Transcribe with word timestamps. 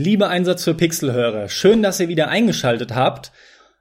Liebe 0.00 0.28
Einsatz 0.28 0.62
für 0.62 0.74
Pixelhörer, 0.74 1.48
schön, 1.48 1.82
dass 1.82 1.98
ihr 1.98 2.06
wieder 2.06 2.28
eingeschaltet 2.28 2.94
habt. 2.94 3.32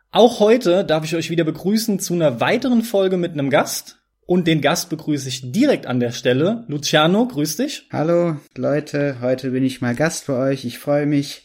Auch 0.09 0.39
heute 0.39 0.83
darf 0.83 1.05
ich 1.05 1.15
euch 1.15 1.29
wieder 1.29 1.43
begrüßen 1.43 1.99
zu 1.99 2.15
einer 2.15 2.41
weiteren 2.41 2.81
Folge 2.81 3.17
mit 3.17 3.33
einem 3.33 3.51
Gast. 3.51 3.99
Und 4.25 4.47
den 4.47 4.61
Gast 4.61 4.89
begrüße 4.89 5.29
ich 5.29 5.51
direkt 5.51 5.85
an 5.85 5.99
der 5.99 6.11
Stelle. 6.11 6.65
Luciano, 6.69 7.27
grüß 7.27 7.57
dich. 7.57 7.87
Hallo 7.91 8.37
Leute, 8.55 9.17
heute 9.21 9.51
bin 9.51 9.63
ich 9.63 9.79
mal 9.79 9.93
Gast 9.93 10.25
für 10.25 10.35
euch. 10.37 10.65
Ich 10.65 10.79
freue 10.79 11.05
mich, 11.05 11.43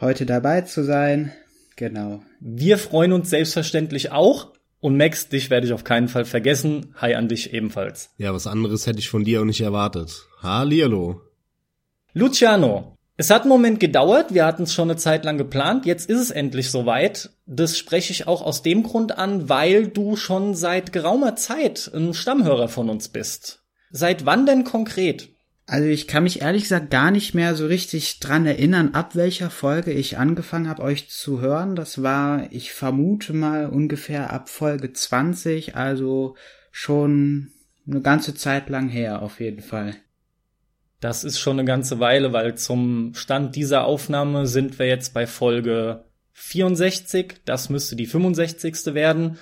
heute 0.00 0.24
dabei 0.24 0.60
zu 0.60 0.84
sein. 0.84 1.32
Genau. 1.74 2.22
Wir 2.38 2.78
freuen 2.78 3.12
uns 3.12 3.28
selbstverständlich 3.28 4.12
auch. 4.12 4.52
Und 4.78 4.96
Max, 4.96 5.30
dich 5.30 5.50
werde 5.50 5.66
ich 5.66 5.72
auf 5.72 5.82
keinen 5.82 6.06
Fall 6.06 6.26
vergessen. 6.26 6.94
Hi 6.94 7.16
an 7.16 7.26
dich 7.26 7.52
ebenfalls. 7.52 8.10
Ja, 8.18 8.32
was 8.32 8.46
anderes 8.46 8.86
hätte 8.86 9.00
ich 9.00 9.08
von 9.08 9.24
dir 9.24 9.40
auch 9.40 9.44
nicht 9.44 9.62
erwartet. 9.62 10.28
Hallihallo. 10.40 11.22
Luciano, 12.12 12.91
es 13.16 13.30
hat 13.30 13.42
einen 13.42 13.50
Moment 13.50 13.78
gedauert, 13.78 14.32
wir 14.32 14.46
hatten 14.46 14.62
es 14.62 14.72
schon 14.72 14.90
eine 14.90 14.98
Zeit 14.98 15.24
lang 15.24 15.36
geplant, 15.36 15.84
jetzt 15.84 16.08
ist 16.08 16.20
es 16.20 16.30
endlich 16.30 16.70
soweit. 16.70 17.30
Das 17.46 17.76
spreche 17.76 18.12
ich 18.12 18.26
auch 18.26 18.42
aus 18.42 18.62
dem 18.62 18.82
Grund 18.82 19.18
an, 19.18 19.48
weil 19.48 19.88
du 19.88 20.16
schon 20.16 20.54
seit 20.54 20.92
geraumer 20.92 21.36
Zeit 21.36 21.90
ein 21.94 22.14
Stammhörer 22.14 22.68
von 22.68 22.88
uns 22.88 23.08
bist. 23.08 23.62
Seit 23.90 24.24
wann 24.24 24.46
denn 24.46 24.64
konkret? 24.64 25.28
Also 25.66 25.86
ich 25.86 26.08
kann 26.08 26.24
mich 26.24 26.42
ehrlich 26.42 26.64
gesagt 26.64 26.90
gar 26.90 27.10
nicht 27.10 27.34
mehr 27.34 27.54
so 27.54 27.66
richtig 27.66 28.18
dran 28.20 28.46
erinnern, 28.46 28.94
ab 28.94 29.14
welcher 29.14 29.50
Folge 29.50 29.92
ich 29.92 30.18
angefangen 30.18 30.68
habe, 30.68 30.82
euch 30.82 31.08
zu 31.08 31.40
hören. 31.40 31.76
Das 31.76 32.02
war, 32.02 32.50
ich 32.50 32.72
vermute 32.72 33.32
mal, 33.32 33.66
ungefähr 33.66 34.32
ab 34.32 34.48
Folge 34.48 34.92
20, 34.92 35.76
also 35.76 36.34
schon 36.70 37.52
eine 37.86 38.00
ganze 38.00 38.34
Zeit 38.34 38.68
lang 38.70 38.88
her, 38.88 39.22
auf 39.22 39.40
jeden 39.40 39.62
Fall. 39.62 39.94
Das 41.02 41.24
ist 41.24 41.40
schon 41.40 41.58
eine 41.58 41.66
ganze 41.66 41.98
Weile, 41.98 42.32
weil 42.32 42.54
zum 42.54 43.12
Stand 43.14 43.56
dieser 43.56 43.86
Aufnahme 43.86 44.46
sind 44.46 44.78
wir 44.78 44.86
jetzt 44.86 45.12
bei 45.12 45.26
Folge 45.26 46.04
64. 46.30 47.40
Das 47.44 47.68
müsste 47.70 47.96
die 47.96 48.06
65. 48.06 48.94
werden. 48.94 49.36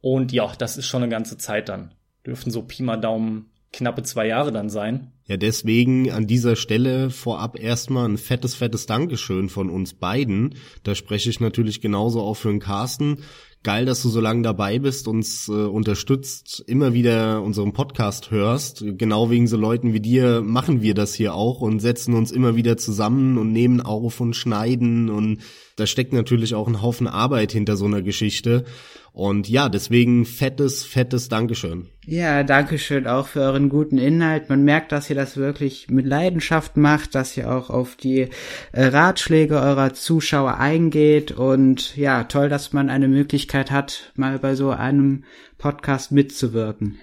Und 0.00 0.30
ja, 0.30 0.52
das 0.56 0.76
ist 0.76 0.86
schon 0.86 1.02
eine 1.02 1.10
ganze 1.10 1.36
Zeit 1.36 1.68
dann. 1.68 1.92
Dürften 2.24 2.52
so 2.52 2.62
Pi 2.62 2.84
mal 2.84 2.96
Daumen 2.96 3.50
knappe 3.72 4.04
zwei 4.04 4.28
Jahre 4.28 4.52
dann 4.52 4.70
sein. 4.70 5.10
Ja, 5.26 5.36
deswegen 5.36 6.12
an 6.12 6.28
dieser 6.28 6.54
Stelle 6.54 7.10
vorab 7.10 7.58
erstmal 7.58 8.08
ein 8.08 8.18
fettes, 8.18 8.54
fettes 8.54 8.86
Dankeschön 8.86 9.48
von 9.48 9.68
uns 9.68 9.94
beiden. 9.94 10.54
Da 10.84 10.94
spreche 10.94 11.30
ich 11.30 11.40
natürlich 11.40 11.80
genauso 11.80 12.20
auch 12.20 12.34
für 12.34 12.50
den 12.50 12.60
Carsten 12.60 13.24
geil, 13.62 13.84
dass 13.84 14.02
du 14.02 14.08
so 14.08 14.20
lange 14.20 14.42
dabei 14.42 14.78
bist, 14.78 15.06
uns 15.06 15.48
äh, 15.48 15.52
unterstützt, 15.52 16.64
immer 16.66 16.94
wieder 16.94 17.42
unseren 17.42 17.72
Podcast 17.72 18.30
hörst. 18.30 18.82
Genau 18.96 19.30
wegen 19.30 19.46
so 19.46 19.56
Leuten 19.56 19.92
wie 19.92 20.00
dir 20.00 20.40
machen 20.40 20.80
wir 20.80 20.94
das 20.94 21.14
hier 21.14 21.34
auch 21.34 21.60
und 21.60 21.80
setzen 21.80 22.14
uns 22.14 22.32
immer 22.32 22.56
wieder 22.56 22.76
zusammen 22.76 23.36
und 23.38 23.52
nehmen 23.52 23.80
auf 23.80 24.20
und 24.20 24.34
schneiden 24.34 25.10
und 25.10 25.40
da 25.76 25.86
steckt 25.86 26.12
natürlich 26.12 26.54
auch 26.54 26.68
ein 26.68 26.82
Haufen 26.82 27.06
Arbeit 27.06 27.52
hinter 27.52 27.76
so 27.76 27.86
einer 27.86 28.02
Geschichte. 28.02 28.64
Und 29.12 29.48
ja, 29.48 29.68
deswegen 29.68 30.24
fettes, 30.24 30.84
fettes 30.84 31.28
Dankeschön. 31.28 31.88
Ja, 32.06 32.42
Dankeschön 32.42 33.06
auch 33.06 33.26
für 33.26 33.40
euren 33.40 33.68
guten 33.68 33.98
Inhalt. 33.98 34.48
Man 34.48 34.64
merkt, 34.64 34.92
dass 34.92 35.10
ihr 35.10 35.16
das 35.16 35.36
wirklich 35.36 35.88
mit 35.88 36.06
Leidenschaft 36.06 36.76
macht, 36.76 37.14
dass 37.14 37.36
ihr 37.36 37.50
auch 37.50 37.70
auf 37.70 37.96
die 37.96 38.28
äh, 38.72 38.86
Ratschläge 38.86 39.60
eurer 39.60 39.92
Zuschauer 39.94 40.58
eingeht. 40.58 41.32
Und 41.32 41.96
ja, 41.96 42.24
toll, 42.24 42.48
dass 42.48 42.72
man 42.72 42.88
eine 42.88 43.08
Möglichkeit 43.08 43.70
hat, 43.70 44.12
mal 44.14 44.38
bei 44.38 44.54
so 44.54 44.70
einem 44.70 45.24
Podcast 45.58 46.12
mitzuwirken. 46.12 46.98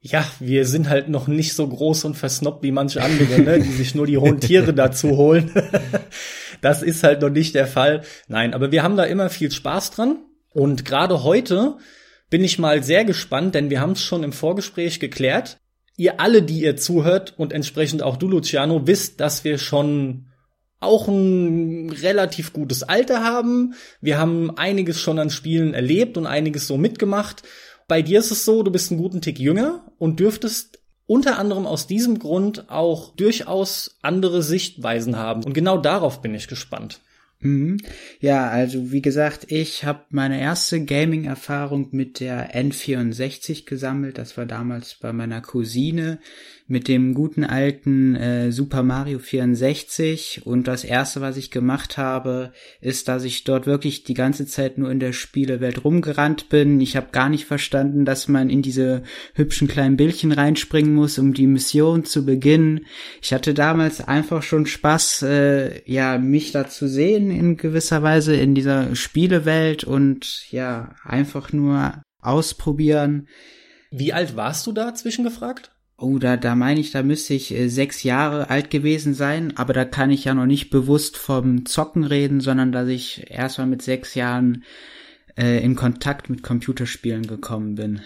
Ja, 0.00 0.24
wir 0.38 0.66
sind 0.66 0.88
halt 0.88 1.08
noch 1.08 1.26
nicht 1.26 1.54
so 1.54 1.66
groß 1.66 2.04
und 2.04 2.14
versnobbt 2.14 2.62
wie 2.62 2.70
manche 2.70 3.02
andere, 3.02 3.40
ne, 3.40 3.58
die 3.58 3.72
sich 3.72 3.94
nur 3.94 4.06
die 4.06 4.18
hohen 4.18 4.40
Tiere 4.40 4.72
dazu 4.74 5.16
holen. 5.16 5.50
das 6.60 6.82
ist 6.82 7.02
halt 7.02 7.22
noch 7.22 7.30
nicht 7.30 7.54
der 7.54 7.66
Fall. 7.66 8.02
Nein, 8.28 8.54
aber 8.54 8.70
wir 8.70 8.82
haben 8.82 8.96
da 8.96 9.04
immer 9.04 9.30
viel 9.30 9.50
Spaß 9.50 9.90
dran. 9.90 10.18
Und 10.56 10.86
gerade 10.86 11.22
heute 11.22 11.76
bin 12.30 12.42
ich 12.42 12.58
mal 12.58 12.82
sehr 12.82 13.04
gespannt, 13.04 13.54
denn 13.54 13.68
wir 13.68 13.78
haben 13.78 13.92
es 13.92 14.00
schon 14.00 14.22
im 14.22 14.32
Vorgespräch 14.32 15.00
geklärt. 15.00 15.58
Ihr 15.98 16.18
alle, 16.18 16.42
die 16.42 16.62
ihr 16.62 16.78
zuhört 16.78 17.34
und 17.36 17.52
entsprechend 17.52 18.02
auch 18.02 18.16
du, 18.16 18.26
Luciano, 18.26 18.86
wisst, 18.86 19.20
dass 19.20 19.44
wir 19.44 19.58
schon 19.58 20.28
auch 20.80 21.08
ein 21.08 21.90
relativ 21.90 22.54
gutes 22.54 22.82
Alter 22.82 23.22
haben. 23.22 23.74
Wir 24.00 24.16
haben 24.16 24.56
einiges 24.56 24.98
schon 24.98 25.18
an 25.18 25.28
Spielen 25.28 25.74
erlebt 25.74 26.16
und 26.16 26.26
einiges 26.26 26.66
so 26.66 26.78
mitgemacht. 26.78 27.42
Bei 27.86 28.00
dir 28.00 28.18
ist 28.18 28.30
es 28.30 28.46
so, 28.46 28.62
du 28.62 28.70
bist 28.70 28.90
einen 28.90 28.98
guten 28.98 29.20
Tick 29.20 29.38
jünger 29.38 29.84
und 29.98 30.20
dürftest 30.20 30.80
unter 31.04 31.38
anderem 31.38 31.66
aus 31.66 31.86
diesem 31.86 32.18
Grund 32.18 32.70
auch 32.70 33.14
durchaus 33.14 33.98
andere 34.00 34.42
Sichtweisen 34.42 35.18
haben. 35.18 35.44
Und 35.44 35.52
genau 35.52 35.76
darauf 35.76 36.22
bin 36.22 36.34
ich 36.34 36.48
gespannt. 36.48 37.02
Mhm. 37.40 37.78
Ja, 38.20 38.48
also 38.48 38.92
wie 38.92 39.02
gesagt, 39.02 39.50
ich 39.52 39.84
habe 39.84 40.04
meine 40.08 40.40
erste 40.40 40.84
Gaming-Erfahrung 40.84 41.88
mit 41.92 42.20
der 42.20 42.54
N64 42.54 43.66
gesammelt. 43.66 44.16
Das 44.18 44.36
war 44.38 44.46
damals 44.46 44.94
bei 44.94 45.12
meiner 45.12 45.42
Cousine 45.42 46.18
mit 46.68 46.88
dem 46.88 47.14
guten 47.14 47.44
alten 47.44 48.16
äh, 48.16 48.50
Super 48.50 48.82
Mario 48.82 49.20
64. 49.20 50.42
Und 50.44 50.66
das 50.66 50.82
erste, 50.82 51.20
was 51.20 51.36
ich 51.36 51.50
gemacht 51.52 51.96
habe, 51.96 52.52
ist, 52.80 53.06
dass 53.06 53.24
ich 53.24 53.44
dort 53.44 53.66
wirklich 53.66 54.02
die 54.02 54.14
ganze 54.14 54.46
Zeit 54.46 54.76
nur 54.76 54.90
in 54.90 54.98
der 54.98 55.12
Spielewelt 55.12 55.84
rumgerannt 55.84 56.48
bin. 56.48 56.80
Ich 56.80 56.96
habe 56.96 57.08
gar 57.12 57.28
nicht 57.28 57.46
verstanden, 57.46 58.04
dass 58.04 58.26
man 58.26 58.50
in 58.50 58.62
diese 58.62 59.04
hübschen 59.34 59.68
kleinen 59.68 59.96
Bildchen 59.96 60.32
reinspringen 60.32 60.92
muss, 60.92 61.18
um 61.18 61.34
die 61.34 61.46
Mission 61.46 62.04
zu 62.04 62.26
beginnen. 62.26 62.86
Ich 63.22 63.32
hatte 63.32 63.54
damals 63.54 64.00
einfach 64.00 64.42
schon 64.42 64.66
Spaß, 64.66 65.22
äh, 65.22 65.90
ja, 65.90 66.18
mich 66.18 66.50
da 66.50 66.68
zu 66.68 66.88
sehen 66.88 67.30
in 67.30 67.56
gewisser 67.56 68.02
Weise 68.02 68.34
in 68.34 68.56
dieser 68.56 68.96
Spielewelt 68.96 69.84
und 69.84 70.50
ja, 70.50 70.96
einfach 71.04 71.52
nur 71.52 72.02
ausprobieren. 72.20 73.28
Wie 73.92 74.12
alt 74.12 74.34
warst 74.34 74.66
du 74.66 74.72
da 74.72 74.94
zwischengefragt? 74.94 75.75
Oh, 75.98 76.18
da, 76.18 76.36
da 76.36 76.54
meine 76.54 76.80
ich, 76.80 76.90
da 76.90 77.02
müsste 77.02 77.32
ich 77.32 77.54
äh, 77.54 77.68
sechs 77.68 78.02
Jahre 78.02 78.50
alt 78.50 78.68
gewesen 78.70 79.14
sein, 79.14 79.56
aber 79.56 79.72
da 79.72 79.86
kann 79.86 80.10
ich 80.10 80.24
ja 80.24 80.34
noch 80.34 80.44
nicht 80.44 80.68
bewusst 80.68 81.16
vom 81.16 81.64
Zocken 81.64 82.04
reden, 82.04 82.40
sondern 82.40 82.70
dass 82.70 82.88
ich 82.88 83.30
erstmal 83.30 83.66
mit 83.66 83.80
sechs 83.80 84.14
Jahren 84.14 84.64
äh, 85.38 85.62
in 85.64 85.74
Kontakt 85.74 86.28
mit 86.28 86.42
Computerspielen 86.42 87.26
gekommen 87.26 87.76
bin. 87.76 88.02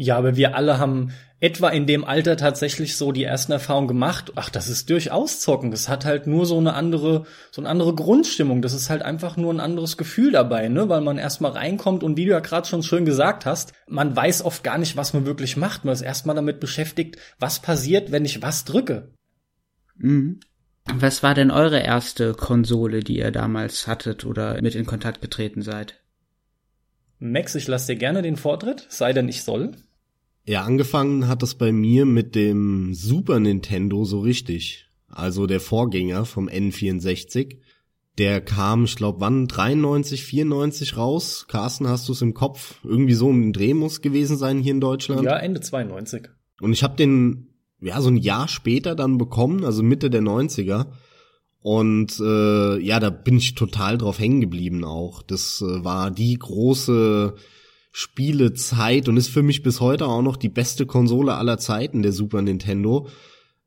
Ja, 0.00 0.16
aber 0.16 0.36
wir 0.36 0.54
alle 0.54 0.78
haben 0.78 1.10
etwa 1.40 1.70
in 1.70 1.86
dem 1.86 2.04
Alter 2.04 2.36
tatsächlich 2.36 2.96
so 2.96 3.10
die 3.10 3.24
ersten 3.24 3.50
Erfahrungen 3.50 3.88
gemacht. 3.88 4.30
Ach, 4.36 4.48
das 4.48 4.68
ist 4.68 4.88
durchaus 4.90 5.40
zocken. 5.40 5.72
Das 5.72 5.88
hat 5.88 6.04
halt 6.04 6.28
nur 6.28 6.46
so 6.46 6.56
eine 6.56 6.74
andere, 6.74 7.26
so 7.50 7.60
eine 7.60 7.68
andere 7.68 7.96
Grundstimmung. 7.96 8.62
Das 8.62 8.74
ist 8.74 8.90
halt 8.90 9.02
einfach 9.02 9.36
nur 9.36 9.52
ein 9.52 9.58
anderes 9.58 9.96
Gefühl 9.96 10.30
dabei, 10.30 10.68
ne? 10.68 10.88
Weil 10.88 11.00
man 11.00 11.18
erstmal 11.18 11.50
reinkommt 11.50 12.04
und 12.04 12.16
wie 12.16 12.26
du 12.26 12.30
ja 12.30 12.38
gerade 12.38 12.68
schon 12.68 12.84
schön 12.84 13.06
gesagt 13.06 13.44
hast, 13.44 13.72
man 13.88 14.14
weiß 14.14 14.44
oft 14.44 14.62
gar 14.62 14.78
nicht, 14.78 14.96
was 14.96 15.14
man 15.14 15.26
wirklich 15.26 15.56
macht. 15.56 15.84
Man 15.84 15.94
ist 15.94 16.02
erstmal 16.02 16.36
damit 16.36 16.60
beschäftigt, 16.60 17.16
was 17.40 17.58
passiert, 17.58 18.12
wenn 18.12 18.24
ich 18.24 18.40
was 18.40 18.64
drücke. 18.64 19.10
Mhm. 19.96 20.38
Was 20.84 21.24
war 21.24 21.34
denn 21.34 21.50
eure 21.50 21.80
erste 21.80 22.34
Konsole, 22.34 23.00
die 23.00 23.18
ihr 23.18 23.32
damals 23.32 23.88
hattet 23.88 24.24
oder 24.24 24.62
mit 24.62 24.76
in 24.76 24.86
Kontakt 24.86 25.20
getreten 25.20 25.62
seid? 25.62 26.00
Max, 27.18 27.56
ich 27.56 27.66
lasse 27.66 27.92
dir 27.92 27.98
gerne 27.98 28.22
den 28.22 28.36
Vortritt, 28.36 28.86
sei 28.88 29.12
denn 29.12 29.28
ich 29.28 29.42
soll. 29.42 29.72
Ja, 30.48 30.62
angefangen 30.62 31.28
hat 31.28 31.42
das 31.42 31.56
bei 31.56 31.72
mir 31.72 32.06
mit 32.06 32.34
dem 32.34 32.94
Super 32.94 33.38
Nintendo 33.38 34.06
so 34.06 34.20
richtig. 34.20 34.86
Also 35.06 35.46
der 35.46 35.60
Vorgänger 35.60 36.24
vom 36.24 36.48
N64. 36.48 37.58
Der 38.16 38.40
kam, 38.40 38.84
ich 38.84 38.96
glaube, 38.96 39.20
wann? 39.20 39.46
93, 39.46 40.24
94 40.24 40.96
raus. 40.96 41.44
Carsten, 41.48 41.86
hast 41.86 42.08
du 42.08 42.12
es 42.12 42.22
im 42.22 42.32
Kopf? 42.32 42.76
Irgendwie 42.82 43.12
so 43.12 43.30
ein 43.30 43.52
Dreh 43.52 43.74
muss 43.74 44.00
gewesen 44.00 44.38
sein 44.38 44.58
hier 44.58 44.72
in 44.72 44.80
Deutschland. 44.80 45.22
Ja, 45.22 45.36
Ende 45.36 45.60
92. 45.60 46.30
Und 46.62 46.72
ich 46.72 46.82
habe 46.82 46.96
den, 46.96 47.48
ja, 47.82 48.00
so 48.00 48.08
ein 48.08 48.16
Jahr 48.16 48.48
später 48.48 48.94
dann 48.94 49.18
bekommen, 49.18 49.66
also 49.66 49.82
Mitte 49.82 50.08
der 50.08 50.22
90er. 50.22 50.86
Und 51.60 52.18
äh, 52.20 52.78
ja, 52.78 53.00
da 53.00 53.10
bin 53.10 53.36
ich 53.36 53.54
total 53.54 53.98
drauf 53.98 54.18
hängen 54.18 54.40
geblieben 54.40 54.82
auch. 54.82 55.20
Das 55.20 55.60
äh, 55.60 55.84
war 55.84 56.10
die 56.10 56.38
große 56.38 57.34
Spielezeit 57.90 59.08
und 59.08 59.16
ist 59.16 59.28
für 59.28 59.42
mich 59.42 59.62
bis 59.62 59.80
heute 59.80 60.06
auch 60.06 60.22
noch 60.22 60.36
die 60.36 60.48
beste 60.48 60.86
Konsole 60.86 61.34
aller 61.34 61.58
Zeiten, 61.58 62.02
der 62.02 62.12
Super 62.12 62.42
Nintendo. 62.42 63.08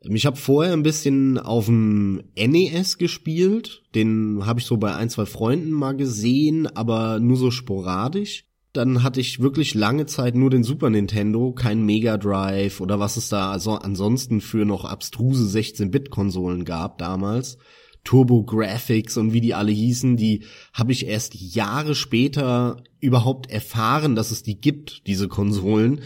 Ich 0.04 0.26
habe 0.26 0.38
vorher 0.38 0.74
ein 0.74 0.84
bisschen 0.84 1.38
auf 1.38 1.66
dem 1.66 2.24
NES 2.36 2.98
gespielt, 2.98 3.84
den 3.94 4.46
habe 4.46 4.60
ich 4.60 4.66
so 4.66 4.78
bei 4.78 4.96
ein, 4.96 5.10
zwei 5.10 5.26
Freunden 5.28 5.72
mal 5.72 5.96
gesehen, 5.96 6.66
aber 6.66 7.20
nur 7.20 7.38
so 7.38 7.52
sporadisch. 7.52 8.46
Dann 8.74 9.04
hatte 9.04 9.20
ich 9.20 9.42
wirklich 9.42 9.76
lange 9.76 10.06
Zeit 10.06 10.34
nur 10.34 10.50
den 10.50 10.64
Super 10.64 10.90
Nintendo, 10.90 11.52
kein 11.52 11.86
Mega 11.86 12.18
Drive 12.18 12.80
oder 12.80 13.00
was 13.00 13.18
es 13.18 13.30
da 13.30 13.52
also 13.52 13.74
ansonsten 13.74 14.42
für 14.42 14.66
noch 14.66 14.86
abstruse 14.86 15.56
16-Bit-Konsolen 15.56 16.66
gab 16.66 16.98
damals. 16.98 17.58
Turbo 18.04 18.44
Graphics 18.44 19.18
und 19.18 19.34
wie 19.34 19.42
die 19.42 19.54
alle 19.54 19.72
hießen, 19.72 20.18
die 20.18 20.44
habe 20.74 20.92
ich 20.92 21.06
erst 21.06 21.36
Jahre 21.36 21.96
später 21.96 22.84
überhaupt 23.00 23.50
erfahren, 23.50 24.16
dass 24.16 24.32
es 24.32 24.44
die 24.44 24.60
gibt, 24.60 25.08
diese 25.08 25.28
Konsolen. 25.28 26.02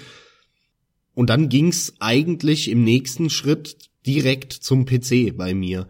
Und 1.14 1.30
dann 1.30 1.50
ging's 1.50 1.94
eigentlich 2.00 2.70
im 2.70 2.84
nächsten 2.84 3.30
Schritt 3.30 3.90
direkt 4.06 4.54
zum 4.54 4.86
PC 4.86 5.36
bei 5.36 5.54
mir. 5.54 5.88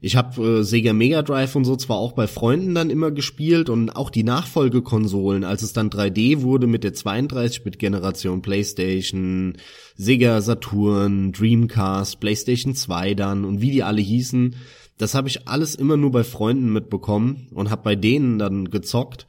Ich 0.00 0.14
habe 0.14 0.60
äh, 0.60 0.62
Sega 0.62 0.92
Mega 0.92 1.22
Drive 1.22 1.56
und 1.56 1.64
so 1.64 1.74
zwar 1.74 1.96
auch 1.96 2.12
bei 2.12 2.28
Freunden 2.28 2.72
dann 2.74 2.88
immer 2.88 3.10
gespielt 3.10 3.68
und 3.68 3.90
auch 3.90 4.10
die 4.10 4.22
Nachfolgekonsolen, 4.22 5.42
als 5.42 5.62
es 5.62 5.72
dann 5.72 5.90
3D 5.90 6.42
wurde 6.42 6.68
mit 6.68 6.84
der 6.84 6.94
32-Bit-Generation 6.94 8.40
PlayStation, 8.40 9.56
Sega 9.96 10.40
Saturn, 10.40 11.32
Dreamcast, 11.32 12.20
PlayStation 12.20 12.76
2 12.76 13.14
dann 13.14 13.44
und 13.44 13.60
wie 13.60 13.72
die 13.72 13.82
alle 13.82 14.00
hießen, 14.00 14.54
das 14.98 15.14
habe 15.14 15.28
ich 15.28 15.48
alles 15.48 15.74
immer 15.74 15.96
nur 15.96 16.10
bei 16.10 16.24
Freunden 16.24 16.72
mitbekommen 16.72 17.48
und 17.52 17.70
habe 17.70 17.82
bei 17.82 17.96
denen 17.96 18.38
dann 18.38 18.70
gezockt. 18.70 19.26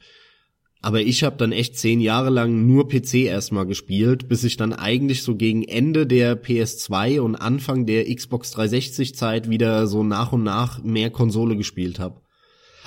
Aber 0.82 1.00
ich 1.00 1.24
habe 1.24 1.36
dann 1.36 1.52
echt 1.52 1.78
zehn 1.78 2.00
Jahre 2.00 2.30
lang 2.30 2.66
nur 2.66 2.88
PC 2.88 3.26
erstmal 3.26 3.66
gespielt, 3.66 4.28
bis 4.28 4.44
ich 4.44 4.56
dann 4.56 4.72
eigentlich 4.72 5.22
so 5.22 5.36
gegen 5.36 5.62
Ende 5.62 6.06
der 6.06 6.42
PS2 6.42 7.20
und 7.20 7.36
Anfang 7.36 7.84
der 7.84 8.12
Xbox 8.14 8.50
360 8.52 9.14
Zeit 9.14 9.50
wieder 9.50 9.86
so 9.86 10.02
nach 10.02 10.32
und 10.32 10.42
nach 10.42 10.82
mehr 10.82 11.10
Konsole 11.10 11.56
gespielt 11.56 11.98
habe. 11.98 12.22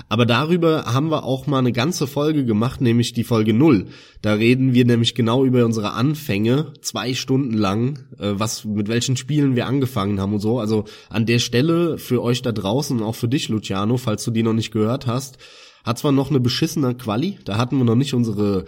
Aber 0.10 0.26
darüber 0.26 0.86
haben 0.86 1.10
wir 1.10 1.24
auch 1.24 1.48
mal 1.48 1.60
eine 1.60 1.72
ganze 1.72 2.08
Folge 2.08 2.46
gemacht, 2.46 2.82
nämlich 2.82 3.14
die 3.14 3.24
Folge 3.24 3.54
null. 3.54 3.88
Da 4.22 4.34
reden 4.34 4.74
wir 4.74 4.86
nämlich 4.86 5.16
genau 5.16 5.46
über 5.46 5.66
unsere 5.66 5.92
Anfänge, 5.92 6.74
zwei 6.82 7.14
Stunden 7.14 7.54
lang, 7.54 8.00
äh, 8.20 8.34
was 8.34 8.66
mit 8.66 8.88
welchen 8.88 9.18
Spielen 9.18 9.56
wir 9.56 9.68
angefangen 9.68 10.20
haben 10.20 10.34
und 10.34 10.40
so. 10.40 10.60
Also 10.60 10.86
an 11.10 11.26
der 11.26 11.40
Stelle 11.40 11.98
für 11.98 12.22
euch 12.22 12.42
da 12.42 12.52
draußen 12.52 13.00
und 13.00 13.04
auch 13.04 13.16
für 13.16 13.28
dich, 13.28 13.50
Luciano, 13.50 13.98
falls 13.98 14.24
du 14.24 14.32
die 14.32 14.44
noch 14.44 14.54
nicht 14.54 14.72
gehört 14.72 15.08
hast, 15.08 15.38
hat 15.84 16.00
zwar 16.00 16.12
noch 16.12 16.30
eine 16.30 16.40
beschissene 16.40 16.96
Quali, 16.96 17.40
da 17.46 17.58
hatten 17.58 17.78
wir 17.78 17.84
noch 17.84 17.96
nicht 17.96 18.14
unsere 18.14 18.66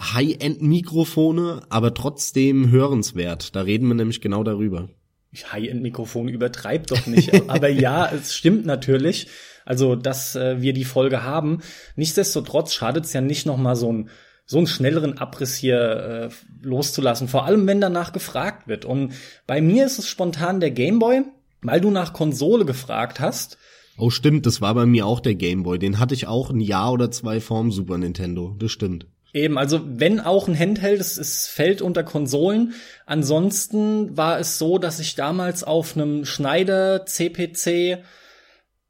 High-End-Mikrofone, 0.00 1.62
aber 1.68 1.94
trotzdem 1.94 2.70
hörenswert. 2.70 3.54
Da 3.56 3.62
reden 3.62 3.88
wir 3.88 3.94
nämlich 3.94 4.20
genau 4.20 4.44
darüber. 4.44 4.88
High-End-Mikrofon 5.34 6.28
übertreibt 6.28 6.90
doch 6.90 7.06
nicht. 7.06 7.32
aber 7.50 7.68
ja, 7.68 8.10
es 8.10 8.34
stimmt 8.34 8.66
natürlich. 8.66 9.28
Also, 9.66 9.96
dass 9.96 10.34
äh, 10.34 10.62
wir 10.62 10.72
die 10.72 10.84
Folge 10.84 11.22
haben. 11.22 11.60
Nichtsdestotrotz 11.96 12.72
schadet 12.72 13.04
es 13.04 13.12
ja 13.12 13.20
nicht 13.20 13.44
noch 13.44 13.58
mal 13.58 13.76
so 13.76 13.92
ein 13.92 14.08
so 14.46 14.58
einen 14.58 14.68
schnelleren 14.68 15.18
Abriss 15.18 15.56
hier 15.56 16.30
äh, 16.30 16.64
loszulassen, 16.64 17.26
vor 17.26 17.44
allem 17.44 17.66
wenn 17.66 17.80
danach 17.80 18.12
gefragt 18.12 18.68
wird. 18.68 18.84
Und 18.84 19.12
bei 19.46 19.60
mir 19.60 19.84
ist 19.84 19.98
es 19.98 20.08
spontan 20.08 20.60
der 20.60 20.70
Gameboy, 20.70 21.22
weil 21.62 21.80
du 21.80 21.90
nach 21.90 22.12
Konsole 22.12 22.64
gefragt 22.64 23.18
hast. 23.18 23.58
Oh, 23.98 24.10
stimmt, 24.10 24.46
das 24.46 24.60
war 24.60 24.74
bei 24.74 24.86
mir 24.86 25.04
auch 25.04 25.18
der 25.18 25.34
Gameboy. 25.34 25.78
Den 25.78 25.98
hatte 25.98 26.14
ich 26.14 26.28
auch 26.28 26.50
ein 26.50 26.60
Jahr 26.60 26.92
oder 26.92 27.10
zwei 27.10 27.40
vorm 27.40 27.72
Super 27.72 27.98
Nintendo. 27.98 28.54
Das 28.58 28.70
stimmt. 28.70 29.06
Eben, 29.32 29.58
also 29.58 29.80
wenn 29.84 30.20
auch 30.20 30.48
ein 30.48 30.58
Handheld, 30.58 31.00
es, 31.00 31.18
es 31.18 31.46
fällt 31.48 31.82
unter 31.82 32.04
Konsolen. 32.04 32.74
Ansonsten 33.04 34.16
war 34.16 34.38
es 34.38 34.58
so, 34.58 34.78
dass 34.78 35.00
ich 35.00 35.14
damals 35.14 35.64
auf 35.64 35.96
einem 35.96 36.24
Schneider 36.24 37.04
CPC, 37.04 37.98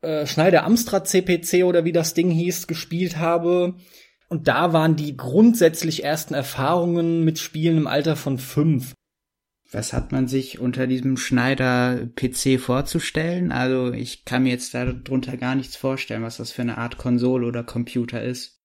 äh, 0.06 0.26
Schneider 0.26 0.64
Amstrad 0.64 1.08
CPC 1.08 1.64
oder 1.64 1.84
wie 1.84 1.92
das 1.92 2.14
Ding 2.14 2.30
hieß, 2.30 2.68
gespielt 2.68 3.18
habe. 3.18 3.74
Und 4.28 4.48
da 4.48 4.72
waren 4.72 4.96
die 4.96 5.16
grundsätzlich 5.16 6.04
ersten 6.04 6.34
Erfahrungen 6.34 7.24
mit 7.24 7.38
Spielen 7.38 7.76
im 7.76 7.86
Alter 7.86 8.16
von 8.16 8.38
fünf. 8.38 8.94
Was 9.72 9.92
hat 9.92 10.12
man 10.12 10.28
sich 10.28 10.60
unter 10.60 10.86
diesem 10.86 11.16
Schneider-PC 11.16 12.60
vorzustellen? 12.60 13.50
Also 13.50 13.92
ich 13.92 14.24
kann 14.24 14.44
mir 14.44 14.50
jetzt 14.50 14.74
darunter 14.74 15.36
gar 15.36 15.56
nichts 15.56 15.74
vorstellen, 15.74 16.22
was 16.22 16.36
das 16.36 16.52
für 16.52 16.62
eine 16.62 16.78
Art 16.78 16.98
Konsole 16.98 17.46
oder 17.46 17.64
Computer 17.64 18.22
ist. 18.22 18.55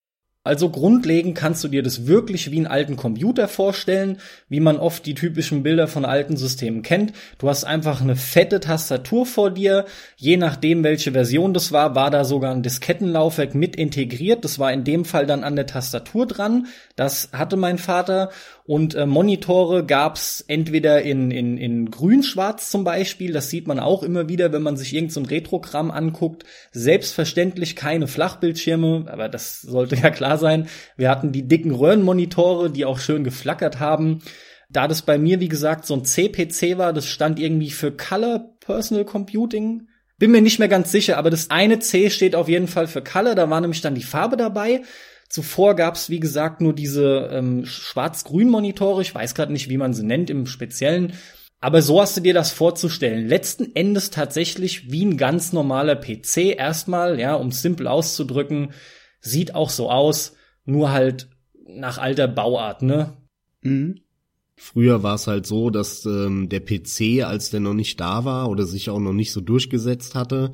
Also 0.43 0.71
grundlegend 0.71 1.38
kannst 1.38 1.63
du 1.63 1.67
dir 1.67 1.83
das 1.83 2.07
wirklich 2.07 2.49
wie 2.49 2.57
einen 2.57 2.65
alten 2.65 2.95
Computer 2.95 3.47
vorstellen, 3.47 4.17
wie 4.49 4.59
man 4.59 4.77
oft 4.77 5.05
die 5.05 5.13
typischen 5.13 5.61
Bilder 5.61 5.88
von 5.88 6.03
alten 6.03 6.35
Systemen 6.35 6.81
kennt. 6.81 7.13
Du 7.38 7.47
hast 7.47 7.63
einfach 7.63 8.01
eine 8.01 8.15
fette 8.15 8.59
Tastatur 8.59 9.27
vor 9.27 9.51
dir. 9.51 9.85
Je 10.15 10.38
nachdem, 10.38 10.83
welche 10.83 11.11
Version 11.11 11.53
das 11.53 11.71
war, 11.71 11.93
war 11.93 12.09
da 12.09 12.25
sogar 12.25 12.55
ein 12.55 12.63
Diskettenlaufwerk 12.63 13.53
mit 13.53 13.75
integriert. 13.75 14.43
Das 14.43 14.57
war 14.57 14.73
in 14.73 14.83
dem 14.83 15.05
Fall 15.05 15.27
dann 15.27 15.43
an 15.43 15.55
der 15.55 15.67
Tastatur 15.67 16.25
dran. 16.25 16.65
Das 16.95 17.29
hatte 17.33 17.55
mein 17.55 17.77
Vater. 17.77 18.31
Und 18.66 18.96
äh, 18.96 19.06
Monitore 19.06 19.86
gab's 19.86 20.44
entweder 20.48 21.02
in, 21.02 21.31
in, 21.31 21.58
in 21.58 21.90
grün-schwarz 21.90 22.69
zum 22.69 22.84
Beispiel, 22.84 23.34
das 23.34 23.50
sieht 23.50 23.68
man 23.68 23.80
auch 23.80 24.04
immer 24.04 24.30
wieder, 24.30 24.54
wenn 24.54 24.62
man 24.62 24.78
sich 24.78 24.94
irgendein 24.94 25.25
so 25.25 25.30
Retrogramm 25.30 25.92
anguckt. 25.92 26.46
Selbstverständlich 26.72 27.75
keine 27.75 28.08
Flachbildschirme, 28.08 29.06
aber 29.08 29.30
das 29.30 29.62
sollte 29.62 29.96
ja 29.96 30.10
klar 30.12 30.38
sein. 30.38 30.68
Wir 30.96 31.10
hatten 31.10 31.31
die 31.31 31.48
dicken 31.48 31.72
Röhrenmonitore, 31.72 32.69
die 32.69 32.86
auch 32.86 33.00
schön 33.00 33.24
geflackert 33.24 33.80
haben. 33.80 34.22
Da 34.69 34.88
das 34.88 35.02
bei 35.02 35.18
mir, 35.18 35.40
wie 35.40 35.50
gesagt, 35.50 35.86
so 35.86 35.96
ein 35.96 36.06
CPC 36.06 36.78
war, 36.78 36.94
das 36.94 37.08
stand 37.08 37.40
irgendwie 37.40 37.72
für 37.72 37.92
Color 37.92 38.56
Personal 38.62 39.04
Computing. 39.04 39.88
Bin 40.18 40.31
mir 40.31 40.42
nicht 40.42 40.60
mehr 40.60 40.69
ganz 40.69 40.92
sicher, 40.92 41.18
aber 41.18 41.30
das 41.30 41.50
eine 41.50 41.80
C 41.80 42.10
steht 42.10 42.36
auf 42.36 42.48
jeden 42.48 42.68
Fall 42.68 42.88
für 42.88 43.02
Color, 43.02 43.36
da 43.36 43.50
war 43.50 43.60
nämlich 43.60 43.81
dann 43.81 43.96
die 43.96 44.04
Farbe 44.04 44.38
dabei. 44.38 44.84
Zuvor 45.31 45.78
gab's 45.78 46.10
wie 46.10 46.19
gesagt, 46.19 46.60
nur 46.60 46.74
diese 46.74 47.30
ähm, 47.31 47.66
Schwarz-Grün-Monitore. 47.66 49.01
Ich 49.01 49.16
weiß 49.16 49.33
gerade 49.33 49.54
nicht, 49.54 49.69
wie 49.69 49.78
man 49.78 49.94
sie 49.94 50.04
nennt 50.04 50.30
im 50.30 50.45
Speziellen. 50.45 51.13
Aber 51.62 51.81
so 51.81 52.01
hast 52.01 52.18
du 52.18 52.22
dir 52.22 52.33
das 52.33 52.51
vorzustellen. 52.51 53.30
Letzten 53.30 53.74
Endes 53.74 54.10
tatsächlich 54.10 54.92
wie 54.92 55.06
ein 55.06 55.16
ganz 55.16 55.54
normaler 55.54 55.95
PC. 55.95 56.57
Erstmal, 56.57 57.18
ja, 57.18 57.36
um 57.36 57.54
simpel 57.54 57.88
auszudrücken, 57.88 58.74
sieht 59.22 59.56
auch 59.56 59.69
so 59.69 59.89
aus, 59.89 60.33
nur 60.66 60.92
halt 60.92 61.30
nach 61.66 61.98
alter 61.98 62.27
Bauart, 62.27 62.81
ne? 62.81 63.16
Mhm. 63.62 64.01
Früher 64.57 65.01
war 65.01 65.16
es 65.16 65.27
halt 65.27 65.45
so, 65.48 65.69
dass 65.69 66.04
ähm, 66.04 66.50
der 66.50 66.60
PC, 66.60 67.24
als 67.24 67.51
der 67.51 67.62
noch 67.62 67.74
nicht 67.74 68.01
da 68.01 68.25
war 68.25 68.50
oder 68.50 68.66
sich 68.66 68.89
auch 68.89 69.00
noch 69.00 69.13
nicht 69.13 69.31
so 69.31 69.39
durchgesetzt 69.39 70.13
hatte, 70.13 70.51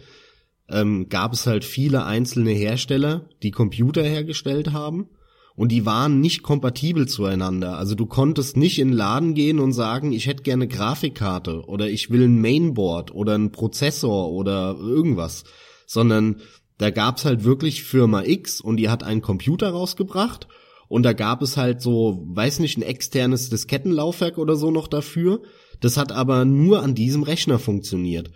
ähm, 0.70 1.10
gab 1.10 1.34
es 1.34 1.48
halt 1.48 1.64
viele 1.64 2.06
einzelne 2.06 2.52
Hersteller, 2.52 3.30
die 3.44 3.52
Computer 3.52 4.04
hergestellt 4.04 4.74
haben 4.74 5.10
und 5.56 5.72
die 5.72 5.86
waren 5.86 6.20
nicht 6.20 6.44
kompatibel 6.44 7.08
zueinander. 7.08 7.78
Also 7.78 7.96
du 7.96 8.06
konntest 8.06 8.58
nicht 8.58 8.78
in 8.80 8.90
den 8.90 8.98
Laden 8.98 9.34
gehen 9.34 9.60
und 9.60 9.74
sagen, 9.74 10.12
ich 10.12 10.28
hätte 10.28 10.44
gerne 10.44 10.68
Grafikkarte 10.68 11.64
oder 11.66 11.90
ich 11.90 12.12
will 12.12 12.24
ein 12.24 12.40
Mainboard 12.40 13.14
oder 13.14 13.36
ein 13.36 13.52
Prozessor 13.52 14.32
oder 14.32 14.76
irgendwas, 14.80 15.46
sondern 15.88 16.42
da 16.78 16.92
gab's 16.92 17.26
halt 17.26 17.44
wirklich 17.44 17.84
Firma 17.84 18.24
X 18.24 18.62
und 18.62 18.78
die 18.78 18.90
hat 18.90 19.04
einen 19.04 19.22
Computer 19.22 19.72
rausgebracht 19.72 20.48
und 20.88 21.04
da 21.04 21.14
gab 21.14 21.42
es 21.42 21.58
halt 21.58 21.82
so, 21.82 22.24
weiß 22.28 22.60
nicht, 22.60 22.78
ein 22.78 22.84
externes 22.84 23.50
Diskettenlaufwerk 23.50 24.38
oder 24.38 24.56
so 24.56 24.72
noch 24.72 24.88
dafür. 24.88 25.42
Das 25.80 25.98
hat 25.98 26.12
aber 26.12 26.46
nur 26.46 26.84
an 26.84 26.96
diesem 26.96 27.24
Rechner 27.24 27.60
funktioniert. 27.60 28.32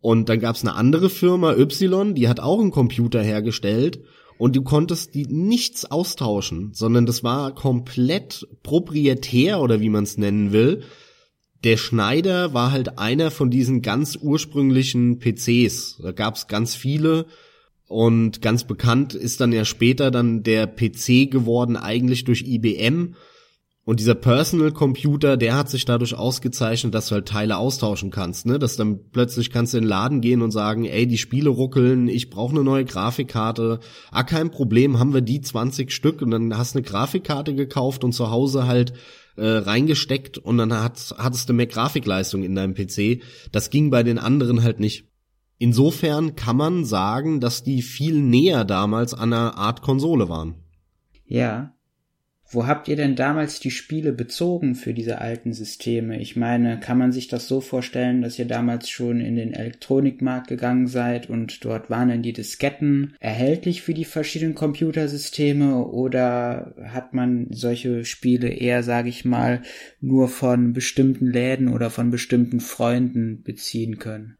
Und 0.00 0.28
dann 0.28 0.40
gab 0.40 0.56
es 0.56 0.62
eine 0.62 0.74
andere 0.74 1.10
Firma, 1.10 1.54
Y, 1.54 2.14
die 2.14 2.28
hat 2.28 2.40
auch 2.40 2.60
einen 2.60 2.70
Computer 2.70 3.22
hergestellt 3.22 4.00
und 4.38 4.54
du 4.54 4.62
konntest 4.62 5.14
die 5.14 5.26
nichts 5.26 5.90
austauschen, 5.90 6.72
sondern 6.74 7.06
das 7.06 7.24
war 7.24 7.54
komplett 7.54 8.46
proprietär 8.62 9.60
oder 9.60 9.80
wie 9.80 9.88
man 9.88 10.04
es 10.04 10.18
nennen 10.18 10.52
will. 10.52 10.82
Der 11.64 11.76
Schneider 11.76 12.52
war 12.52 12.70
halt 12.70 12.98
einer 12.98 13.30
von 13.30 13.50
diesen 13.50 13.82
ganz 13.82 14.18
ursprünglichen 14.20 15.18
PCs. 15.18 15.98
Da 16.02 16.12
gab 16.12 16.36
es 16.36 16.48
ganz 16.48 16.74
viele 16.74 17.26
und 17.88 18.42
ganz 18.42 18.64
bekannt 18.64 19.14
ist 19.14 19.40
dann 19.40 19.52
ja 19.52 19.64
später 19.64 20.10
dann 20.10 20.42
der 20.42 20.66
PC 20.66 21.30
geworden 21.30 21.76
eigentlich 21.76 22.24
durch 22.24 22.42
IBM 22.42 23.14
und 23.86 24.00
dieser 24.00 24.16
Personal 24.16 24.72
Computer, 24.72 25.36
der 25.36 25.56
hat 25.56 25.70
sich 25.70 25.84
dadurch 25.84 26.12
ausgezeichnet, 26.12 26.92
dass 26.92 27.06
du 27.06 27.14
halt 27.14 27.28
Teile 27.28 27.56
austauschen 27.56 28.10
kannst, 28.10 28.44
ne? 28.44 28.58
Dass 28.58 28.74
dann 28.74 28.98
plötzlich 29.12 29.52
kannst 29.52 29.72
du 29.72 29.78
in 29.78 29.84
den 29.84 29.88
Laden 29.88 30.20
gehen 30.20 30.42
und 30.42 30.50
sagen, 30.50 30.86
ey, 30.86 31.06
die 31.06 31.18
Spiele 31.18 31.50
ruckeln, 31.50 32.08
ich 32.08 32.28
brauche 32.28 32.52
eine 32.52 32.64
neue 32.64 32.84
Grafikkarte. 32.84 33.78
Ah, 34.10 34.24
kein 34.24 34.50
Problem, 34.50 34.98
haben 34.98 35.14
wir 35.14 35.20
die 35.20 35.40
20 35.40 35.92
Stück 35.92 36.20
und 36.20 36.32
dann 36.32 36.58
hast 36.58 36.74
du 36.74 36.80
eine 36.80 36.86
Grafikkarte 36.86 37.54
gekauft 37.54 38.02
und 38.02 38.12
zu 38.12 38.28
Hause 38.28 38.66
halt 38.66 38.92
äh, 39.36 39.46
reingesteckt 39.46 40.36
und 40.36 40.58
dann 40.58 40.72
hat, 40.74 41.14
hattest 41.16 41.48
du 41.48 41.52
mehr 41.52 41.66
Grafikleistung 41.66 42.42
in 42.42 42.56
deinem 42.56 42.74
PC. 42.74 43.22
Das 43.52 43.70
ging 43.70 43.90
bei 43.90 44.02
den 44.02 44.18
anderen 44.18 44.64
halt 44.64 44.80
nicht. 44.80 45.04
Insofern 45.58 46.34
kann 46.34 46.56
man 46.56 46.84
sagen, 46.84 47.38
dass 47.38 47.62
die 47.62 47.82
viel 47.82 48.20
näher 48.20 48.64
damals 48.64 49.14
an 49.14 49.32
einer 49.32 49.56
Art 49.56 49.80
Konsole 49.80 50.28
waren. 50.28 50.56
Ja, 51.24 51.75
wo 52.48 52.66
habt 52.66 52.86
ihr 52.86 52.94
denn 52.94 53.16
damals 53.16 53.58
die 53.58 53.72
Spiele 53.72 54.12
bezogen 54.12 54.76
für 54.76 54.94
diese 54.94 55.20
alten 55.20 55.52
Systeme? 55.52 56.20
Ich 56.20 56.36
meine, 56.36 56.78
kann 56.78 56.96
man 56.96 57.10
sich 57.10 57.26
das 57.26 57.48
so 57.48 57.60
vorstellen, 57.60 58.22
dass 58.22 58.38
ihr 58.38 58.44
damals 58.44 58.88
schon 58.88 59.20
in 59.20 59.34
den 59.34 59.52
Elektronikmarkt 59.52 60.46
gegangen 60.46 60.86
seid 60.86 61.28
und 61.28 61.64
dort 61.64 61.90
waren 61.90 62.08
dann 62.08 62.22
die 62.22 62.32
Disketten 62.32 63.14
erhältlich 63.18 63.82
für 63.82 63.94
die 63.94 64.04
verschiedenen 64.04 64.54
Computersysteme 64.54 65.86
oder 65.86 66.74
hat 66.84 67.14
man 67.14 67.48
solche 67.50 68.04
Spiele 68.04 68.48
eher, 68.48 68.84
sage 68.84 69.08
ich 69.08 69.24
mal, 69.24 69.62
nur 70.00 70.28
von 70.28 70.72
bestimmten 70.72 71.26
Läden 71.26 71.68
oder 71.68 71.90
von 71.90 72.10
bestimmten 72.10 72.60
Freunden 72.60 73.42
beziehen 73.42 73.98
können? 73.98 74.36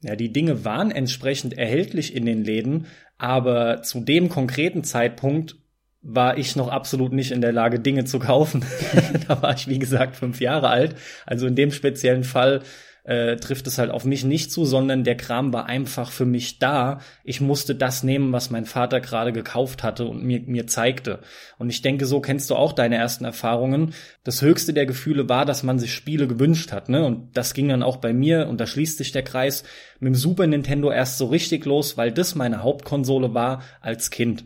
Ja, 0.00 0.16
die 0.16 0.32
Dinge 0.32 0.64
waren 0.64 0.90
entsprechend 0.90 1.56
erhältlich 1.56 2.14
in 2.14 2.26
den 2.26 2.44
Läden, 2.44 2.86
aber 3.18 3.82
zu 3.82 4.00
dem 4.00 4.28
konkreten 4.28 4.82
Zeitpunkt 4.82 5.58
war 6.00 6.38
ich 6.38 6.56
noch 6.56 6.68
absolut 6.68 7.12
nicht 7.12 7.32
in 7.32 7.40
der 7.40 7.52
Lage, 7.52 7.80
Dinge 7.80 8.04
zu 8.04 8.18
kaufen. 8.18 8.64
da 9.28 9.42
war 9.42 9.54
ich, 9.54 9.68
wie 9.68 9.78
gesagt, 9.78 10.16
fünf 10.16 10.40
Jahre 10.40 10.68
alt. 10.68 10.94
Also 11.26 11.46
in 11.46 11.56
dem 11.56 11.72
speziellen 11.72 12.24
Fall 12.24 12.62
äh, 13.08 13.36
trifft 13.36 13.66
es 13.66 13.78
halt 13.78 13.90
auf 13.90 14.04
mich 14.04 14.24
nicht 14.24 14.52
zu, 14.52 14.66
sondern 14.66 15.02
der 15.02 15.16
Kram 15.16 15.52
war 15.54 15.64
einfach 15.64 16.12
für 16.12 16.26
mich 16.26 16.58
da. 16.58 17.00
Ich 17.24 17.40
musste 17.40 17.74
das 17.74 18.02
nehmen, 18.02 18.32
was 18.32 18.50
mein 18.50 18.66
Vater 18.66 19.00
gerade 19.00 19.32
gekauft 19.32 19.82
hatte 19.82 20.04
und 20.04 20.22
mir, 20.22 20.42
mir 20.42 20.66
zeigte. 20.66 21.20
Und 21.56 21.70
ich 21.70 21.80
denke, 21.80 22.04
so 22.04 22.20
kennst 22.20 22.50
du 22.50 22.54
auch 22.54 22.74
deine 22.74 22.96
ersten 22.96 23.24
Erfahrungen. 23.24 23.94
Das 24.24 24.42
höchste 24.42 24.74
der 24.74 24.84
Gefühle 24.84 25.26
war, 25.26 25.46
dass 25.46 25.62
man 25.62 25.78
sich 25.78 25.94
Spiele 25.94 26.28
gewünscht 26.28 26.70
hat, 26.70 26.90
ne? 26.90 27.04
Und 27.06 27.34
das 27.34 27.54
ging 27.54 27.68
dann 27.68 27.82
auch 27.82 27.96
bei 27.96 28.12
mir, 28.12 28.46
und 28.46 28.60
da 28.60 28.66
schließt 28.66 28.98
sich 28.98 29.10
der 29.10 29.22
Kreis, 29.22 29.64
mit 30.00 30.08
dem 30.08 30.14
Super 30.14 30.46
Nintendo 30.46 30.90
erst 30.90 31.16
so 31.16 31.26
richtig 31.26 31.64
los, 31.64 31.96
weil 31.96 32.12
das 32.12 32.34
meine 32.34 32.62
Hauptkonsole 32.62 33.32
war 33.32 33.62
als 33.80 34.10
Kind. 34.10 34.44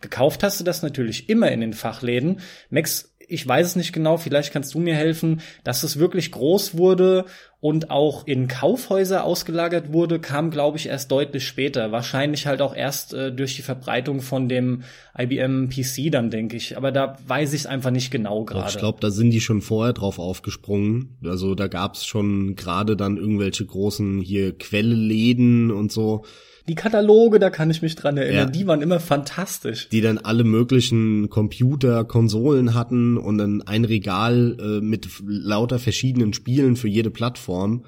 Gekauft 0.00 0.42
hast 0.42 0.60
du 0.60 0.64
das 0.64 0.82
natürlich 0.82 1.28
immer 1.28 1.50
in 1.50 1.60
den 1.60 1.72
Fachläden. 1.72 2.40
Max 2.70 3.16
ich 3.28 3.46
weiß 3.46 3.66
es 3.66 3.76
nicht 3.76 3.92
genau, 3.92 4.16
vielleicht 4.16 4.52
kannst 4.52 4.74
du 4.74 4.78
mir 4.78 4.94
helfen, 4.94 5.40
dass 5.64 5.82
es 5.82 5.98
wirklich 5.98 6.30
groß 6.30 6.76
wurde 6.76 7.24
und 7.60 7.90
auch 7.90 8.26
in 8.26 8.46
Kaufhäuser 8.46 9.24
ausgelagert 9.24 9.92
wurde, 9.92 10.20
kam, 10.20 10.50
glaube 10.50 10.78
ich, 10.78 10.86
erst 10.86 11.10
deutlich 11.10 11.46
später. 11.46 11.90
Wahrscheinlich 11.90 12.46
halt 12.46 12.62
auch 12.62 12.74
erst 12.74 13.14
äh, 13.14 13.32
durch 13.32 13.56
die 13.56 13.62
Verbreitung 13.62 14.20
von 14.20 14.48
dem 14.48 14.82
IBM 15.18 15.68
PC 15.68 16.12
dann, 16.12 16.30
denke 16.30 16.56
ich. 16.56 16.76
Aber 16.76 16.92
da 16.92 17.16
weiß 17.26 17.54
ich 17.54 17.62
es 17.62 17.66
einfach 17.66 17.90
nicht 17.90 18.10
genau 18.10 18.44
gerade. 18.44 18.70
Ich 18.70 18.78
glaube, 18.78 18.98
da 19.00 19.10
sind 19.10 19.30
die 19.30 19.40
schon 19.40 19.62
vorher 19.62 19.94
drauf 19.94 20.18
aufgesprungen. 20.18 21.18
Also 21.24 21.54
da 21.54 21.66
gab 21.66 21.94
es 21.94 22.06
schon 22.06 22.54
gerade 22.54 22.96
dann 22.96 23.16
irgendwelche 23.16 23.66
großen 23.66 24.20
hier 24.20 24.56
Quelleläden 24.56 25.72
und 25.72 25.90
so 25.90 26.24
die 26.68 26.74
Kataloge, 26.74 27.38
da 27.38 27.50
kann 27.50 27.70
ich 27.70 27.82
mich 27.82 27.94
dran 27.94 28.16
erinnern, 28.16 28.48
ja. 28.48 28.50
die 28.50 28.66
waren 28.66 28.82
immer 28.82 29.00
fantastisch. 29.00 29.88
Die 29.88 30.00
dann 30.00 30.18
alle 30.18 30.44
möglichen 30.44 31.30
Computer, 31.30 32.04
Konsolen 32.04 32.74
hatten 32.74 33.16
und 33.16 33.38
dann 33.38 33.62
ein 33.62 33.84
Regal 33.84 34.56
äh, 34.60 34.80
mit 34.80 35.08
lauter 35.24 35.78
verschiedenen 35.78 36.32
Spielen 36.32 36.76
für 36.76 36.88
jede 36.88 37.10
Plattform. 37.10 37.84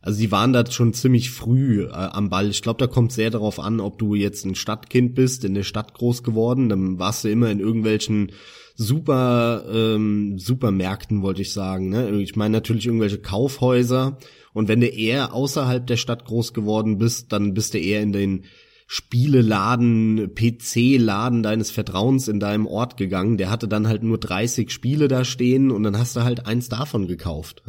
Also 0.00 0.20
die 0.20 0.30
waren 0.30 0.52
da 0.52 0.64
schon 0.70 0.94
ziemlich 0.94 1.30
früh 1.30 1.84
äh, 1.84 1.90
am 1.90 2.30
Ball. 2.30 2.48
Ich 2.48 2.62
glaube, 2.62 2.78
da 2.78 2.86
kommt 2.86 3.12
sehr 3.12 3.30
darauf 3.30 3.58
an, 3.58 3.80
ob 3.80 3.98
du 3.98 4.14
jetzt 4.14 4.44
ein 4.44 4.54
Stadtkind 4.54 5.14
bist, 5.14 5.44
in 5.44 5.54
der 5.54 5.64
Stadt 5.64 5.94
groß 5.94 6.22
geworden, 6.22 6.68
dann 6.68 6.98
warst 6.98 7.24
du 7.24 7.28
immer 7.28 7.50
in 7.50 7.60
irgendwelchen 7.60 8.32
super 8.76 9.64
ähm, 9.72 10.38
Supermärkten, 10.38 11.22
wollte 11.22 11.42
ich 11.42 11.52
sagen. 11.52 11.88
Ne? 11.88 12.20
Ich 12.20 12.36
meine 12.36 12.52
natürlich 12.52 12.86
irgendwelche 12.86 13.18
Kaufhäuser 13.18 14.18
und 14.52 14.68
wenn 14.68 14.80
du 14.80 14.86
eher 14.86 15.34
außerhalb 15.34 15.84
der 15.86 15.96
Stadt 15.96 16.24
groß 16.24 16.54
geworden 16.54 16.98
bist, 16.98 17.32
dann 17.32 17.54
bist 17.54 17.74
du 17.74 17.78
eher 17.78 18.00
in 18.00 18.12
den 18.12 18.44
Spieleladen, 18.90 20.34
PC-Laden 20.34 21.42
deines 21.42 21.70
Vertrauens 21.70 22.26
in 22.26 22.40
deinem 22.40 22.66
Ort 22.66 22.96
gegangen. 22.96 23.36
Der 23.36 23.50
hatte 23.50 23.68
dann 23.68 23.86
halt 23.86 24.02
nur 24.02 24.16
30 24.16 24.70
Spiele 24.70 25.08
da 25.08 25.26
stehen 25.26 25.70
und 25.70 25.82
dann 25.82 25.98
hast 25.98 26.16
du 26.16 26.24
halt 26.24 26.46
eins 26.46 26.70
davon 26.70 27.06
gekauft. 27.06 27.62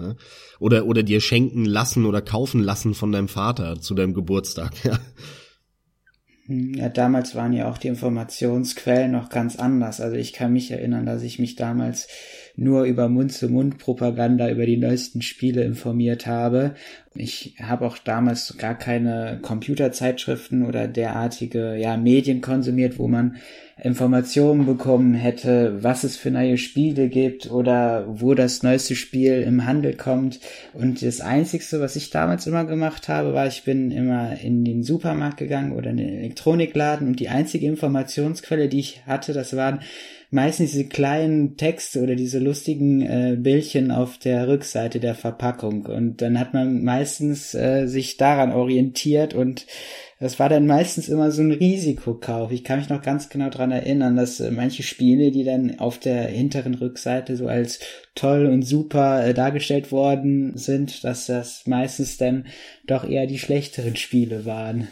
Oder, 0.59 0.85
oder 0.85 1.03
dir 1.03 1.19
schenken 1.19 1.65
lassen 1.65 2.05
oder 2.05 2.21
kaufen 2.21 2.63
lassen 2.63 2.93
von 2.93 3.11
deinem 3.11 3.27
Vater 3.27 3.81
zu 3.81 3.93
deinem 3.95 4.13
Geburtstag. 4.13 4.71
Ja. 4.85 4.97
Hm, 6.45 6.73
ja, 6.73 6.89
damals 6.89 7.35
waren 7.35 7.53
ja 7.53 7.69
auch 7.69 7.77
die 7.77 7.89
Informationsquellen 7.89 9.11
noch 9.11 9.29
ganz 9.29 9.57
anders. 9.57 10.01
Also 10.01 10.15
ich 10.15 10.33
kann 10.33 10.53
mich 10.53 10.71
erinnern, 10.71 11.05
dass 11.05 11.21
ich 11.21 11.37
mich 11.37 11.55
damals 11.55 12.07
nur 12.59 12.83
über 12.83 13.07
Mund-zu-Mund-Propaganda 13.07 14.49
über 14.49 14.65
die 14.65 14.77
neuesten 14.77 15.21
Spiele 15.21 15.63
informiert 15.63 16.27
habe. 16.27 16.75
Ich 17.15 17.55
habe 17.61 17.85
auch 17.85 17.97
damals 17.97 18.57
gar 18.57 18.77
keine 18.77 19.39
Computerzeitschriften 19.41 20.65
oder 20.65 20.87
derartige 20.87 21.75
ja, 21.77 21.95
Medien 21.97 22.41
konsumiert, 22.41 22.99
wo 22.99 23.07
man 23.07 23.37
Informationen 23.81 24.65
bekommen 24.65 25.13
hätte, 25.13 25.81
was 25.83 26.03
es 26.03 26.17
für 26.17 26.31
neue 26.31 26.57
Spiele 26.57 27.07
gibt 27.07 27.49
oder 27.49 28.05
wo 28.07 28.33
das 28.33 28.61
neueste 28.61 28.95
Spiel 28.95 29.41
im 29.41 29.65
Handel 29.65 29.95
kommt. 29.95 30.41
Und 30.73 31.01
das 31.01 31.21
Einzigste, 31.21 31.79
was 31.79 31.95
ich 31.95 32.09
damals 32.09 32.45
immer 32.45 32.65
gemacht 32.65 33.07
habe, 33.07 33.33
war, 33.33 33.47
ich 33.47 33.63
bin 33.63 33.91
immer 33.91 34.37
in 34.41 34.65
den 34.65 34.83
Supermarkt 34.83 35.37
gegangen 35.37 35.71
oder 35.71 35.91
in 35.91 35.97
den 35.97 36.09
Elektronikladen 36.09 37.07
und 37.07 37.21
die 37.21 37.29
einzige 37.29 37.67
Informationsquelle, 37.67 38.67
die 38.67 38.79
ich 38.79 39.05
hatte, 39.05 39.31
das 39.31 39.55
waren 39.55 39.79
meistens 40.31 40.71
diese 40.71 40.85
kleinen 40.85 41.57
Texte 41.57 42.01
oder 42.01 42.15
diese 42.15 42.39
lustigen 42.39 43.01
äh, 43.01 43.35
Bildchen 43.37 43.91
auf 43.91 44.17
der 44.17 44.47
Rückseite 44.47 44.99
der 44.99 45.15
Verpackung. 45.15 45.85
Und 45.85 46.21
dann 46.21 46.39
hat 46.39 46.53
man 46.53 46.83
meistens 46.83 47.55
äh, 47.55 47.87
sich 47.87 48.17
daran 48.17 48.51
orientiert 48.51 49.33
und 49.33 49.65
das 50.19 50.37
war 50.37 50.49
dann 50.49 50.67
meistens 50.67 51.07
immer 51.07 51.31
so 51.31 51.41
ein 51.41 51.51
Risikokauf. 51.51 52.51
Ich 52.51 52.65
kann 52.65 52.79
mich 52.79 52.89
noch 52.89 53.01
ganz 53.01 53.29
genau 53.29 53.49
dran 53.49 53.71
erinnern, 53.71 54.17
dass 54.17 54.39
äh, 54.39 54.51
manche 54.51 54.83
Spiele, 54.83 55.31
die 55.31 55.45
dann 55.45 55.79
auf 55.79 55.97
der 55.97 56.23
hinteren 56.27 56.75
Rückseite 56.75 57.37
so 57.37 57.47
als 57.47 57.79
toll 58.15 58.45
und 58.45 58.63
super 58.63 59.25
äh, 59.25 59.33
dargestellt 59.33 59.91
worden 59.91 60.57
sind, 60.57 61.03
dass 61.05 61.25
das 61.25 61.65
meistens 61.65 62.17
dann 62.17 62.45
doch 62.85 63.09
eher 63.09 63.27
die 63.27 63.39
schlechteren 63.39 63.95
Spiele 63.95 64.45
waren. 64.45 64.89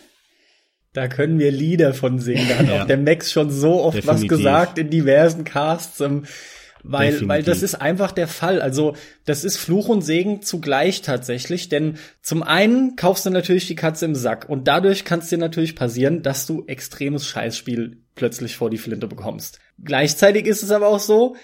Da 0.97 1.07
können 1.07 1.37
wir 1.37 1.51
Lieder 1.51 1.93
von 1.93 2.17
singen. 2.17 2.47
Da 2.49 2.57
hat 2.57 2.67
ja. 2.67 2.81
auch 2.81 2.87
der 2.87 2.97
Max 2.97 3.31
schon 3.31 3.51
so 3.51 3.83
oft 3.83 3.97
Definitiv. 3.97 4.31
was 4.31 4.37
gesagt 4.39 4.79
in 4.79 4.89
diversen 4.89 5.43
Casts. 5.43 6.01
Ähm, 6.01 6.23
weil, 6.81 7.11
Definitiv. 7.11 7.27
weil 7.27 7.43
das 7.43 7.61
ist 7.61 7.75
einfach 7.75 8.11
der 8.11 8.27
Fall. 8.27 8.63
Also, 8.63 8.95
das 9.23 9.43
ist 9.43 9.57
Fluch 9.57 9.89
und 9.89 10.01
Segen 10.01 10.41
zugleich 10.41 11.03
tatsächlich, 11.03 11.69
denn 11.69 11.99
zum 12.23 12.41
einen 12.41 12.95
kaufst 12.95 13.27
du 13.27 13.29
natürlich 13.29 13.67
die 13.67 13.75
Katze 13.75 14.05
im 14.05 14.15
Sack 14.15 14.49
und 14.49 14.67
dadurch 14.67 15.05
kann 15.05 15.19
es 15.19 15.29
dir 15.29 15.37
natürlich 15.37 15.75
passieren, 15.75 16.23
dass 16.23 16.47
du 16.47 16.65
extremes 16.65 17.27
Scheißspiel 17.27 17.97
plötzlich 18.15 18.55
vor 18.55 18.71
die 18.71 18.79
Flinte 18.79 19.05
bekommst. 19.05 19.59
Gleichzeitig 19.83 20.47
ist 20.47 20.63
es 20.63 20.71
aber 20.71 20.87
auch 20.87 20.99
so, 20.99 21.35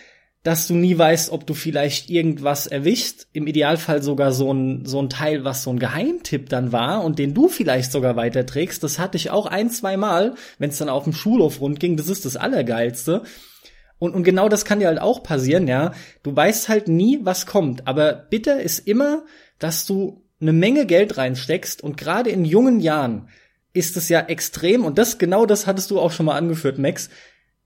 dass 0.43 0.67
du 0.67 0.75
nie 0.75 0.97
weißt, 0.97 1.31
ob 1.31 1.47
du 1.47 1.53
vielleicht 1.53 2.09
irgendwas 2.09 2.67
erwischst. 2.67 3.27
Im 3.31 3.47
Idealfall 3.47 4.03
sogar 4.03 4.33
so 4.33 4.53
ein, 4.53 4.85
so 4.85 5.01
ein 5.01 5.09
Teil, 5.09 5.45
was 5.45 5.63
so 5.63 5.69
ein 5.69 5.79
Geheimtipp 5.79 6.49
dann 6.49 6.73
war 6.73 7.03
und 7.05 7.17
den 7.17 7.33
du 7.33 7.47
vielleicht 7.47 7.93
sogar 7.93 8.17
weiterträgst. 8.17 8.83
Das 8.83 8.99
hatte 8.99 9.15
ich 9.15 9.31
auch 9.31 9.45
ein, 9.45 9.69
zwei 9.69 9.95
Mal, 9.95 10.35
wenn 10.59 10.69
es 10.69 10.77
dann 10.77 10.89
auf 10.89 11.05
dem 11.05 11.13
Schulhof 11.13 11.61
rund 11.61 11.79
ging. 11.79 11.95
Das 11.95 12.09
ist 12.09 12.25
das 12.25 12.35
Allergeilste. 12.35 13.23
Und, 13.99 14.13
und 14.13 14.23
genau 14.23 14.49
das 14.49 14.65
kann 14.65 14.79
dir 14.79 14.87
halt 14.87 14.99
auch 14.99 15.23
passieren, 15.23 15.65
ja. 15.65 15.93
Du 16.23 16.35
weißt 16.35 16.67
halt 16.67 16.89
nie, 16.89 17.19
was 17.23 17.45
kommt. 17.45 17.87
Aber 17.87 18.11
bitter 18.11 18.61
ist 18.61 18.85
immer, 18.85 19.23
dass 19.59 19.85
du 19.85 20.25
eine 20.41 20.51
Menge 20.51 20.85
Geld 20.85 21.17
reinsteckst 21.17 21.81
und 21.81 21.95
gerade 21.95 22.29
in 22.29 22.43
jungen 22.43 22.81
Jahren 22.81 23.29
ist 23.71 23.95
es 23.95 24.09
ja 24.09 24.19
extrem, 24.19 24.83
und 24.83 24.97
das 24.97 25.17
genau 25.17 25.45
das 25.45 25.65
hattest 25.67 25.89
du 25.89 26.01
auch 26.01 26.11
schon 26.11 26.25
mal 26.25 26.37
angeführt, 26.37 26.77
Max, 26.77 27.09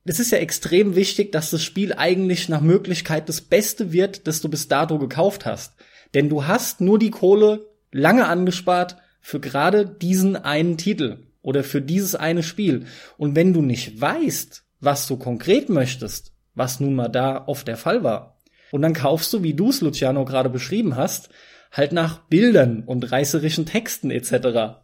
es 0.10 0.20
ist 0.20 0.32
ja 0.32 0.38
extrem 0.38 0.96
wichtig, 0.96 1.32
dass 1.32 1.52
das 1.52 1.64
Spiel 1.64 1.94
eigentlich 1.94 2.50
nach 2.50 2.62
Möglichkeit 2.62 3.28
das 3.28 3.42
Beste 3.42 3.92
wird, 3.92 4.28
das 4.28 4.42
du 4.42 4.50
bis 4.50 4.68
dato 4.68 4.98
gekauft 5.00 5.46
hast. 5.46 5.74
Denn 6.14 6.30
du 6.30 6.48
hast 6.48 6.82
nur 6.82 6.98
die 6.98 7.12
Kohle 7.12 7.68
lange 7.92 8.28
angespart 8.28 8.98
für 9.20 9.40
gerade 9.40 9.86
diesen 9.86 10.38
einen 10.38 10.78
Titel 10.78 11.28
oder 11.42 11.64
für 11.64 11.82
dieses 11.82 12.16
eine 12.16 12.44
Spiel. 12.44 12.86
Und 13.18 13.36
wenn 13.36 13.54
du 13.54 13.62
nicht 13.62 14.00
weißt, 14.00 14.64
was 14.80 15.08
du 15.08 15.18
konkret 15.18 15.70
möchtest, 15.70 16.32
was 16.56 16.80
nun 16.80 16.96
mal 16.96 17.10
da 17.10 17.44
oft 17.46 17.68
der 17.68 17.78
Fall 17.78 18.04
war, 18.04 18.38
und 18.72 18.82
dann 18.82 18.94
kaufst 18.94 19.32
du, 19.32 19.44
wie 19.44 19.54
du 19.54 19.70
es, 19.70 19.80
Luciano, 19.80 20.26
gerade 20.26 20.50
beschrieben 20.50 20.98
hast, 20.98 21.30
halt 21.72 21.94
nach 21.94 22.20
Bildern 22.28 22.84
und 22.86 23.12
reißerischen 23.12 23.66
Texten 23.66 24.12
etc. 24.12 24.80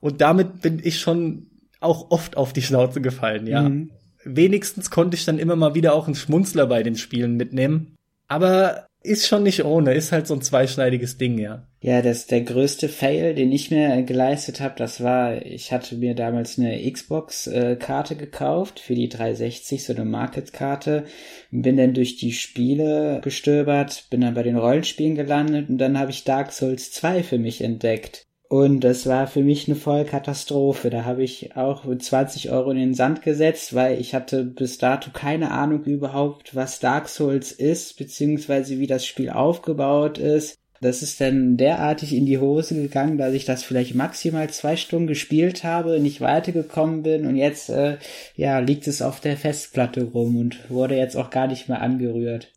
Und 0.00 0.20
damit 0.20 0.60
bin 0.62 0.80
ich 0.82 1.00
schon 1.00 1.50
auch 1.80 2.10
oft 2.10 2.36
auf 2.36 2.52
die 2.52 2.62
Schnauze 2.62 3.00
gefallen, 3.00 3.46
ja. 3.46 3.62
Mhm 3.62 3.90
wenigstens 4.26 4.90
konnte 4.90 5.16
ich 5.16 5.24
dann 5.24 5.38
immer 5.38 5.56
mal 5.56 5.74
wieder 5.74 5.94
auch 5.94 6.06
einen 6.06 6.16
Schmunzler 6.16 6.66
bei 6.66 6.82
den 6.82 6.96
Spielen 6.96 7.36
mitnehmen. 7.36 7.96
Aber 8.28 8.86
ist 9.02 9.28
schon 9.28 9.44
nicht 9.44 9.64
ohne, 9.64 9.94
ist 9.94 10.10
halt 10.10 10.26
so 10.26 10.34
ein 10.34 10.42
zweischneidiges 10.42 11.16
Ding, 11.16 11.38
ja. 11.38 11.66
Ja, 11.80 12.02
das 12.02 12.26
der 12.26 12.40
größte 12.40 12.88
Fail, 12.88 13.34
den 13.36 13.52
ich 13.52 13.70
mir 13.70 14.02
geleistet 14.02 14.60
habe, 14.60 14.74
das 14.76 15.00
war, 15.00 15.46
ich 15.46 15.70
hatte 15.70 15.94
mir 15.94 16.16
damals 16.16 16.58
eine 16.58 16.90
Xbox-Karte 16.90 18.14
äh, 18.14 18.16
gekauft 18.16 18.80
für 18.80 18.96
die 18.96 19.08
360, 19.08 19.84
so 19.84 19.94
eine 19.94 20.04
Market-Karte, 20.04 21.04
bin 21.52 21.76
dann 21.76 21.94
durch 21.94 22.16
die 22.16 22.32
Spiele 22.32 23.20
gestöbert, 23.22 24.06
bin 24.10 24.22
dann 24.22 24.34
bei 24.34 24.42
den 24.42 24.56
Rollenspielen 24.56 25.14
gelandet 25.14 25.68
und 25.68 25.78
dann 25.78 25.98
habe 25.98 26.10
ich 26.10 26.24
Dark 26.24 26.52
Souls 26.52 26.90
2 26.90 27.22
für 27.22 27.38
mich 27.38 27.60
entdeckt. 27.60 28.25
Und 28.48 28.80
das 28.80 29.06
war 29.06 29.26
für 29.26 29.42
mich 29.42 29.66
eine 29.66 29.76
Vollkatastrophe. 29.76 30.88
Da 30.88 31.04
habe 31.04 31.24
ich 31.24 31.56
auch 31.56 31.84
20 31.96 32.50
Euro 32.50 32.70
in 32.70 32.78
den 32.78 32.94
Sand 32.94 33.22
gesetzt, 33.22 33.74
weil 33.74 34.00
ich 34.00 34.14
hatte 34.14 34.44
bis 34.44 34.78
dato 34.78 35.10
keine 35.12 35.50
Ahnung 35.50 35.82
überhaupt, 35.84 36.54
was 36.54 36.78
Dark 36.78 37.08
Souls 37.08 37.50
ist, 37.50 37.98
beziehungsweise 37.98 38.78
wie 38.78 38.86
das 38.86 39.04
Spiel 39.04 39.30
aufgebaut 39.30 40.18
ist. 40.18 40.56
Das 40.80 41.02
ist 41.02 41.20
dann 41.20 41.56
derartig 41.56 42.14
in 42.14 42.26
die 42.26 42.38
Hose 42.38 42.74
gegangen, 42.74 43.18
dass 43.18 43.32
ich 43.32 43.46
das 43.46 43.62
vielleicht 43.62 43.94
maximal 43.94 44.50
zwei 44.50 44.76
Stunden 44.76 45.06
gespielt 45.06 45.64
habe, 45.64 45.98
nicht 46.00 46.20
weitergekommen 46.20 47.02
bin 47.02 47.26
und 47.26 47.36
jetzt 47.36 47.70
äh, 47.70 47.96
ja 48.36 48.58
liegt 48.58 48.86
es 48.86 49.00
auf 49.00 49.20
der 49.20 49.38
Festplatte 49.38 50.04
rum 50.04 50.36
und 50.36 50.70
wurde 50.70 50.96
jetzt 50.96 51.16
auch 51.16 51.30
gar 51.30 51.46
nicht 51.46 51.68
mehr 51.68 51.80
angerührt. 51.80 52.52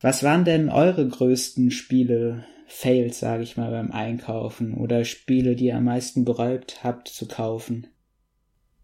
Was 0.00 0.22
waren 0.22 0.44
denn 0.44 0.68
eure 0.68 1.08
größten 1.08 1.70
Spiele, 1.70 2.44
Fails, 2.66 3.20
sage 3.20 3.42
ich 3.42 3.56
mal, 3.56 3.70
beim 3.70 3.92
Einkaufen 3.92 4.74
oder 4.74 5.04
Spiele, 5.04 5.56
die 5.56 5.66
ihr 5.66 5.76
am 5.76 5.84
meisten 5.84 6.24
bereut 6.24 6.78
habt 6.82 7.08
zu 7.08 7.26
kaufen? 7.26 7.86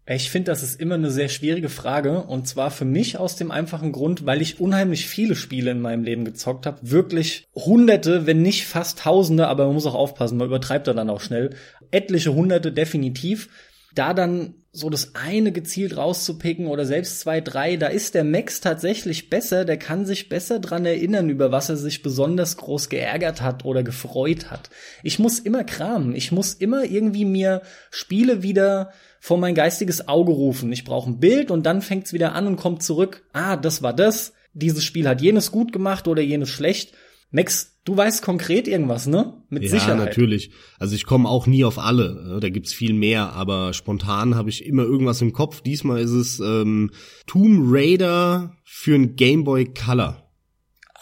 Ich 0.07 0.31
finde, 0.31 0.51
das 0.51 0.63
ist 0.63 0.79
immer 0.79 0.95
eine 0.95 1.11
sehr 1.11 1.29
schwierige 1.29 1.69
Frage. 1.69 2.23
Und 2.23 2.47
zwar 2.47 2.71
für 2.71 2.85
mich 2.85 3.17
aus 3.17 3.35
dem 3.35 3.51
einfachen 3.51 3.91
Grund, 3.91 4.25
weil 4.25 4.41
ich 4.41 4.59
unheimlich 4.59 5.05
viele 5.05 5.35
Spiele 5.35 5.71
in 5.71 5.79
meinem 5.79 6.03
Leben 6.03 6.25
gezockt 6.25 6.65
habe. 6.65 6.79
Wirklich 6.81 7.47
hunderte, 7.55 8.25
wenn 8.25 8.41
nicht 8.41 8.65
fast 8.65 8.99
tausende, 8.99 9.47
aber 9.47 9.65
man 9.65 9.75
muss 9.75 9.85
auch 9.85 9.95
aufpassen, 9.95 10.37
man 10.37 10.47
übertreibt 10.47 10.87
da 10.87 10.93
dann 10.93 11.09
auch 11.09 11.21
schnell. 11.21 11.55
Etliche 11.91 12.33
hunderte 12.33 12.71
definitiv. 12.71 13.49
Da 13.95 14.13
dann 14.13 14.55
so 14.73 14.89
das 14.89 15.15
eine 15.15 15.51
gezielt 15.51 15.97
rauszupicken 15.97 16.67
oder 16.67 16.85
selbst 16.85 17.19
zwei, 17.19 17.41
drei, 17.41 17.75
da 17.75 17.87
ist 17.87 18.15
der 18.15 18.23
Max 18.23 18.61
tatsächlich 18.61 19.29
besser, 19.29 19.65
der 19.65 19.77
kann 19.77 20.05
sich 20.05 20.29
besser 20.29 20.59
dran 20.59 20.85
erinnern, 20.85 21.29
über 21.29 21.51
was 21.51 21.67
er 21.67 21.75
sich 21.75 22.01
besonders 22.03 22.55
groß 22.55 22.87
geärgert 22.87 23.41
hat 23.41 23.65
oder 23.65 23.83
gefreut 23.83 24.49
hat. 24.49 24.69
Ich 25.03 25.19
muss 25.19 25.39
immer 25.39 25.65
kramen, 25.65 26.15
ich 26.15 26.31
muss 26.31 26.53
immer 26.53 26.85
irgendwie 26.85 27.25
mir 27.25 27.63
Spiele 27.89 28.43
wieder 28.43 28.93
vor 29.19 29.37
mein 29.37 29.55
geistiges 29.55 30.07
Auge 30.07 30.31
rufen. 30.31 30.71
Ich 30.71 30.85
brauche 30.85 31.09
ein 31.09 31.19
Bild 31.19 31.51
und 31.51 31.65
dann 31.65 31.81
fängt's 31.81 32.13
wieder 32.13 32.33
an 32.33 32.47
und 32.47 32.55
kommt 32.55 32.81
zurück. 32.81 33.23
Ah, 33.33 33.57
das 33.57 33.83
war 33.83 33.93
das. 33.93 34.33
Dieses 34.53 34.83
Spiel 34.83 35.07
hat 35.07 35.21
jenes 35.21 35.51
gut 35.51 35.73
gemacht 35.73 36.07
oder 36.07 36.21
jenes 36.21 36.49
schlecht. 36.49 36.93
Max, 37.31 37.79
du 37.85 37.95
weißt 37.95 38.21
konkret 38.21 38.67
irgendwas, 38.67 39.07
ne? 39.07 39.41
Mit 39.49 39.63
ja, 39.63 39.69
Sicherheit. 39.69 39.99
Ja, 39.99 40.05
natürlich. 40.05 40.51
Also 40.79 40.95
ich 40.95 41.05
komme 41.05 41.29
auch 41.29 41.47
nie 41.47 41.63
auf 41.63 41.79
alle. 41.79 42.23
Ne? 42.27 42.39
Da 42.41 42.49
gibt's 42.49 42.73
viel 42.73 42.93
mehr, 42.93 43.33
aber 43.33 43.73
spontan 43.73 44.35
habe 44.35 44.49
ich 44.49 44.65
immer 44.65 44.83
irgendwas 44.83 45.21
im 45.21 45.31
Kopf. 45.31 45.61
Diesmal 45.61 46.01
ist 46.01 46.11
es 46.11 46.39
ähm, 46.39 46.91
Tomb 47.27 47.63
Raider 47.67 48.57
für 48.63 48.95
ein 48.95 49.15
Game 49.15 49.45
Boy 49.45 49.65
Color. 49.73 50.27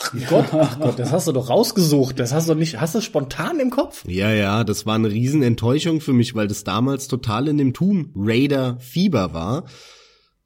Ach 0.02 0.14
Gott, 0.30 0.46
ach 0.54 0.80
Gott, 0.80 0.98
das 0.98 1.12
hast 1.12 1.28
du 1.28 1.34
doch 1.34 1.50
rausgesucht. 1.50 2.20
Das 2.20 2.32
hast 2.32 2.48
du 2.48 2.54
nicht, 2.54 2.80
hast 2.80 2.96
du 2.96 3.02
spontan 3.02 3.60
im 3.60 3.70
Kopf? 3.70 4.06
Ja, 4.08 4.32
ja, 4.32 4.64
das 4.64 4.86
war 4.86 4.96
eine 4.96 5.12
Riesenenttäuschung 5.12 6.00
für 6.00 6.14
mich, 6.14 6.36
weil 6.36 6.48
das 6.48 6.64
damals 6.64 7.10
total 7.10 7.50
in 7.50 7.58
dem 7.58 7.74
Tomb 7.74 8.12
Raider 8.16 8.80
Fieber 8.80 9.34
war. 9.34 9.66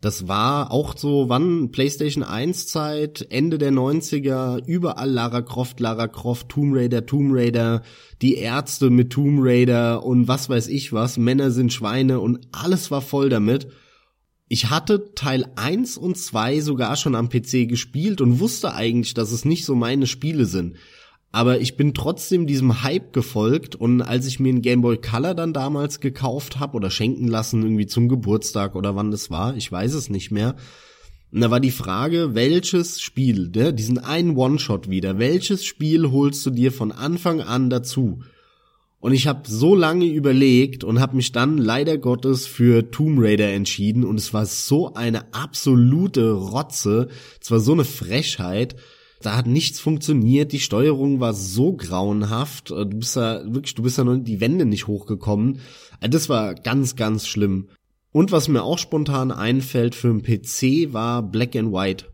Das 0.04 0.28
war 0.28 0.74
auch 0.74 0.98
so, 0.98 1.30
wann 1.30 1.72
PlayStation 1.72 2.26
1 2.26 2.68
Zeit, 2.68 3.26
Ende 3.30 3.58
der 3.58 3.72
90er, 3.72 4.62
überall 4.66 5.10
Lara 5.10 5.42
Croft, 5.42 5.80
Lara 5.80 6.10
Croft, 6.10 6.50
Tomb 6.50 6.76
Raider, 6.76 7.06
Tomb 7.06 7.32
Raider, 7.34 7.84
die 8.22 8.36
Ärzte 8.36 8.90
mit 8.90 9.14
Tomb 9.14 9.40
Raider 9.42 10.04
und 10.04 10.28
was 10.28 10.50
weiß 10.50 10.68
ich 10.68 10.92
was, 10.92 11.18
Männer 11.18 11.52
sind 11.52 11.72
Schweine 11.72 12.20
und 12.20 12.46
alles 12.52 12.92
war 12.92 13.00
voll 13.00 13.30
damit. 13.30 13.70
Ich 14.50 14.70
hatte 14.70 15.14
Teil 15.16 15.46
1 15.56 15.98
und 15.98 16.18
2 16.18 16.60
sogar 16.60 16.98
schon 16.98 17.16
am 17.16 17.30
PC 17.30 17.70
gespielt 17.70 18.20
und 18.20 18.42
wusste 18.42 18.74
eigentlich, 18.74 19.14
dass 19.14 19.32
es 19.32 19.46
nicht 19.46 19.64
so 19.64 19.74
meine 19.74 20.06
Spiele 20.06 20.48
sind. 20.48 20.76
Aber 21.36 21.60
ich 21.60 21.78
bin 21.78 21.96
trotzdem 21.96 22.46
diesem 22.46 22.84
Hype 22.84 23.12
gefolgt 23.12 23.76
und 23.76 24.04
als 24.04 24.28
ich 24.28 24.40
mir 24.40 24.50
einen 24.50 24.62
Game 24.62 24.82
Boy 24.82 24.98
Color 24.98 25.34
dann 25.34 25.52
damals 25.52 26.00
gekauft 26.00 26.60
habe 26.60 26.76
oder 26.76 26.92
schenken 26.92 27.28
lassen, 27.28 27.64
irgendwie 27.64 27.88
zum 27.88 28.08
Geburtstag 28.08 28.76
oder 28.76 28.96
wann 28.96 29.10
das 29.10 29.32
war, 29.32 29.58
ich 29.58 29.70
weiß 29.72 29.96
es 29.96 30.12
nicht 30.12 30.30
mehr. 30.30 30.56
Und 31.32 31.42
da 31.42 31.50
war 31.50 31.60
die 31.60 31.72
Frage, 31.72 32.36
welches 32.36 33.02
Spiel, 33.02 33.50
ne, 33.50 33.74
diesen 33.74 33.98
einen 33.98 34.38
One-Shot 34.38 34.92
wieder, 34.92 35.18
welches 35.18 35.66
Spiel 35.66 36.12
holst 36.12 36.46
du 36.46 36.52
dir 36.52 36.72
von 36.72 36.92
Anfang 36.92 37.42
an 37.42 37.72
dazu? 37.72 38.20
Und 39.00 39.14
ich 39.14 39.26
habe 39.26 39.50
so 39.50 39.74
lange 39.74 40.06
überlegt 40.06 40.84
und 40.84 41.02
habe 41.02 41.16
mich 41.16 41.32
dann 41.32 41.58
leider 41.58 41.98
Gottes 41.98 42.46
für 42.46 42.92
Tomb 42.92 43.18
Raider 43.20 43.52
entschieden 43.52 44.04
und 44.04 44.20
es 44.20 44.36
war 44.36 44.46
so 44.46 44.94
eine 44.94 45.34
absolute 45.34 46.32
Rotze, 46.32 47.08
es 47.42 47.50
war 47.50 47.60
so 47.60 47.72
eine 47.72 47.86
Frechheit. 47.86 48.76
Da 49.24 49.38
hat 49.38 49.48
nichts 49.48 49.80
funktioniert, 49.80 50.52
die 50.52 50.60
Steuerung 50.60 51.20
war 51.20 51.34
so 51.34 51.74
grauenhaft, 51.74 52.72
du 52.72 52.86
bist 52.86 53.16
da 53.16 53.42
wirklich, 53.46 53.74
du 53.74 53.84
bist 53.84 53.98
da 53.98 54.04
noch 54.04 54.18
die 54.18 54.42
Wände 54.42 54.66
nicht 54.66 54.88
hochgekommen. 54.88 55.60
Das 56.02 56.28
war 56.28 56.54
ganz, 56.56 56.96
ganz 56.96 57.26
schlimm. 57.26 57.70
Und 58.12 58.32
was 58.32 58.48
mir 58.48 58.64
auch 58.64 58.78
spontan 58.78 59.32
einfällt 59.32 59.96
für 59.96 60.10
einen 60.10 60.22
PC 60.22 60.94
war 60.94 61.24
Black 61.24 61.56
and 61.56 61.72
White. 61.72 62.06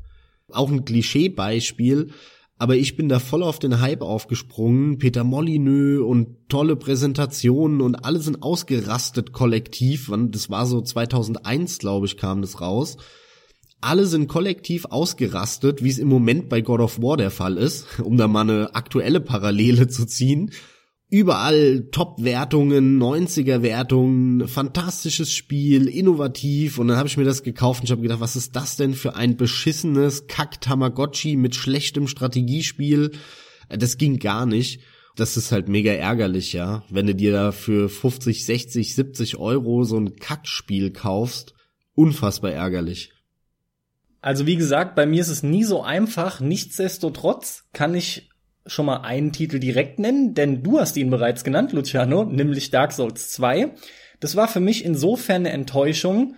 Auch 0.51 0.72
ein 0.72 0.86
Klischeebeispiel, 0.86 2.12
aber 2.58 2.75
ich 2.75 2.96
bin 2.96 3.10
da 3.10 3.20
voll 3.20 3.42
auf 3.42 3.58
den 3.58 3.82
Hype 3.82 4.01
aufgesprungen. 4.01 4.98
Peter 4.98 5.24
Molyneux 5.24 6.01
und 6.06 6.50
tolle 6.50 6.75
Präsentationen 6.75 7.82
und 7.82 8.06
alle 8.06 8.20
sind 8.20 8.44
ausgerastet 8.44 9.34
kollektiv. 9.34 10.12
Das 10.30 10.50
war 10.50 10.66
so 10.66 10.82
2001, 10.82 11.80
glaube 11.80 12.06
ich, 12.06 12.18
kam 12.18 12.42
das 12.42 12.62
raus. 12.62 12.98
Alle 13.82 14.06
sind 14.06 14.28
kollektiv 14.28 14.86
ausgerastet, 14.86 15.84
wie 15.84 15.89
es 15.89 16.00
im 16.00 16.10
Moment 16.10 16.50
bei 16.50 16.62
God 16.62 16.82
of 16.82 17.02
War 17.02 17.18
der 17.18 17.32
Fall 17.32 17.58
ist, 17.58 18.00
um 18.04 18.18
da 18.18 18.28
mal 18.28 18.42
eine 18.42 18.76
aktuelle 18.76 19.22
Parallele 19.22 19.88
zu 19.88 20.06
ziehen 20.06 20.52
überall 21.10 21.88
Top-Wertungen, 21.92 23.02
90er-Wertungen, 23.02 24.48
fantastisches 24.48 25.34
Spiel, 25.34 25.88
innovativ. 25.88 26.78
Und 26.78 26.88
dann 26.88 26.98
habe 26.98 27.08
ich 27.08 27.18
mir 27.18 27.24
das 27.24 27.44
gekauft 27.44 27.82
und 27.82 27.86
ich 27.86 27.92
habe 27.92 28.02
gedacht, 28.02 28.20
was 28.20 28.36
ist 28.36 28.56
das 28.56 28.76
denn 28.76 28.94
für 28.94 29.15
ein 29.15 29.36
beschissenes 29.36 30.28
Kack-Tamagotchi 30.28 31.36
mit 31.36 31.56
schlechtem 31.56 32.08
Strategiespiel? 32.08 33.12
Das 33.70 33.98
ging 33.98 34.20
gar 34.20 34.46
nicht. 34.46 34.82
Das 35.15 35.36
ist 35.36 35.52
halt 35.52 35.68
mega 35.68 35.92
ärgerlich, 35.92 36.54
ja. 36.54 36.84
Wenn 36.89 37.08
du 37.08 37.15
dir 37.15 37.32
da 37.32 37.52
für 37.52 37.89
50, 37.89 38.46
60, 38.46 38.96
70 38.96 39.38
Euro 39.38 39.84
so 39.84 39.98
ein 39.98 40.15
Kackspiel 40.15 40.92
kaufst, 40.92 41.56
unfassbar 41.96 42.52
ärgerlich. 42.52 43.12
Also 44.21 44.45
wie 44.45 44.58
gesagt, 44.58 44.95
bei 44.95 45.05
mir 45.05 45.21
ist 45.21 45.29
es 45.29 45.43
nie 45.43 45.63
so 45.63 45.82
einfach. 45.82 46.41
Nichtsdestotrotz 46.41 47.65
kann 47.73 47.95
ich 47.95 48.29
schon 48.65 48.86
mal 48.86 48.97
einen 48.97 49.32
Titel 49.32 49.60
direkt 49.60 49.99
nennen, 49.99 50.34
denn 50.34 50.62
du 50.63 50.79
hast 50.79 50.97
ihn 50.97 51.10
bereits 51.10 51.43
genannt, 51.43 51.71
Luciano, 51.71 52.23
nämlich 52.25 52.69
Dark 52.69 52.91
Souls 52.91 53.32
2. 53.32 53.71
Das 54.19 54.36
war 54.36 54.47
für 54.47 54.60
mich 54.60 54.84
insofern 54.84 55.45
eine 55.45 55.51
Enttäuschung, 55.51 56.36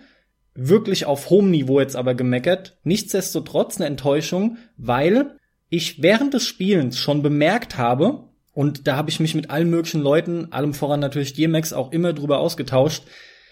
wirklich 0.54 1.06
auf 1.06 1.30
hohem 1.30 1.50
Niveau 1.50 1.80
jetzt 1.80 1.96
aber 1.96 2.14
gemeckert, 2.14 2.78
nichtsdestotrotz 2.84 3.76
eine 3.76 3.86
Enttäuschung, 3.86 4.58
weil 4.76 5.36
ich 5.68 6.02
während 6.02 6.34
des 6.34 6.46
Spielens 6.46 6.98
schon 6.98 7.22
bemerkt 7.22 7.78
habe, 7.78 8.28
und 8.52 8.86
da 8.86 8.96
habe 8.96 9.08
ich 9.08 9.18
mich 9.18 9.34
mit 9.34 9.50
allen 9.50 9.70
möglichen 9.70 10.02
Leuten, 10.02 10.52
allem 10.52 10.74
voran 10.74 11.00
natürlich 11.00 11.32
DMX, 11.32 11.72
auch 11.72 11.90
immer 11.90 12.12
drüber 12.12 12.38
ausgetauscht, 12.38 13.04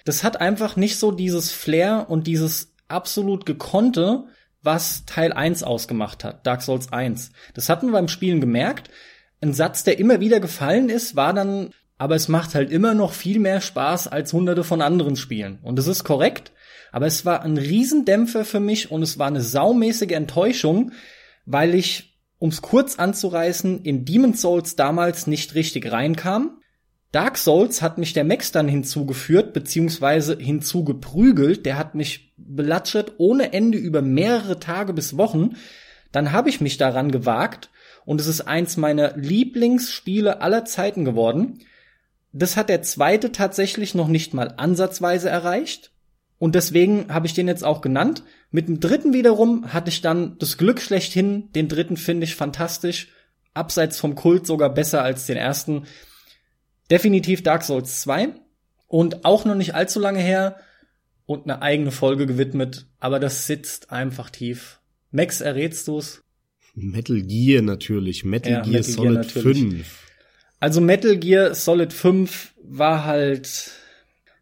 das 0.04 0.24
hat 0.24 0.40
einfach 0.40 0.76
nicht 0.76 0.98
so 0.98 1.10
dieses 1.10 1.52
Flair 1.52 2.06
und 2.08 2.26
dieses 2.26 2.69
absolut 2.90 3.46
gekonnte, 3.46 4.24
was 4.62 5.04
Teil 5.06 5.32
1 5.32 5.62
ausgemacht 5.62 6.24
hat, 6.24 6.46
Dark 6.46 6.62
Souls 6.62 6.92
1. 6.92 7.32
Das 7.54 7.68
hatten 7.68 7.86
wir 7.86 7.92
beim 7.92 8.08
Spielen 8.08 8.40
gemerkt. 8.40 8.90
Ein 9.40 9.54
Satz, 9.54 9.84
der 9.84 9.98
immer 9.98 10.20
wieder 10.20 10.40
gefallen 10.40 10.90
ist, 10.90 11.16
war 11.16 11.32
dann, 11.32 11.70
aber 11.96 12.14
es 12.14 12.28
macht 12.28 12.54
halt 12.54 12.70
immer 12.70 12.94
noch 12.94 13.12
viel 13.12 13.38
mehr 13.38 13.60
Spaß 13.60 14.08
als 14.08 14.32
hunderte 14.32 14.64
von 14.64 14.82
anderen 14.82 15.16
Spielen. 15.16 15.58
Und 15.62 15.76
das 15.76 15.86
ist 15.86 16.04
korrekt, 16.04 16.52
aber 16.92 17.06
es 17.06 17.24
war 17.24 17.42
ein 17.42 17.56
Riesendämpfer 17.56 18.44
für 18.44 18.60
mich 18.60 18.90
und 18.90 19.02
es 19.02 19.18
war 19.18 19.28
eine 19.28 19.40
saumäßige 19.40 20.12
Enttäuschung, 20.12 20.92
weil 21.46 21.74
ich, 21.74 22.18
ums 22.40 22.60
kurz 22.62 22.98
anzureißen, 22.98 23.82
in 23.82 24.04
Demon's 24.04 24.42
Souls 24.42 24.76
damals 24.76 25.26
nicht 25.26 25.54
richtig 25.54 25.90
reinkam 25.90 26.59
Dark 27.12 27.38
Souls 27.38 27.82
hat 27.82 27.98
mich 27.98 28.12
der 28.12 28.24
Max 28.24 28.52
dann 28.52 28.68
hinzugeführt, 28.68 29.52
beziehungsweise 29.52 30.36
hinzugeprügelt. 30.38 31.66
Der 31.66 31.76
hat 31.76 31.94
mich 31.94 32.32
belatschert 32.36 33.14
ohne 33.18 33.52
Ende 33.52 33.78
über 33.78 34.00
mehrere 34.00 34.60
Tage 34.60 34.92
bis 34.92 35.16
Wochen. 35.16 35.56
Dann 36.12 36.32
habe 36.32 36.48
ich 36.48 36.60
mich 36.60 36.76
daran 36.76 37.10
gewagt 37.10 37.70
und 38.04 38.20
es 38.20 38.26
ist 38.26 38.42
eins 38.42 38.76
meiner 38.76 39.16
Lieblingsspiele 39.16 40.40
aller 40.40 40.64
Zeiten 40.64 41.04
geworden. 41.04 41.60
Das 42.32 42.56
hat 42.56 42.68
der 42.68 42.82
zweite 42.82 43.32
tatsächlich 43.32 43.94
noch 43.94 44.08
nicht 44.08 44.32
mal 44.32 44.54
ansatzweise 44.56 45.28
erreicht. 45.28 45.90
Und 46.38 46.54
deswegen 46.54 47.12
habe 47.12 47.26
ich 47.26 47.34
den 47.34 47.48
jetzt 47.48 47.64
auch 47.64 47.80
genannt. 47.80 48.22
Mit 48.50 48.68
dem 48.68 48.80
dritten 48.80 49.12
wiederum 49.12 49.72
hatte 49.72 49.90
ich 49.90 50.00
dann 50.00 50.38
das 50.38 50.56
Glück 50.56 50.80
schlechthin. 50.80 51.52
Den 51.52 51.68
dritten 51.68 51.96
finde 51.96 52.24
ich 52.24 52.34
fantastisch. 52.34 53.08
Abseits 53.52 53.98
vom 53.98 54.14
Kult 54.14 54.46
sogar 54.46 54.70
besser 54.70 55.02
als 55.02 55.26
den 55.26 55.36
ersten. 55.36 55.86
Definitiv 56.90 57.42
Dark 57.42 57.62
Souls 57.62 58.00
2 58.02 58.30
und 58.88 59.24
auch 59.24 59.44
noch 59.44 59.54
nicht 59.54 59.74
allzu 59.74 60.00
lange 60.00 60.20
her 60.20 60.56
und 61.26 61.44
eine 61.44 61.62
eigene 61.62 61.92
Folge 61.92 62.26
gewidmet, 62.26 62.86
aber 62.98 63.20
das 63.20 63.46
sitzt 63.46 63.92
einfach 63.92 64.30
tief. 64.30 64.80
Max, 65.12 65.40
errätst 65.40 65.86
du's? 65.86 66.22
Metal 66.74 67.22
Gear 67.22 67.62
natürlich, 67.62 68.24
Metal 68.24 68.52
ja, 68.52 68.60
Gear 68.62 68.72
Metal 68.72 68.92
Solid 68.92 69.32
Gear 69.32 69.42
5. 69.42 70.08
Also 70.58 70.80
Metal 70.80 71.16
Gear 71.16 71.54
Solid 71.54 71.92
5 71.92 72.54
war 72.62 73.04
halt, 73.04 73.70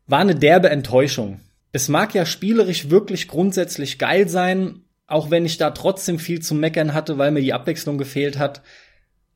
war 0.06 0.20
eine 0.20 0.34
derbe 0.34 0.70
Enttäuschung. 0.70 1.40
Es 1.72 1.88
mag 1.88 2.14
ja 2.14 2.24
spielerisch 2.24 2.90
wirklich 2.90 3.28
grundsätzlich 3.28 3.98
geil 3.98 4.28
sein, 4.28 4.82
auch 5.06 5.30
wenn 5.30 5.46
ich 5.46 5.58
da 5.58 5.70
trotzdem 5.70 6.18
viel 6.18 6.40
zu 6.40 6.54
meckern 6.54 6.94
hatte, 6.94 7.18
weil 7.18 7.30
mir 7.30 7.42
die 7.42 7.52
Abwechslung 7.52 7.98
gefehlt 7.98 8.38
hat. 8.38 8.62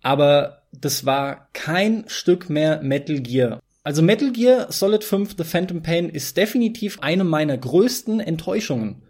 Aber 0.02 0.61
das 0.72 1.06
war 1.06 1.48
kein 1.52 2.04
Stück 2.08 2.50
mehr 2.50 2.82
Metal 2.82 3.20
Gear. 3.20 3.60
Also 3.84 4.02
Metal 4.02 4.32
Gear 4.32 4.70
Solid 4.70 5.04
5 5.04 5.34
The 5.36 5.44
Phantom 5.44 5.82
Pain 5.82 6.08
ist 6.08 6.36
definitiv 6.36 7.00
eine 7.00 7.24
meiner 7.24 7.56
größten 7.56 8.20
Enttäuschungen. 8.20 9.02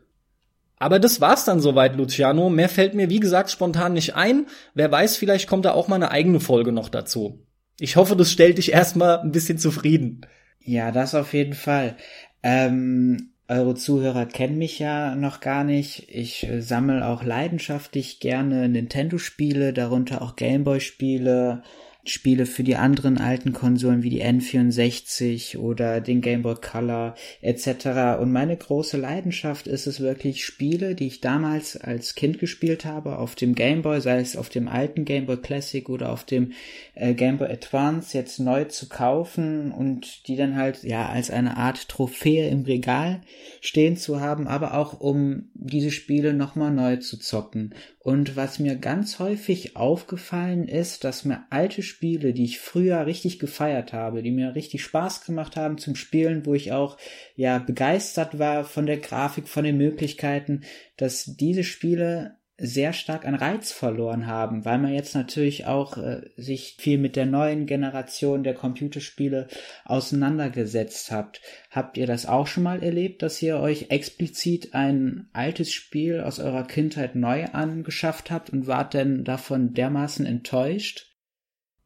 Aber 0.78 0.98
das 0.98 1.20
war's 1.20 1.44
dann 1.44 1.60
soweit, 1.60 1.96
Luciano. 1.96 2.50
Mehr 2.50 2.68
fällt 2.68 2.94
mir, 2.94 3.08
wie 3.08 3.20
gesagt, 3.20 3.50
spontan 3.50 3.92
nicht 3.92 4.16
ein. 4.16 4.46
Wer 4.74 4.90
weiß, 4.90 5.16
vielleicht 5.16 5.48
kommt 5.48 5.64
da 5.64 5.72
auch 5.72 5.88
mal 5.88 5.96
eine 5.96 6.10
eigene 6.10 6.40
Folge 6.40 6.72
noch 6.72 6.88
dazu. 6.88 7.46
Ich 7.78 7.96
hoffe, 7.96 8.16
das 8.16 8.32
stellt 8.32 8.58
dich 8.58 8.72
erstmal 8.72 9.20
ein 9.20 9.30
bisschen 9.30 9.58
zufrieden. 9.58 10.22
Ja, 10.58 10.90
das 10.90 11.14
auf 11.14 11.34
jeden 11.34 11.54
Fall. 11.54 11.96
Ähm, 12.42 13.31
eure 13.52 13.74
Zuhörer 13.74 14.26
kennen 14.26 14.58
mich 14.58 14.78
ja 14.78 15.14
noch 15.14 15.40
gar 15.40 15.64
nicht. 15.64 16.08
Ich 16.08 16.48
äh, 16.48 16.60
sammle 16.60 17.06
auch 17.06 17.22
leidenschaftlich 17.22 18.20
gerne 18.20 18.68
Nintendo-Spiele, 18.68 19.72
darunter 19.72 20.22
auch 20.22 20.36
Gameboy-Spiele, 20.36 21.62
Spiele 22.04 22.46
für 22.46 22.64
die 22.64 22.74
anderen 22.74 23.18
alten 23.18 23.52
Konsolen 23.52 24.02
wie 24.02 24.10
die 24.10 24.24
N64 24.24 25.56
oder 25.58 26.00
den 26.00 26.20
Game 26.20 26.42
Boy 26.42 26.56
Color 26.56 27.14
etc. 27.40 28.18
Und 28.20 28.32
meine 28.32 28.56
große 28.56 28.96
Leidenschaft 28.96 29.68
ist 29.68 29.86
es 29.86 30.00
wirklich 30.00 30.44
Spiele, 30.44 30.96
die 30.96 31.06
ich 31.06 31.20
damals 31.20 31.76
als 31.76 32.16
Kind 32.16 32.40
gespielt 32.40 32.84
habe 32.84 33.18
auf 33.18 33.36
dem 33.36 33.54
Game 33.54 33.82
Boy, 33.82 34.00
sei 34.00 34.18
es 34.18 34.36
auf 34.36 34.48
dem 34.48 34.66
alten 34.66 35.04
Game 35.04 35.26
Boy 35.26 35.36
Classic 35.36 35.88
oder 35.88 36.10
auf 36.10 36.24
dem 36.24 36.52
äh, 36.94 37.14
Game 37.14 37.38
Boy 37.38 37.48
Advance 37.48 38.18
jetzt 38.18 38.40
neu 38.40 38.64
zu 38.64 38.88
kaufen 38.88 39.70
und 39.70 40.26
die 40.26 40.34
dann 40.34 40.56
halt 40.56 40.82
ja 40.82 41.08
als 41.08 41.30
eine 41.30 41.56
Art 41.56 41.88
Trophäe 41.88 42.48
im 42.48 42.62
Regal 42.62 43.20
stehen 43.60 43.96
zu 43.96 44.20
haben, 44.20 44.48
aber 44.48 44.74
auch 44.74 45.00
um 45.00 45.50
diese 45.54 45.92
Spiele 45.92 46.34
nochmal 46.34 46.72
neu 46.72 46.96
zu 46.96 47.16
zocken. 47.18 47.74
Und 48.04 48.34
was 48.34 48.58
mir 48.58 48.74
ganz 48.74 49.20
häufig 49.20 49.76
aufgefallen 49.76 50.66
ist, 50.66 51.04
dass 51.04 51.24
mir 51.24 51.44
alte 51.50 51.82
Spiele, 51.82 52.32
die 52.32 52.42
ich 52.42 52.58
früher 52.58 53.06
richtig 53.06 53.38
gefeiert 53.38 53.92
habe, 53.92 54.24
die 54.24 54.32
mir 54.32 54.56
richtig 54.56 54.82
Spaß 54.82 55.24
gemacht 55.24 55.54
haben 55.54 55.78
zum 55.78 55.94
Spielen, 55.94 56.44
wo 56.44 56.54
ich 56.54 56.72
auch 56.72 56.98
ja 57.36 57.60
begeistert 57.60 58.40
war 58.40 58.64
von 58.64 58.86
der 58.86 58.98
Grafik, 58.98 59.46
von 59.46 59.62
den 59.62 59.76
Möglichkeiten, 59.76 60.62
dass 60.96 61.36
diese 61.36 61.62
Spiele 61.62 62.38
sehr 62.64 62.92
stark 62.92 63.26
an 63.26 63.34
Reiz 63.34 63.72
verloren 63.72 64.28
haben, 64.28 64.64
weil 64.64 64.78
man 64.78 64.94
jetzt 64.94 65.16
natürlich 65.16 65.66
auch 65.66 65.96
äh, 65.96 66.20
sich 66.36 66.76
viel 66.78 66.96
mit 66.96 67.16
der 67.16 67.26
neuen 67.26 67.66
Generation 67.66 68.44
der 68.44 68.54
Computerspiele 68.54 69.48
auseinandergesetzt 69.84 71.10
hat. 71.10 71.40
Habt 71.70 71.98
ihr 71.98 72.06
das 72.06 72.24
auch 72.24 72.46
schon 72.46 72.62
mal 72.62 72.80
erlebt, 72.80 73.22
dass 73.22 73.42
ihr 73.42 73.58
euch 73.58 73.86
explizit 73.90 74.74
ein 74.74 75.28
altes 75.32 75.72
Spiel 75.72 76.20
aus 76.20 76.38
eurer 76.38 76.64
Kindheit 76.64 77.16
neu 77.16 77.46
angeschafft 77.46 78.30
habt 78.30 78.50
und 78.50 78.68
wart 78.68 78.94
denn 78.94 79.24
davon 79.24 79.74
dermaßen 79.74 80.24
enttäuscht? 80.24 81.11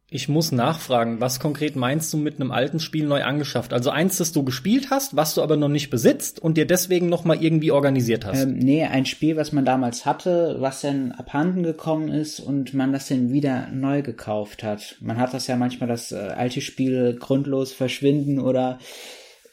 Ich 0.08 0.28
muss 0.28 0.52
nachfragen, 0.52 1.20
was 1.20 1.40
konkret 1.40 1.74
meinst 1.74 2.12
du 2.12 2.16
mit 2.16 2.36
einem 2.36 2.52
alten 2.52 2.78
Spiel 2.78 3.06
neu 3.06 3.24
angeschafft? 3.24 3.72
Also 3.72 3.90
eins, 3.90 4.18
das 4.18 4.30
du 4.30 4.44
gespielt 4.44 4.88
hast, 4.90 5.16
was 5.16 5.34
du 5.34 5.42
aber 5.42 5.56
noch 5.56 5.68
nicht 5.68 5.90
besitzt 5.90 6.38
und 6.38 6.56
dir 6.56 6.64
deswegen 6.64 7.08
noch 7.08 7.24
mal 7.24 7.42
irgendwie 7.42 7.72
organisiert 7.72 8.24
hast? 8.24 8.44
Ähm, 8.44 8.56
nee, 8.56 8.84
ein 8.84 9.04
Spiel, 9.04 9.36
was 9.36 9.50
man 9.50 9.64
damals 9.64 10.06
hatte, 10.06 10.56
was 10.60 10.82
dann 10.82 11.10
abhanden 11.10 11.64
gekommen 11.64 12.08
ist 12.08 12.38
und 12.38 12.72
man 12.72 12.92
das 12.92 13.08
dann 13.08 13.32
wieder 13.32 13.66
neu 13.72 14.02
gekauft 14.02 14.62
hat. 14.62 14.96
Man 15.00 15.18
hat 15.18 15.34
das 15.34 15.48
ja 15.48 15.56
manchmal, 15.56 15.88
dass 15.88 16.12
äh, 16.12 16.16
alte 16.16 16.60
Spiele 16.60 17.16
grundlos 17.16 17.72
verschwinden 17.72 18.38
oder 18.38 18.78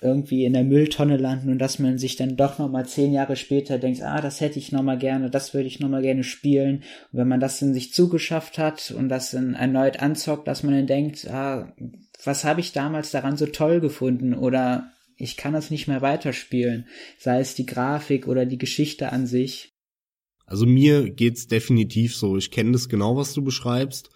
irgendwie 0.03 0.45
in 0.45 0.53
der 0.53 0.63
Mülltonne 0.63 1.17
landen 1.17 1.49
und 1.49 1.59
dass 1.59 1.79
man 1.79 1.97
sich 1.97 2.15
dann 2.15 2.35
doch 2.35 2.59
noch 2.59 2.69
mal 2.69 2.85
zehn 2.85 3.13
Jahre 3.13 3.35
später 3.35 3.77
denkt, 3.79 4.01
ah, 4.01 4.21
das 4.21 4.41
hätte 4.41 4.59
ich 4.59 4.71
noch 4.71 4.83
mal 4.83 4.97
gerne, 4.97 5.29
das 5.29 5.53
würde 5.53 5.67
ich 5.67 5.79
noch 5.79 5.89
mal 5.89 6.01
gerne 6.01 6.23
spielen. 6.23 6.83
Und 7.11 7.19
wenn 7.19 7.27
man 7.27 7.39
das 7.39 7.59
dann 7.59 7.73
sich 7.73 7.93
zugeschafft 7.93 8.57
hat 8.57 8.91
und 8.91 9.09
das 9.09 9.31
dann 9.31 9.53
erneut 9.53 9.99
anzockt, 10.01 10.47
dass 10.47 10.63
man 10.63 10.73
dann 10.73 10.87
denkt, 10.87 11.27
ah, 11.29 11.73
was 12.23 12.43
habe 12.43 12.59
ich 12.59 12.71
damals 12.71 13.11
daran 13.11 13.37
so 13.37 13.45
toll 13.45 13.79
gefunden 13.79 14.33
oder 14.33 14.91
ich 15.17 15.37
kann 15.37 15.53
das 15.53 15.71
nicht 15.71 15.87
mehr 15.87 16.01
weiterspielen, 16.01 16.87
sei 17.17 17.39
es 17.39 17.55
die 17.55 17.65
Grafik 17.65 18.27
oder 18.27 18.45
die 18.45 18.57
Geschichte 18.57 19.11
an 19.11 19.27
sich. 19.27 19.73
Also 20.45 20.65
mir 20.65 21.09
geht's 21.09 21.47
definitiv 21.47 22.15
so. 22.15 22.37
Ich 22.37 22.51
kenne 22.51 22.73
das 22.73 22.89
genau, 22.89 23.15
was 23.15 23.33
du 23.33 23.43
beschreibst. 23.43 24.09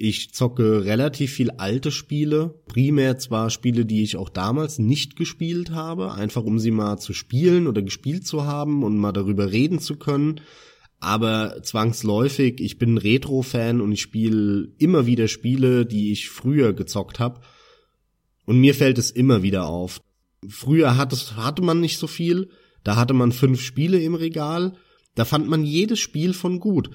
Ich 0.00 0.32
zocke 0.32 0.84
relativ 0.84 1.32
viel 1.32 1.50
alte 1.50 1.90
Spiele, 1.90 2.54
primär 2.68 3.18
zwar 3.18 3.50
Spiele, 3.50 3.84
die 3.84 4.04
ich 4.04 4.16
auch 4.16 4.28
damals 4.28 4.78
nicht 4.78 5.16
gespielt 5.16 5.72
habe, 5.72 6.12
einfach 6.12 6.44
um 6.44 6.60
sie 6.60 6.70
mal 6.70 6.98
zu 6.98 7.12
spielen 7.12 7.66
oder 7.66 7.82
gespielt 7.82 8.24
zu 8.24 8.44
haben 8.44 8.84
und 8.84 8.96
mal 8.96 9.10
darüber 9.10 9.50
reden 9.50 9.80
zu 9.80 9.96
können. 9.96 10.40
Aber 11.00 11.64
zwangsläufig, 11.64 12.60
ich 12.60 12.78
bin 12.78 12.96
Retro-Fan 12.96 13.80
und 13.80 13.90
ich 13.90 14.00
spiele 14.00 14.68
immer 14.78 15.06
wieder 15.06 15.26
Spiele, 15.26 15.84
die 15.84 16.12
ich 16.12 16.28
früher 16.28 16.74
gezockt 16.74 17.18
habe. 17.18 17.40
Und 18.46 18.60
mir 18.60 18.76
fällt 18.76 18.98
es 18.98 19.10
immer 19.10 19.42
wieder 19.42 19.66
auf. 19.66 20.00
Früher 20.48 20.96
hatte, 20.96 21.62
man 21.62 21.80
nicht 21.80 21.98
so 21.98 22.06
viel, 22.06 22.50
da 22.84 22.94
hatte 22.94 23.14
man 23.14 23.32
fünf 23.32 23.60
Spiele 23.60 24.00
im 24.00 24.14
Regal, 24.14 24.76
da 25.16 25.24
fand 25.24 25.48
man 25.48 25.64
jedes 25.64 25.98
Spiel 25.98 26.34
von 26.34 26.60
gut, 26.60 26.88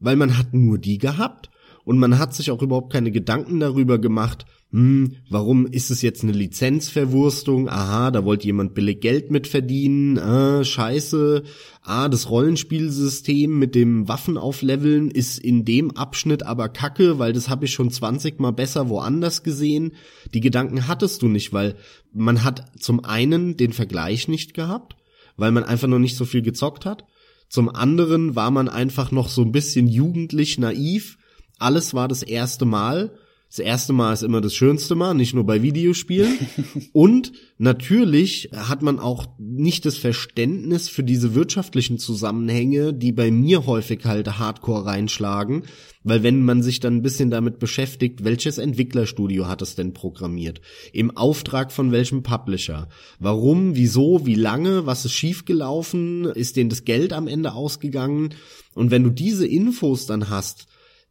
weil 0.00 0.16
man 0.16 0.36
hat 0.36 0.52
nur 0.52 0.78
die 0.78 0.98
gehabt 0.98 1.48
und 1.90 1.98
man 1.98 2.20
hat 2.20 2.34
sich 2.34 2.52
auch 2.52 2.62
überhaupt 2.62 2.92
keine 2.92 3.10
Gedanken 3.10 3.58
darüber 3.58 3.98
gemacht, 3.98 4.46
hm, 4.70 5.16
warum 5.28 5.66
ist 5.66 5.90
es 5.90 6.02
jetzt 6.02 6.22
eine 6.22 6.30
Lizenzverwurstung? 6.30 7.68
Aha, 7.68 8.12
da 8.12 8.24
wollte 8.24 8.46
jemand 8.46 8.74
billig 8.74 9.00
Geld 9.00 9.32
mit 9.32 9.48
verdienen. 9.48 10.16
Ah, 10.16 10.62
scheiße. 10.62 11.42
Ah, 11.82 12.08
das 12.08 12.30
Rollenspielsystem 12.30 13.58
mit 13.58 13.74
dem 13.74 14.06
Waffenaufleveln 14.06 15.10
ist 15.10 15.40
in 15.40 15.64
dem 15.64 15.90
Abschnitt 15.96 16.44
aber 16.44 16.68
kacke, 16.68 17.18
weil 17.18 17.32
das 17.32 17.48
habe 17.48 17.64
ich 17.64 17.72
schon 17.72 17.90
20 17.90 18.38
mal 18.38 18.52
besser 18.52 18.88
woanders 18.88 19.42
gesehen. 19.42 19.94
Die 20.32 20.40
Gedanken 20.40 20.86
hattest 20.86 21.22
du 21.22 21.26
nicht, 21.26 21.52
weil 21.52 21.74
man 22.12 22.44
hat 22.44 22.66
zum 22.78 23.04
einen 23.04 23.56
den 23.56 23.72
Vergleich 23.72 24.28
nicht 24.28 24.54
gehabt, 24.54 24.94
weil 25.36 25.50
man 25.50 25.64
einfach 25.64 25.88
noch 25.88 25.98
nicht 25.98 26.16
so 26.16 26.24
viel 26.24 26.42
gezockt 26.42 26.86
hat. 26.86 27.04
Zum 27.48 27.68
anderen 27.68 28.36
war 28.36 28.52
man 28.52 28.68
einfach 28.68 29.10
noch 29.10 29.28
so 29.28 29.42
ein 29.42 29.50
bisschen 29.50 29.88
jugendlich 29.88 30.56
naiv 30.56 31.16
alles 31.60 31.94
war 31.94 32.08
das 32.08 32.22
erste 32.22 32.64
Mal. 32.64 33.12
Das 33.50 33.58
erste 33.58 33.92
Mal 33.92 34.12
ist 34.12 34.22
immer 34.22 34.40
das 34.40 34.54
schönste 34.54 34.94
Mal, 34.94 35.12
nicht 35.14 35.34
nur 35.34 35.44
bei 35.44 35.60
Videospielen. 35.60 36.38
Und 36.92 37.32
natürlich 37.58 38.50
hat 38.54 38.80
man 38.80 39.00
auch 39.00 39.26
nicht 39.38 39.84
das 39.86 39.96
Verständnis 39.96 40.88
für 40.88 41.02
diese 41.02 41.34
wirtschaftlichen 41.34 41.98
Zusammenhänge, 41.98 42.94
die 42.94 43.10
bei 43.10 43.32
mir 43.32 43.66
häufig 43.66 44.04
halt 44.04 44.38
hardcore 44.38 44.86
reinschlagen. 44.86 45.64
Weil 46.04 46.22
wenn 46.22 46.44
man 46.44 46.62
sich 46.62 46.78
dann 46.78 46.98
ein 46.98 47.02
bisschen 47.02 47.30
damit 47.30 47.58
beschäftigt, 47.58 48.22
welches 48.22 48.58
Entwicklerstudio 48.58 49.48
hat 49.48 49.62
es 49.62 49.74
denn 49.74 49.94
programmiert? 49.94 50.60
Im 50.92 51.16
Auftrag 51.16 51.72
von 51.72 51.90
welchem 51.90 52.22
Publisher? 52.22 52.88
Warum, 53.18 53.74
wieso, 53.74 54.26
wie 54.26 54.36
lange, 54.36 54.86
was 54.86 55.04
ist 55.04 55.14
schiefgelaufen? 55.14 56.26
Ist 56.26 56.54
denen 56.54 56.70
das 56.70 56.84
Geld 56.84 57.12
am 57.12 57.26
Ende 57.26 57.52
ausgegangen? 57.52 58.32
Und 58.74 58.92
wenn 58.92 59.02
du 59.02 59.10
diese 59.10 59.44
Infos 59.44 60.06
dann 60.06 60.30
hast, 60.30 60.68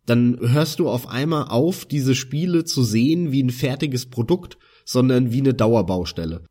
dann 0.09 0.39
hörst 0.41 0.79
du 0.79 0.89
auf 0.89 1.07
einmal 1.07 1.49
auf, 1.49 1.85
diese 1.85 2.15
Spiele 2.15 2.65
zu 2.65 2.83
sehen 2.83 3.31
wie 3.31 3.43
ein 3.43 3.51
fertiges 3.51 4.07
Produkt, 4.07 4.57
sondern 4.83 5.31
wie 5.31 5.39
eine 5.39 5.53
Dauerbaustelle. 5.53 6.45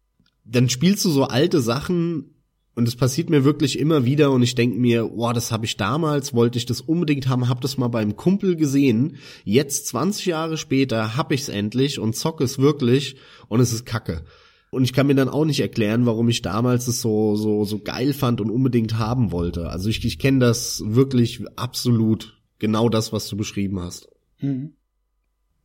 Dann 0.44 0.68
spielst 0.68 1.04
du 1.04 1.10
so 1.10 1.24
alte 1.24 1.60
Sachen 1.60 2.36
und 2.76 2.86
es 2.86 2.94
passiert 2.94 3.28
mir 3.28 3.42
wirklich 3.42 3.76
immer 3.80 4.04
wieder 4.04 4.30
und 4.30 4.44
ich 4.44 4.54
denke 4.54 4.78
mir, 4.78 5.06
boah, 5.08 5.34
das 5.34 5.50
habe 5.50 5.64
ich 5.64 5.76
damals, 5.76 6.32
wollte 6.32 6.58
ich 6.58 6.66
das 6.66 6.80
unbedingt 6.80 7.28
haben, 7.28 7.48
hab 7.48 7.60
das 7.60 7.76
mal 7.76 7.88
beim 7.88 8.14
Kumpel 8.14 8.54
gesehen. 8.54 9.16
Jetzt 9.44 9.88
20 9.88 10.26
Jahre 10.26 10.56
später 10.56 11.16
hab 11.16 11.32
ich's 11.32 11.48
endlich 11.48 11.98
und 11.98 12.14
zocke 12.14 12.44
es 12.44 12.60
wirklich 12.60 13.16
und 13.48 13.58
es 13.58 13.72
ist 13.72 13.84
Kacke. 13.84 14.22
Und 14.70 14.84
ich 14.84 14.92
kann 14.92 15.08
mir 15.08 15.16
dann 15.16 15.28
auch 15.28 15.44
nicht 15.44 15.60
erklären, 15.60 16.06
warum 16.06 16.28
ich 16.28 16.42
damals 16.42 16.86
es 16.86 17.00
so 17.00 17.34
so 17.34 17.64
so 17.64 17.80
geil 17.80 18.12
fand 18.12 18.40
und 18.40 18.50
unbedingt 18.50 18.98
haben 18.98 19.32
wollte. 19.32 19.68
Also 19.70 19.88
ich, 19.88 20.04
ich 20.04 20.20
kenne 20.20 20.38
das 20.38 20.82
wirklich 20.86 21.42
absolut 21.56 22.37
genau 22.58 22.88
das, 22.88 23.12
was 23.12 23.28
du 23.28 23.36
beschrieben 23.36 23.80
hast. 23.80 24.08
Mhm. 24.40 24.74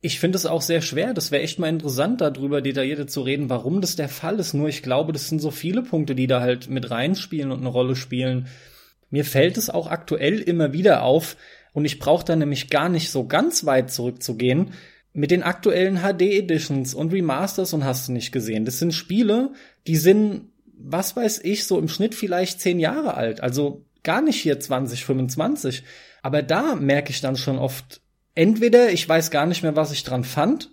Ich 0.00 0.20
finde 0.20 0.36
es 0.36 0.44
auch 0.44 0.60
sehr 0.60 0.82
schwer. 0.82 1.14
Das 1.14 1.30
wäre 1.30 1.42
echt 1.42 1.58
mal 1.58 1.68
interessant, 1.68 2.20
darüber 2.20 2.60
detaillierter 2.60 3.06
zu 3.06 3.22
reden, 3.22 3.48
warum 3.48 3.80
das 3.80 3.96
der 3.96 4.10
Fall 4.10 4.38
ist. 4.38 4.52
Nur 4.52 4.68
ich 4.68 4.82
glaube, 4.82 5.12
das 5.12 5.28
sind 5.28 5.40
so 5.40 5.50
viele 5.50 5.82
Punkte, 5.82 6.14
die 6.14 6.26
da 6.26 6.40
halt 6.40 6.68
mit 6.68 6.90
reinspielen 6.90 7.50
und 7.50 7.60
eine 7.60 7.68
Rolle 7.68 7.96
spielen. 7.96 8.48
Mir 9.08 9.24
fällt 9.24 9.56
es 9.56 9.70
auch 9.70 9.86
aktuell 9.86 10.40
immer 10.40 10.72
wieder 10.72 11.04
auf, 11.04 11.36
und 11.74 11.84
ich 11.84 11.98
brauche 11.98 12.24
da 12.24 12.36
nämlich 12.36 12.70
gar 12.70 12.88
nicht 12.88 13.10
so 13.10 13.26
ganz 13.26 13.66
weit 13.66 13.90
zurückzugehen, 13.90 14.70
mit 15.12 15.30
den 15.30 15.42
aktuellen 15.42 15.98
HD-Editions 15.98 16.94
und 16.94 17.12
Remasters 17.12 17.72
und 17.72 17.84
hast 17.84 18.08
du 18.08 18.12
nicht 18.12 18.32
gesehen. 18.32 18.64
Das 18.64 18.78
sind 18.78 18.94
Spiele, 18.94 19.52
die 19.86 19.96
sind, 19.96 20.52
was 20.76 21.14
weiß 21.16 21.40
ich, 21.44 21.64
so 21.64 21.78
im 21.78 21.88
Schnitt 21.88 22.14
vielleicht 22.14 22.60
zehn 22.60 22.78
Jahre 22.80 23.14
alt. 23.14 23.40
Also 23.40 23.84
gar 24.02 24.22
nicht 24.22 24.40
hier 24.40 24.58
20, 24.58 25.04
25. 25.04 25.82
Aber 26.24 26.40
da 26.40 26.74
merke 26.74 27.10
ich 27.10 27.20
dann 27.20 27.36
schon 27.36 27.58
oft, 27.58 28.00
entweder 28.34 28.90
ich 28.90 29.06
weiß 29.06 29.30
gar 29.30 29.44
nicht 29.44 29.62
mehr, 29.62 29.76
was 29.76 29.92
ich 29.92 30.04
dran 30.04 30.24
fand, 30.24 30.70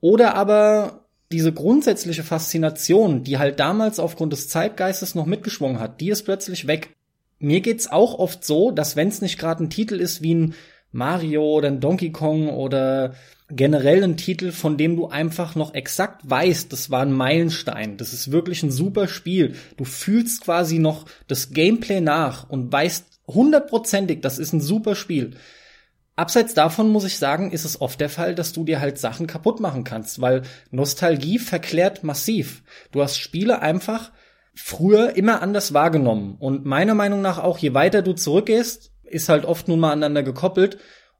oder 0.00 0.34
aber 0.36 1.04
diese 1.30 1.52
grundsätzliche 1.52 2.22
Faszination, 2.22 3.22
die 3.22 3.36
halt 3.36 3.60
damals 3.60 3.98
aufgrund 3.98 4.32
des 4.32 4.48
Zeitgeistes 4.48 5.14
noch 5.14 5.26
mitgeschwungen 5.26 5.80
hat, 5.80 6.00
die 6.00 6.08
ist 6.08 6.22
plötzlich 6.22 6.66
weg. 6.66 6.96
Mir 7.38 7.60
geht's 7.60 7.92
auch 7.92 8.18
oft 8.18 8.42
so, 8.42 8.70
dass 8.70 8.96
wenn 8.96 9.08
es 9.08 9.20
nicht 9.20 9.38
gerade 9.38 9.64
ein 9.64 9.68
Titel 9.68 10.00
ist 10.00 10.22
wie 10.22 10.34
ein 10.34 10.54
Mario 10.92 11.44
oder 11.44 11.68
ein 11.68 11.80
Donkey 11.80 12.10
Kong 12.10 12.48
oder 12.48 13.12
generell 13.50 14.02
ein 14.02 14.16
Titel, 14.16 14.50
von 14.50 14.78
dem 14.78 14.96
du 14.96 15.08
einfach 15.08 15.56
noch 15.56 15.74
exakt 15.74 16.22
weißt, 16.24 16.72
das 16.72 16.90
war 16.90 17.02
ein 17.02 17.12
Meilenstein, 17.12 17.98
das 17.98 18.14
ist 18.14 18.32
wirklich 18.32 18.62
ein 18.62 18.70
super 18.70 19.08
Spiel. 19.08 19.56
Du 19.76 19.84
fühlst 19.84 20.40
quasi 20.40 20.78
noch 20.78 21.04
das 21.28 21.50
Gameplay 21.50 22.00
nach 22.00 22.48
und 22.48 22.72
weißt 22.72 23.15
hundertprozentig, 23.26 24.20
das 24.20 24.38
ist 24.38 24.52
ein 24.52 24.60
super 24.60 24.94
Spiel. 24.94 25.36
Abseits 26.16 26.54
davon 26.54 26.88
muss 26.88 27.04
ich 27.04 27.18
sagen, 27.18 27.50
ist 27.50 27.66
es 27.66 27.80
oft 27.80 28.00
der 28.00 28.08
Fall, 28.08 28.34
dass 28.34 28.54
du 28.54 28.64
dir 28.64 28.80
halt 28.80 28.98
Sachen 28.98 29.26
kaputt 29.26 29.60
machen 29.60 29.84
kannst, 29.84 30.20
weil 30.20 30.42
Nostalgie 30.70 31.38
verklärt 31.38 32.04
massiv. 32.04 32.62
Du 32.90 33.02
hast 33.02 33.18
Spiele 33.18 33.60
einfach, 33.60 34.12
früher 34.54 35.14
immer 35.16 35.42
anders 35.42 35.74
wahrgenommen. 35.74 36.36
Und 36.38 36.64
meiner 36.64 36.94
Meinung 36.94 37.20
nach 37.20 37.38
auch, 37.38 37.58
je 37.58 37.74
weiter 37.74 38.00
du 38.00 38.14
zurückgehst, 38.14 38.92
ist 39.04 39.28
halt 39.28 39.44
oft 39.44 39.68
nun 39.68 39.78
mal 39.78 39.92
aneinander 39.92 40.22
gekoppelt, 40.22 40.78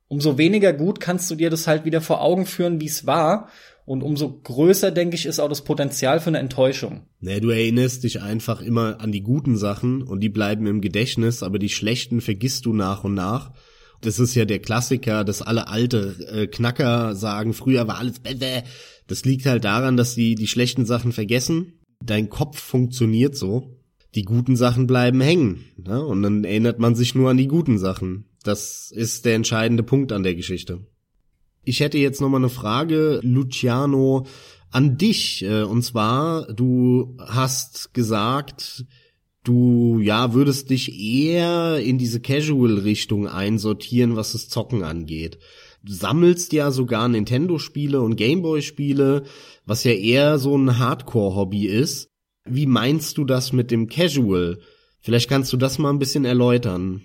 umso 0.09 0.39
weniger 0.39 0.73
gut 0.73 0.99
kannst 0.99 1.31
du 1.31 1.35
dir 1.35 1.51
das 1.51 1.67
halt 1.67 1.85
wieder 1.85 2.01
vor 2.01 2.23
Augen 2.23 2.47
führen, 2.47 2.81
wie 2.81 2.87
es 2.87 3.07
war. 3.07 3.49
Und 3.87 4.03
umso 4.03 4.41
größer, 4.41 4.91
denke 4.91 5.15
ich, 5.15 5.27
ist 5.27 5.39
auch 5.39 5.49
das 5.49 5.63
Potenzial 5.63 6.19
für 6.19 6.27
eine 6.27 6.41
Enttäuschung. 6.41 7.03
Nee, 7.21 7.39
du 7.39 7.51
erinnerst 7.51 8.03
dich 8.03 8.21
einfach 8.21 8.61
immer 8.61 9.01
an 9.01 9.13
die 9.13 9.23
guten 9.23 9.57
Sachen 9.57 10.03
und 10.03 10.21
die 10.21 10.29
bleiben 10.29 10.67
im 10.67 10.81
Gedächtnis, 10.81 11.45
aber 11.45 11.61
die 11.61 11.69
schlechten 11.69 12.21
vergisst 12.21 12.67
du 12.67 12.73
nach 12.73 13.05
und 13.05 13.15
nach. 13.15 13.53
Das 14.01 14.19
ist 14.19 14.35
ja 14.35 14.45
der 14.45 14.59
Klassiker, 14.59 15.23
dass 15.25 15.41
alle 15.41 15.69
alte 15.69 16.17
äh, 16.29 16.47
Knacker 16.49 17.15
sagen, 17.15 17.55
früher 17.55 17.87
war 17.87 17.99
alles 17.99 18.19
besser. 18.19 18.65
Das 19.07 19.25
liegt 19.25 19.47
halt 19.47 19.65
daran, 19.65 19.97
dass 19.97 20.17
die 20.17 20.35
die 20.35 20.49
schlechten 20.49 20.85
Sachen 20.85 21.13
vergessen. 21.13 21.81
Dein 22.05 22.29
Kopf 22.29 22.59
funktioniert 22.59 23.37
so. 23.37 23.81
Die 24.17 24.25
guten 24.25 24.57
Sachen 24.57 24.89
bleiben 24.89 25.21
hängen. 25.21 25.65
Ne? 25.77 26.05
Und 26.05 26.23
dann 26.23 26.43
erinnert 26.43 26.81
man 26.81 26.97
sich 26.97 27.15
nur 27.15 27.31
an 27.31 27.37
die 27.37 27.49
guten 27.49 27.79
Sachen. 27.79 28.27
Das 28.43 28.91
ist 28.91 29.25
der 29.25 29.37
entscheidende 29.37 29.85
Punkt 29.85 30.11
an 30.11 30.25
der 30.25 30.35
Geschichte. 30.35 30.87
Ich 31.69 31.81
hätte 31.81 31.99
jetzt 31.99 32.21
noch 32.21 32.29
mal 32.29 32.37
eine 32.37 32.49
Frage, 32.49 33.19
Luciano, 33.25 34.25
an 34.71 34.99
dich. 34.99 35.43
Äh, 35.43 35.65
und 35.65 35.83
zwar, 35.83 36.47
du 36.53 37.17
hast 37.19 37.93
gesagt, 37.93 38.85
du 39.43 39.99
ja 39.99 40.33
würdest 40.33 40.71
dich 40.71 40.97
eher 40.97 41.81
in 41.81 41.99
diese 41.99 42.21
Casual-Richtung 42.21 43.27
einsortieren, 43.27 44.15
was 44.15 44.31
das 44.31 44.49
Zocken 44.49 44.85
angeht. 44.85 45.41
Du 45.83 45.93
sammelst 45.93 46.53
ja 46.53 46.71
sogar 46.71 47.09
Nintendo-Spiele 47.09 48.01
und 48.01 48.15
Gameboy-Spiele, 48.15 49.25
was 49.65 49.83
ja 49.83 49.91
eher 49.91 50.39
so 50.39 50.57
ein 50.57 50.79
Hardcore-Hobby 50.79 51.67
ist. 51.67 52.11
Wie 52.45 52.67
meinst 52.67 53.19
du 53.19 53.25
das 53.25 53.53
mit 53.53 53.73
dem 53.73 53.89
Casual? 53.89 54.61
Vielleicht 55.01 55.29
kannst 55.29 55.53
du 55.53 55.57
das 55.57 55.79
mal 55.79 55.91
ein 55.91 55.99
bisschen 55.99 56.25
erläutern. 56.25 57.03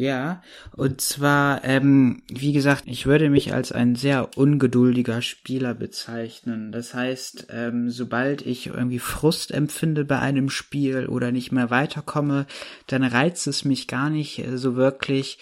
Ja, 0.00 0.42
und 0.76 1.02
zwar, 1.02 1.62
ähm, 1.62 2.22
wie 2.32 2.54
gesagt, 2.54 2.84
ich 2.86 3.04
würde 3.04 3.28
mich 3.28 3.52
als 3.52 3.70
ein 3.70 3.96
sehr 3.96 4.30
ungeduldiger 4.34 5.20
Spieler 5.20 5.74
bezeichnen. 5.74 6.72
Das 6.72 6.94
heißt, 6.94 7.48
ähm, 7.50 7.90
sobald 7.90 8.40
ich 8.40 8.68
irgendwie 8.68 8.98
Frust 8.98 9.50
empfinde 9.50 10.06
bei 10.06 10.18
einem 10.18 10.48
Spiel 10.48 11.06
oder 11.06 11.32
nicht 11.32 11.52
mehr 11.52 11.68
weiterkomme, 11.68 12.46
dann 12.86 13.04
reizt 13.04 13.46
es 13.46 13.66
mich 13.66 13.88
gar 13.88 14.08
nicht 14.08 14.38
äh, 14.38 14.56
so 14.56 14.74
wirklich, 14.74 15.36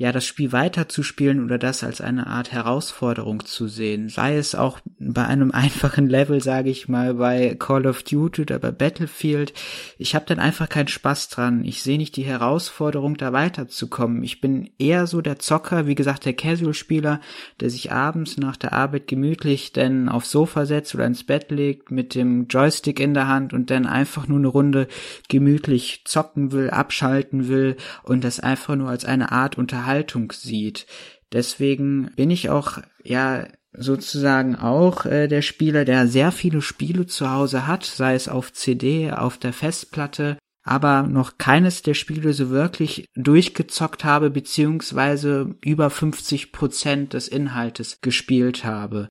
ja, 0.00 0.12
das 0.12 0.24
Spiel 0.24 0.52
weiterzuspielen 0.52 1.44
oder 1.44 1.58
das 1.58 1.82
als 1.82 2.00
eine 2.00 2.28
Art 2.28 2.52
Herausforderung 2.52 3.44
zu 3.44 3.66
sehen. 3.66 4.08
Sei 4.08 4.36
es 4.36 4.54
auch 4.54 4.78
bei 5.00 5.26
einem 5.26 5.50
einfachen 5.52 6.08
Level, 6.08 6.40
sage 6.40 6.70
ich 6.70 6.88
mal, 6.88 7.14
bei 7.14 7.56
Call 7.58 7.84
of 7.84 8.04
Duty 8.04 8.42
oder 8.42 8.60
bei 8.60 8.70
Battlefield. 8.70 9.52
Ich 9.98 10.14
habe 10.14 10.24
dann 10.24 10.38
einfach 10.38 10.68
keinen 10.68 10.86
Spaß 10.86 11.30
dran. 11.30 11.64
Ich 11.64 11.82
sehe 11.82 11.98
nicht 11.98 12.14
die 12.14 12.22
Herausforderung, 12.22 13.16
da 13.16 13.32
weiterzukommen. 13.32 14.22
Ich 14.22 14.40
bin 14.40 14.70
eher 14.78 15.08
so 15.08 15.20
der 15.20 15.40
Zocker, 15.40 15.88
wie 15.88 15.96
gesagt, 15.96 16.26
der 16.26 16.34
Casual-Spieler, 16.34 17.20
der 17.58 17.68
sich 17.68 17.90
abends 17.90 18.36
nach 18.36 18.56
der 18.56 18.74
Arbeit 18.74 19.08
gemütlich 19.08 19.72
dann 19.72 20.08
aufs 20.08 20.30
Sofa 20.30 20.64
setzt 20.64 20.94
oder 20.94 21.06
ins 21.06 21.24
Bett 21.24 21.50
legt 21.50 21.90
mit 21.90 22.14
dem 22.14 22.46
Joystick 22.46 23.00
in 23.00 23.14
der 23.14 23.26
Hand 23.26 23.52
und 23.52 23.68
dann 23.70 23.84
einfach 23.84 24.28
nur 24.28 24.38
eine 24.38 24.46
Runde 24.46 24.86
gemütlich 25.28 26.02
zocken 26.04 26.52
will, 26.52 26.70
abschalten 26.70 27.48
will 27.48 27.76
und 28.04 28.22
das 28.22 28.38
einfach 28.38 28.76
nur 28.76 28.90
als 28.90 29.04
eine 29.04 29.32
Art 29.32 29.58
Unterhaltung 29.58 29.87
Unterhaltung 29.88 30.32
sieht. 30.32 30.86
Deswegen 31.32 32.10
bin 32.14 32.30
ich 32.30 32.50
auch, 32.50 32.78
ja, 33.02 33.46
sozusagen 33.72 34.56
auch 34.56 35.06
äh, 35.06 35.28
der 35.28 35.42
Spieler, 35.42 35.84
der 35.84 36.06
sehr 36.08 36.32
viele 36.32 36.62
Spiele 36.62 37.06
zu 37.06 37.30
Hause 37.30 37.66
hat, 37.66 37.84
sei 37.84 38.14
es 38.14 38.28
auf 38.28 38.52
CD, 38.52 39.12
auf 39.12 39.38
der 39.38 39.52
Festplatte, 39.52 40.38
aber 40.62 41.02
noch 41.02 41.38
keines 41.38 41.82
der 41.82 41.94
Spiele 41.94 42.32
so 42.32 42.50
wirklich 42.50 43.06
durchgezockt 43.14 44.04
habe, 44.04 44.30
beziehungsweise 44.30 45.54
über 45.64 45.90
50 45.90 46.52
Prozent 46.52 47.14
des 47.14 47.28
Inhaltes 47.28 48.00
gespielt 48.00 48.64
habe. 48.64 49.08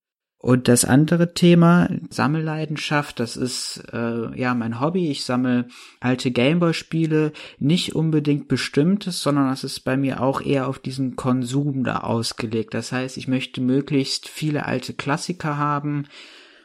Und 0.48 0.70
das 0.70 0.86
andere 0.86 1.34
Thema, 1.34 1.90
Sammelleidenschaft, 2.10 3.20
das 3.20 3.36
ist 3.36 3.84
äh, 3.92 4.34
ja 4.40 4.54
mein 4.54 4.80
Hobby. 4.80 5.12
Ich 5.12 5.26
sammle 5.26 5.68
alte 6.00 6.32
Gameboy-Spiele, 6.32 7.34
nicht 7.60 7.96
unbedingt 7.96 8.48
bestimmtes, 8.48 9.22
sondern 9.22 9.50
das 9.50 9.66
ist 9.66 9.82
bei 9.82 9.98
mir 9.98 10.22
auch 10.24 10.40
eher 10.40 10.70
auf 10.70 10.80
diesen 10.80 11.18
Konsum 11.18 11.84
da 11.84 11.98
ausgelegt. 11.98 12.74
Das 12.74 12.94
heißt, 12.94 13.18
ich 13.18 13.28
möchte 13.28 13.60
möglichst 13.60 14.30
viele 14.30 14.66
alte 14.66 14.94
Klassiker 14.94 15.58
haben. 15.58 16.06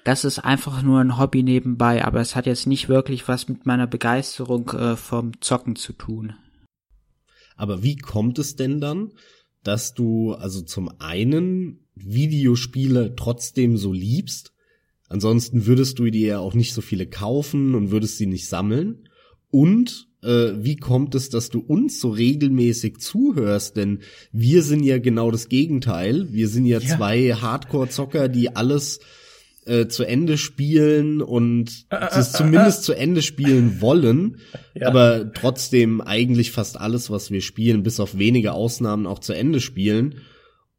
Das 0.04 0.24
ist 0.24 0.38
einfach 0.38 0.82
nur 0.82 1.00
ein 1.00 1.18
Hobby 1.18 1.42
nebenbei, 1.42 2.04
aber 2.04 2.20
es 2.20 2.36
hat 2.36 2.46
jetzt 2.46 2.68
nicht 2.68 2.88
wirklich 2.88 3.26
was 3.26 3.48
mit 3.48 3.66
meiner 3.66 3.88
Begeisterung 3.88 4.70
äh, 4.70 4.94
vom 4.94 5.40
Zocken 5.40 5.74
zu 5.74 5.92
tun. 5.92 6.34
Aber 7.56 7.82
wie 7.82 7.96
kommt 7.96 8.38
es 8.38 8.54
denn 8.54 8.80
dann, 8.80 9.10
dass 9.62 9.94
du 9.94 10.32
also 10.32 10.62
zum 10.62 10.90
einen 10.98 11.80
Videospiele 11.94 13.14
trotzdem 13.16 13.76
so 13.76 13.92
liebst. 13.92 14.52
Ansonsten 15.08 15.66
würdest 15.66 15.98
du 15.98 16.10
dir 16.10 16.26
ja 16.26 16.38
auch 16.38 16.54
nicht 16.54 16.72
so 16.72 16.80
viele 16.80 17.06
kaufen 17.06 17.74
und 17.74 17.90
würdest 17.90 18.18
sie 18.18 18.26
nicht 18.26 18.48
sammeln. 18.48 19.08
Und 19.50 20.08
äh, 20.22 20.52
wie 20.56 20.76
kommt 20.76 21.14
es, 21.14 21.28
dass 21.28 21.50
du 21.50 21.60
uns 21.60 22.00
so 22.00 22.10
regelmäßig 22.10 22.98
zuhörst? 22.98 23.76
Denn 23.76 24.00
wir 24.32 24.62
sind 24.62 24.82
ja 24.84 24.98
genau 24.98 25.30
das 25.30 25.48
Gegenteil. 25.48 26.32
Wir 26.32 26.48
sind 26.48 26.64
ja, 26.64 26.78
ja. 26.78 26.96
zwei 26.96 27.34
Hardcore-Zocker, 27.34 28.28
die 28.28 28.56
alles 28.56 29.00
äh, 29.66 29.86
zu 29.86 30.04
Ende 30.04 30.38
spielen 30.38 31.22
und 31.22 31.86
es 32.10 32.32
zumindest 32.32 32.84
zu 32.84 32.92
Ende 32.94 33.22
spielen 33.22 33.80
wollen, 33.80 34.38
ja. 34.74 34.88
aber 34.88 35.32
trotzdem 35.32 36.00
eigentlich 36.00 36.50
fast 36.50 36.80
alles, 36.80 37.10
was 37.10 37.30
wir 37.30 37.40
spielen, 37.40 37.82
bis 37.82 38.00
auf 38.00 38.18
wenige 38.18 38.52
Ausnahmen 38.52 39.06
auch 39.06 39.18
zu 39.18 39.32
Ende 39.32 39.60
spielen 39.60 40.16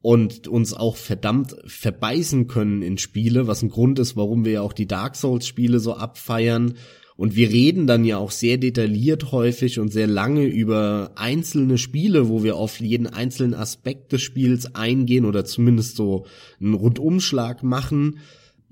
und 0.04 0.50
uns 0.50 0.74
auch 0.74 0.98
verdammt 0.98 1.56
verbeißen 1.66 2.48
können 2.48 2.82
in 2.82 2.98
Spiele, 2.98 3.48
was 3.48 3.64
ein 3.64 3.70
Grund 3.70 4.00
ist, 4.00 4.18
warum 4.18 4.44
wir 4.44 4.52
ja 4.52 4.62
auch 4.62 4.74
die 4.74 4.86
Dark 4.86 5.16
Souls 5.16 5.48
Spiele 5.48 5.80
so 5.80 5.94
abfeiern. 5.94 6.74
Und 7.16 7.38
wir 7.38 7.50
reden 7.50 7.88
dann 7.88 8.04
ja 8.04 8.18
auch 8.18 8.32
sehr 8.32 8.58
detailliert 8.58 9.32
häufig 9.32 9.80
und 9.80 9.94
sehr 9.94 10.08
lange 10.08 10.46
über 10.46 11.12
einzelne 11.16 11.78
Spiele, 11.78 12.28
wo 12.28 12.44
wir 12.44 12.58
auf 12.58 12.82
jeden 12.82 13.08
einzelnen 13.08 13.54
Aspekt 13.54 14.12
des 14.12 14.22
Spiels 14.22 14.76
eingehen 14.76 15.24
oder 15.24 15.46
zumindest 15.46 15.96
so 15.96 16.26
einen 16.60 16.74
Rundumschlag 16.74 17.64
machen. 17.64 18.20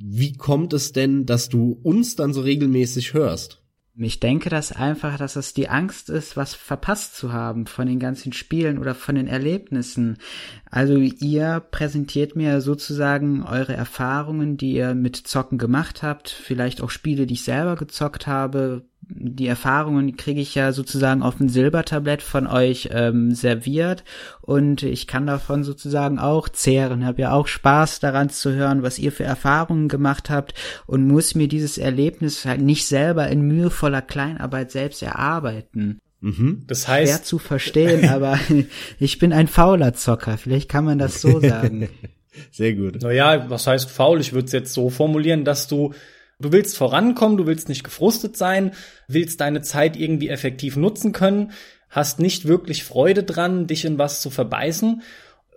Wie 0.03 0.33
kommt 0.33 0.73
es 0.73 0.93
denn, 0.93 1.25
dass 1.25 1.49
du 1.49 1.79
uns 1.83 2.15
dann 2.15 2.33
so 2.33 2.41
regelmäßig 2.41 3.13
hörst? 3.13 3.61
Ich 3.97 4.19
denke 4.19 4.49
dass 4.49 4.71
einfach, 4.71 5.17
dass 5.17 5.35
es 5.35 5.53
die 5.53 5.67
Angst 5.67 6.09
ist, 6.09 6.37
was 6.37 6.55
verpasst 6.55 7.15
zu 7.15 7.33
haben 7.33 7.67
von 7.67 7.87
den 7.87 7.99
ganzen 7.99 8.31
Spielen 8.31 8.79
oder 8.79 8.95
von 8.95 9.15
den 9.15 9.27
Erlebnissen. 9.27 10.17
Also 10.69 10.95
ihr 10.95 11.59
präsentiert 11.59 12.35
mir 12.35 12.61
sozusagen 12.61 13.43
eure 13.43 13.73
Erfahrungen, 13.73 14.55
die 14.55 14.73
ihr 14.73 14.95
mit 14.95 15.17
Zocken 15.17 15.57
gemacht 15.57 16.03
habt, 16.03 16.29
vielleicht 16.29 16.81
auch 16.81 16.89
Spiele, 16.89 17.27
die 17.27 17.33
ich 17.33 17.43
selber 17.43 17.75
gezockt 17.75 18.27
habe, 18.27 18.85
die 19.13 19.47
Erfahrungen 19.47 20.15
kriege 20.15 20.41
ich 20.41 20.55
ja 20.55 20.71
sozusagen 20.71 21.21
auf 21.21 21.37
dem 21.37 21.49
Silbertablett 21.49 22.21
von 22.21 22.47
euch 22.47 22.89
ähm, 22.91 23.33
serviert 23.33 24.03
und 24.41 24.83
ich 24.83 25.07
kann 25.07 25.27
davon 25.27 25.63
sozusagen 25.63 26.19
auch 26.19 26.47
zehren, 26.49 27.05
habe 27.05 27.21
ja 27.21 27.31
auch 27.33 27.47
Spaß 27.47 27.99
daran 27.99 28.29
zu 28.29 28.53
hören, 28.53 28.83
was 28.83 28.99
ihr 28.99 29.11
für 29.11 29.23
Erfahrungen 29.23 29.89
gemacht 29.89 30.29
habt 30.29 30.53
und 30.87 31.07
muss 31.07 31.35
mir 31.35 31.47
dieses 31.47 31.77
Erlebnis 31.77 32.45
halt 32.45 32.61
nicht 32.61 32.87
selber 32.87 33.27
in 33.27 33.41
mühevoller 33.41 34.01
Kleinarbeit 34.01 34.71
selbst 34.71 35.01
erarbeiten. 35.03 35.99
Mhm. 36.21 36.63
Das 36.67 36.87
heißt, 36.87 37.11
schwer 37.11 37.23
zu 37.23 37.39
verstehen, 37.39 38.07
aber 38.09 38.39
ich 38.99 39.19
bin 39.19 39.33
ein 39.33 39.47
fauler 39.47 39.93
Zocker. 39.93 40.37
Vielleicht 40.37 40.69
kann 40.69 40.85
man 40.85 40.99
das 40.99 41.19
so 41.19 41.39
sagen. 41.41 41.89
Sehr 42.51 42.73
gut. 42.73 43.01
Naja, 43.01 43.49
was 43.49 43.67
heißt 43.67 43.89
faul? 43.89 44.21
Ich 44.21 44.31
würde 44.31 44.45
es 44.45 44.53
jetzt 44.53 44.73
so 44.73 44.89
formulieren, 44.89 45.43
dass 45.43 45.67
du 45.67 45.93
Du 46.41 46.51
willst 46.51 46.77
vorankommen, 46.77 47.37
du 47.37 47.45
willst 47.45 47.69
nicht 47.69 47.83
gefrustet 47.83 48.35
sein, 48.35 48.71
willst 49.07 49.41
deine 49.41 49.61
Zeit 49.61 49.95
irgendwie 49.95 50.29
effektiv 50.29 50.75
nutzen 50.75 51.11
können, 51.11 51.51
hast 51.89 52.19
nicht 52.19 52.47
wirklich 52.47 52.83
Freude 52.83 53.23
dran, 53.23 53.67
dich 53.67 53.85
in 53.85 53.97
was 53.97 54.21
zu 54.21 54.29
verbeißen. 54.29 55.03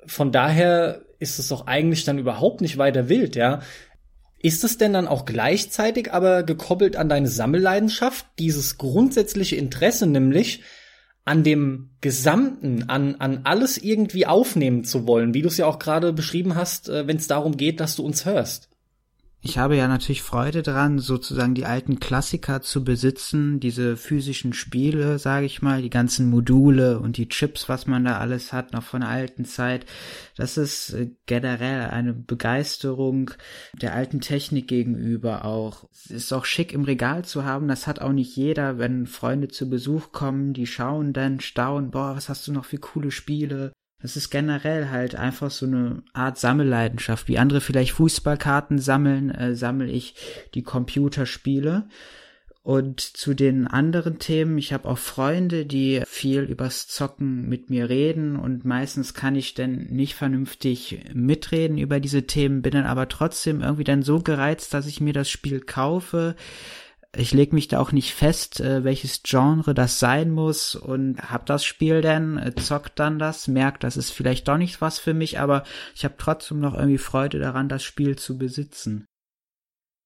Von 0.07 0.33
daher 0.33 1.03
ist 1.19 1.39
es 1.39 1.49
doch 1.49 1.67
eigentlich 1.67 2.05
dann 2.05 2.19
überhaupt 2.19 2.61
nicht 2.61 2.77
weiter 2.77 3.09
wild, 3.09 3.37
ja. 3.37 3.61
Ist 4.39 4.63
es 4.63 4.77
denn 4.77 4.93
dann 4.93 5.09
auch 5.09 5.25
gleichzeitig 5.25 6.13
aber 6.13 6.43
gekoppelt 6.43 6.97
an 6.97 7.09
deine 7.09 7.29
Sammelleidenschaft, 7.29 8.27
dieses 8.39 8.77
grundsätzliche 8.77 9.57
Interesse 9.57 10.07
nämlich 10.07 10.61
an 11.25 11.43
dem 11.43 11.91
Gesamten, 12.03 12.91
an, 12.91 13.15
an 13.15 13.41
alles 13.45 13.79
irgendwie 13.79 14.27
aufnehmen 14.27 14.85
zu 14.85 15.07
wollen, 15.07 15.33
wie 15.33 15.41
du 15.41 15.49
es 15.49 15.57
ja 15.57 15.65
auch 15.65 15.79
gerade 15.79 16.13
beschrieben 16.13 16.55
hast, 16.55 16.91
äh, 16.91 17.07
wenn 17.07 17.17
es 17.17 17.27
darum 17.27 17.57
geht, 17.57 17.81
dass 17.81 17.97
du 17.97 18.05
uns 18.05 18.27
hörst? 18.27 18.69
Ich 19.45 19.59
habe 19.59 19.77
ja 19.77 19.89
natürlich 19.89 20.23
Freude 20.23 20.63
dran, 20.63 20.99
sozusagen 20.99 21.55
die 21.55 21.67
alten 21.67 22.01
Klassiker 22.01 22.63
zu 22.63 22.83
besitzen, 22.83 23.61
diese 23.61 23.99
physischen 23.99 24.55
Spiele, 24.55 25.19
sage 25.19 25.45
ich 25.45 25.61
mal, 25.61 25.83
die 25.83 25.91
ganzen 25.91 26.31
Module 26.31 26.99
und 26.99 27.19
die 27.19 27.29
Chips, 27.29 27.69
was 27.69 27.87
man 27.87 28.07
da 28.07 28.17
alles 28.17 28.55
hat, 28.55 28.73
noch 28.73 28.83
von 28.83 29.03
der 29.03 29.11
alten 29.11 29.45
Zeit. 29.45 29.85
Das 30.39 30.57
ist 30.57 30.95
äh, 30.95 31.11
generell 31.27 31.91
eine 31.91 32.15
Begeisterung 32.15 33.33
der 33.83 33.93
alten 33.95 34.23
Technik 34.23 34.67
gegenüber 34.67 35.45
auch. 35.45 35.91
Es 35.93 36.11
ist 36.11 36.33
auch 36.33 36.47
schick 36.47 36.73
im 36.73 36.85
Regal 36.85 37.27
zu 37.27 37.45
haben, 37.45 37.69
das 37.69 37.87
hat 37.87 38.01
auch 38.01 38.13
nicht 38.13 38.35
jeder, 38.35 38.79
wenn 38.79 39.07
Freunde 39.07 39.49
zu 39.49 39.69
Besuch 39.69 40.11
kommen, 40.11 40.55
die 40.55 40.67
schauen 40.67 41.13
dann, 41.13 41.41
staunen, 41.41 41.91
boah, 41.91 42.17
was 42.17 42.31
hast 42.31 42.49
du 42.49 42.53
noch 42.53 42.65
für 42.65 42.79
coole 42.79 43.11
Spiele? 43.11 43.73
Das 44.05 44.19
ist 44.19 44.29
generell 44.29 44.91
halt 44.91 45.15
einfach 45.15 45.51
so 45.51 45.65
eine 45.65 46.03
Art 46.13 46.37
Sammelleidenschaft. 46.37 47.27
Wie 47.27 47.39
andere 47.39 47.63
vielleicht 47.63 47.93
Fußballkarten 47.93 48.79
sammeln, 48.79 49.31
äh, 49.31 49.55
sammle 49.55 49.87
ich 49.87 50.15
die 50.53 50.63
Computerspiele. 50.63 51.89
Und 52.63 53.01
zu 53.01 53.33
den 53.33 53.67
anderen 53.67 54.19
Themen, 54.19 54.59
ich 54.59 54.75
habe 54.75 54.91
auch 54.91 54.99
Freunde, 54.99 55.65
die 55.65 56.03
viel 56.07 56.43
übers 56.43 56.87
Zocken 56.87 57.49
mit 57.49 57.71
mir 57.71 57.89
reden 57.89 58.37
und 58.37 58.67
meistens 58.67 59.15
kann 59.15 59.37
ich 59.37 59.55
dann 59.55 59.87
nicht 59.89 60.15
vernünftig 60.15 61.01
mitreden 61.15 61.79
über 61.79 61.99
diese 61.99 62.27
Themen, 62.27 62.61
bin 62.61 62.73
dann 62.73 62.85
aber 62.85 63.09
trotzdem 63.09 63.63
irgendwie 63.63 63.85
dann 63.85 64.03
so 64.03 64.19
gereizt, 64.19 64.75
dass 64.75 64.87
ich 64.87 65.01
mir 65.01 65.15
das 65.15 65.31
Spiel 65.31 65.61
kaufe, 65.61 66.37
ich 67.17 67.33
leg 67.33 67.53
mich 67.53 67.69
da 67.69 67.79
auch 67.81 67.93
nicht 67.93 68.15
fest, 68.15 68.61
äh, 68.61 68.85
welches 68.85 69.23
Genre 69.23 69.75
das 69.75 69.99
sein 69.99 70.31
muss 70.31 70.75
und 70.75 71.19
hab 71.31 71.47
das 71.47 71.65
Spiel 71.65 72.01
dann, 72.01 72.39
äh, 72.39 72.55
zockt 72.55 72.99
dann 72.99 73.19
das, 73.19 73.49
merkt, 73.49 73.85
das 73.85 73.97
ist 73.97 74.11
vielleicht 74.11 74.49
doch 74.49 74.59
nicht 74.59 74.81
was 74.81 74.99
für 74.99 75.15
mich, 75.15 75.39
aber 75.39 75.65
ich 75.95 76.05
habe 76.05 76.15
trotzdem 76.19 76.61
noch 76.61 76.75
irgendwie 76.75 76.99
Freude 76.99 77.39
daran, 77.39 77.69
das 77.69 77.83
Spiel 77.83 78.17
zu 78.17 78.39
besitzen. 78.39 79.07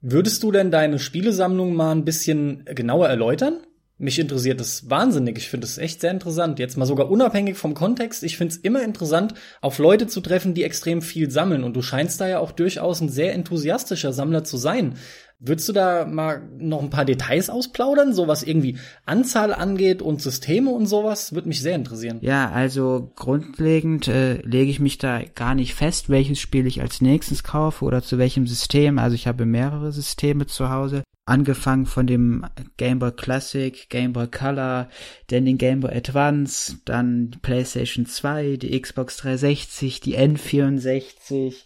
Würdest 0.01 0.43
du 0.43 0.51
denn 0.51 0.71
deine 0.71 0.97
Spielesammlung 0.97 1.73
mal 1.73 1.91
ein 1.91 2.05
bisschen 2.05 2.63
genauer 2.65 3.09
erläutern? 3.09 3.59
Mich 4.01 4.17
interessiert 4.17 4.61
das 4.61 4.89
wahnsinnig. 4.89 5.37
Ich 5.37 5.49
finde 5.49 5.67
es 5.67 5.77
echt 5.77 5.99
sehr 5.99 6.11
interessant. 6.11 6.57
Jetzt 6.57 6.77
mal 6.77 6.85
sogar 6.85 7.11
unabhängig 7.11 7.57
vom 7.57 7.73
Kontext. 7.73 8.23
Ich 8.23 8.37
finde 8.37 8.53
es 8.53 8.57
immer 8.61 8.81
interessant, 8.81 9.33
auf 9.59 9.77
Leute 9.77 10.07
zu 10.07 10.21
treffen, 10.21 10.53
die 10.53 10.63
extrem 10.63 11.01
viel 11.01 11.29
sammeln. 11.29 11.65
Und 11.65 11.75
du 11.75 11.81
scheinst 11.81 12.21
da 12.21 12.29
ja 12.29 12.39
auch 12.39 12.53
durchaus 12.53 13.01
ein 13.01 13.09
sehr 13.09 13.33
enthusiastischer 13.33 14.13
Sammler 14.13 14.45
zu 14.45 14.55
sein. 14.55 14.95
Würdest 15.41 15.69
du 15.69 15.73
da 15.73 16.05
mal 16.05 16.49
noch 16.57 16.83
ein 16.83 16.89
paar 16.89 17.05
Details 17.05 17.49
ausplaudern, 17.49 18.13
so 18.13 18.27
was 18.27 18.43
irgendwie 18.43 18.77
Anzahl 19.05 19.53
angeht 19.53 20.01
und 20.01 20.21
Systeme 20.21 20.69
und 20.69 20.85
sowas? 20.85 21.33
Würde 21.33 21.47
mich 21.47 21.61
sehr 21.61 21.75
interessieren. 21.75 22.17
Ja, 22.19 22.51
also 22.51 23.13
grundlegend 23.15 24.09
äh, 24.09 24.41
lege 24.41 24.69
ich 24.69 24.81
mich 24.81 24.97
da 24.97 25.21
gar 25.23 25.55
nicht 25.55 25.75
fest, 25.75 26.09
welches 26.09 26.41
Spiel 26.41 26.67
ich 26.67 26.81
als 26.81 26.99
nächstes 26.99 27.43
kaufe 27.43 27.85
oder 27.85 28.03
zu 28.03 28.17
welchem 28.17 28.47
System. 28.47 28.99
Also 28.99 29.15
ich 29.15 29.27
habe 29.27 29.45
mehrere 29.45 29.93
Systeme 29.93 30.45
zu 30.45 30.71
Hause. 30.71 31.03
Angefangen 31.23 31.85
von 31.85 32.05
dem 32.05 32.45
Game 32.75 32.99
Boy 32.99 33.13
Classic, 33.13 33.89
Game 33.89 34.11
Boy 34.11 34.27
Color, 34.27 34.89
dann 35.27 35.45
den 35.45 35.57
Game 35.57 35.79
Boy 35.79 35.95
Advance, 35.95 36.79
dann 36.83 37.31
die 37.31 37.37
PlayStation 37.37 38.05
2, 38.05 38.57
die 38.57 38.81
Xbox 38.81 39.15
360, 39.17 40.01
die 40.01 40.17
N64, 40.17 41.63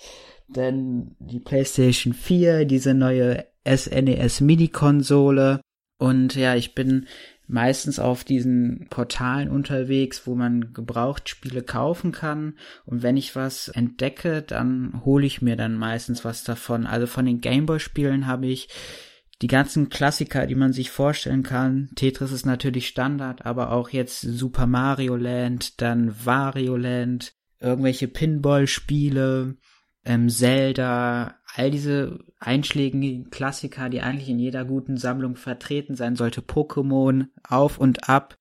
dann 0.50 1.16
die 1.18 1.40
PlayStation 1.40 2.14
4, 2.14 2.66
diese 2.66 2.94
neue 2.94 3.46
SNES 3.66 4.42
e 4.42 4.44
Mini-Konsole. 4.44 5.62
Und 5.98 6.36
ja, 6.36 6.56
ich 6.56 6.76
bin 6.76 7.08
meistens 7.48 8.00
auf 8.00 8.24
diesen 8.24 8.88
Portalen 8.90 9.50
unterwegs, 9.50 10.26
wo 10.26 10.36
man 10.36 10.74
Gebrauchtspiele 10.74 11.62
kaufen 11.62 12.12
kann. 12.12 12.58
Und 12.86 13.04
wenn 13.04 13.18
ich 13.18 13.36
was 13.36 13.68
entdecke, 13.68 14.42
dann 14.42 15.02
hole 15.06 15.26
ich 15.26 15.42
mir 15.42 15.56
dann 15.56 15.78
meistens 15.78 16.26
was 16.26 16.44
davon. 16.44 16.86
Also 16.88 17.08
von 17.08 17.26
den 17.26 17.42
Gameboy-Spielen 17.42 18.28
habe 18.28 18.48
ich 18.48 18.70
die 19.42 19.48
ganzen 19.48 19.90
Klassiker, 19.90 20.48
die 20.48 20.56
man 20.56 20.72
sich 20.74 20.90
vorstellen 20.90 21.44
kann. 21.44 21.90
Tetris 21.96 22.32
ist 22.32 22.46
natürlich 22.46 22.88
Standard, 22.88 23.46
aber 23.46 23.72
auch 23.72 23.90
jetzt 23.90 24.22
Super 24.22 24.68
Mario 24.68 25.16
Land, 25.16 25.82
dann 25.82 26.16
Wario 26.26 26.78
Land, 26.78 27.34
irgendwelche 27.60 28.08
Pinball-Spiele, 28.08 29.58
ähm, 30.06 30.30
Zelda, 30.30 31.36
all 31.56 31.72
diese 31.72 32.20
einschlägigen 32.40 33.30
Klassiker, 33.30 33.90
die 33.90 34.02
eigentlich 34.02 34.30
in 34.30 34.40
jeder 34.40 34.66
guten 34.66 34.98
Sammlung 34.98 35.36
vertreten 35.36 35.96
sein 35.96 36.16
sollte, 36.16 36.42
Pokémon 36.42 37.28
auf 37.48 37.78
und 37.78 38.10
ab. 38.10 38.38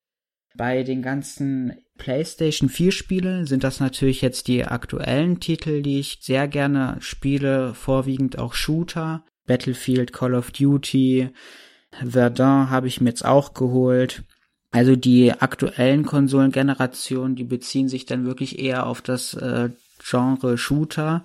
Bei 0.55 0.83
den 0.83 1.01
ganzen 1.01 1.73
PlayStation 1.97 2.69
4 2.69 2.91
Spiele 2.91 3.45
sind 3.45 3.63
das 3.63 3.79
natürlich 3.79 4.21
jetzt 4.21 4.47
die 4.47 4.65
aktuellen 4.65 5.39
Titel, 5.39 5.81
die 5.81 5.99
ich 5.99 6.19
sehr 6.21 6.47
gerne 6.47 6.97
spiele, 6.99 7.73
vorwiegend 7.73 8.37
auch 8.39 8.53
Shooter. 8.53 9.23
Battlefield, 9.45 10.13
Call 10.13 10.35
of 10.35 10.51
Duty, 10.51 11.29
Verdun 11.91 12.69
habe 12.69 12.87
ich 12.87 13.01
mir 13.01 13.09
jetzt 13.09 13.25
auch 13.25 13.53
geholt. 13.53 14.23
Also 14.71 14.95
die 14.95 15.33
aktuellen 15.33 16.05
Konsolengenerationen, 16.05 17.35
die 17.35 17.43
beziehen 17.43 17.89
sich 17.89 18.05
dann 18.05 18.25
wirklich 18.25 18.57
eher 18.57 18.87
auf 18.87 19.01
das 19.01 19.33
äh, 19.35 19.69
Genre 19.99 20.57
Shooter 20.57 21.23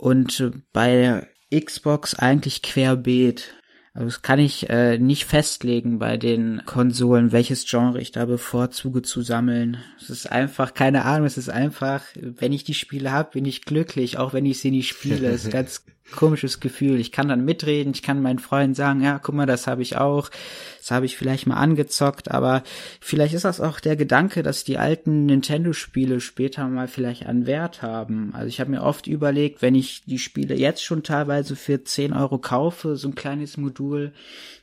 und 0.00 0.50
bei 0.72 1.28
Xbox 1.54 2.14
eigentlich 2.14 2.62
querbeet. 2.62 3.54
Also 3.92 4.06
das 4.06 4.22
kann 4.22 4.38
ich 4.38 4.70
äh, 4.70 4.98
nicht 4.98 5.24
festlegen 5.24 5.98
bei 5.98 6.16
den 6.16 6.62
Konsolen, 6.64 7.32
welches 7.32 7.68
Genre 7.68 8.00
ich 8.00 8.12
da 8.12 8.24
bevorzuge 8.24 9.02
zu 9.02 9.20
sammeln. 9.20 9.78
Es 10.00 10.08
ist 10.08 10.30
einfach, 10.30 10.74
keine 10.74 11.04
Ahnung, 11.04 11.26
es 11.26 11.36
ist 11.36 11.50
einfach, 11.50 12.04
wenn 12.14 12.52
ich 12.52 12.64
die 12.64 12.74
Spiele 12.74 13.10
habe, 13.10 13.32
bin 13.32 13.44
ich 13.44 13.64
glücklich, 13.64 14.16
auch 14.16 14.32
wenn 14.32 14.46
ich 14.46 14.60
sie 14.60 14.70
nicht 14.70 14.88
spiele. 14.88 15.28
Es 15.28 15.44
ist 15.44 15.50
ganz 15.52 15.84
komisches 16.10 16.60
Gefühl. 16.60 17.00
Ich 17.00 17.12
kann 17.12 17.28
dann 17.28 17.44
mitreden, 17.44 17.92
ich 17.94 18.02
kann 18.02 18.22
meinen 18.22 18.38
Freunden 18.38 18.74
sagen, 18.74 19.02
ja, 19.02 19.18
guck 19.18 19.34
mal, 19.34 19.46
das 19.46 19.66
habe 19.66 19.82
ich 19.82 19.96
auch, 19.96 20.30
das 20.78 20.90
habe 20.90 21.06
ich 21.06 21.16
vielleicht 21.16 21.46
mal 21.46 21.56
angezockt, 21.56 22.30
aber 22.30 22.62
vielleicht 23.00 23.34
ist 23.34 23.44
das 23.44 23.60
auch 23.60 23.80
der 23.80 23.96
Gedanke, 23.96 24.42
dass 24.42 24.64
die 24.64 24.78
alten 24.78 25.26
Nintendo-Spiele 25.26 26.20
später 26.20 26.66
mal 26.68 26.88
vielleicht 26.88 27.26
an 27.26 27.46
Wert 27.46 27.82
haben. 27.82 28.30
Also 28.34 28.48
ich 28.48 28.60
habe 28.60 28.70
mir 28.70 28.82
oft 28.82 29.06
überlegt, 29.06 29.62
wenn 29.62 29.74
ich 29.74 30.04
die 30.04 30.18
Spiele 30.18 30.54
jetzt 30.54 30.84
schon 30.84 31.02
teilweise 31.02 31.56
für 31.56 31.82
10 31.82 32.12
Euro 32.12 32.38
kaufe, 32.38 32.96
so 32.96 33.08
ein 33.08 33.14
kleines 33.14 33.56
Modul, 33.56 34.12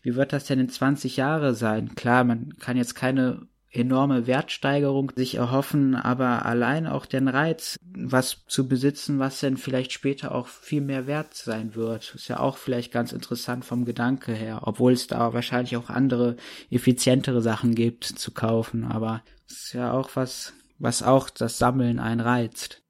wie 0.01 0.15
wird 0.15 0.33
das 0.33 0.45
denn 0.45 0.59
in 0.59 0.69
20 0.69 1.17
Jahre 1.17 1.53
sein? 1.53 1.95
Klar, 1.95 2.23
man 2.23 2.53
kann 2.59 2.77
jetzt 2.77 2.95
keine 2.95 3.47
enorme 3.71 4.27
Wertsteigerung 4.27 5.11
sich 5.15 5.35
erhoffen, 5.35 5.95
aber 5.95 6.45
allein 6.45 6.87
auch 6.87 7.05
den 7.05 7.27
Reiz, 7.27 7.77
was 7.81 8.43
zu 8.47 8.67
besitzen, 8.67 9.19
was 9.19 9.39
denn 9.39 9.57
vielleicht 9.57 9.91
später 9.91 10.33
auch 10.33 10.47
viel 10.47 10.81
mehr 10.81 11.07
wert 11.07 11.33
sein 11.33 11.75
wird, 11.75 12.13
ist 12.15 12.27
ja 12.27 12.39
auch 12.39 12.57
vielleicht 12.57 12.91
ganz 12.91 13.11
interessant 13.11 13.65
vom 13.65 13.85
Gedanke 13.85 14.33
her, 14.33 14.61
obwohl 14.63 14.93
es 14.93 15.07
da 15.07 15.33
wahrscheinlich 15.33 15.75
auch 15.75 15.89
andere, 15.89 16.37
effizientere 16.69 17.41
Sachen 17.41 17.75
gibt 17.75 18.05
zu 18.05 18.31
kaufen, 18.31 18.85
aber 18.85 19.23
es 19.49 19.65
ist 19.65 19.73
ja 19.73 19.91
auch 19.91 20.11
was, 20.15 20.53
was 20.79 21.03
auch 21.03 21.29
das 21.29 21.57
Sammeln 21.57 21.99
einreizt. 21.99 22.81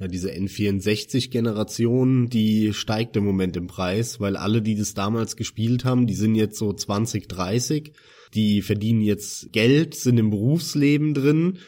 Ja, 0.00 0.08
diese 0.08 0.32
N64-Generation, 0.32 2.28
die 2.28 2.74
steigt 2.74 3.16
im 3.16 3.24
Moment 3.24 3.56
im 3.56 3.68
Preis, 3.68 4.18
weil 4.18 4.36
alle, 4.36 4.60
die 4.60 4.74
das 4.74 4.94
damals 4.94 5.36
gespielt 5.36 5.84
haben, 5.84 6.08
die 6.08 6.16
sind 6.16 6.34
jetzt 6.34 6.58
so 6.58 6.72
20, 6.72 7.28
30 7.28 7.92
die 8.34 8.62
verdienen 8.62 9.00
jetzt 9.00 9.52
Geld, 9.52 9.94
sind 9.94 10.18
im 10.18 10.30
Berufsleben 10.30 11.14
drin, 11.14 11.58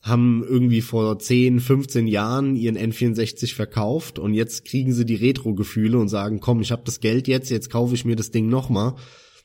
haben 0.00 0.44
irgendwie 0.46 0.82
vor 0.82 1.18
10, 1.18 1.60
15 1.60 2.06
Jahren 2.06 2.56
ihren 2.56 2.76
N64 2.76 3.54
verkauft 3.54 4.18
und 4.18 4.34
jetzt 4.34 4.64
kriegen 4.64 4.92
sie 4.92 5.06
die 5.06 5.14
Retro-Gefühle 5.14 5.98
und 5.98 6.08
sagen, 6.08 6.40
komm, 6.40 6.60
ich 6.60 6.72
habe 6.72 6.82
das 6.84 7.00
Geld 7.00 7.26
jetzt, 7.26 7.50
jetzt 7.50 7.70
kaufe 7.70 7.94
ich 7.94 8.04
mir 8.04 8.16
das 8.16 8.30
Ding 8.30 8.48
nochmal. 8.48 8.94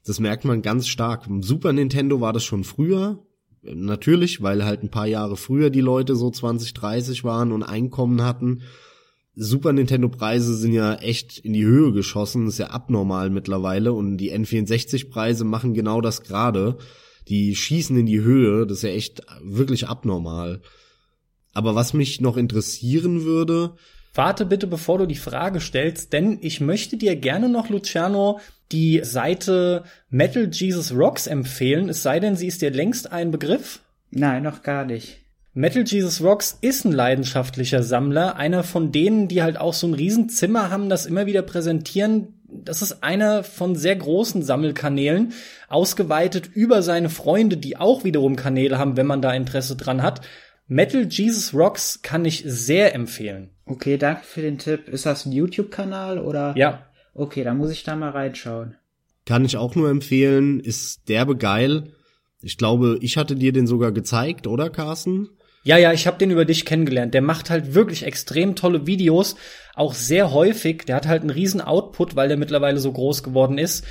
Das 0.05 0.19
merkt 0.19 0.45
man 0.45 0.61
ganz 0.61 0.87
stark. 0.87 1.27
Im 1.27 1.43
Super 1.43 1.71
Nintendo 1.71 2.19
war 2.19 2.33
das 2.33 2.43
schon 2.43 2.63
früher, 2.63 3.23
natürlich, 3.61 4.41
weil 4.41 4.65
halt 4.65 4.83
ein 4.83 4.91
paar 4.91 5.07
Jahre 5.07 5.37
früher 5.37 5.69
die 5.69 5.81
Leute 5.81 6.15
so 6.15 6.29
20, 6.29 6.73
30 6.73 7.23
waren 7.23 7.51
und 7.51 7.63
Einkommen 7.63 8.21
hatten. 8.23 8.61
Super 9.35 9.73
Nintendo 9.73 10.09
Preise 10.09 10.55
sind 10.55 10.73
ja 10.73 10.95
echt 10.95 11.39
in 11.39 11.53
die 11.53 11.65
Höhe 11.65 11.93
geschossen, 11.93 12.45
das 12.45 12.55
ist 12.55 12.59
ja 12.59 12.67
abnormal 12.67 13.29
mittlerweile 13.29 13.93
und 13.93 14.17
die 14.17 14.33
N64 14.33 15.09
Preise 15.09 15.45
machen 15.45 15.73
genau 15.73 16.01
das 16.01 16.23
gerade. 16.23 16.77
Die 17.27 17.55
schießen 17.55 17.95
in 17.97 18.05
die 18.05 18.21
Höhe, 18.21 18.65
das 18.65 18.79
ist 18.79 18.83
ja 18.83 18.89
echt 18.89 19.21
wirklich 19.41 19.87
abnormal. 19.87 20.61
Aber 21.53 21.75
was 21.75 21.93
mich 21.93 22.21
noch 22.21 22.37
interessieren 22.37 23.23
würde, 23.23 23.75
Warte 24.15 24.45
bitte, 24.45 24.67
bevor 24.67 24.97
du 24.97 25.05
die 25.05 25.15
Frage 25.15 25.61
stellst, 25.61 26.13
denn 26.13 26.39
ich 26.41 26.61
möchte 26.61 26.97
dir 26.97 27.15
gerne 27.15 27.47
noch, 27.47 27.69
Luciano, 27.69 28.39
die 28.71 29.01
Seite 29.03 29.83
Metal 30.09 30.49
Jesus 30.51 30.93
Rocks 30.93 31.27
empfehlen, 31.27 31.89
es 31.89 32.01
sei 32.01 32.19
denn, 32.19 32.35
sie 32.35 32.47
ist 32.47 32.61
dir 32.61 32.71
längst 32.71 33.11
ein 33.11 33.31
Begriff. 33.31 33.81
Nein, 34.09 34.43
noch 34.43 34.63
gar 34.63 34.83
nicht. 34.83 35.19
Metal 35.59 35.83
Jesus 35.85 36.23
Rocks 36.23 36.57
ist 36.61 36.85
ein 36.85 36.93
leidenschaftlicher 36.93 37.83
Sammler, 37.83 38.37
einer 38.37 38.63
von 38.63 38.93
denen, 38.93 39.27
die 39.27 39.41
halt 39.41 39.59
auch 39.59 39.73
so 39.73 39.87
ein 39.87 39.93
Riesenzimmer 39.93 40.69
haben, 40.69 40.87
das 40.87 41.05
immer 41.05 41.25
wieder 41.25 41.41
präsentieren. 41.41 42.39
Das 42.47 42.81
ist 42.81 43.03
einer 43.03 43.43
von 43.43 43.75
sehr 43.75 43.97
großen 43.97 44.41
Sammelkanälen, 44.41 45.33
ausgeweitet 45.67 46.49
über 46.53 46.81
seine 46.81 47.09
Freunde, 47.09 47.57
die 47.57 47.75
auch 47.75 48.05
wiederum 48.05 48.37
Kanäle 48.37 48.77
haben, 48.77 48.95
wenn 48.95 49.05
man 49.05 49.21
da 49.21 49.33
Interesse 49.33 49.75
dran 49.75 50.01
hat. 50.01 50.21
Metal 50.69 51.05
Jesus 51.09 51.53
Rocks 51.53 52.01
kann 52.01 52.23
ich 52.23 52.41
sehr 52.45 52.95
empfehlen. 52.95 53.49
Okay, 53.65 53.97
danke 53.97 54.23
für 54.23 54.41
den 54.41 54.59
Tipp. 54.59 54.87
Ist 54.87 55.05
das 55.05 55.25
ein 55.25 55.33
YouTube-Kanal 55.33 56.19
oder? 56.19 56.53
Ja. 56.55 56.85
Okay, 57.13 57.43
dann 57.43 57.57
muss 57.57 57.71
ich 57.71 57.83
da 57.83 57.97
mal 57.97 58.11
reinschauen. 58.11 58.75
Kann 59.25 59.43
ich 59.43 59.57
auch 59.57 59.75
nur 59.75 59.89
empfehlen, 59.89 60.61
ist 60.61 61.09
derbe 61.09 61.35
geil. 61.35 61.91
Ich 62.41 62.57
glaube, 62.57 62.97
ich 63.01 63.17
hatte 63.17 63.35
dir 63.35 63.51
den 63.51 63.67
sogar 63.67 63.91
gezeigt, 63.91 64.47
oder 64.47 64.69
Carsten? 64.69 65.27
Ja, 65.63 65.77
ja, 65.77 65.91
ich 65.93 66.07
habe 66.07 66.17
den 66.17 66.31
über 66.31 66.45
dich 66.45 66.65
kennengelernt. 66.65 67.13
Der 67.13 67.21
macht 67.21 67.49
halt 67.49 67.73
wirklich 67.73 68.03
extrem 68.03 68.55
tolle 68.55 68.87
Videos, 68.87 69.35
auch 69.75 69.93
sehr 69.93 70.31
häufig. 70.31 70.85
Der 70.85 70.95
hat 70.95 71.07
halt 71.07 71.21
einen 71.21 71.29
riesen 71.29 71.61
Output, 71.61 72.15
weil 72.15 72.27
der 72.27 72.37
mittlerweile 72.37 72.79
so 72.79 72.91
groß 72.91 73.23
geworden 73.23 73.57
ist. 73.57 73.85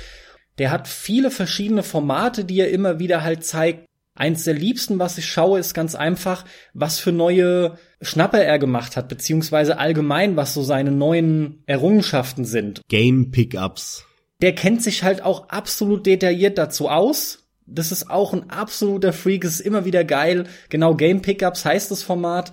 Der 0.57 0.71
hat 0.71 0.87
viele 0.87 1.31
verschiedene 1.31 1.83
Formate, 1.83 2.43
die 2.43 2.59
er 2.59 2.69
immer 2.69 2.99
wieder 2.99 3.23
halt 3.23 3.45
zeigt. 3.45 3.85
Eins 4.15 4.43
der 4.43 4.53
liebsten, 4.53 4.99
was 4.99 5.17
ich 5.17 5.27
schaue, 5.27 5.59
ist 5.59 5.73
ganz 5.73 5.95
einfach, 5.95 6.43
was 6.73 6.99
für 6.99 7.13
neue 7.13 7.77
Schnapper 8.01 8.43
er 8.43 8.59
gemacht 8.59 8.97
hat, 8.97 9.07
beziehungsweise 9.07 9.77
allgemein, 9.77 10.35
was 10.35 10.53
so 10.53 10.61
seine 10.61 10.91
neuen 10.91 11.63
Errungenschaften 11.67 12.43
sind. 12.43 12.81
Game 12.89 13.31
Pickups. 13.31 14.05
Der 14.41 14.53
kennt 14.53 14.83
sich 14.83 15.03
halt 15.03 15.21
auch 15.21 15.47
absolut 15.47 16.05
detailliert 16.05 16.57
dazu 16.57 16.89
aus. 16.89 17.48
Das 17.71 17.91
ist 17.91 18.09
auch 18.09 18.33
ein 18.33 18.49
absoluter 18.49 19.13
Freak, 19.13 19.43
es 19.43 19.55
ist 19.55 19.59
immer 19.61 19.85
wieder 19.85 20.03
geil. 20.03 20.45
Genau, 20.69 20.95
Game 20.95 21.21
Pickups 21.21 21.65
heißt 21.65 21.91
das 21.91 22.03
Format. 22.03 22.51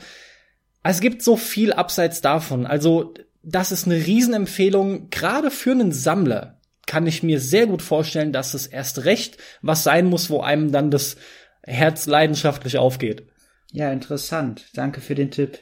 Es 0.82 1.00
gibt 1.00 1.22
so 1.22 1.36
viel 1.36 1.72
abseits 1.72 2.20
davon. 2.20 2.66
Also, 2.66 3.14
das 3.42 3.72
ist 3.72 3.86
eine 3.86 4.06
Riesenempfehlung, 4.06 5.10
gerade 5.10 5.50
für 5.50 5.72
einen 5.72 5.92
Sammler 5.92 6.56
kann 6.86 7.06
ich 7.06 7.22
mir 7.22 7.40
sehr 7.40 7.66
gut 7.66 7.82
vorstellen, 7.82 8.32
dass 8.32 8.54
es 8.54 8.66
erst 8.66 9.04
recht 9.04 9.38
was 9.60 9.82
sein 9.82 10.06
muss, 10.06 10.30
wo 10.30 10.40
einem 10.40 10.70
dann 10.72 10.90
das 10.90 11.16
Herz 11.62 12.06
leidenschaftlich 12.06 12.78
aufgeht. 12.78 13.26
Ja, 13.72 13.92
interessant. 13.92 14.66
Danke 14.74 15.00
für 15.00 15.16
den 15.16 15.32
Tipp. 15.32 15.58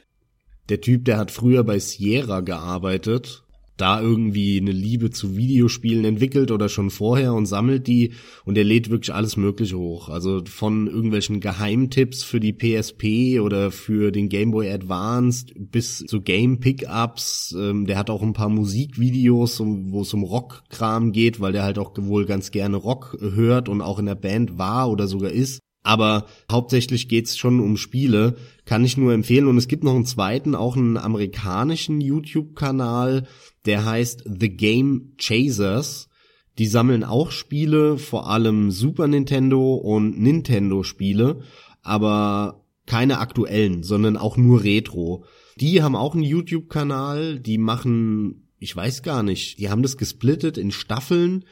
Der 0.69 0.81
Typ, 0.81 1.05
der 1.05 1.17
hat 1.17 1.31
früher 1.31 1.63
bei 1.63 1.79
Sierra 1.79 2.41
gearbeitet, 2.41 3.43
da 3.77 4.01
irgendwie 4.01 4.57
eine 4.57 4.71
Liebe 4.71 5.09
zu 5.09 5.35
Videospielen 5.35 6.05
entwickelt 6.05 6.51
oder 6.51 6.69
schon 6.69 6.89
vorher 6.89 7.33
und 7.33 7.45
sammelt 7.45 7.87
die 7.87 8.13
und 8.45 8.57
er 8.57 8.63
lädt 8.63 8.89
wirklich 8.89 9.13
alles 9.13 9.37
Mögliche 9.37 9.77
hoch. 9.77 10.09
Also 10.09 10.41
von 10.45 10.87
irgendwelchen 10.87 11.39
Geheimtipps 11.39 12.23
für 12.23 12.39
die 12.39 12.53
PSP 12.53 13.39
oder 13.39 13.71
für 13.71 14.11
den 14.11 14.29
Game 14.29 14.51
Boy 14.51 14.71
Advanced 14.71 15.53
bis 15.55 15.99
zu 15.99 16.21
Game 16.21 16.59
Pickups. 16.59 17.55
Ähm, 17.57 17.85
der 17.85 17.97
hat 17.97 18.09
auch 18.09 18.21
ein 18.21 18.33
paar 18.33 18.49
Musikvideos, 18.49 19.61
wo 19.61 20.01
es 20.01 20.13
um 20.13 20.23
Rockkram 20.23 21.11
geht, 21.11 21.39
weil 21.39 21.51
der 21.51 21.63
halt 21.63 21.77
auch 21.77 21.93
wohl 21.97 22.25
ganz 22.25 22.51
gerne 22.51 22.77
Rock 22.77 23.17
hört 23.19 23.69
und 23.69 23.81
auch 23.81 23.99
in 23.99 24.05
der 24.05 24.15
Band 24.15 24.57
war 24.57 24.89
oder 24.89 25.07
sogar 25.07 25.31
ist. 25.31 25.59
Aber 25.85 26.25
hauptsächlich 26.51 27.07
geht's 27.07 27.37
schon 27.37 27.59
um 27.59 27.77
Spiele, 27.77 28.37
kann 28.65 28.83
ich 28.83 28.97
nur 28.97 29.13
empfehlen. 29.13 29.45
Und 29.45 29.57
es 29.57 29.67
gibt 29.67 29.83
noch 29.83 29.93
einen 29.93 30.05
zweiten, 30.05 30.55
auch 30.55 30.75
einen 30.75 30.97
amerikanischen 30.97 32.01
YouTube-Kanal, 32.01 33.27
der 33.67 33.85
heißt 33.85 34.23
The 34.25 34.49
Game 34.49 35.13
Chasers. 35.17 36.09
Die 36.57 36.65
sammeln 36.65 37.03
auch 37.03 37.29
Spiele, 37.29 37.99
vor 37.99 38.29
allem 38.31 38.71
Super 38.71 39.07
Nintendo 39.07 39.75
und 39.75 40.19
Nintendo 40.19 40.81
Spiele, 40.81 41.41
aber 41.83 42.65
keine 42.87 43.19
aktuellen, 43.19 43.83
sondern 43.83 44.17
auch 44.17 44.37
nur 44.37 44.63
Retro. 44.63 45.25
Die 45.59 45.83
haben 45.83 45.95
auch 45.95 46.15
einen 46.15 46.23
YouTube-Kanal, 46.23 47.39
die 47.39 47.59
machen, 47.59 48.47
ich 48.57 48.75
weiß 48.75 49.03
gar 49.03 49.21
nicht, 49.21 49.59
die 49.59 49.69
haben 49.69 49.83
das 49.83 49.97
gesplittet 49.97 50.57
in 50.57 50.71
Staffeln 50.71 51.45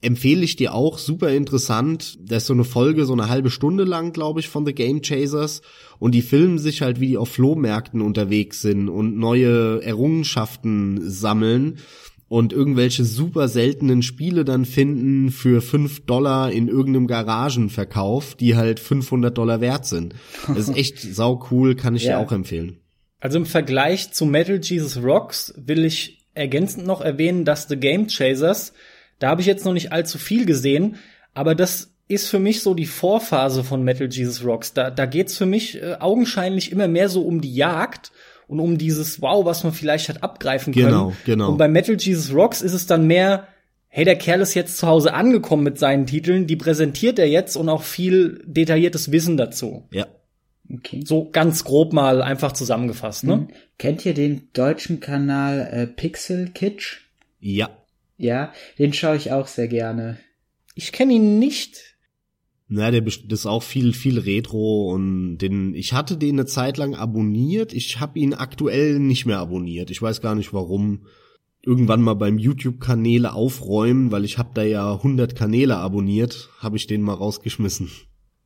empfehle 0.00 0.44
ich 0.44 0.56
dir 0.56 0.74
auch, 0.74 0.98
super 0.98 1.30
interessant. 1.30 2.18
Das 2.20 2.44
ist 2.44 2.46
so 2.48 2.52
eine 2.52 2.64
Folge, 2.64 3.06
so 3.06 3.12
eine 3.12 3.28
halbe 3.28 3.50
Stunde 3.50 3.84
lang, 3.84 4.12
glaube 4.12 4.40
ich, 4.40 4.48
von 4.48 4.66
The 4.66 4.74
Game 4.74 5.02
Chasers. 5.02 5.62
Und 5.98 6.14
die 6.14 6.22
filmen 6.22 6.58
sich 6.58 6.82
halt, 6.82 7.00
wie 7.00 7.08
die 7.08 7.18
auf 7.18 7.30
Flohmärkten 7.30 8.00
unterwegs 8.00 8.60
sind 8.60 8.88
und 8.88 9.16
neue 9.16 9.82
Errungenschaften 9.82 11.00
sammeln 11.08 11.78
und 12.28 12.52
irgendwelche 12.52 13.04
super 13.04 13.48
seltenen 13.48 14.02
Spiele 14.02 14.44
dann 14.44 14.64
finden 14.64 15.30
für 15.30 15.62
fünf 15.62 16.06
Dollar 16.06 16.50
in 16.50 16.68
irgendeinem 16.68 17.06
Garagenverkauf, 17.06 18.34
die 18.34 18.56
halt 18.56 18.80
500 18.80 19.36
Dollar 19.36 19.60
wert 19.60 19.86
sind. 19.86 20.14
Das 20.48 20.68
ist 20.68 20.76
echt 20.76 20.98
sau 21.14 21.46
cool, 21.50 21.76
kann 21.76 21.94
ich 21.94 22.04
ja. 22.04 22.18
dir 22.18 22.26
auch 22.26 22.32
empfehlen. 22.32 22.78
Also 23.20 23.38
im 23.38 23.46
Vergleich 23.46 24.12
zu 24.12 24.26
Metal 24.26 24.60
Jesus 24.62 25.02
Rocks 25.02 25.54
will 25.56 25.84
ich 25.84 26.26
ergänzend 26.34 26.86
noch 26.86 27.00
erwähnen, 27.00 27.44
dass 27.44 27.68
The 27.68 27.76
Game 27.76 28.08
Chasers 28.08 28.72
da 29.18 29.28
habe 29.28 29.40
ich 29.40 29.46
jetzt 29.46 29.64
noch 29.64 29.72
nicht 29.72 29.92
allzu 29.92 30.18
viel 30.18 30.46
gesehen, 30.46 30.96
aber 31.34 31.54
das 31.54 31.92
ist 32.08 32.28
für 32.28 32.38
mich 32.38 32.62
so 32.62 32.74
die 32.74 32.86
Vorphase 32.86 33.64
von 33.64 33.82
Metal 33.82 34.08
Jesus 34.08 34.44
Rocks. 34.44 34.72
Da, 34.72 34.90
da 34.90 35.06
geht's 35.06 35.36
für 35.36 35.46
mich 35.46 35.82
äh, 35.82 35.96
augenscheinlich 35.98 36.70
immer 36.70 36.88
mehr 36.88 37.08
so 37.08 37.22
um 37.22 37.40
die 37.40 37.54
Jagd 37.54 38.12
und 38.46 38.60
um 38.60 38.78
dieses 38.78 39.20
Wow, 39.20 39.44
was 39.44 39.64
man 39.64 39.72
vielleicht 39.72 40.08
hat 40.08 40.22
abgreifen 40.22 40.72
können. 40.72 40.86
Genau, 40.86 41.12
genau. 41.24 41.50
Und 41.50 41.58
bei 41.58 41.68
Metal 41.68 41.96
Jesus 41.98 42.32
Rocks 42.32 42.62
ist 42.62 42.74
es 42.74 42.86
dann 42.86 43.06
mehr, 43.06 43.48
hey, 43.88 44.04
der 44.04 44.16
Kerl 44.16 44.40
ist 44.40 44.54
jetzt 44.54 44.78
zu 44.78 44.86
Hause 44.86 45.14
angekommen 45.14 45.64
mit 45.64 45.78
seinen 45.78 46.06
Titeln, 46.06 46.46
die 46.46 46.56
präsentiert 46.56 47.18
er 47.18 47.28
jetzt 47.28 47.56
und 47.56 47.68
auch 47.68 47.82
viel 47.82 48.42
detailliertes 48.46 49.10
Wissen 49.10 49.36
dazu. 49.36 49.88
Ja. 49.90 50.06
Okay. 50.72 51.02
So 51.04 51.30
ganz 51.30 51.64
grob 51.64 51.92
mal 51.92 52.22
einfach 52.22 52.52
zusammengefasst, 52.52 53.24
ne? 53.24 53.36
Mhm. 53.36 53.48
Kennt 53.78 54.04
ihr 54.04 54.14
den 54.14 54.48
deutschen 54.52 55.00
Kanal 55.00 55.68
äh, 55.72 55.86
Pixel 55.86 56.50
Kitsch? 56.50 57.02
Ja. 57.40 57.70
Ja, 58.16 58.52
den 58.78 58.92
schaue 58.92 59.16
ich 59.16 59.32
auch 59.32 59.46
sehr 59.46 59.68
gerne. 59.68 60.18
Ich 60.74 60.92
kenne 60.92 61.14
ihn 61.14 61.38
nicht. 61.38 61.96
Na, 62.68 62.90
der 62.90 63.00
das 63.00 63.20
ist 63.24 63.46
auch 63.46 63.62
viel 63.62 63.92
viel 63.92 64.18
Retro 64.18 64.92
und 64.92 65.38
den 65.38 65.74
ich 65.74 65.92
hatte 65.92 66.16
den 66.16 66.34
eine 66.34 66.46
Zeit 66.46 66.78
lang 66.78 66.94
abonniert. 66.94 67.72
Ich 67.72 68.00
habe 68.00 68.18
ihn 68.18 68.34
aktuell 68.34 68.98
nicht 68.98 69.24
mehr 69.24 69.38
abonniert. 69.38 69.90
Ich 69.90 70.02
weiß 70.02 70.20
gar 70.20 70.34
nicht 70.34 70.52
warum. 70.52 71.06
Irgendwann 71.62 72.00
mal 72.00 72.14
beim 72.14 72.38
YouTube 72.38 72.80
Kanäle 72.80 73.32
aufräumen, 73.32 74.12
weil 74.12 74.24
ich 74.24 74.38
habe 74.38 74.50
da 74.54 74.62
ja 74.62 74.92
100 74.92 75.34
Kanäle 75.34 75.76
abonniert, 75.76 76.48
habe 76.60 76.76
ich 76.76 76.86
den 76.86 77.02
mal 77.02 77.14
rausgeschmissen. 77.14 77.90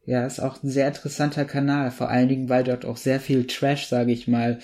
Ja, 0.07 0.25
ist 0.27 0.41
auch 0.41 0.63
ein 0.63 0.71
sehr 0.71 0.89
interessanter 0.89 1.45
Kanal, 1.45 1.91
vor 1.91 2.09
allen 2.09 2.29
Dingen, 2.29 2.49
weil 2.49 2.65
dort 2.65 2.87
auch 2.87 2.97
sehr 2.97 3.21
viel 3.21 3.47
Trash, 3.47 3.87
sage 3.89 4.13
ich 4.13 4.27
mal, 4.27 4.61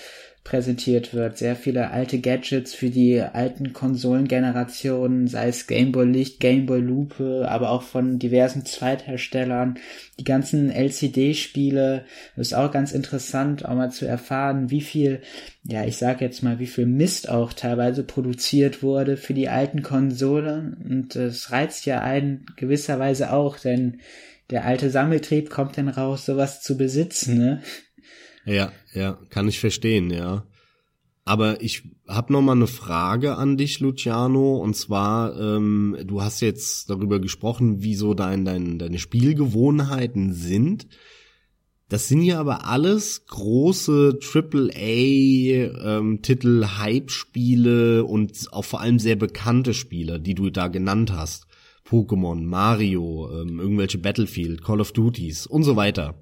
präsentiert 0.47 1.13
wird. 1.13 1.37
Sehr 1.37 1.57
viele 1.57 1.91
alte 1.91 2.19
Gadgets 2.19 2.73
für 2.73 2.89
die 2.89 3.21
alten 3.21 3.73
Konsolengenerationen, 3.73 5.27
sei 5.27 5.49
es 5.49 5.67
Gameboy 5.67 6.05
Licht, 6.05 6.39
Gameboy 6.39 6.79
Lupe, 6.79 7.45
aber 7.49 7.69
auch 7.69 7.81
von 7.81 8.17
diversen 8.17 8.65
Zweitherstellern. 8.65 9.77
Die 10.19 10.23
ganzen 10.23 10.71
LCD-Spiele 10.71 12.05
ist 12.37 12.55
auch 12.55 12.71
ganz 12.71 12.93
interessant, 12.93 13.65
auch 13.65 13.75
mal 13.75 13.91
zu 13.91 14.07
erfahren, 14.07 14.71
wie 14.71 14.79
viel, 14.79 15.21
ja, 15.63 15.83
ich 15.83 15.97
sag 15.97 16.21
jetzt 16.21 16.43
mal, 16.43 16.59
wie 16.59 16.67
viel 16.67 16.85
Mist 16.85 17.29
auch 17.29 17.51
teilweise 17.51 18.03
produziert 18.03 18.81
wurde 18.81 19.17
für 19.17 19.33
die 19.33 19.49
alten 19.49 19.81
Konsolen. 19.81 20.77
Und 20.89 21.17
es 21.17 21.51
reizt 21.51 21.85
ja 21.85 22.01
einen 22.01 22.45
gewisserweise 22.55 23.33
auch, 23.33 23.59
denn 23.59 23.99
der 24.49 24.63
alte 24.63 24.89
Sammeltrieb 24.91 25.49
kommt 25.49 25.77
dann 25.77 25.89
raus, 25.89 26.25
sowas 26.25 26.61
zu 26.61 26.77
besitzen, 26.77 27.37
ne? 27.37 27.61
Ja, 28.47 28.71
ja, 28.97 29.19
kann 29.29 29.47
ich 29.47 29.59
verstehen, 29.59 30.09
ja. 30.09 30.45
Aber 31.23 31.61
ich 31.61 31.83
habe 32.07 32.31
noch 32.31 32.41
mal 32.41 32.53
eine 32.53 32.67
Frage 32.67 33.35
an 33.35 33.57
dich, 33.57 33.79
Luciano. 33.79 34.57
Und 34.57 34.75
zwar, 34.75 35.37
ähm, 35.39 35.97
du 36.05 36.21
hast 36.21 36.39
jetzt 36.39 36.89
darüber 36.89 37.19
gesprochen, 37.19 37.83
wie 37.83 37.95
so 37.95 38.13
dein, 38.13 38.45
dein, 38.45 38.79
deine 38.79 38.97
Spielgewohnheiten 38.97 40.33
sind. 40.33 40.87
Das 41.89 42.07
sind 42.07 42.21
ja 42.21 42.39
aber 42.39 42.65
alles 42.65 43.25
große 43.27 44.19
AAA-Titel, 44.21 46.65
ähm, 46.65 48.05
und 48.05 48.47
auch 48.51 48.65
vor 48.65 48.81
allem 48.81 48.99
sehr 48.99 49.15
bekannte 49.15 49.73
Spiele, 49.73 50.19
die 50.19 50.33
du 50.33 50.49
da 50.49 50.69
genannt 50.69 51.11
hast. 51.11 51.47
Pokémon, 51.87 52.43
Mario, 52.43 53.41
ähm, 53.41 53.59
irgendwelche 53.59 53.97
Battlefield, 53.97 54.63
Call 54.63 54.81
of 54.81 54.91
Duties 54.91 55.45
und 55.45 55.63
so 55.63 55.75
weiter. 55.75 56.15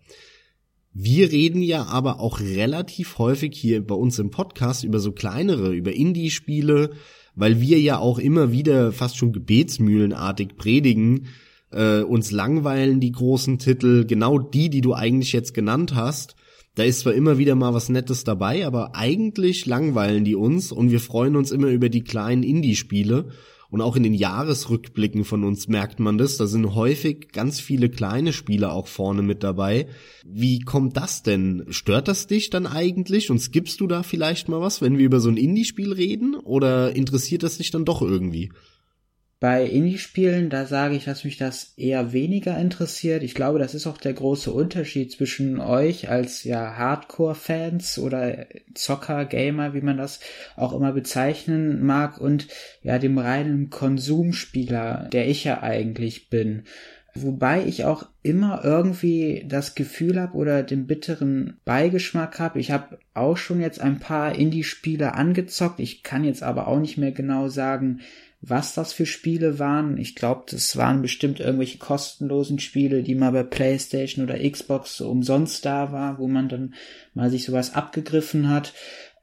Wir 0.98 1.30
reden 1.30 1.62
ja 1.62 1.84
aber 1.88 2.22
auch 2.22 2.40
relativ 2.40 3.18
häufig 3.18 3.54
hier 3.54 3.86
bei 3.86 3.96
uns 3.96 4.18
im 4.18 4.32
Podcast 4.32 4.86
über 4.86 5.00
so 5.00 5.12
kleinere, 5.12 5.74
über 5.74 5.92
Indie-Spiele, 5.92 6.92
weil 7.36 7.60
wir 7.60 7.82
ja 7.82 8.00
auch 8.00 8.18
immer 8.18 8.54
wieder 8.54 8.94
fast 8.94 9.18
schon 9.18 9.34
gebetsmühlenartig 9.34 10.56
predigen, 10.56 11.28
äh, 11.72 12.00
uns 12.00 12.32
langweilen 12.32 13.02
die 13.02 13.12
großen 13.12 13.60
Titel, 13.60 14.06
genau 14.06 14.40
die, 14.40 14.70
die 14.70 14.80
du 14.80 14.94
eigentlich 14.94 15.34
jetzt 15.34 15.54
genannt 15.54 15.96
hast. 15.96 16.38
Da 16.76 16.84
ist 16.84 17.02
zwar 17.02 17.14
immer 17.14 17.38
wieder 17.38 17.56
mal 17.56 17.74
was 17.74 17.90
Nettes 17.90 18.24
dabei, 18.24 18.66
aber 18.66 18.96
eigentlich 18.96 19.66
langweilen 19.66 20.24
die 20.24 20.36
uns 20.36 20.72
und 20.72 20.92
wir 20.92 21.02
freuen 21.02 21.36
uns 21.36 21.52
immer 21.52 21.68
über 21.68 21.90
die 21.90 22.06
kleinen 22.06 22.44
Indie-Spiele. 22.44 23.32
Und 23.70 23.82
auch 23.82 23.96
in 23.96 24.04
den 24.04 24.14
Jahresrückblicken 24.14 25.26
von 25.26 25.44
uns 25.44 25.68
merkt 25.68 26.00
man 26.00 26.18
das. 26.18 26.38
Da 26.38 26.48
sind 26.48 26.76
häufig 26.76 27.32
ganz 27.32 27.60
viele 27.60 27.90
kleine 27.90 28.34
Spiele 28.34 28.72
auch 28.72 28.88
vorne 28.88 29.22
mit 29.22 29.44
dabei. 29.44 29.88
Wie 30.26 30.60
kommt 30.60 30.98
das 30.98 31.24
denn? 31.24 31.66
Stört 31.70 32.08
das 32.08 32.28
dich 32.28 32.50
dann 32.50 32.68
eigentlich? 32.68 33.32
Und 33.32 33.40
skippst 33.40 33.80
du 33.80 33.88
da 33.88 34.04
vielleicht 34.04 34.50
mal 34.50 34.62
was, 34.62 34.82
wenn 34.82 34.98
wir 34.98 35.06
über 35.06 35.20
so 35.20 35.30
ein 35.30 35.38
Indie-Spiel 35.38 35.94
reden? 35.94 36.36
Oder 36.36 36.96
interessiert 36.96 37.44
das 37.44 37.58
dich 37.58 37.72
dann 37.72 37.86
doch 37.86 38.02
irgendwie? 38.02 38.52
Bei 39.42 39.66
Indie-Spielen, 39.66 40.50
da 40.50 40.66
sage 40.66 40.96
ich, 40.96 41.04
dass 41.04 41.26
mich 41.26 41.38
das 41.38 41.74
eher 41.76 42.14
weniger 42.14 42.58
interessiert. 42.58 43.22
Ich 43.22 43.36
glaube, 43.36 43.60
das 43.60 43.76
ist 43.76 43.86
auch 43.86 43.98
der 43.98 44.14
große 44.14 44.52
Unterschied 44.52 45.12
zwischen 45.12 45.60
euch 45.60 46.10
als 46.10 46.46
ja 46.46 46.78
Hardcore-Fans 46.78 48.00
oder 48.00 48.46
Zocker, 48.74 49.26
Gamer, 49.26 49.74
wie 49.74 49.82
man 49.82 49.98
das 49.98 50.22
auch 50.56 50.72
immer 50.72 50.94
bezeichnen 50.94 51.86
mag, 51.86 52.20
und 52.20 52.48
ja 52.82 52.98
dem 52.98 53.18
reinen 53.18 53.70
Konsumspieler, 53.70 55.10
der 55.12 55.28
ich 55.28 55.44
ja 55.44 55.62
eigentlich 55.62 56.30
bin. 56.30 56.64
Wobei 57.18 57.66
ich 57.66 57.86
auch 57.86 58.08
immer 58.24 58.62
irgendwie 58.66 59.46
das 59.48 59.74
Gefühl 59.74 60.20
habe 60.20 60.36
oder 60.36 60.64
den 60.64 60.86
bitteren 60.86 61.62
Beigeschmack 61.64 62.40
habe. 62.40 62.60
Ich 62.60 62.72
habe 62.72 63.00
auch 63.14 63.38
schon 63.38 63.62
jetzt 63.62 63.80
ein 63.80 64.00
paar 64.00 64.36
Indie-Spiele 64.36 65.14
angezockt. 65.14 65.80
Ich 65.80 66.04
kann 66.04 66.26
jetzt 66.26 66.44
aber 66.44 66.68
auch 66.68 66.80
nicht 66.80 66.98
mehr 66.98 67.14
genau 67.14 67.48
sagen, 67.48 68.02
was 68.48 68.74
das 68.74 68.94
für 68.94 69.06
Spiele 69.06 69.60
waren. 69.60 69.98
Ich 69.98 70.16
glaube, 70.16 70.44
das 70.50 70.78
waren 70.78 71.02
bestimmt 71.02 71.40
irgendwelche 71.40 71.78
kostenlosen 71.78 72.60
Spiele, 72.60 73.04
die 73.04 73.16
mal 73.16 73.32
bei 73.32 73.44
PlayStation 73.44 74.24
oder 74.24 74.38
Xbox 74.38 74.98
so 74.98 75.10
umsonst 75.10 75.66
da 75.66 75.92
war, 75.92 76.20
wo 76.20 76.28
man 76.28 76.50
dann 76.50 76.74
mal 77.14 77.30
sich 77.30 77.46
sowas 77.46 77.74
abgegriffen 77.74 78.50
hat 78.50 78.74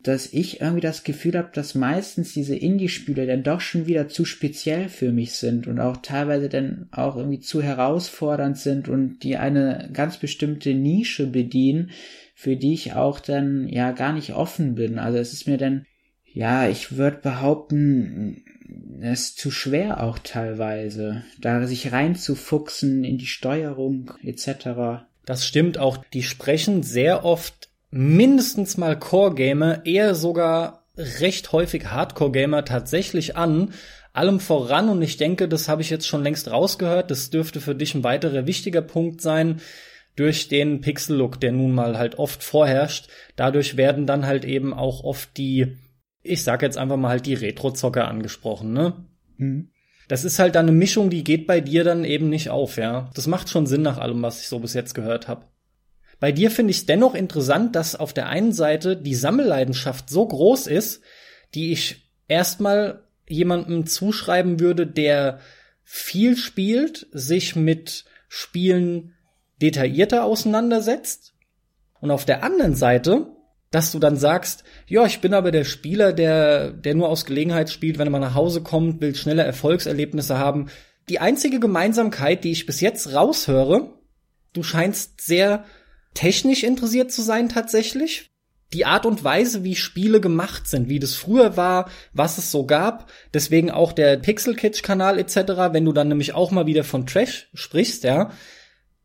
dass 0.03 0.33
ich 0.33 0.61
irgendwie 0.61 0.81
das 0.81 1.05
Gefühl 1.05 1.39
habe, 1.39 1.51
dass 1.53 1.75
meistens 1.75 2.33
diese 2.33 2.57
Indie-Spiele 2.57 3.27
dann 3.27 3.45
doch 3.45 3.61
schon 3.61 3.87
wieder 3.87 4.09
zu 4.09 4.25
speziell 4.25 4.89
für 4.89 5.12
mich 5.12 5.33
sind 5.35 5.68
und 5.68 5.79
auch 5.79 5.99
teilweise 5.99 6.49
dann 6.49 6.89
auch 6.91 7.16
irgendwie 7.16 7.41
zu 7.41 7.62
herausfordernd 7.62 8.59
sind 8.59 8.89
und 8.89 9.20
die 9.20 9.37
eine 9.37 9.91
ganz 9.93 10.16
bestimmte 10.16 10.75
Nische 10.75 11.27
bedienen, 11.29 11.91
für 12.35 12.57
die 12.57 12.73
ich 12.73 12.95
auch 12.95 13.20
dann 13.20 13.68
ja 13.68 13.93
gar 13.93 14.12
nicht 14.12 14.33
offen 14.33 14.75
bin. 14.75 14.99
Also 14.99 15.18
es 15.18 15.33
ist 15.33 15.47
mir 15.47 15.59
dann, 15.59 15.87
ja, 16.25 16.68
ich 16.68 16.97
würde 16.97 17.18
behaupten, 17.18 18.43
es 19.01 19.20
ist 19.20 19.39
zu 19.39 19.51
schwer 19.51 20.03
auch 20.03 20.18
teilweise, 20.18 21.25
da 21.41 21.66
sich 21.66 21.93
reinzufuchsen 21.93 23.05
in 23.05 23.18
die 23.18 23.27
Steuerung 23.27 24.12
etc. 24.23 25.05
Das 25.25 25.47
stimmt 25.47 25.79
auch. 25.79 25.99
Die 26.12 26.23
sprechen 26.23 26.83
sehr 26.83 27.25
oft 27.25 27.68
mindestens 27.91 28.77
mal 28.77 28.99
Core-Gamer, 28.99 29.87
eher 29.87 30.14
sogar 30.14 30.85
recht 30.97 31.53
häufig 31.53 31.87
Hardcore-Gamer 31.87 32.64
tatsächlich 32.64 33.37
an. 33.37 33.73
Allem 34.12 34.41
voran, 34.41 34.89
und 34.89 35.01
ich 35.01 35.16
denke, 35.16 35.49
das 35.49 35.68
habe 35.68 35.83
ich 35.83 35.91
jetzt 35.91 36.07
schon 36.07 36.23
längst 36.23 36.51
rausgehört, 36.51 37.11
das 37.11 37.31
dürfte 37.31 37.61
für 37.61 37.75
dich 37.75 37.95
ein 37.95 38.05
weiterer 38.05 38.47
wichtiger 38.47 38.83
Punkt 38.83 39.23
sein, 39.23 39.61
durch 40.16 40.49
den 40.49 40.83
Pixel-Look, 40.83 41.41
der 41.41 41.53
nun 41.53 41.75
mal 41.75 41.97
halt 41.97 42.18
oft 42.18 42.43
vorherrscht. 42.43 43.09
Dadurch 43.37 43.77
werden 43.77 44.07
dann 44.07 44.27
halt 44.27 44.45
eben 44.45 44.75
auch 44.75 45.05
oft 45.05 45.37
die, 45.39 45.79
ich 46.23 46.45
sag 46.45 46.62
jetzt 46.62 46.79
einfach 46.79 46.97
mal 46.97 47.11
halt 47.11 47.27
die 47.27 47.35
Retro-Zocker 47.35 48.09
angesprochen, 48.09 48.73
ne? 48.73 49.05
Mhm. 49.37 49.70
Das 50.09 50.25
ist 50.25 50.39
halt 50.39 50.55
dann 50.55 50.68
eine 50.68 50.77
Mischung, 50.77 51.11
die 51.11 51.25
geht 51.25 51.47
bei 51.47 51.61
dir 51.61 51.85
dann 51.85 52.05
eben 52.05 52.29
nicht 52.29 52.51
auf, 52.51 52.77
ja. 52.77 53.11
Das 53.14 53.27
macht 53.27 53.49
schon 53.49 53.66
Sinn 53.66 53.83
nach 53.83 53.99
allem, 53.99 54.23
was 54.23 54.41
ich 54.41 54.49
so 54.49 54.59
bis 54.59 54.75
jetzt 54.75 54.95
gehört 54.95 55.29
habe. 55.29 55.47
Bei 56.20 56.33
dir 56.33 56.51
finde 56.51 56.70
ich 56.70 56.79
es 56.79 56.87
dennoch 56.87 57.14
interessant, 57.14 57.75
dass 57.75 57.97
auf 57.97 58.12
der 58.12 58.29
einen 58.29 58.53
Seite 58.53 58.97
die 58.97 59.14
Sammelleidenschaft 59.14 60.09
so 60.09 60.27
groß 60.27 60.68
ist, 60.68 61.03
die 61.55 61.73
ich 61.73 62.12
erstmal 62.29 63.03
jemandem 63.29 63.87
zuschreiben 63.87 64.61
würde, 64.61 64.87
der 64.87 65.41
viel 65.83 66.37
spielt, 66.37 67.09
sich 67.12 67.57
mit 67.57 68.05
Spielen 68.29 69.14
detaillierter 69.61 70.25
auseinandersetzt. 70.25 71.35
Und 72.01 72.11
auf 72.11 72.25
der 72.25 72.43
anderen 72.43 72.75
Seite, 72.75 73.27
dass 73.73 73.91
du 73.91 73.99
dann 73.99 74.16
sagst, 74.16 74.62
ja, 74.87 75.05
ich 75.07 75.20
bin 75.20 75.35
aber 75.35 75.51
der 75.51 75.64
Spieler, 75.64 76.12
der, 76.12 76.70
der 76.70 76.95
nur 76.95 77.09
aus 77.09 77.25
Gelegenheit 77.25 77.70
spielt, 77.70 77.99
wenn 77.99 78.07
er 78.07 78.11
mal 78.11 78.20
nach 78.20 78.35
Hause 78.35 78.61
kommt, 78.61 79.01
will 79.01 79.14
schnelle 79.14 79.43
Erfolgserlebnisse 79.43 80.39
haben. 80.39 80.68
Die 81.09 81.18
einzige 81.18 81.59
Gemeinsamkeit, 81.59 82.45
die 82.45 82.53
ich 82.53 82.66
bis 82.66 82.81
jetzt 82.81 83.14
raushöre, 83.14 83.91
du 84.53 84.62
scheinst 84.62 85.23
sehr 85.23 85.64
technisch 86.14 86.62
interessiert 86.62 87.11
zu 87.11 87.23
sein 87.23 87.49
tatsächlich. 87.49 88.31
Die 88.75 88.85
Art 88.85 89.07
und 89.07 89.25
Weise, 89.25 89.64
wie 89.64 89.75
Spiele 89.75 90.20
gemacht 90.20 90.68
sind, 90.68 90.91
wie 90.91 90.99
das 90.99 91.14
früher 91.14 91.57
war, 91.57 91.91
was 92.12 92.37
es 92.37 92.51
so 92.51 92.66
gab, 92.66 93.11
deswegen 93.33 93.70
auch 93.70 93.93
der 93.93 94.18
Pixel 94.18 94.55
Kitsch 94.55 94.83
Kanal 94.83 95.18
etc., 95.18 95.73
wenn 95.73 95.85
du 95.85 95.93
dann 95.93 96.09
nämlich 96.09 96.35
auch 96.35 96.51
mal 96.51 96.66
wieder 96.66 96.85
von 96.85 97.07
Trash 97.07 97.49
sprichst, 97.55 98.05
ja. 98.05 98.33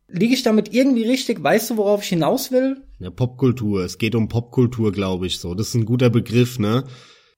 Liege 0.08 0.34
ich 0.34 0.42
damit 0.42 0.72
irgendwie 0.72 1.04
richtig? 1.04 1.42
Weißt 1.42 1.70
du, 1.70 1.76
worauf 1.78 2.02
ich 2.02 2.08
hinaus 2.08 2.52
will? 2.52 2.87
Ja, 2.98 3.10
Popkultur. 3.10 3.84
Es 3.84 3.98
geht 3.98 4.14
um 4.14 4.28
Popkultur, 4.28 4.90
glaube 4.92 5.26
ich 5.26 5.38
so. 5.38 5.54
Das 5.54 5.68
ist 5.68 5.74
ein 5.74 5.84
guter 5.84 6.10
Begriff, 6.10 6.58
ne? 6.58 6.84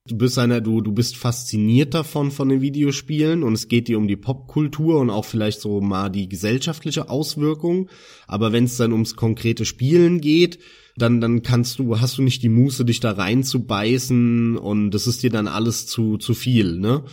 Du 0.07 0.17
bist 0.17 0.39
einer, 0.39 0.61
du, 0.61 0.81
du 0.81 0.91
bist 0.91 1.15
fasziniert 1.15 1.93
davon, 1.93 2.31
von 2.31 2.49
den 2.49 2.61
Videospielen 2.61 3.43
und 3.43 3.53
es 3.53 3.67
geht 3.67 3.87
dir 3.87 3.99
um 3.99 4.07
die 4.07 4.15
Popkultur 4.15 4.99
und 4.99 5.11
auch 5.11 5.25
vielleicht 5.25 5.61
so 5.61 5.79
mal 5.79 6.09
die 6.09 6.27
gesellschaftliche 6.27 7.07
Auswirkung. 7.07 7.87
Aber 8.25 8.51
wenn 8.51 8.63
es 8.63 8.77
dann 8.77 8.93
ums 8.93 9.15
konkrete 9.15 9.63
Spielen 9.63 10.19
geht, 10.19 10.57
dann, 10.97 11.21
dann 11.21 11.43
kannst 11.43 11.77
du, 11.77 12.01
hast 12.01 12.17
du 12.17 12.23
nicht 12.23 12.41
die 12.41 12.49
Muße, 12.49 12.83
dich 12.83 12.99
da 12.99 13.11
reinzubeißen 13.11 14.57
und 14.57 14.89
das 14.89 15.05
ist 15.05 15.21
dir 15.21 15.29
dann 15.29 15.47
alles 15.47 15.85
zu, 15.85 16.17
zu 16.17 16.33
viel, 16.33 16.79
ne? 16.79 17.03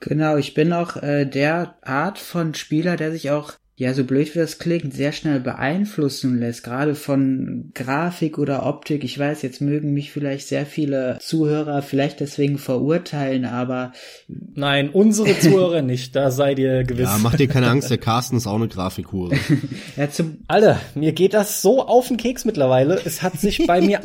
Genau, 0.00 0.36
ich 0.36 0.54
bin 0.54 0.72
auch 0.72 0.96
äh, 0.96 1.26
der 1.26 1.76
Art 1.82 2.18
von 2.18 2.54
Spieler, 2.54 2.96
der 2.96 3.12
sich 3.12 3.30
auch 3.30 3.52
ja, 3.78 3.94
so 3.94 4.02
blöd 4.02 4.34
wie 4.34 4.40
das 4.40 4.58
klingt, 4.58 4.92
sehr 4.92 5.12
schnell 5.12 5.38
beeinflussen 5.38 6.40
lässt, 6.40 6.64
gerade 6.64 6.96
von 6.96 7.70
Grafik 7.74 8.36
oder 8.36 8.66
Optik. 8.66 9.04
Ich 9.04 9.16
weiß, 9.16 9.42
jetzt 9.42 9.60
mögen 9.60 9.94
mich 9.94 10.10
vielleicht 10.10 10.48
sehr 10.48 10.66
viele 10.66 11.16
Zuhörer 11.20 11.80
vielleicht 11.82 12.18
deswegen 12.18 12.58
verurteilen, 12.58 13.44
aber. 13.44 13.92
Nein, 14.26 14.90
unsere 14.90 15.38
Zuhörer 15.38 15.82
nicht, 15.82 16.16
da 16.16 16.32
seid 16.32 16.58
ihr 16.58 16.82
gewiss. 16.82 17.08
Ja, 17.08 17.18
mach 17.22 17.36
dir 17.36 17.46
keine 17.46 17.68
Angst, 17.68 17.88
der 17.88 17.98
Carsten 17.98 18.36
ist 18.36 18.48
auch 18.48 18.56
eine 18.56 18.66
Grafikhure. 18.66 19.36
ja, 19.96 20.10
zum 20.10 20.38
Alter, 20.48 20.80
mir 20.96 21.12
geht 21.12 21.32
das 21.32 21.62
so 21.62 21.86
auf 21.86 22.08
den 22.08 22.16
Keks 22.16 22.44
mittlerweile. 22.44 23.00
Es 23.04 23.22
hat 23.22 23.38
sich 23.38 23.64
bei 23.64 23.80
mir, 23.80 24.00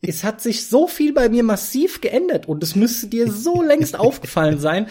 es 0.00 0.22
hat 0.22 0.40
sich 0.40 0.68
so 0.68 0.86
viel 0.86 1.12
bei 1.12 1.28
mir 1.28 1.42
massiv 1.42 2.00
geändert 2.00 2.46
und 2.46 2.62
es 2.62 2.76
müsste 2.76 3.08
dir 3.08 3.32
so 3.32 3.62
längst 3.62 3.98
aufgefallen 3.98 4.60
sein. 4.60 4.86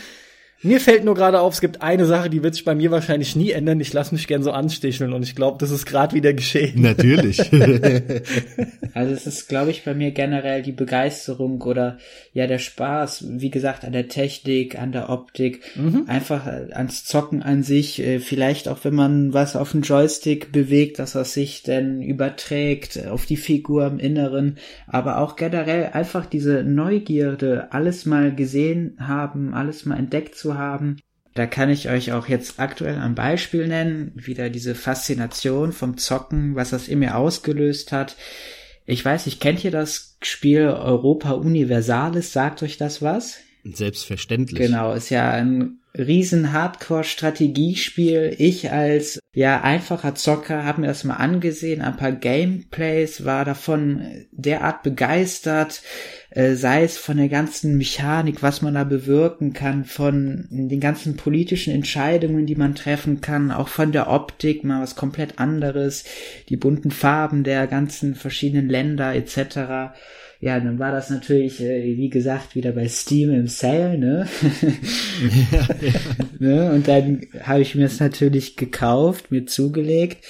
Mir 0.64 0.80
fällt 0.80 1.06
nur 1.06 1.14
gerade 1.14 1.40
auf, 1.40 1.54
es 1.54 1.62
gibt 1.62 1.84
eine 1.84 2.08
Sache, 2.08 2.32
die 2.32 2.42
wird 2.42 2.56
sich 2.56 2.66
bei 2.66 2.74
mir 2.74 2.90
wahrscheinlich 2.90 3.36
nie 3.36 3.52
ändern. 3.52 3.80
Ich 3.80 3.94
lasse 3.94 4.16
mich 4.16 4.26
gern 4.26 4.42
so 4.42 4.52
ansticheln 4.52 5.14
und 5.14 5.22
ich 5.22 5.36
glaube, 5.36 5.60
das 5.60 5.70
ist 5.70 5.86
gerade 5.86 6.16
wieder 6.16 6.34
geschehen. 6.34 6.82
Natürlich. 6.82 7.40
also 8.94 9.14
es 9.14 9.28
ist, 9.28 9.48
glaube 9.50 9.70
ich, 9.70 9.86
bei 9.86 9.94
mir 9.94 10.12
generell 10.12 10.64
die 10.64 10.72
Begeisterung 10.72 11.62
oder 11.62 12.00
ja 12.34 12.48
der 12.48 12.58
Spaß, 12.58 13.26
wie 13.38 13.52
gesagt, 13.52 13.86
an 13.86 13.92
der 13.92 14.08
Technik, 14.08 14.80
an 14.80 14.92
der 14.92 15.10
Optik, 15.10 15.62
mhm. 15.76 16.06
einfach 16.08 16.48
ans 16.48 17.06
Zocken 17.06 17.44
an 17.44 17.62
sich. 17.62 18.00
Äh, 18.00 18.20
vielleicht 18.20 18.68
auch, 18.68 18.80
wenn 18.82 18.96
man 18.96 19.34
was 19.34 19.56
auf 19.56 19.74
dem 19.74 19.84
Joystick 19.84 20.52
bewegt, 20.52 20.98
dass 20.98 21.12
das 21.12 21.34
sich 21.34 21.62
dann 21.62 22.02
überträgt 22.02 23.08
auf 23.08 23.28
die 23.28 23.38
Figur 23.38 23.86
im 23.86 24.00
Inneren. 24.00 24.58
Aber 24.88 25.20
auch 25.20 25.36
generell 25.36 25.92
einfach 25.94 26.26
diese 26.26 26.64
Neugierde, 26.64 27.68
alles 27.72 28.08
mal 28.08 28.34
gesehen 28.34 28.98
haben, 29.00 29.54
alles 29.54 29.86
mal 29.86 29.98
entdeckt 30.00 30.36
zu 30.36 30.47
zu 30.48 30.58
haben. 30.58 30.98
Da 31.34 31.46
kann 31.46 31.70
ich 31.70 31.90
euch 31.90 32.14
auch 32.14 32.28
jetzt 32.28 32.60
aktuell 32.60 32.98
ein 32.98 33.14
Beispiel 33.14 33.68
nennen, 33.68 34.12
wieder 34.16 34.50
diese 34.50 34.74
Faszination 34.74 35.72
vom 35.72 35.98
Zocken, 35.98 36.56
was 36.56 36.72
das 36.72 36.88
in 36.88 37.00
mir 37.00 37.16
ausgelöst 37.16 37.92
hat. 37.92 38.16
Ich 38.86 39.04
weiß 39.04 39.26
nicht, 39.26 39.40
kennt 39.40 39.64
ihr 39.64 39.70
das 39.70 40.18
Spiel 40.24 40.62
Europa 40.62 41.32
Universalis? 41.32 42.34
Sagt 42.34 42.64
euch 42.64 42.78
das 42.78 43.02
was? 43.02 43.38
Selbstverständlich. 43.64 44.60
Genau, 44.60 44.94
ist 44.94 45.10
ja 45.10 45.30
ein 45.30 45.77
riesen 45.98 46.54
Hardcore-Strategiespiel. 46.54 48.36
Ich 48.38 48.72
als 48.72 49.20
ja 49.34 49.62
einfacher 49.62 50.16
Zocker 50.16 50.64
habe 50.64 50.82
mir 50.82 50.88
das 50.88 51.04
mal 51.04 51.16
angesehen, 51.16 51.82
ein 51.82 51.98
paar 51.98 52.12
Gameplays, 52.12 53.26
war 53.26 53.46
davon 53.46 54.26
derart 54.32 54.84
begeistert, 54.84 55.82
äh, 56.30 56.54
sei 56.54 56.84
es 56.84 56.98
von 56.98 57.18
der 57.18 57.30
ganzen 57.30 57.78
Mechanik, 57.78 58.42
was 58.42 58.62
man 58.62 58.74
da 58.74 58.84
bewirken 58.84 59.54
kann, 59.54 59.86
von 59.86 60.48
den 60.50 60.80
ganzen 60.80 61.18
politischen 61.18 61.74
Entscheidungen, 61.74 62.46
die 62.46 62.56
man 62.56 62.76
treffen 62.76 63.22
kann, 63.22 63.52
auch 63.52 63.68
von 63.68 63.92
der 63.92 64.10
Optik, 64.10 64.64
mal 64.64 64.82
was 64.82 64.96
komplett 64.96 65.40
anderes, 65.40 66.04
die 66.50 66.58
bunten 66.58 66.92
Farben 66.92 67.44
der 67.44 67.68
ganzen 67.68 68.16
verschiedenen 68.16 68.70
Länder 68.70 69.14
etc 69.16 69.94
ja, 70.40 70.60
dann 70.60 70.78
war 70.78 70.92
das 70.92 71.10
natürlich, 71.10 71.62
äh, 71.62 71.98
wie 71.98 72.10
gesagt, 72.10 72.56
wieder 72.56 72.72
bei 72.72 72.88
Steam 72.88 73.32
im 73.32 73.48
Sale, 73.48 73.98
ne? 73.98 74.28
ja, 75.52 75.68
ja. 75.82 75.94
ne? 76.40 76.72
Und 76.72 76.88
dann 76.88 77.22
habe 77.42 77.62
ich 77.62 77.74
mir 77.74 77.86
es 77.86 78.00
natürlich 78.00 78.56
gekauft, 78.56 79.32
mir 79.32 79.46
zugelegt. 79.46 80.24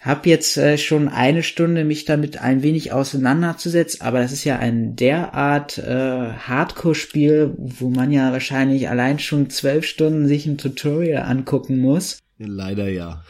Hab 0.00 0.26
jetzt 0.26 0.58
äh, 0.58 0.76
schon 0.76 1.08
eine 1.08 1.42
Stunde 1.42 1.84
mich 1.86 2.04
damit 2.04 2.38
ein 2.38 2.62
wenig 2.62 2.92
auseinanderzusetzen, 2.92 4.02
aber 4.02 4.20
das 4.20 4.32
ist 4.32 4.44
ja 4.44 4.58
ein 4.58 4.96
derart 4.96 5.78
äh, 5.78 6.28
Hardcore-Spiel, 6.30 7.54
wo 7.56 7.88
man 7.88 8.12
ja 8.12 8.30
wahrscheinlich 8.32 8.90
allein 8.90 9.18
schon 9.18 9.48
zwölf 9.48 9.86
Stunden 9.86 10.28
sich 10.28 10.44
ein 10.44 10.58
Tutorial 10.58 11.22
angucken 11.22 11.78
muss. 11.78 12.18
Leider 12.38 12.88
ja. 12.88 13.24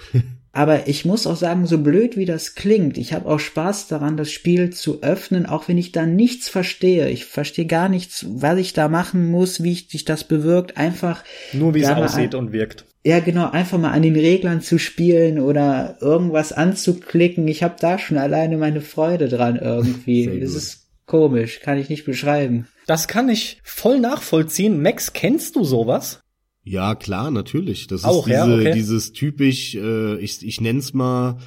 Aber 0.54 0.86
ich 0.86 1.04
muss 1.04 1.26
auch 1.26 1.34
sagen, 1.34 1.66
so 1.66 1.78
blöd 1.78 2.16
wie 2.16 2.26
das 2.26 2.54
klingt, 2.54 2.96
ich 2.96 3.12
habe 3.12 3.28
auch 3.28 3.40
Spaß 3.40 3.88
daran, 3.88 4.16
das 4.16 4.30
Spiel 4.30 4.70
zu 4.70 5.02
öffnen, 5.02 5.46
auch 5.46 5.66
wenn 5.66 5.76
ich 5.78 5.90
da 5.90 6.06
nichts 6.06 6.48
verstehe. 6.48 7.10
Ich 7.10 7.24
verstehe 7.24 7.66
gar 7.66 7.88
nichts, 7.88 8.24
was 8.28 8.58
ich 8.58 8.72
da 8.72 8.88
machen 8.88 9.32
muss, 9.32 9.64
wie 9.64 9.72
ich, 9.72 9.88
sich 9.88 10.04
das 10.04 10.22
bewirkt. 10.22 10.76
Einfach 10.76 11.24
nur 11.52 11.74
wie 11.74 11.82
es 11.82 11.90
aussieht 11.90 12.36
und 12.36 12.52
wirkt. 12.52 12.84
Ja, 13.02 13.18
genau, 13.18 13.50
einfach 13.50 13.78
mal 13.78 13.90
an 13.90 14.02
den 14.02 14.14
Reglern 14.14 14.60
zu 14.60 14.78
spielen 14.78 15.40
oder 15.40 15.98
irgendwas 16.00 16.52
anzuklicken. 16.52 17.46
Ich 17.48 17.64
habe 17.64 17.74
da 17.78 17.98
schon 17.98 18.16
alleine 18.16 18.56
meine 18.56 18.80
Freude 18.80 19.28
dran 19.28 19.56
irgendwie. 19.56 20.40
Das 20.40 20.54
ist 20.54 20.86
komisch, 21.04 21.60
kann 21.60 21.78
ich 21.78 21.88
nicht 21.90 22.04
beschreiben. 22.04 22.68
Das 22.86 23.08
kann 23.08 23.28
ich 23.28 23.60
voll 23.64 23.98
nachvollziehen. 23.98 24.80
Max, 24.80 25.12
kennst 25.12 25.56
du 25.56 25.64
sowas? 25.64 26.20
Ja, 26.64 26.94
klar, 26.94 27.30
natürlich. 27.30 27.86
Das 27.86 28.04
Auch, 28.04 28.26
ist 28.26 28.32
diese, 28.32 28.36
ja, 28.36 28.54
okay. 28.54 28.72
dieses 28.74 29.12
typisch, 29.12 29.74
äh, 29.74 30.18
ich, 30.18 30.44
ich 30.44 30.60
nenn's 30.60 30.94
mal, 30.94 31.38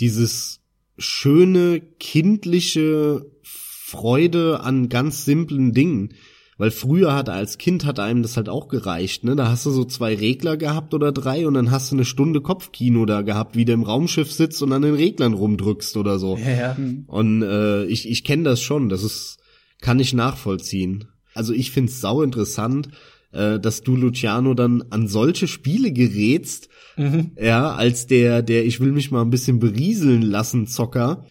dieses 0.00 0.60
schöne, 0.96 1.80
kindliche 2.00 3.26
Freude 3.42 4.60
an 4.60 4.88
ganz 4.88 5.24
simplen 5.24 5.72
Dingen. 5.72 6.14
Weil 6.56 6.70
früher 6.70 7.14
hat 7.14 7.28
als 7.28 7.58
Kind 7.58 7.84
hat 7.84 7.98
einem 7.98 8.22
das 8.22 8.36
halt 8.36 8.48
auch 8.48 8.68
gereicht, 8.68 9.24
ne? 9.24 9.34
Da 9.34 9.48
hast 9.48 9.66
du 9.66 9.70
so 9.70 9.84
zwei 9.84 10.14
Regler 10.14 10.56
gehabt 10.56 10.94
oder 10.94 11.10
drei 11.10 11.48
und 11.48 11.54
dann 11.54 11.72
hast 11.72 11.90
du 11.90 11.96
eine 11.96 12.04
Stunde 12.04 12.40
Kopfkino 12.40 13.06
da 13.06 13.22
gehabt, 13.22 13.56
wie 13.56 13.64
du 13.64 13.72
im 13.72 13.82
Raumschiff 13.82 14.30
sitzt 14.30 14.62
und 14.62 14.72
an 14.72 14.82
den 14.82 14.94
Reglern 14.94 15.34
rumdrückst 15.34 15.96
oder 15.96 16.20
so. 16.20 16.36
Ja, 16.36 16.50
ja. 16.50 16.76
Und 17.08 17.42
äh, 17.42 17.84
ich, 17.86 18.08
ich 18.08 18.22
kenne 18.22 18.44
das 18.44 18.62
schon, 18.62 18.88
das 18.88 19.02
ist, 19.02 19.38
kann 19.80 19.98
ich 19.98 20.14
nachvollziehen. 20.14 21.06
Also 21.34 21.52
ich 21.52 21.72
find's 21.72 22.00
sau 22.00 22.22
interessant, 22.22 22.88
äh, 23.34 23.60
dass 23.60 23.82
du, 23.82 23.96
Luciano, 23.96 24.54
dann 24.54 24.84
an 24.90 25.08
solche 25.08 25.46
Spiele 25.48 25.92
gerätst, 25.92 26.68
Mhm. 26.96 27.32
ja, 27.40 27.74
als 27.74 28.06
der, 28.06 28.40
der 28.42 28.64
ich 28.64 28.78
will 28.78 28.92
mich 28.92 29.10
mal 29.10 29.22
ein 29.22 29.30
bisschen 29.30 29.58
berieseln 29.58 30.22
lassen, 30.22 30.68
Zocker, 30.68 31.26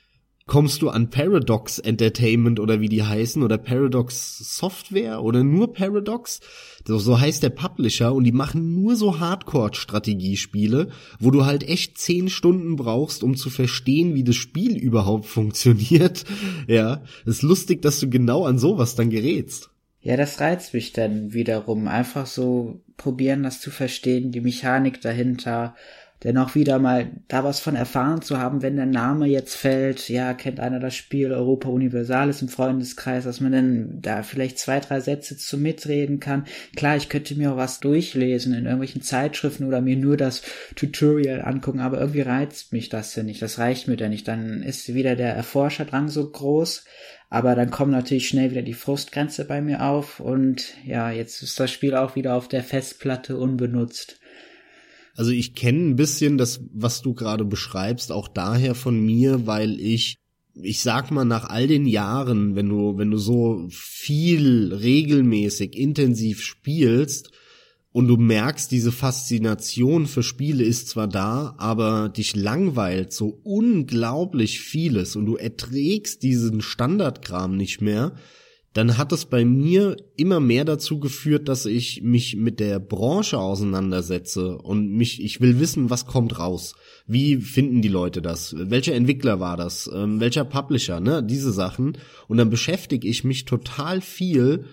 kommst 0.46 0.82
du 0.82 0.90
an 0.90 1.10
Paradox 1.10 1.80
Entertainment 1.80 2.60
oder 2.60 2.82
wie 2.82 2.90
die 2.90 3.04
heißen 3.04 3.42
oder 3.42 3.58
Paradox 3.58 4.40
Software 4.58 5.24
oder 5.24 5.42
nur 5.42 5.72
Paradox. 5.72 6.42
So, 6.86 6.98
so 7.00 7.18
heißt 7.18 7.44
der 7.44 7.50
Publisher 7.52 8.14
und 8.14 8.26
die 8.26 8.34
machen 8.34 8.74
nur 8.76 8.98
so 8.98 9.22
Hardcore-Strategiespiele, 9.22 10.90
wo 11.20 11.32
du 11.32 11.46
halt 11.46 11.64
echt 11.68 11.98
zehn 11.98 12.30
Stunden 12.30 12.76
brauchst, 12.76 13.24
um 13.24 13.36
zu 13.36 13.50
verstehen, 13.50 14.16
wie 14.16 14.24
das 14.24 14.36
Spiel 14.36 14.76
überhaupt 14.78 15.26
funktioniert. 15.26 16.26
Ja, 16.68 17.04
ist 17.26 17.42
lustig, 17.42 17.82
dass 17.82 18.00
du 18.00 18.10
genau 18.10 18.46
an 18.46 18.58
sowas 18.58 18.96
dann 18.96 19.10
gerätst. 19.10 19.70
Ja, 20.04 20.18
das 20.18 20.42
reizt 20.42 20.74
mich 20.74 20.92
dann 20.92 21.32
wiederum. 21.34 21.88
Einfach 21.88 22.26
so 22.26 22.82
probieren, 22.98 23.44
das 23.44 23.62
zu 23.62 23.72
verstehen, 23.72 24.32
die 24.32 24.42
Mechanik 24.42 25.00
dahinter. 25.00 25.76
Denn 26.24 26.38
auch 26.38 26.56
wieder 26.56 26.80
mal 26.80 27.12
da 27.28 27.44
was 27.44 27.60
von 27.60 27.76
erfahren 27.76 28.22
zu 28.22 28.38
haben, 28.38 28.62
wenn 28.62 28.76
der 28.78 28.86
Name 28.86 29.28
jetzt 29.28 29.56
fällt, 29.56 30.08
ja, 30.10 30.34
kennt 30.34 30.60
einer 30.60 30.80
das 30.80 30.96
Spiel 30.96 31.34
Europa 31.34 31.70
Universalis 31.70 32.42
im 32.42 32.48
Freundeskreis, 32.48 33.26
dass 33.26 33.42
man 33.42 33.52
dann 33.52 34.02
da 34.02 34.24
vielleicht 34.24 34.58
zwei, 34.58 34.80
drei 34.80 35.02
Sätze 35.02 35.38
zu 35.38 35.58
mitreden 35.58 36.20
kann. 36.22 36.46
Klar, 36.78 36.96
ich 36.96 37.10
könnte 37.10 37.36
mir 37.36 37.54
auch 37.54 37.58
was 37.58 37.82
durchlesen 37.82 38.54
in 38.54 38.66
irgendwelchen 38.66 39.02
Zeitschriften 39.02 39.66
oder 39.66 39.82
mir 39.82 39.98
nur 39.98 40.16
das 40.16 40.44
Tutorial 40.76 41.42
angucken, 41.42 41.80
aber 41.80 42.00
irgendwie 42.00 42.22
reizt 42.22 42.72
mich 42.72 42.88
das 42.88 43.16
ja 43.16 43.24
nicht. 43.24 43.42
Das 43.42 43.60
reicht 43.60 43.90
mir 43.90 43.98
dann 43.98 44.12
nicht. 44.12 44.28
Dann 44.28 44.64
ist 44.64 44.94
wieder 44.94 45.18
der 45.18 45.34
Erforscherdrang 45.34 46.08
so 46.08 46.30
groß. 46.30 46.86
Aber 47.34 47.56
dann 47.56 47.72
kommt 47.72 47.92
natürlich 47.92 48.28
schnell 48.28 48.52
wieder 48.52 48.62
die 48.62 48.76
Frustgrenze 48.76 49.46
bei 49.46 49.60
mir 49.60 49.84
auf 49.84 50.20
und 50.20 50.76
ja, 50.86 51.10
jetzt 51.10 51.42
ist 51.42 51.60
das 51.60 51.72
Spiel 51.72 51.96
auch 51.96 52.16
wieder 52.16 52.36
auf 52.36 52.48
der 52.48 52.64
Festplatte 52.64 53.38
unbenutzt. 53.38 54.20
Also 55.16 55.32
ich 55.32 55.56
kenne 55.56 55.80
ein 55.80 55.96
bisschen 55.96 56.38
das, 56.38 56.62
was 56.72 57.02
du 57.02 57.16
gerade 57.16 57.44
beschreibst, 57.44 58.12
auch 58.12 58.28
daher 58.28 58.76
von 58.76 59.04
mir, 59.04 59.48
weil 59.48 59.80
ich, 59.80 60.20
ich 60.54 60.82
sag 60.82 61.10
mal, 61.10 61.26
nach 61.26 61.50
all 61.50 61.66
den 61.66 61.88
Jahren, 61.88 62.56
wenn 62.56 62.70
du, 62.70 63.00
wenn 63.00 63.10
du 63.10 63.18
so 63.18 63.66
viel 63.72 64.72
regelmäßig 64.72 65.76
intensiv 65.76 66.40
spielst 66.40 67.32
und 67.94 68.08
du 68.08 68.18
merkst, 68.18 68.72
diese 68.72 68.92
Faszination 68.92 70.08
für 70.08 70.24
Spiele 70.24 70.64
ist 70.64 70.90
zwar 70.90 71.08
da, 71.08 71.56
aber 71.60 72.10
dich 72.10 72.36
langweilt 72.36 73.14
so 73.14 73.40
unglaublich 73.44 74.60
vieles 74.60 75.16
und 75.16 75.28
du 75.28 75.36
erträgst 75.36 76.24
diesen 76.24 76.62
Standardkram 76.62 77.56
nicht 77.56 77.82
mehr, 77.82 78.16
dann 78.74 78.98
hat 78.98 79.12
es 79.12 79.26
bei 79.26 79.46
mir 79.46 79.96
immer 80.16 80.40
mehr 80.40 80.66
dazu 80.66 81.00
geführt, 81.00 81.48
dass 81.48 81.68
ich 81.68 82.02
mich 82.02 82.36
mit 82.36 82.60
der 82.60 82.80
Branche 82.80 83.38
auseinandersetze 83.38 84.58
und 84.58 84.90
mich, 84.90 85.24
ich 85.24 85.42
will 85.42 85.60
wissen, 85.60 85.92
was 85.92 86.08
kommt 86.08 86.40
raus. 86.40 86.74
Wie 87.06 87.38
finden 87.38 87.84
die 87.84 87.90
Leute 87.90 88.24
das? 88.24 88.56
Welcher 88.58 88.96
Entwickler 88.96 89.40
war 89.40 89.58
das? 89.58 89.88
Ähm, 89.94 90.20
welcher 90.20 90.46
Publisher? 90.46 91.00
Ne, 91.00 91.22
diese 91.24 91.52
Sachen. 91.52 92.00
Und 92.28 92.38
dann 92.38 92.50
beschäftige 92.50 93.08
ich 93.08 93.24
mich 93.24 93.46
total 93.46 94.02
viel. 94.02 94.66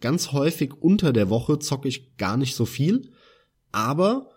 Ganz 0.00 0.32
häufig 0.32 0.74
unter 0.80 1.12
der 1.12 1.30
Woche 1.30 1.58
zocke 1.58 1.88
ich 1.88 2.16
gar 2.16 2.36
nicht 2.36 2.54
so 2.54 2.66
viel, 2.66 3.10
aber 3.72 4.30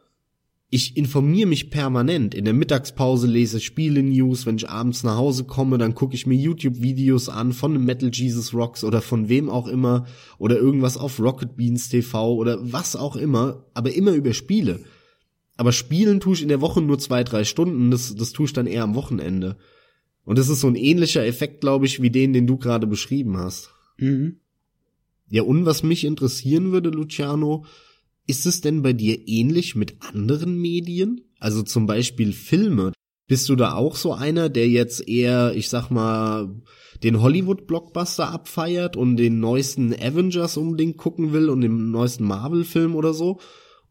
ich 0.71 0.97
informiere 0.97 1.47
mich 1.47 1.71
permanent. 1.71 2.35
In 2.35 2.45
der 2.45 2.53
Mittagspause 2.53 3.25
lese 3.25 3.57
ich 3.57 3.65
Spiele-News. 3.65 4.45
Wenn 4.45 4.57
ich 4.57 4.69
abends 4.69 5.03
nach 5.03 5.17
Hause 5.17 5.45
komme, 5.45 5.79
dann 5.79 5.95
gucke 5.95 6.13
ich 6.13 6.27
mir 6.27 6.35
YouTube-Videos 6.35 7.27
an 7.27 7.53
von 7.53 7.83
Metal 7.83 8.11
Jesus 8.13 8.53
Rocks 8.53 8.83
oder 8.83 9.01
von 9.01 9.29
wem 9.29 9.49
auch 9.49 9.67
immer 9.67 10.05
oder 10.37 10.57
irgendwas 10.57 10.95
auf 10.95 11.19
Rocket 11.19 11.57
Beans 11.57 11.89
TV 11.89 12.35
oder 12.35 12.59
was 12.61 12.95
auch 12.95 13.15
immer, 13.15 13.65
aber 13.73 13.93
immer 13.93 14.11
über 14.11 14.33
Spiele. 14.33 14.81
Aber 15.57 15.71
spielen 15.71 16.19
tue 16.19 16.35
ich 16.35 16.43
in 16.43 16.49
der 16.49 16.61
Woche 16.61 16.81
nur 16.81 16.99
zwei, 16.99 17.23
drei 17.23 17.43
Stunden. 17.43 17.89
Das, 17.89 18.15
das 18.15 18.31
tue 18.31 18.45
ich 18.45 18.53
dann 18.53 18.67
eher 18.67 18.83
am 18.83 18.95
Wochenende. 18.95 19.57
Und 20.23 20.37
das 20.37 20.49
ist 20.49 20.61
so 20.61 20.67
ein 20.67 20.75
ähnlicher 20.75 21.25
Effekt, 21.25 21.61
glaube 21.61 21.87
ich, 21.87 22.01
wie 22.01 22.11
den, 22.11 22.31
den 22.33 22.45
du 22.45 22.57
gerade 22.57 22.85
beschrieben 22.85 23.37
hast. 23.37 23.71
Mhm. 23.97 24.37
Ja, 25.29 25.43
und 25.43 25.65
was 25.65 25.83
mich 25.83 26.05
interessieren 26.05 26.71
würde, 26.71 26.89
Luciano, 26.89 27.65
ist 28.27 28.45
es 28.45 28.61
denn 28.61 28.81
bei 28.81 28.93
dir 28.93 29.27
ähnlich 29.27 29.75
mit 29.75 29.95
anderen 30.01 30.57
Medien? 30.57 31.21
Also 31.39 31.63
zum 31.63 31.85
Beispiel 31.85 32.33
Filme. 32.33 32.93
Bist 33.27 33.47
du 33.47 33.55
da 33.55 33.73
auch 33.73 33.95
so 33.95 34.13
einer, 34.13 34.49
der 34.49 34.67
jetzt 34.67 35.07
eher, 35.07 35.53
ich 35.55 35.69
sag 35.69 35.89
mal, 35.91 36.61
den 37.03 37.21
Hollywood-Blockbuster 37.21 38.31
abfeiert 38.31 38.97
und 38.97 39.17
den 39.17 39.39
neuesten 39.39 39.93
Avengers 39.93 40.57
unbedingt 40.57 40.97
gucken 40.97 41.31
will 41.31 41.49
und 41.49 41.61
den 41.61 41.91
neuesten 41.91 42.23
Marvel-Film 42.25 42.95
oder 42.95 43.13
so? 43.13 43.39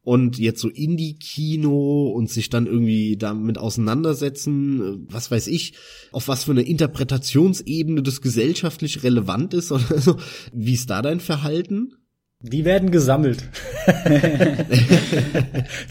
Und 0.08 0.38
jetzt 0.38 0.62
so 0.62 0.70
Indie-Kino 0.70 2.08
und 2.08 2.30
sich 2.30 2.48
dann 2.48 2.64
irgendwie 2.64 3.18
damit 3.18 3.58
auseinandersetzen, 3.58 5.06
was 5.10 5.30
weiß 5.30 5.48
ich, 5.48 5.74
auf 6.12 6.28
was 6.28 6.44
für 6.44 6.52
eine 6.52 6.62
Interpretationsebene 6.62 8.02
das 8.02 8.22
gesellschaftlich 8.22 9.02
relevant 9.02 9.52
ist 9.52 9.70
oder 9.70 9.98
so. 9.98 10.16
Wie 10.54 10.72
ist 10.72 10.88
da 10.88 11.02
dein 11.02 11.20
Verhalten? 11.20 11.92
Die 12.40 12.64
werden 12.64 12.90
gesammelt. 12.90 13.50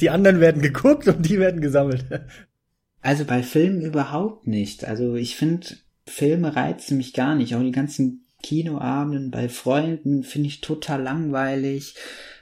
die 0.01 0.09
anderen 0.09 0.39
werden 0.39 0.63
geguckt 0.63 1.07
und 1.07 1.23
die 1.23 1.37
werden 1.37 1.61
gesammelt. 1.61 2.05
Also 3.01 3.23
bei 3.23 3.43
Filmen 3.43 3.81
überhaupt 3.81 4.47
nicht. 4.47 4.83
Also 4.83 5.13
ich 5.13 5.35
finde, 5.35 5.67
Filme 6.07 6.55
reizen 6.55 6.97
mich 6.97 7.13
gar 7.13 7.35
nicht. 7.35 7.53
Auch 7.53 7.61
die 7.61 7.69
ganzen 7.69 8.25
Kinoabenden 8.41 9.29
bei 9.29 9.47
Freunden 9.47 10.23
finde 10.23 10.47
ich 10.47 10.61
total 10.61 11.03
langweilig, 11.03 11.93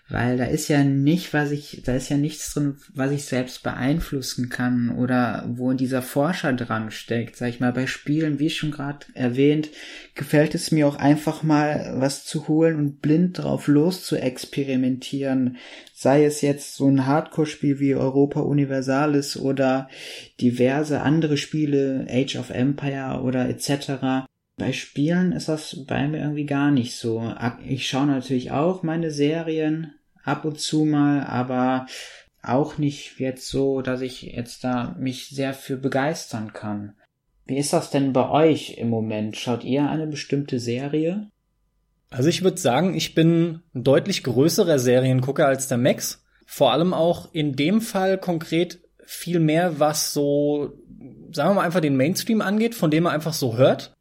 weil 0.08 0.38
da 0.38 0.46
ist 0.46 0.68
ja 0.68 0.84
nicht, 0.84 1.34
was 1.34 1.50
ich, 1.50 1.82
da 1.84 1.96
ist 1.96 2.10
ja 2.10 2.18
nichts 2.18 2.54
drin, 2.54 2.78
was 2.94 3.12
ich 3.12 3.26
selbst 3.26 3.64
beeinflussen 3.64 4.50
kann 4.50 4.92
oder 4.92 5.46
wo 5.48 5.74
dieser 5.74 6.04
Forscher 6.04 6.54
dran 6.54 6.92
steckt. 6.92 7.36
Sag 7.36 7.50
ich 7.50 7.60
mal, 7.60 7.74
bei 7.74 7.88
Spielen, 7.88 8.38
wie 8.38 8.52
schon 8.52 8.70
gerade 8.70 9.08
erwähnt, 9.16 9.70
gefällt 10.14 10.54
es 10.54 10.72
mir 10.72 10.88
auch 10.88 10.98
einfach 10.98 11.42
mal 11.42 11.96
was 11.98 12.24
zu 12.24 12.48
holen 12.48 12.76
und 12.76 13.02
blind 13.02 13.40
drauf 13.40 13.68
los 13.68 14.04
zu 14.06 14.16
experimentieren. 14.16 15.58
Sei 15.96 16.24
es 16.24 16.42
jetzt 16.42 16.76
so 16.76 16.88
ein 16.88 17.08
Hardcore-Spiel 17.08 17.80
wie 17.80 17.96
Europa 17.96 18.42
Universalis 18.42 19.38
oder 19.38 19.90
diverse 20.40 21.02
andere 21.02 21.38
Spiele, 21.38 22.06
Age 22.12 22.36
of 22.36 22.52
Empire 22.52 23.22
oder 23.24 23.50
etc. 23.50 24.28
Bei 24.58 24.72
Spielen 24.72 25.34
ist 25.34 25.50
das 25.50 25.86
bei 25.86 26.08
mir 26.08 26.20
irgendwie 26.20 26.46
gar 26.46 26.72
nicht 26.72 26.96
so. 26.96 27.34
Ich 27.68 27.88
schaue 27.88 28.08
natürlich 28.08 28.52
auch 28.52 28.84
meine 28.84 29.12
Serien 29.12 29.94
ab 30.24 30.46
und 30.46 30.60
zu 30.60 30.86
mal, 30.86 31.26
aber 31.26 31.88
auch 32.42 32.78
nicht 32.78 33.20
jetzt 33.20 33.50
so, 33.50 33.82
dass 33.82 34.02
ich 34.02 34.22
jetzt 34.22 34.64
da 34.64 34.96
mich 34.98 35.30
sehr 35.30 35.54
für 35.54 35.78
begeistern 35.78 36.54
kann. 36.54 36.94
Wie 37.46 37.58
ist 37.58 37.74
das 37.74 37.90
denn 37.92 38.14
bei 38.14 38.30
euch 38.30 38.78
im 38.78 38.90
Moment? 38.90 39.36
Schaut 39.36 39.64
ihr 39.64 39.90
eine 39.90 40.08
bestimmte 40.08 40.60
Serie? 40.60 41.30
Also 42.10 42.30
ich 42.30 42.44
würde 42.44 42.58
sagen, 42.58 42.96
ich 42.96 43.14
bin 43.14 43.62
ein 43.74 43.84
deutlich 43.84 44.24
größerer 44.24 44.80
Seriengucker 44.80 45.48
als 45.48 45.68
der 45.68 45.78
Max. 45.78 46.24
Vor 46.46 46.72
allem 46.72 46.94
auch 46.94 47.34
in 47.34 47.56
dem 47.56 47.82
Fall 47.82 48.18
konkret 48.18 48.80
viel 49.06 49.40
mehr, 49.40 49.80
was 49.80 50.14
so, 50.14 50.74
sagen 51.32 51.50
wir 51.50 51.56
mal, 51.56 51.66
einfach 51.66 51.82
den 51.82 51.98
Mainstream 51.98 52.42
angeht, 52.42 52.74
von 52.74 52.90
dem 52.90 53.04
man 53.04 53.14
einfach 53.14 53.34
so 53.34 53.58
hört. 53.58 53.95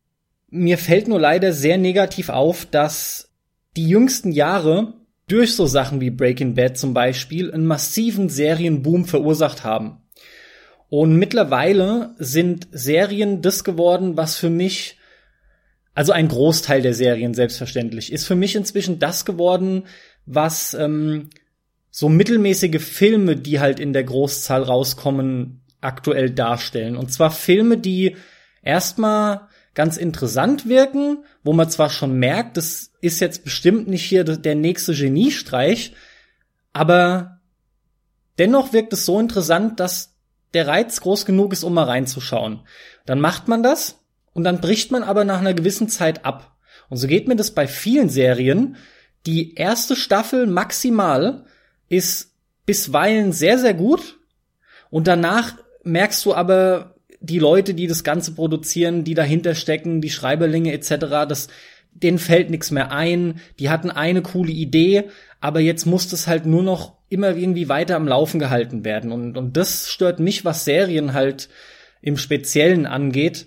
Mir 0.57 0.79
fällt 0.79 1.09
nur 1.09 1.19
leider 1.19 1.53
sehr 1.53 1.79
negativ 1.79 2.29
auf, 2.29 2.65
dass 2.65 3.33
die 3.77 3.89
jüngsten 3.89 4.31
Jahre 4.31 4.95
durch 5.27 5.57
so 5.57 5.67
Sachen 5.67 6.01
wie 6.01 6.11
Breaking 6.11 6.55
Bad 6.55 6.79
zum 6.79 6.95
Beispiel 6.95 7.53
einen 7.53 7.67
massiven 7.67 8.29
Serienboom 8.29 9.05
verursacht 9.05 9.65
haben. 9.65 9.99
Und 10.89 11.17
mittlerweile 11.17 12.15
sind 12.19 12.69
Serien 12.71 13.43
das 13.43 13.65
geworden, 13.65 14.17
was 14.17 14.37
für 14.37 14.49
mich, 14.49 14.97
also 15.93 16.13
ein 16.13 16.29
Großteil 16.29 16.83
der 16.83 16.95
Serien 16.95 17.35
selbstverständlich, 17.35 18.13
ist 18.13 18.25
für 18.25 18.37
mich 18.37 18.55
inzwischen 18.55 19.01
das 19.01 19.25
geworden, 19.25 19.87
was 20.25 20.73
ähm, 20.75 21.31
so 21.91 22.09
mittelmäßige 22.09 22.81
Filme, 22.81 23.35
die 23.35 23.59
halt 23.59 23.81
in 23.81 23.93
der 23.93 24.05
Großzahl 24.05 24.63
rauskommen, 24.63 25.63
aktuell 25.81 26.31
darstellen. 26.31 26.97
Und 26.97 27.13
zwar 27.13 27.33
Filme, 27.33 27.77
die 27.77 28.17
erstmal 28.63 29.49
ganz 29.75 29.97
interessant 29.97 30.69
wirken, 30.69 31.25
wo 31.43 31.53
man 31.53 31.69
zwar 31.69 31.91
schon 31.91 32.19
merkt, 32.19 32.57
das 32.57 32.93
ist 33.01 33.21
jetzt 33.21 33.45
bestimmt 33.45 33.89
nicht 33.89 34.05
hier 34.05 34.25
der 34.25 34.55
nächste 34.55 34.95
Geniestreich, 34.95 35.95
aber 36.73 37.41
dennoch 38.39 38.73
wirkt 38.73 38.93
es 38.93 39.05
so 39.05 39.19
interessant, 39.19 39.81
dass 39.81 40.15
der 40.55 40.69
Reiz 40.69 41.01
groß 41.01 41.27
genug 41.27 41.53
ist, 41.53 41.65
um 41.65 41.75
mal 41.75 41.85
reinzuschauen. 41.85 42.61
Dann 43.07 43.21
macht 43.21 43.49
man 43.49 43.63
das 43.63 43.99
und 44.33 44.45
dann 44.45 44.61
bricht 44.61 44.93
man 44.93 45.03
aber 45.03 45.25
nach 45.25 45.41
einer 45.41 45.55
gewissen 45.55 45.89
Zeit 45.89 46.25
ab. 46.25 46.57
Und 46.89 46.97
so 46.97 47.07
geht 47.07 47.29
mir 47.29 47.37
das 47.37 47.53
bei 47.53 47.67
vielen 47.67 48.09
Serien. 48.09 48.77
Die 49.27 49.55
erste 49.55 49.97
Staffel 49.97 50.47
maximal 50.47 51.45
ist 51.89 52.33
bisweilen 52.67 53.33
sehr, 53.33 53.59
sehr 53.59 53.75
gut 53.75 54.19
und 54.91 55.07
danach 55.07 55.57
merkst 55.83 56.25
du 56.25 56.35
aber, 56.35 56.94
die 57.25 57.39
Leute, 57.39 57.75
die 57.75 57.87
das 57.87 58.05
Ganze 58.05 58.33
produzieren, 58.33 59.05
die 59.05 59.15
dahinter 59.15 59.55
stecken, 59.55 60.01
die 60.01 60.11
Schreiberlinge 60.11 60.73
etc., 60.73 60.97
das, 61.29 61.49
denen 61.93 62.19
fällt 62.19 62.51
nichts 62.51 62.71
mehr 62.71 62.93
ein. 62.93 63.41
Die 63.59 63.71
hatten 63.71 63.91
eine 63.91 64.23
coole 64.23 64.53
Idee, 64.53 65.05
aber 65.41 65.61
jetzt 65.61 65.87
muss 65.87 66.09
das 66.09 66.27
halt 66.27 66.45
nur 66.45 66.63
noch 66.63 66.99
immer 67.09 67.35
irgendwie 67.35 67.69
weiter 67.69 67.97
am 67.97 68.09
Laufen 68.09 68.39
gehalten 68.39 68.85
werden. 68.85 69.11
Und, 69.13 69.37
und 69.37 69.57
das 69.57 69.89
stört 69.89 70.21
mich, 70.21 70.45
was 70.45 70.65
Serien 70.65 71.15
halt 71.15 71.49
im 72.03 72.19
Speziellen 72.19 72.87
angeht. 72.87 73.47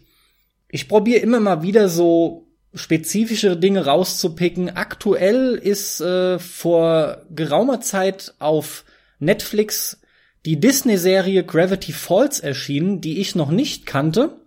Ich 0.69 0.88
probiere 0.88 1.19
immer 1.19 1.39
mal 1.39 1.61
wieder 1.61 1.88
so 1.88 2.47
spezifische 2.73 3.57
Dinge 3.57 3.86
rauszupicken. 3.86 4.75
Aktuell 4.75 5.55
ist 5.55 6.01
äh, 6.01 6.39
vor 6.39 7.23
geraumer 7.30 7.82
Zeit 7.82 8.34
auf 8.39 8.86
Netflix 9.19 9.99
die 10.47 10.61
Disney-Serie 10.61 11.43
Gravity 11.43 11.91
Falls 11.91 12.39
erschienen, 12.39 13.01
die 13.01 13.19
ich 13.19 13.35
noch 13.35 13.51
nicht 13.51 13.85
kannte. 13.85 14.37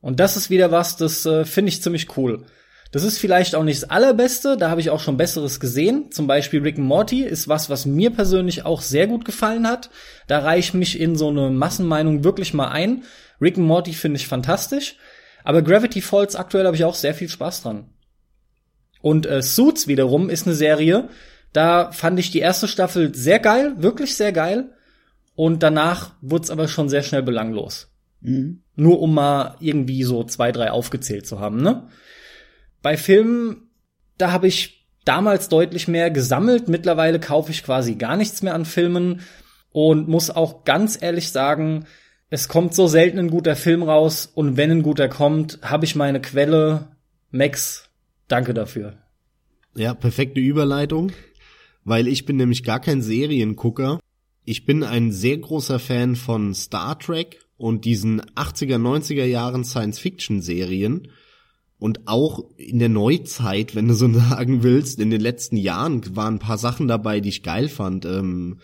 Und 0.00 0.18
das 0.18 0.36
ist 0.36 0.50
wieder 0.50 0.72
was, 0.72 0.96
das 0.96 1.24
äh, 1.24 1.44
finde 1.44 1.68
ich 1.68 1.80
ziemlich 1.80 2.16
cool. 2.16 2.46
Das 2.90 3.04
ist 3.04 3.18
vielleicht 3.18 3.54
auch 3.54 3.62
nicht 3.62 3.80
das 3.80 3.88
allerbeste, 3.88 4.56
da 4.56 4.70
habe 4.70 4.80
ich 4.80 4.90
auch 4.90 4.98
schon 4.98 5.16
besseres 5.16 5.60
gesehen. 5.60 6.10
Zum 6.10 6.26
Beispiel 6.26 6.62
Rick 6.62 6.78
and 6.78 6.88
Morty 6.88 7.22
ist 7.22 7.46
was, 7.46 7.70
was 7.70 7.86
mir 7.86 8.10
persönlich 8.10 8.64
auch 8.64 8.80
sehr 8.80 9.06
gut 9.06 9.24
gefallen 9.24 9.68
hat. 9.68 9.88
Da 10.26 10.40
reiche 10.40 10.70
ich 10.70 10.74
mich 10.74 10.98
in 10.98 11.14
so 11.14 11.28
eine 11.28 11.50
Massenmeinung 11.50 12.24
wirklich 12.24 12.52
mal 12.52 12.72
ein. 12.72 13.04
Rick 13.40 13.56
and 13.56 13.68
Morty 13.68 13.92
finde 13.92 14.18
ich 14.18 14.26
fantastisch. 14.26 14.96
Aber 15.44 15.62
Gravity 15.62 16.00
Falls 16.00 16.34
aktuell 16.34 16.66
habe 16.66 16.74
ich 16.74 16.84
auch 16.84 16.96
sehr 16.96 17.14
viel 17.14 17.28
Spaß 17.28 17.62
dran. 17.62 17.84
Und 19.00 19.26
äh, 19.26 19.42
Suits 19.42 19.86
wiederum 19.86 20.28
ist 20.28 20.48
eine 20.48 20.56
Serie, 20.56 21.08
da 21.52 21.92
fand 21.92 22.18
ich 22.18 22.32
die 22.32 22.40
erste 22.40 22.66
Staffel 22.66 23.14
sehr 23.14 23.38
geil, 23.38 23.74
wirklich 23.78 24.16
sehr 24.16 24.32
geil. 24.32 24.72
Und 25.36 25.62
danach 25.62 26.14
wurde 26.22 26.44
es 26.44 26.50
aber 26.50 26.66
schon 26.66 26.88
sehr 26.88 27.02
schnell 27.02 27.22
belanglos. 27.22 27.92
Mhm. 28.22 28.62
Nur 28.74 29.00
um 29.00 29.14
mal 29.14 29.56
irgendwie 29.60 30.02
so 30.02 30.24
zwei, 30.24 30.50
drei 30.50 30.70
aufgezählt 30.70 31.26
zu 31.26 31.38
haben, 31.38 31.62
ne? 31.62 31.88
Bei 32.82 32.96
Filmen, 32.96 33.68
da 34.18 34.32
habe 34.32 34.48
ich 34.48 34.86
damals 35.04 35.48
deutlich 35.48 35.88
mehr 35.88 36.10
gesammelt. 36.10 36.68
Mittlerweile 36.68 37.20
kaufe 37.20 37.52
ich 37.52 37.62
quasi 37.62 37.94
gar 37.94 38.16
nichts 38.16 38.42
mehr 38.42 38.54
an 38.54 38.64
Filmen 38.64 39.20
und 39.72 40.08
muss 40.08 40.30
auch 40.30 40.64
ganz 40.64 41.00
ehrlich 41.00 41.30
sagen, 41.30 41.86
es 42.28 42.48
kommt 42.48 42.74
so 42.74 42.86
selten 42.86 43.18
ein 43.18 43.30
guter 43.30 43.56
Film 43.56 43.82
raus 43.82 44.30
und 44.34 44.56
wenn 44.56 44.70
ein 44.70 44.82
guter 44.82 45.08
kommt, 45.08 45.58
habe 45.62 45.84
ich 45.84 45.94
meine 45.94 46.20
Quelle. 46.20 46.88
Max, 47.30 47.88
danke 48.26 48.54
dafür. 48.54 48.94
Ja, 49.74 49.94
perfekte 49.94 50.40
Überleitung, 50.40 51.12
weil 51.84 52.08
ich 52.08 52.24
bin 52.24 52.36
nämlich 52.36 52.64
gar 52.64 52.80
kein 52.80 53.02
Seriengucker 53.02 54.00
ich 54.46 54.64
bin 54.64 54.84
ein 54.84 55.10
sehr 55.10 55.36
großer 55.38 55.80
Fan 55.80 56.14
von 56.14 56.54
Star 56.54 56.98
Trek 56.98 57.40
und 57.56 57.84
diesen 57.84 58.22
80er, 58.22 58.76
90er 58.76 59.24
Jahren 59.24 59.64
Science-Fiction-Serien. 59.64 61.08
Und 61.78 62.06
auch 62.06 62.44
in 62.56 62.78
der 62.78 62.88
Neuzeit, 62.88 63.74
wenn 63.74 63.88
du 63.88 63.94
so 63.94 64.10
sagen 64.12 64.62
willst, 64.62 65.00
in 65.00 65.10
den 65.10 65.20
letzten 65.20 65.56
Jahren 65.56 66.00
waren 66.14 66.36
ein 66.36 66.38
paar 66.38 66.58
Sachen 66.58 66.86
dabei, 66.86 67.20
die 67.20 67.30
ich 67.30 67.42
geil 67.42 67.68
fand. 67.68 68.04
Ähm, 68.04 68.60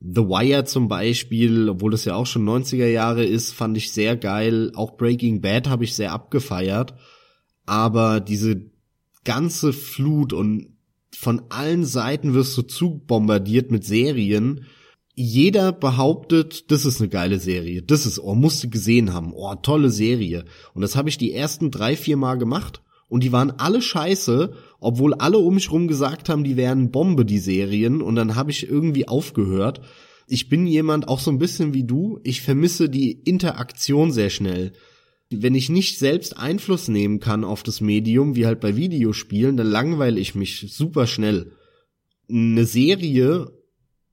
The 0.00 0.22
Wire 0.22 0.64
zum 0.64 0.88
Beispiel, 0.88 1.68
obwohl 1.68 1.92
das 1.92 2.06
ja 2.06 2.16
auch 2.16 2.26
schon 2.26 2.44
90er 2.44 2.88
Jahre 2.88 3.24
ist, 3.24 3.52
fand 3.52 3.76
ich 3.76 3.92
sehr 3.92 4.16
geil. 4.16 4.72
Auch 4.74 4.96
Breaking 4.96 5.40
Bad 5.42 5.68
habe 5.68 5.84
ich 5.84 5.94
sehr 5.94 6.10
abgefeiert. 6.10 6.94
Aber 7.66 8.18
diese 8.18 8.62
ganze 9.22 9.72
Flut 9.72 10.32
und 10.32 10.76
von 11.14 11.42
allen 11.50 11.84
Seiten 11.84 12.34
wirst 12.34 12.58
du 12.58 12.62
zubombardiert 12.62 13.70
mit 13.70 13.84
Serien, 13.84 14.66
jeder 15.20 15.72
behauptet, 15.72 16.70
das 16.70 16.86
ist 16.86 17.00
eine 17.00 17.10
geile 17.10 17.38
Serie. 17.38 17.82
Das 17.82 18.06
ist, 18.06 18.18
oh, 18.18 18.34
musste 18.34 18.68
gesehen 18.68 19.12
haben. 19.12 19.32
Oh, 19.34 19.54
tolle 19.54 19.90
Serie. 19.90 20.44
Und 20.72 20.82
das 20.82 20.96
habe 20.96 21.08
ich 21.08 21.18
die 21.18 21.32
ersten 21.34 21.70
drei, 21.70 21.94
vier 21.94 22.16
Mal 22.16 22.36
gemacht. 22.36 22.80
Und 23.08 23.22
die 23.22 23.32
waren 23.32 23.50
alle 23.50 23.82
scheiße, 23.82 24.54
obwohl 24.78 25.14
alle 25.14 25.38
um 25.38 25.54
mich 25.54 25.70
rum 25.70 25.88
gesagt 25.88 26.28
haben, 26.28 26.44
die 26.44 26.56
wären 26.56 26.90
Bombe, 26.90 27.24
die 27.24 27.38
Serien. 27.38 28.00
Und 28.00 28.14
dann 28.14 28.34
habe 28.34 28.50
ich 28.50 28.68
irgendwie 28.68 29.08
aufgehört. 29.08 29.82
Ich 30.26 30.48
bin 30.48 30.66
jemand 30.66 31.08
auch 31.08 31.20
so 31.20 31.30
ein 31.30 31.38
bisschen 31.38 31.74
wie 31.74 31.84
du. 31.84 32.20
Ich 32.22 32.40
vermisse 32.40 32.88
die 32.88 33.12
Interaktion 33.12 34.12
sehr 34.12 34.30
schnell. 34.30 34.72
Wenn 35.28 35.54
ich 35.54 35.68
nicht 35.68 35.98
selbst 35.98 36.38
Einfluss 36.38 36.88
nehmen 36.88 37.20
kann 37.20 37.44
auf 37.44 37.62
das 37.62 37.80
Medium, 37.80 38.36
wie 38.36 38.46
halt 38.46 38.60
bei 38.60 38.76
Videospielen, 38.76 39.56
dann 39.56 39.66
langweile 39.66 40.18
ich 40.18 40.34
mich 40.34 40.66
super 40.72 41.06
schnell. 41.06 41.52
Eine 42.28 42.64
Serie 42.64 43.50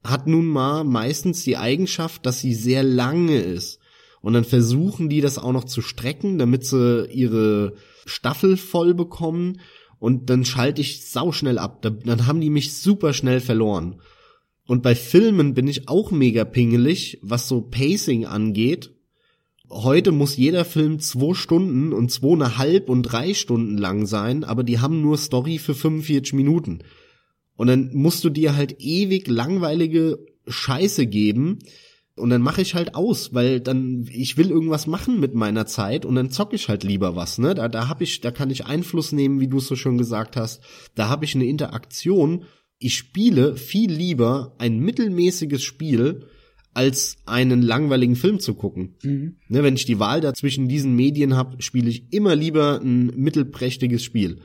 hat 0.09 0.27
nun 0.27 0.45
mal 0.45 0.83
meistens 0.83 1.43
die 1.43 1.57
Eigenschaft, 1.57 2.25
dass 2.25 2.39
sie 2.39 2.53
sehr 2.53 2.83
lange 2.83 3.37
ist. 3.39 3.79
Und 4.21 4.33
dann 4.33 4.43
versuchen 4.43 5.09
die 5.09 5.21
das 5.21 5.37
auch 5.37 5.53
noch 5.53 5.65
zu 5.65 5.81
strecken, 5.81 6.37
damit 6.37 6.65
sie 6.65 7.05
ihre 7.11 7.75
Staffel 8.05 8.57
voll 8.57 8.93
bekommen. 8.93 9.59
Und 9.99 10.29
dann 10.29 10.45
schalte 10.45 10.81
ich 10.81 11.05
sauschnell 11.05 11.57
ab. 11.57 11.81
Dann 11.81 12.27
haben 12.27 12.41
die 12.41 12.49
mich 12.49 12.77
super 12.77 13.13
schnell 13.13 13.39
verloren. 13.39 14.01
Und 14.65 14.83
bei 14.83 14.95
Filmen 14.95 15.53
bin 15.53 15.67
ich 15.67 15.87
auch 15.87 16.11
mega 16.11 16.43
pingelig, 16.43 17.19
was 17.21 17.47
so 17.47 17.61
Pacing 17.61 18.25
angeht. 18.25 18.91
Heute 19.69 20.11
muss 20.11 20.37
jeder 20.37 20.65
Film 20.65 20.99
zwei 20.99 21.33
Stunden 21.33 21.93
und 21.93 22.11
zweieinhalb 22.11 22.89
und 22.89 23.03
drei 23.03 23.33
Stunden 23.33 23.77
lang 23.77 24.05
sein, 24.05 24.43
aber 24.43 24.63
die 24.63 24.79
haben 24.79 25.01
nur 25.01 25.17
Story 25.17 25.57
für 25.57 25.73
45 25.73 26.33
Minuten. 26.33 26.79
Und 27.57 27.67
dann 27.67 27.89
musst 27.93 28.23
du 28.23 28.29
dir 28.29 28.55
halt 28.55 28.77
ewig 28.79 29.27
langweilige 29.27 30.19
Scheiße 30.47 31.07
geben. 31.07 31.59
Und 32.15 32.29
dann 32.31 32.41
mache 32.41 32.61
ich 32.61 32.73
halt 32.73 32.95
aus, 32.95 33.33
weil 33.33 33.59
dann 33.59 34.07
ich 34.11 34.37
will 34.37 34.49
irgendwas 34.49 34.87
machen 34.87 35.19
mit 35.19 35.35
meiner 35.35 35.67
Zeit 35.67 36.03
und 36.03 36.15
dann 36.15 36.31
zocke 36.31 36.55
ich 36.55 36.67
halt 36.67 36.83
lieber 36.83 37.15
was, 37.15 37.37
ne? 37.37 37.53
Da 37.53 37.67
da 37.67 37.87
habe 37.89 38.03
ich 38.03 38.21
da 38.21 38.31
kann 38.31 38.49
ich 38.49 38.65
Einfluss 38.65 39.11
nehmen, 39.11 39.39
wie 39.39 39.47
du 39.47 39.57
es 39.57 39.67
so 39.67 39.75
schon 39.75 39.99
gesagt 39.99 40.35
hast. 40.35 40.61
Da 40.95 41.09
habe 41.09 41.25
ich 41.25 41.35
eine 41.35 41.45
Interaktion. 41.45 42.45
Ich 42.79 42.95
spiele 42.95 43.55
viel 43.55 43.91
lieber 43.91 44.55
ein 44.57 44.79
mittelmäßiges 44.79 45.63
Spiel 45.63 46.27
als 46.73 47.17
einen 47.25 47.63
langweiligen 47.63 48.15
Film 48.15 48.39
zu 48.39 48.53
gucken. 48.53 48.95
Mhm. 49.01 49.37
Ne, 49.47 49.63
wenn 49.63 49.75
ich 49.75 49.85
die 49.85 49.99
Wahl 49.99 50.21
da 50.21 50.33
zwischen 50.33 50.67
diesen 50.67 50.95
Medien 50.95 51.35
habe, 51.35 51.61
spiele 51.61 51.89
ich 51.89 52.13
immer 52.13 52.35
lieber 52.35 52.79
ein 52.79 53.07
mittelprächtiges 53.15 54.03
Spiel. 54.03 54.41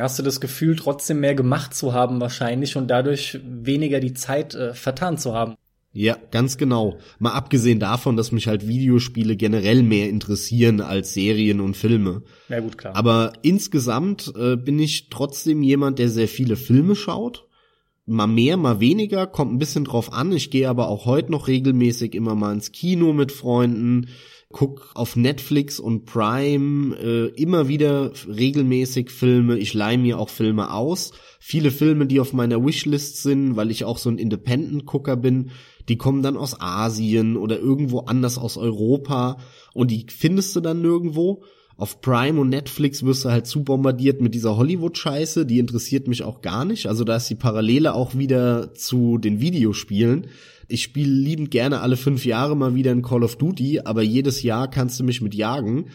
Hast 0.00 0.18
du 0.18 0.22
das 0.22 0.40
Gefühl, 0.40 0.76
trotzdem 0.76 1.20
mehr 1.20 1.34
gemacht 1.34 1.74
zu 1.74 1.92
haben 1.92 2.20
wahrscheinlich 2.20 2.76
und 2.76 2.88
dadurch 2.88 3.40
weniger 3.44 4.00
die 4.00 4.14
Zeit 4.14 4.54
äh, 4.54 4.74
vertan 4.74 5.18
zu 5.18 5.34
haben? 5.34 5.56
Ja, 5.92 6.18
ganz 6.30 6.58
genau. 6.58 6.98
Mal 7.18 7.32
abgesehen 7.32 7.80
davon, 7.80 8.18
dass 8.18 8.30
mich 8.30 8.48
halt 8.48 8.68
Videospiele 8.68 9.34
generell 9.34 9.82
mehr 9.82 10.10
interessieren 10.10 10.82
als 10.82 11.14
Serien 11.14 11.58
und 11.58 11.74
Filme. 11.74 12.22
Ja 12.50 12.60
gut, 12.60 12.76
klar. 12.76 12.94
Aber 12.94 13.32
insgesamt 13.40 14.30
äh, 14.36 14.56
bin 14.56 14.78
ich 14.78 15.08
trotzdem 15.08 15.62
jemand, 15.62 15.98
der 15.98 16.10
sehr 16.10 16.28
viele 16.28 16.56
Filme 16.56 16.96
schaut. 16.96 17.46
Mal 18.04 18.26
mehr, 18.26 18.58
mal 18.58 18.78
weniger, 18.78 19.26
kommt 19.26 19.54
ein 19.54 19.58
bisschen 19.58 19.84
drauf 19.84 20.12
an. 20.12 20.32
Ich 20.32 20.50
gehe 20.50 20.68
aber 20.68 20.88
auch 20.88 21.06
heute 21.06 21.32
noch 21.32 21.48
regelmäßig 21.48 22.14
immer 22.14 22.34
mal 22.34 22.52
ins 22.52 22.72
Kino 22.72 23.14
mit 23.14 23.32
Freunden 23.32 24.08
guck 24.52 24.90
auf 24.94 25.16
Netflix 25.16 25.80
und 25.80 26.04
Prime 26.04 26.96
äh, 26.96 27.26
immer 27.40 27.68
wieder 27.68 28.12
regelmäßig 28.26 29.10
Filme. 29.10 29.58
Ich 29.58 29.74
leihe 29.74 29.98
mir 29.98 30.18
auch 30.18 30.28
Filme 30.28 30.72
aus. 30.72 31.12
Viele 31.40 31.70
Filme, 31.70 32.06
die 32.06 32.20
auf 32.20 32.32
meiner 32.32 32.64
Wishlist 32.64 33.22
sind, 33.22 33.56
weil 33.56 33.70
ich 33.70 33.84
auch 33.84 33.98
so 33.98 34.08
ein 34.08 34.18
Independent-Gucker 34.18 35.16
bin, 35.16 35.50
die 35.88 35.96
kommen 35.96 36.22
dann 36.22 36.36
aus 36.36 36.60
Asien 36.60 37.36
oder 37.36 37.58
irgendwo 37.58 38.00
anders 38.00 38.38
aus 38.38 38.56
Europa 38.56 39.38
und 39.74 39.90
die 39.90 40.06
findest 40.08 40.56
du 40.56 40.60
dann 40.60 40.82
nirgendwo. 40.82 41.42
Auf 41.78 42.00
Prime 42.00 42.40
und 42.40 42.48
Netflix 42.48 43.04
wirst 43.04 43.26
du 43.26 43.28
halt 43.28 43.46
zu 43.46 43.62
bombardiert 43.62 44.22
mit 44.22 44.34
dieser 44.34 44.56
Hollywood-Scheiße, 44.56 45.44
die 45.44 45.58
interessiert 45.58 46.08
mich 46.08 46.22
auch 46.22 46.40
gar 46.40 46.64
nicht. 46.64 46.86
Also 46.86 47.04
da 47.04 47.16
ist 47.16 47.28
die 47.28 47.34
Parallele 47.34 47.94
auch 47.94 48.16
wieder 48.16 48.72
zu 48.72 49.18
den 49.18 49.40
Videospielen. 49.40 50.28
Ich 50.68 50.82
spiele 50.82 51.12
liebend 51.12 51.50
gerne 51.50 51.80
alle 51.80 51.96
fünf 51.96 52.24
Jahre 52.24 52.56
mal 52.56 52.74
wieder 52.74 52.92
in 52.92 53.02
Call 53.02 53.22
of 53.22 53.36
Duty, 53.36 53.80
aber 53.80 54.02
jedes 54.02 54.42
Jahr 54.42 54.68
kannst 54.68 54.98
du 54.98 55.04
mich 55.04 55.20
mit 55.20 55.34
jagen. 55.34 55.86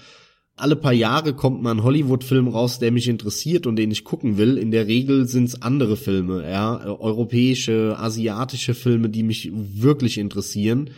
Alle 0.55 0.75
paar 0.75 0.93
Jahre 0.93 1.33
kommt 1.33 1.61
mal 1.61 1.71
ein 1.71 1.83
Hollywood-Film 1.83 2.47
raus, 2.47 2.79
der 2.79 2.91
mich 2.91 3.07
interessiert 3.07 3.65
und 3.67 3.75
den 3.77 3.91
ich 3.91 4.03
gucken 4.03 4.37
will. 4.37 4.57
In 4.57 4.71
der 4.71 4.87
Regel 4.87 5.27
sind's 5.27 5.61
andere 5.61 5.97
Filme, 5.97 6.49
ja, 6.49 6.85
europäische, 6.85 7.95
asiatische 7.97 8.73
Filme, 8.73 9.09
die 9.09 9.23
mich 9.23 9.51
wirklich 9.53 10.17
interessieren. 10.17 10.91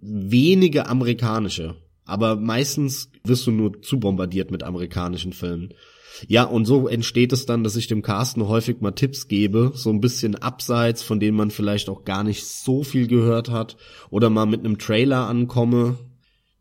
Wenige 0.00 0.86
amerikanische. 0.86 1.76
Aber 2.04 2.36
meistens 2.36 3.10
wirst 3.22 3.46
du 3.46 3.52
nur 3.52 3.80
zu 3.82 4.00
bombardiert 4.00 4.50
mit 4.50 4.62
amerikanischen 4.62 5.32
Filmen. 5.32 5.72
Ja, 6.28 6.44
und 6.44 6.64
so 6.64 6.88
entsteht 6.88 7.32
es 7.32 7.46
dann, 7.46 7.64
dass 7.64 7.76
ich 7.76 7.86
dem 7.86 8.02
Carsten 8.02 8.46
häufig 8.48 8.80
mal 8.80 8.92
Tipps 8.92 9.28
gebe, 9.28 9.72
so 9.74 9.90
ein 9.90 10.00
bisschen 10.00 10.36
abseits, 10.36 11.02
von 11.02 11.20
denen 11.20 11.36
man 11.36 11.50
vielleicht 11.50 11.88
auch 11.88 12.04
gar 12.04 12.24
nicht 12.24 12.46
so 12.46 12.82
viel 12.82 13.06
gehört 13.06 13.50
hat, 13.50 13.76
oder 14.10 14.30
mal 14.30 14.46
mit 14.46 14.60
einem 14.60 14.78
Trailer 14.78 15.26
ankomme, 15.26 15.98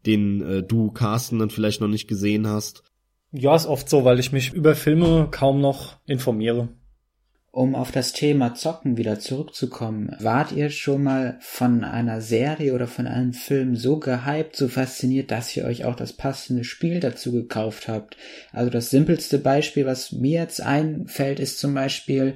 den 0.05 0.41
äh, 0.41 0.64
du, 0.64 0.91
Carsten, 0.91 1.39
dann 1.39 1.49
vielleicht 1.49 1.82
noch 1.82 1.88
nicht 1.88 2.07
gesehen 2.07 2.47
hast. 2.47 2.84
Ja, 3.32 3.55
ist 3.55 3.68
oft 3.68 3.89
so, 3.89 4.05
weil 4.05 4.20
ich 4.20 4.32
mich 4.32 4.53
über 4.53 4.76
Filme 4.76 5.28
kaum 5.30 5.62
noch 5.62 5.99
informiere. 6.07 6.70
Um 7.52 7.74
auf 7.74 7.91
das 7.91 8.14
Thema 8.14 8.54
Zocken 8.54 8.95
wieder 8.95 9.20
zurückzukommen, 9.20 10.16
wart 10.20 10.52
ihr 10.52 10.70
schon 10.70 11.04
mal 11.04 11.38
von 11.41 11.84
einer 11.84 12.22
Serie 12.22 12.76
oder 12.76 12.86
von 12.86 13.08
einem 13.08 13.34
Film 13.34 13.76
so 13.76 13.97
gehypt, 13.97 14.56
so 14.56 14.68
fasziniert, 14.68 15.32
dass 15.32 15.58
ihr 15.58 15.66
euch 15.66 15.84
auch 15.84 15.95
das 15.95 16.14
passende 16.14 16.64
Spiel 16.64 17.00
dazu 17.00 17.32
gekauft 17.32 17.88
habt? 17.88 18.18
Also 18.52 18.70
das 18.70 18.91
simpelste 18.91 19.39
Beispiel, 19.39 19.88
was 19.88 20.12
mir 20.12 20.41
jetzt 20.41 20.62
einfällt, 20.62 21.39
ist 21.39 21.58
zum 21.58 21.74
Beispiel 21.74 22.36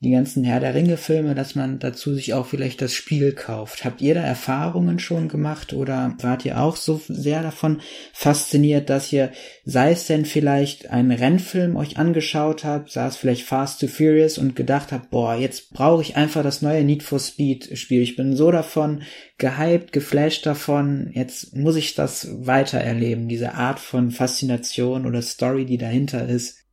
die 0.00 0.10
ganzen 0.10 0.44
Herr 0.44 0.60
der 0.60 0.74
Ringe 0.74 0.98
Filme, 0.98 1.34
dass 1.34 1.54
man 1.54 1.78
dazu 1.78 2.14
sich 2.14 2.34
auch 2.34 2.44
vielleicht 2.44 2.82
das 2.82 2.92
Spiel 2.92 3.32
kauft. 3.32 3.82
Habt 3.86 4.02
ihr 4.02 4.14
da 4.14 4.20
Erfahrungen 4.20 4.98
schon 4.98 5.28
gemacht 5.28 5.72
oder 5.72 6.14
wart 6.20 6.44
ihr 6.44 6.60
auch 6.60 6.76
so 6.76 7.00
sehr 7.08 7.42
davon 7.42 7.80
fasziniert, 8.12 8.90
dass 8.90 9.10
ihr, 9.10 9.32
sei 9.64 9.92
es 9.92 10.06
denn 10.06 10.26
vielleicht 10.26 10.90
einen 10.90 11.12
Rennfilm 11.12 11.76
euch 11.76 11.96
angeschaut 11.96 12.62
habt, 12.62 12.90
sei 12.90 13.06
es 13.06 13.16
vielleicht 13.16 13.44
Fast 13.44 13.80
to 13.80 13.86
Furious 13.86 14.36
und 14.36 14.54
gedacht 14.54 14.92
habt, 14.92 15.08
boah, 15.08 15.34
jetzt 15.34 15.72
brauche 15.72 16.02
ich 16.02 16.14
einfach 16.14 16.42
das 16.42 16.60
neue 16.60 16.84
Need 16.84 17.02
for 17.02 17.18
Speed 17.18 17.78
Spiel. 17.78 18.02
Ich 18.02 18.16
bin 18.16 18.36
so 18.36 18.50
davon 18.50 19.02
gehypt, 19.38 19.92
geflasht 19.92 20.44
davon, 20.44 21.10
jetzt 21.14 21.56
muss 21.56 21.76
ich 21.76 21.94
das 21.94 22.28
weiter 22.46 22.78
erleben, 22.78 23.28
diese 23.28 23.54
Art 23.54 23.80
von 23.80 24.10
Faszination 24.10 25.06
oder 25.06 25.22
Story, 25.22 25.64
die 25.64 25.78
dahinter 25.78 26.28
ist. 26.28 26.65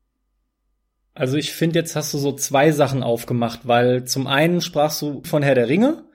Also 1.16 1.38
ich 1.38 1.54
finde, 1.54 1.80
jetzt 1.80 1.96
hast 1.96 2.14
du 2.14 2.18
so 2.18 2.32
zwei 2.34 2.72
Sachen 2.72 3.04
aufgemacht, 3.04 3.62
weil 3.64 4.06
zum 4.06 4.28
einen 4.28 4.62
sprachst 4.62 5.02
du 5.02 5.22
von 5.24 5.44
Herr 5.44 5.56
der 5.56 5.70
Ringe 5.70 6.06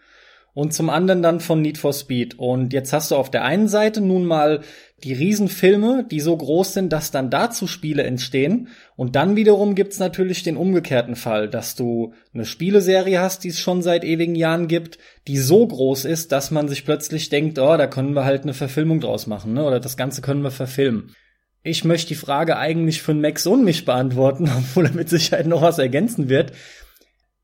und 0.55 0.74
zum 0.74 0.90
anderen 0.90 1.22
dann 1.22 1.38
von 1.38 1.62
Need 1.62 1.78
for 1.78 1.92
Speed. 1.92 2.36
Und 2.36 2.72
jetzt 2.72 2.92
hast 2.92 3.12
du 3.12 3.14
auf 3.16 3.30
der 3.30 3.44
einen 3.44 3.68
Seite 3.68 4.01
nun 4.01 4.24
mal 4.24 4.62
die 5.05 5.12
Riesenfilme, 5.12 6.05
die 6.11 6.18
so 6.18 6.36
groß 6.36 6.74
sind, 6.74 6.92
dass 6.92 7.12
dann 7.12 7.30
dazu 7.30 7.68
Spiele 7.68 8.03
entstehen. 8.03 8.66
Und 8.96 9.14
dann 9.14 9.36
wiederum 9.36 9.76
gibt's 9.76 10.01
natürlich 10.01 10.42
den 10.42 10.57
umgekehrten 10.57 11.14
Fall, 11.14 11.49
dass 11.49 11.76
du 11.76 12.12
eine 12.34 12.44
Spieleserie 12.44 13.20
hast, 13.20 13.44
die 13.44 13.51
es 13.51 13.61
schon 13.61 13.82
seit 13.82 14.03
ewigen 14.03 14.34
Jahren 14.34 14.66
gibt, 14.66 14.99
die 15.28 15.38
so 15.38 15.64
groß 15.64 16.07
ist, 16.07 16.32
dass 16.32 16.51
man 16.51 16.66
sich 16.66 16.84
plötzlich 16.84 17.28
denkt, 17.28 17.61
oh, 17.61 17.76
da 17.76 17.86
können 17.86 18.16
wir 18.16 18.24
halt 18.24 18.42
eine 18.42 18.55
Verfilmung 18.55 18.99
draus 18.99 19.28
machen, 19.28 19.53
ne? 19.53 19.64
Oder 19.64 19.78
das 19.78 19.96
Ganze 19.96 20.22
können 20.22 20.42
wir 20.42 20.51
verfilmen. 20.51 21.14
Ich 21.62 21.84
möchte 21.84 22.09
die 22.09 22.14
Frage 22.14 22.56
eigentlich 22.56 23.02
für 23.02 23.14
Max 23.14 23.46
und 23.46 23.64
mich 23.64 23.84
beantworten, 23.84 24.50
obwohl 24.56 24.86
er 24.86 24.92
mit 24.92 25.09
Sicherheit 25.09 25.46
noch 25.46 25.62
was 25.62 25.78
ergänzen 25.78 26.28
wird. 26.28 26.52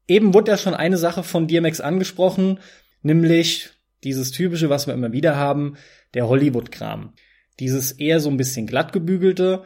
Eben 0.06 0.34
wurde 0.34 0.52
ja 0.52 0.58
schon 0.58 0.74
eine 0.74 0.98
Sache 0.98 1.22
von 1.22 1.46
dir, 1.46 1.62
Max, 1.62 1.80
angesprochen, 1.80 2.60
nämlich 3.02 3.70
dieses 4.04 4.30
typische, 4.30 4.68
was 4.68 4.86
wir 4.86 4.94
immer 4.94 5.12
wieder 5.12 5.36
haben, 5.36 5.76
der 6.12 6.28
Hollywood-Kram. 6.28 7.14
Dieses 7.58 7.92
eher 7.92 8.20
so 8.20 8.28
ein 8.28 8.36
bisschen 8.36 8.66
glattgebügelte. 8.66 9.64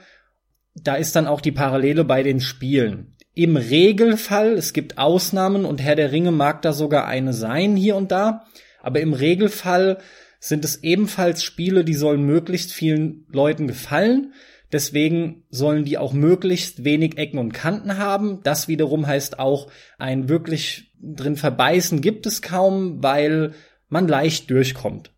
Da 0.74 0.94
ist 0.94 1.16
dann 1.16 1.26
auch 1.26 1.40
die 1.40 1.53
Parallele 1.53 2.05
bei 2.05 2.22
den 2.22 2.40
Spielen. 2.40 3.16
Im 3.34 3.57
Regelfall, 3.57 4.53
es 4.53 4.72
gibt 4.72 4.99
Ausnahmen 4.99 5.64
und 5.64 5.80
Herr 5.80 5.96
der 5.96 6.12
Ringe 6.12 6.32
mag 6.32 6.62
da 6.62 6.72
sogar 6.72 7.07
eine 7.07 7.32
sein 7.32 7.76
hier 7.76 7.96
und 7.96 8.11
da, 8.11 8.44
aber 8.80 9.01
im 9.01 9.12
Regelfall 9.12 9.99
sind 10.39 10.64
es 10.64 10.82
ebenfalls 10.82 11.43
Spiele, 11.43 11.84
die 11.84 11.95
sollen 11.95 12.22
möglichst 12.24 12.72
vielen 12.72 13.26
Leuten 13.30 13.66
gefallen. 13.66 14.32
Deswegen 14.70 15.45
sollen 15.49 15.84
die 15.84 15.99
auch 15.99 16.12
möglichst 16.12 16.84
wenig 16.84 17.16
Ecken 17.16 17.39
und 17.39 17.53
Kanten 17.53 17.97
haben. 17.97 18.41
Das 18.43 18.68
wiederum 18.68 19.07
heißt 19.07 19.39
auch, 19.39 19.70
ein 19.99 20.28
wirklich 20.28 20.93
drin 21.01 21.36
verbeißen 21.36 22.01
gibt 22.01 22.26
es 22.26 22.43
kaum, 22.43 23.03
weil 23.03 23.55
man 23.89 24.07
leicht 24.09 24.51
durchkommt. 24.51 25.12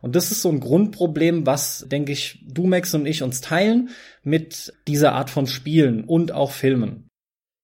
Und 0.00 0.16
das 0.16 0.30
ist 0.30 0.42
so 0.42 0.50
ein 0.50 0.60
Grundproblem, 0.60 1.46
was, 1.46 1.86
denke 1.88 2.12
ich, 2.12 2.44
du, 2.46 2.66
Max 2.66 2.94
und 2.94 3.06
ich 3.06 3.22
uns 3.22 3.40
teilen 3.40 3.90
mit 4.22 4.72
dieser 4.86 5.12
Art 5.14 5.30
von 5.30 5.46
Spielen 5.46 6.04
und 6.04 6.32
auch 6.32 6.52
Filmen. 6.52 7.08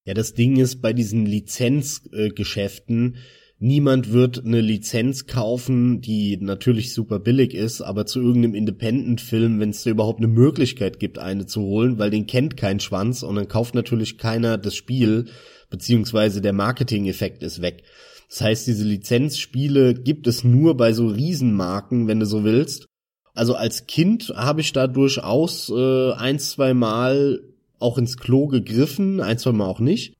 Ja, 0.06 0.14
das 0.14 0.32
Ding 0.32 0.56
ist 0.56 0.80
bei 0.80 0.92
diesen 0.92 1.26
Lizenzgeschäften, 1.26 3.14
äh, 3.14 3.18
Niemand 3.62 4.11
wird 4.11 4.42
eine 4.42 4.62
Lizenz 4.62 5.26
kaufen, 5.26 6.00
die 6.00 6.38
natürlich 6.38 6.94
super 6.94 7.18
billig 7.18 7.52
ist, 7.52 7.82
aber 7.82 8.06
zu 8.06 8.18
irgendeinem 8.18 8.54
Independent-Film, 8.54 9.61
wenn 9.61 9.68
es 9.68 9.82
da 9.82 9.90
überhaupt 9.90 10.20
eine 10.20 10.28
Möglichkeit 10.28 10.98
gibt, 10.98 11.18
eine 11.18 11.44
zu 11.44 11.61
holen, 11.61 11.98
weil 11.98 12.08
den 12.08 12.26
kennt 12.26 12.56
kein 12.56 12.80
Schwanz 12.80 13.22
und 13.22 13.34
dann 13.34 13.48
kauft 13.48 13.74
natürlich 13.74 14.16
keiner 14.16 14.56
das 14.56 14.74
Spiel, 14.74 15.26
beziehungsweise 15.68 16.40
der 16.40 16.54
Marketing-Effekt 16.54 17.42
ist 17.42 17.61
weg. 17.61 17.82
Das 18.30 18.40
heißt, 18.40 18.66
diese 18.66 18.84
Lizenzspiele 18.84 19.92
gibt 19.92 20.26
es 20.26 20.42
nur 20.42 20.78
bei 20.78 20.94
so 20.94 21.08
Riesenmarken, 21.08 22.08
wenn 22.08 22.20
du 22.20 22.24
so 22.24 22.44
willst. 22.44 22.86
Also 23.34 23.54
als 23.56 23.86
Kind 23.86 24.32
habe 24.34 24.62
ich 24.62 24.72
da 24.72 24.86
durchaus 24.86 25.68
äh, 25.68 26.12
ein, 26.12 26.38
zwei 26.38 26.72
Mal 26.72 27.42
auch 27.78 27.98
ins 27.98 28.16
Klo 28.16 28.46
gegriffen, 28.46 29.20
ein, 29.20 29.36
zwei 29.36 29.52
Mal 29.52 29.66
auch 29.66 29.80
nicht 29.80 30.14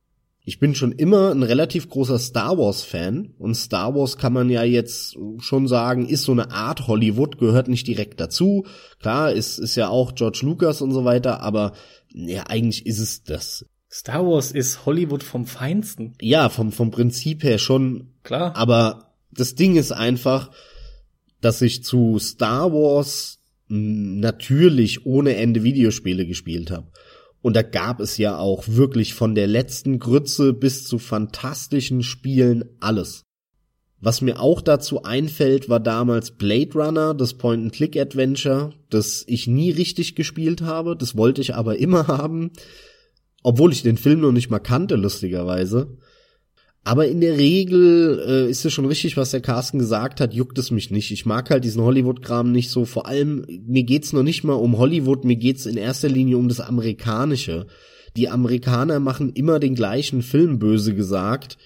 ich 0.51 0.59
bin 0.59 0.75
schon 0.75 0.91
immer 0.91 1.31
ein 1.31 1.45
relativ 1.45 1.89
großer 1.89 2.19
Star 2.19 2.59
Wars 2.59 2.83
Fan 2.83 3.35
und 3.39 3.55
Star 3.55 3.95
Wars 3.95 4.17
kann 4.17 4.33
man 4.33 4.51
ja 4.51 4.65
jetzt 4.65 5.17
schon 5.39 5.69
sagen, 5.69 6.09
ist 6.09 6.25
so 6.25 6.33
eine 6.33 6.51
Art 6.51 6.89
Hollywood, 6.89 7.39
gehört 7.39 7.69
nicht 7.69 7.87
direkt 7.87 8.19
dazu. 8.19 8.67
Klar, 8.99 9.31
ist, 9.31 9.59
ist 9.59 9.77
ja 9.77 9.89
auch 9.89 10.17
George 10.17 10.41
Lucas 10.43 10.83
und 10.83 10.91
so 10.91 11.05
weiter, 11.05 11.41
aber 11.41 11.75
ja, 12.09 12.43
eigentlich 12.49 12.85
ist 12.85 12.99
es 12.99 13.23
das. 13.23 13.65
Star 13.89 14.27
Wars 14.27 14.51
ist 14.51 14.87
Hollywood 14.87 15.23
vom 15.23 15.47
Feinsten. 15.47 16.15
Ja, 16.21 16.49
vom, 16.49 16.73
vom 16.73 16.91
Prinzip 16.91 17.45
her 17.45 17.59
schon. 17.59 18.15
Klar. 18.25 18.57
Aber 18.57 19.15
das 19.31 19.55
Ding 19.55 19.77
ist 19.77 19.93
einfach, 19.93 20.51
dass 21.41 21.63
ich 21.63 21.85
zu 21.85 22.19
Star 22.19 22.73
Wars 22.73 23.39
natürlich 23.69 25.07
ohne 25.07 25.37
Ende 25.37 25.63
Videospiele 25.63 26.27
gespielt 26.27 26.73
habe. 26.73 26.89
Und 27.43 27.57
da 27.57 27.63
gab 27.63 28.01
es 28.01 28.19
ja 28.19 28.39
auch 28.39 28.65
wirklich 28.67 29.15
von 29.15 29.35
der 29.35 29.47
letzten 29.47 29.99
Grütze 29.99 30.53
bis 30.53 30.85
zu 30.85 30.99
fantastischen 30.99 32.03
Spielen 32.03 32.65
alles. 32.81 33.25
Was 34.03 34.23
mir 34.23 34.41
auch 34.41 34.63
dazu 34.63 35.03
einfällt, 35.03 35.69
war 35.69 35.81
damals 35.81 36.33
Blade 36.33 36.73
Runner, 36.75 37.15
das 37.15 37.35
Point-and-Click-Adventure, 37.35 38.73
das 38.89 39.25
ich 39.27 39.47
nie 39.47 39.71
richtig 39.71 40.15
gespielt 40.15 40.63
habe, 40.63 40.97
das 40.97 41.17
wollte 41.17 41.43
ich 41.43 41.55
aber 41.55 41.79
immer 41.79 42.07
haben, 42.09 42.53
obwohl 43.43 43.73
ich 43.73 43.83
den 43.83 43.99
Film 43.99 44.21
noch 44.21 44.33
nicht 44.33 44.51
mal 44.51 44.59
kannte, 44.59 44.97
lustigerweise. 44.97 45.99
Aber 46.83 47.07
in 47.07 47.21
der 47.21 47.37
Regel 47.37 48.25
äh, 48.27 48.51
ist 48.51 48.65
es 48.65 48.73
schon 48.73 48.87
richtig, 48.87 49.17
was 49.17 49.33
der 49.33 49.43
Carsten 49.43 49.79
gesagt 49.79 50.21
hat, 50.21 50.33
juckt 50.33 50.59
es 50.59 50.71
mich 50.71 50.91
nicht. 50.91 51.11
Ich 51.11 51.27
mag 51.27 51.51
halt 51.51 51.65
diesen 51.65 51.83
Hollywood-Kram 51.83 52.51
nicht 52.53 52.71
so. 52.71 52.85
Vor 52.85 53.07
allem, 53.07 53.45
mir 53.67 53.83
geht's 53.83 54.13
noch 54.13 54.23
nicht 54.23 54.45
mal 54.45 54.55
um 54.55 54.79
Hollywood, 54.79 55.25
mir 55.25 55.37
geht's 55.37 55.67
in 55.67 55.77
erster 55.77 56.09
Linie 56.09 56.39
um 56.39 56.49
das 56.49 56.61
Amerikanische. 56.61 57.67
Die 58.17 58.29
Amerikaner 58.29 58.99
machen 58.99 59.33
immer 59.35 59.59
den 59.61 59.75
gleichen 59.75 60.23
Film, 60.23 60.59
böse 60.59 60.95
gesagt 60.95 61.59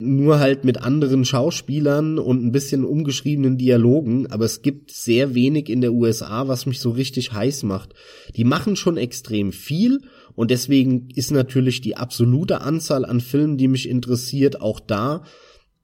nur 0.00 0.38
halt 0.38 0.64
mit 0.64 0.78
anderen 0.78 1.24
Schauspielern 1.24 2.18
und 2.18 2.44
ein 2.44 2.52
bisschen 2.52 2.84
umgeschriebenen 2.84 3.58
Dialogen, 3.58 4.26
aber 4.30 4.46
es 4.46 4.62
gibt 4.62 4.90
sehr 4.90 5.34
wenig 5.34 5.68
in 5.68 5.82
der 5.82 5.92
USA, 5.92 6.48
was 6.48 6.66
mich 6.66 6.80
so 6.80 6.90
richtig 6.90 7.32
heiß 7.32 7.64
macht. 7.64 7.94
Die 8.34 8.44
machen 8.44 8.76
schon 8.76 8.96
extrem 8.96 9.52
viel 9.52 10.00
und 10.40 10.50
deswegen 10.50 11.10
ist 11.14 11.32
natürlich 11.32 11.82
die 11.82 11.98
absolute 11.98 12.62
Anzahl 12.62 13.04
an 13.04 13.20
Filmen, 13.20 13.58
die 13.58 13.68
mich 13.68 13.86
interessiert, 13.86 14.62
auch 14.62 14.80
da. 14.80 15.22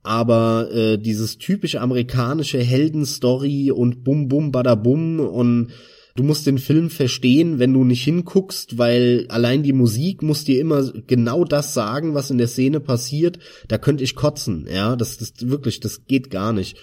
Aber 0.02 0.70
äh, 0.72 0.96
dieses 0.96 1.36
typische 1.36 1.82
amerikanische 1.82 2.56
Heldenstory 2.56 3.70
und 3.70 4.02
bum 4.02 4.28
bum 4.28 4.52
bada 4.52 4.74
bum 4.74 5.20
und 5.20 5.72
du 6.14 6.22
musst 6.22 6.46
den 6.46 6.56
Film 6.56 6.88
verstehen, 6.88 7.58
wenn 7.58 7.74
du 7.74 7.84
nicht 7.84 8.02
hinguckst, 8.02 8.78
weil 8.78 9.26
allein 9.28 9.62
die 9.62 9.74
Musik 9.74 10.22
muss 10.22 10.44
dir 10.44 10.58
immer 10.58 10.90
genau 11.06 11.44
das 11.44 11.74
sagen, 11.74 12.14
was 12.14 12.30
in 12.30 12.38
der 12.38 12.48
Szene 12.48 12.80
passiert. 12.80 13.38
Da 13.68 13.76
könnte 13.76 14.04
ich 14.04 14.14
kotzen, 14.14 14.66
ja, 14.72 14.96
das 14.96 15.16
ist 15.16 15.50
wirklich, 15.50 15.80
das 15.80 16.06
geht 16.06 16.30
gar 16.30 16.54
nicht. 16.54 16.78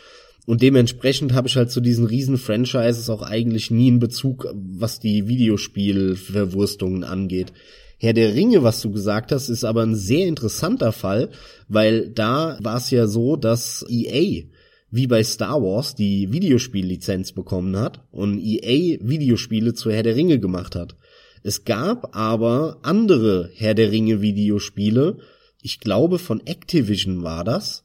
Und 0.46 0.62
dementsprechend 0.62 1.34
habe 1.34 1.48
ich 1.48 1.56
halt 1.56 1.72
zu 1.72 1.80
diesen 1.80 2.06
riesen 2.06 2.38
Franchises 2.38 3.10
auch 3.10 3.22
eigentlich 3.22 3.72
nie 3.72 3.88
einen 3.88 4.00
Bezug, 4.00 4.48
was 4.54 5.00
die 5.00 5.28
Videospielverwurstungen 5.28 7.04
angeht. 7.04 7.54
Herr 7.98 8.14
der 8.14 8.36
Ringe, 8.36 8.64
was 8.64 8.82
du 8.82 8.92
gesagt 8.92 9.32
hast, 9.32 9.48
ist 9.48 9.64
aber 9.64 9.84
ein 9.84 9.96
sehr 9.96 10.28
interessanter 10.28 10.92
Fall, 10.92 11.30
weil 11.70 12.10
da 12.10 12.58
war 12.62 12.78
es 12.78 12.92
ja 12.92 13.08
so, 13.08 13.38
dass 13.38 13.86
EA 13.88 14.44
wie 14.92 15.08
bei 15.08 15.24
Star 15.24 15.62
Wars 15.64 15.96
die 15.96 16.32
Videospiellizenz 16.32 17.32
bekommen 17.32 17.78
hat 17.78 18.06
und 18.12 18.40
EA 18.40 19.00
Videospiele 19.02 19.74
zu 19.74 19.90
Herr 19.90 20.04
der 20.04 20.16
Ringe 20.16 20.40
gemacht 20.40 20.76
hat. 20.76 20.98
Es 21.42 21.64
gab 21.64 22.16
aber 22.16 22.78
andere 22.84 23.50
Herr 23.56 23.74
der 23.74 23.92
Ringe 23.92 24.22
Videospiele, 24.22 25.18
ich 25.62 25.80
glaube 25.80 26.20
von 26.20 26.46
Activision 26.46 27.24
war 27.24 27.44
das, 27.44 27.84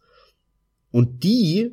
und 0.90 1.22
die 1.22 1.70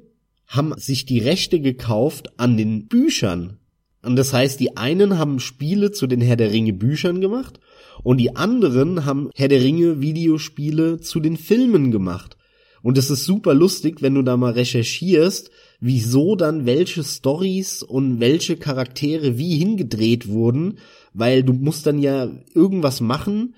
haben 0.47 0.73
sich 0.77 1.05
die 1.05 1.19
Rechte 1.19 1.59
gekauft 1.59 2.39
an 2.39 2.57
den 2.57 2.87
Büchern. 2.87 3.59
Und 4.03 4.15
das 4.17 4.33
heißt, 4.33 4.59
die 4.59 4.77
einen 4.77 5.17
haben 5.17 5.39
Spiele 5.39 5.91
zu 5.91 6.05
den 6.05 6.21
Herr 6.21 6.35
der 6.35 6.51
Ringe 6.51 6.73
Büchern 6.73 7.21
gemacht 7.21 7.59
und 8.03 8.17
die 8.17 8.35
anderen 8.35 9.05
haben 9.05 9.29
Herr 9.33 9.47
der 9.47 9.61
Ringe 9.61 10.01
Videospiele 10.01 10.99
zu 10.99 11.19
den 11.19 11.37
Filmen 11.37 11.91
gemacht. 11.91 12.37
Und 12.83 12.99
es 12.99 13.09
ist 13.09 13.25
super 13.25 13.55
lustig, 13.55 14.03
wenn 14.03 14.13
du 14.13 14.21
da 14.21 14.37
mal 14.37 14.51
recherchierst, 14.51 15.49
wieso 15.79 16.35
dann 16.35 16.67
welche 16.67 17.03
Stories 17.03 17.81
und 17.81 18.19
welche 18.19 18.57
Charaktere 18.57 19.39
wie 19.39 19.57
hingedreht 19.57 20.27
wurden, 20.27 20.77
weil 21.11 21.41
du 21.41 21.53
musst 21.53 21.87
dann 21.87 21.97
ja 21.97 22.29
irgendwas 22.53 23.01
machen, 23.01 23.55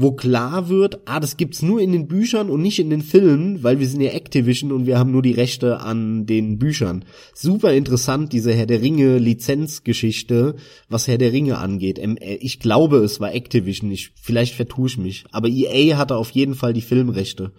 wo 0.00 0.12
klar 0.12 0.68
wird, 0.68 1.00
ah, 1.04 1.20
das 1.20 1.36
gibt's 1.36 1.60
nur 1.60 1.80
in 1.80 1.92
den 1.92 2.08
Büchern 2.08 2.48
und 2.48 2.62
nicht 2.62 2.78
in 2.78 2.88
den 2.88 3.02
Filmen, 3.02 3.62
weil 3.62 3.80
wir 3.80 3.86
sind 3.86 4.00
ja 4.00 4.12
Activision 4.12 4.72
und 4.72 4.86
wir 4.86 4.98
haben 4.98 5.10
nur 5.10 5.20
die 5.20 5.32
Rechte 5.32 5.80
an 5.80 6.24
den 6.24 6.58
Büchern. 6.58 7.04
Super 7.34 7.74
interessant, 7.74 8.32
diese 8.32 8.54
Herr 8.54 8.66
der 8.66 8.80
Ringe 8.80 9.18
Lizenzgeschichte, 9.18 10.56
was 10.88 11.06
Herr 11.06 11.18
der 11.18 11.32
Ringe 11.32 11.58
angeht. 11.58 11.98
Ähm, 11.98 12.16
äh, 12.16 12.36
ich 12.36 12.60
glaube, 12.60 12.98
es 12.98 13.20
war 13.20 13.34
Activision, 13.34 13.90
ich, 13.90 14.12
vielleicht 14.20 14.54
vertue 14.54 14.86
ich 14.88 14.96
mich, 14.96 15.24
aber 15.32 15.48
EA 15.48 15.98
hatte 15.98 16.16
auf 16.16 16.30
jeden 16.30 16.54
Fall 16.54 16.72
die 16.72 16.80
Filmrechte. 16.80 17.52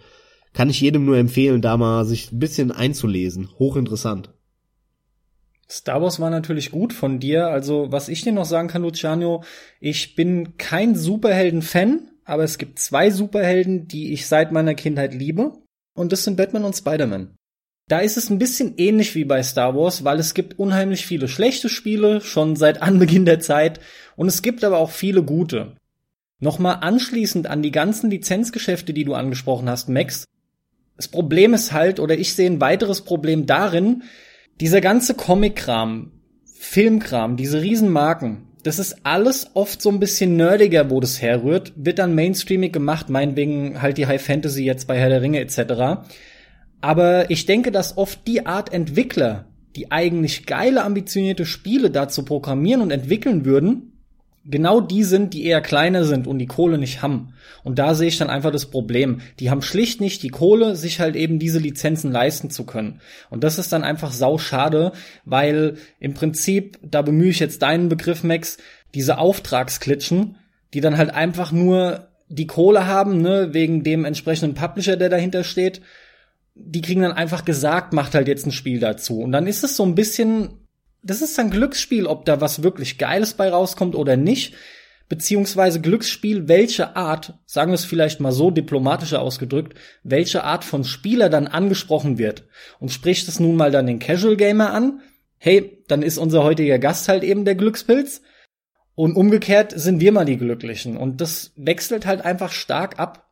Kann 0.52 0.68
ich 0.68 0.80
jedem 0.80 1.04
nur 1.04 1.16
empfehlen, 1.16 1.62
da 1.62 1.76
mal 1.76 2.04
sich 2.04 2.32
ein 2.32 2.38
bisschen 2.38 2.72
einzulesen. 2.72 3.48
Hochinteressant. 3.58 4.30
Star 5.70 6.02
Wars 6.02 6.20
war 6.20 6.28
natürlich 6.28 6.70
gut 6.70 6.92
von 6.92 7.18
dir. 7.18 7.46
Also, 7.46 7.86
was 7.90 8.10
ich 8.10 8.20
dir 8.20 8.32
noch 8.32 8.44
sagen 8.44 8.68
kann, 8.68 8.82
Luciano, 8.82 9.42
ich 9.80 10.14
bin 10.14 10.58
kein 10.58 10.94
Superhelden-Fan, 10.94 12.10
aber 12.24 12.44
es 12.44 12.58
gibt 12.58 12.78
zwei 12.78 13.10
Superhelden, 13.10 13.88
die 13.88 14.12
ich 14.12 14.26
seit 14.26 14.52
meiner 14.52 14.74
Kindheit 14.74 15.14
liebe. 15.14 15.52
Und 15.94 16.12
das 16.12 16.24
sind 16.24 16.36
Batman 16.36 16.64
und 16.64 16.76
Spider-Man. 16.76 17.34
Da 17.88 17.98
ist 17.98 18.16
es 18.16 18.30
ein 18.30 18.38
bisschen 18.38 18.74
ähnlich 18.78 19.14
wie 19.14 19.24
bei 19.24 19.42
Star 19.42 19.76
Wars, 19.76 20.04
weil 20.04 20.18
es 20.18 20.34
gibt 20.34 20.58
unheimlich 20.58 21.04
viele 21.04 21.28
schlechte 21.28 21.68
Spiele, 21.68 22.20
schon 22.20 22.56
seit 22.56 22.80
Anbeginn 22.80 23.26
der 23.26 23.40
Zeit, 23.40 23.80
und 24.16 24.28
es 24.28 24.42
gibt 24.42 24.64
aber 24.64 24.78
auch 24.78 24.90
viele 24.90 25.22
gute. 25.22 25.76
Nochmal 26.38 26.78
anschließend 26.80 27.46
an 27.46 27.62
die 27.62 27.70
ganzen 27.70 28.10
Lizenzgeschäfte, 28.10 28.92
die 28.92 29.04
du 29.04 29.14
angesprochen 29.14 29.68
hast, 29.68 29.88
Max. 29.88 30.24
Das 30.96 31.08
Problem 31.08 31.54
ist 31.54 31.72
halt, 31.72 32.00
oder 32.00 32.16
ich 32.16 32.34
sehe 32.34 32.50
ein 32.50 32.60
weiteres 32.60 33.02
Problem 33.02 33.46
darin, 33.46 34.04
dieser 34.60 34.80
ganze 34.80 35.14
Comic-Kram, 35.14 36.12
Filmkram, 36.44 37.36
diese 37.36 37.60
Riesenmarken, 37.60 38.46
das 38.62 38.78
ist 38.78 39.04
alles 39.04 39.50
oft 39.54 39.82
so 39.82 39.90
ein 39.90 39.98
bisschen 39.98 40.36
nerdiger, 40.36 40.90
wo 40.90 41.00
das 41.00 41.20
herrührt, 41.20 41.72
wird 41.76 41.98
dann 41.98 42.14
mainstreamig 42.14 42.72
gemacht, 42.72 43.08
meinetwegen 43.08 43.82
halt 43.82 43.98
die 43.98 44.06
High 44.06 44.22
Fantasy 44.22 44.64
jetzt 44.64 44.86
bei 44.86 44.98
Herr 44.98 45.08
der 45.08 45.22
Ringe 45.22 45.40
etc. 45.40 46.04
Aber 46.80 47.30
ich 47.30 47.46
denke, 47.46 47.72
dass 47.72 47.96
oft 47.96 48.26
die 48.26 48.46
Art 48.46 48.72
Entwickler, 48.72 49.46
die 49.76 49.90
eigentlich 49.90 50.46
geile, 50.46 50.84
ambitionierte 50.84 51.46
Spiele 51.46 51.90
dazu 51.90 52.24
programmieren 52.24 52.82
und 52.82 52.90
entwickeln 52.90 53.44
würden, 53.44 53.91
genau 54.44 54.80
die 54.80 55.04
sind, 55.04 55.34
die 55.34 55.44
eher 55.44 55.60
kleiner 55.60 56.04
sind 56.04 56.26
und 56.26 56.38
die 56.38 56.46
Kohle 56.46 56.78
nicht 56.78 57.02
haben. 57.02 57.34
Und 57.64 57.78
da 57.78 57.94
sehe 57.94 58.08
ich 58.08 58.18
dann 58.18 58.30
einfach 58.30 58.50
das 58.50 58.66
Problem. 58.66 59.20
Die 59.38 59.50
haben 59.50 59.62
schlicht 59.62 60.00
nicht 60.00 60.22
die 60.22 60.30
Kohle, 60.30 60.74
sich 60.74 61.00
halt 61.00 61.14
eben 61.16 61.38
diese 61.38 61.58
Lizenzen 61.58 62.10
leisten 62.10 62.50
zu 62.50 62.64
können. 62.64 63.00
Und 63.30 63.44
das 63.44 63.58
ist 63.58 63.72
dann 63.72 63.84
einfach 63.84 64.12
sau 64.12 64.38
schade, 64.38 64.92
weil 65.24 65.76
im 66.00 66.14
Prinzip, 66.14 66.78
da 66.82 67.02
bemühe 67.02 67.30
ich 67.30 67.38
jetzt 67.38 67.62
deinen 67.62 67.88
Begriff, 67.88 68.24
Max, 68.24 68.58
diese 68.94 69.18
Auftragsklitschen, 69.18 70.36
die 70.74 70.80
dann 70.80 70.98
halt 70.98 71.14
einfach 71.14 71.52
nur 71.52 72.08
die 72.28 72.46
Kohle 72.46 72.86
haben, 72.86 73.20
ne, 73.20 73.50
wegen 73.52 73.84
dem 73.84 74.04
entsprechenden 74.04 74.54
Publisher, 74.54 74.96
der 74.96 75.10
dahinter 75.10 75.44
steht, 75.44 75.82
die 76.54 76.80
kriegen 76.80 77.02
dann 77.02 77.12
einfach 77.12 77.44
gesagt, 77.44 77.92
macht 77.92 78.14
halt 78.14 78.28
jetzt 78.28 78.46
ein 78.46 78.52
Spiel 78.52 78.80
dazu. 78.80 79.20
Und 79.20 79.32
dann 79.32 79.46
ist 79.46 79.64
es 79.64 79.76
so 79.76 79.84
ein 79.84 79.94
bisschen 79.94 80.61
das 81.02 81.22
ist 81.22 81.38
ein 81.38 81.50
Glücksspiel, 81.50 82.06
ob 82.06 82.24
da 82.24 82.40
was 82.40 82.62
wirklich 82.62 82.98
Geiles 82.98 83.34
bei 83.34 83.50
rauskommt 83.50 83.94
oder 83.94 84.16
nicht. 84.16 84.54
Beziehungsweise 85.08 85.80
Glücksspiel, 85.80 86.48
welche 86.48 86.96
Art, 86.96 87.34
sagen 87.44 87.72
wir 87.72 87.74
es 87.74 87.84
vielleicht 87.84 88.20
mal 88.20 88.32
so 88.32 88.50
diplomatischer 88.50 89.20
ausgedrückt, 89.20 89.76
welche 90.04 90.44
Art 90.44 90.64
von 90.64 90.84
Spieler 90.84 91.28
dann 91.28 91.48
angesprochen 91.48 92.16
wird. 92.16 92.44
Und 92.78 92.92
spricht 92.92 93.28
es 93.28 93.38
nun 93.38 93.56
mal 93.56 93.70
dann 93.70 93.86
den 93.86 93.98
Casual 93.98 94.36
Gamer 94.36 94.72
an, 94.72 95.00
hey, 95.36 95.84
dann 95.88 96.02
ist 96.02 96.18
unser 96.18 96.44
heutiger 96.44 96.78
Gast 96.78 97.08
halt 97.08 97.24
eben 97.24 97.44
der 97.44 97.56
Glückspilz. 97.56 98.22
Und 98.94 99.16
umgekehrt 99.16 99.72
sind 99.76 100.00
wir 100.00 100.12
mal 100.12 100.24
die 100.24 100.38
Glücklichen. 100.38 100.96
Und 100.96 101.20
das 101.20 101.52
wechselt 101.56 102.06
halt 102.06 102.24
einfach 102.24 102.52
stark 102.52 102.98
ab. 102.98 103.28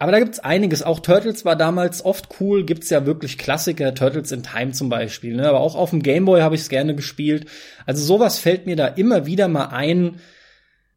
Aber 0.00 0.12
da 0.12 0.18
gibt's 0.18 0.38
einiges. 0.38 0.82
Auch 0.82 1.00
Turtles 1.00 1.44
war 1.44 1.56
damals 1.56 2.02
oft 2.02 2.40
cool. 2.40 2.64
Gibt's 2.64 2.88
ja 2.88 3.04
wirklich 3.04 3.36
Klassiker, 3.36 3.94
Turtles 3.94 4.32
in 4.32 4.42
Time 4.42 4.72
zum 4.72 4.88
Beispiel. 4.88 5.36
Ne? 5.36 5.46
Aber 5.46 5.60
auch 5.60 5.74
auf 5.74 5.90
dem 5.90 6.02
Gameboy 6.02 6.40
habe 6.40 6.54
ich 6.54 6.62
es 6.62 6.70
gerne 6.70 6.94
gespielt. 6.94 7.44
Also 7.84 8.02
sowas 8.02 8.38
fällt 8.38 8.64
mir 8.64 8.76
da 8.76 8.86
immer 8.86 9.26
wieder 9.26 9.46
mal 9.46 9.66
ein. 9.66 10.16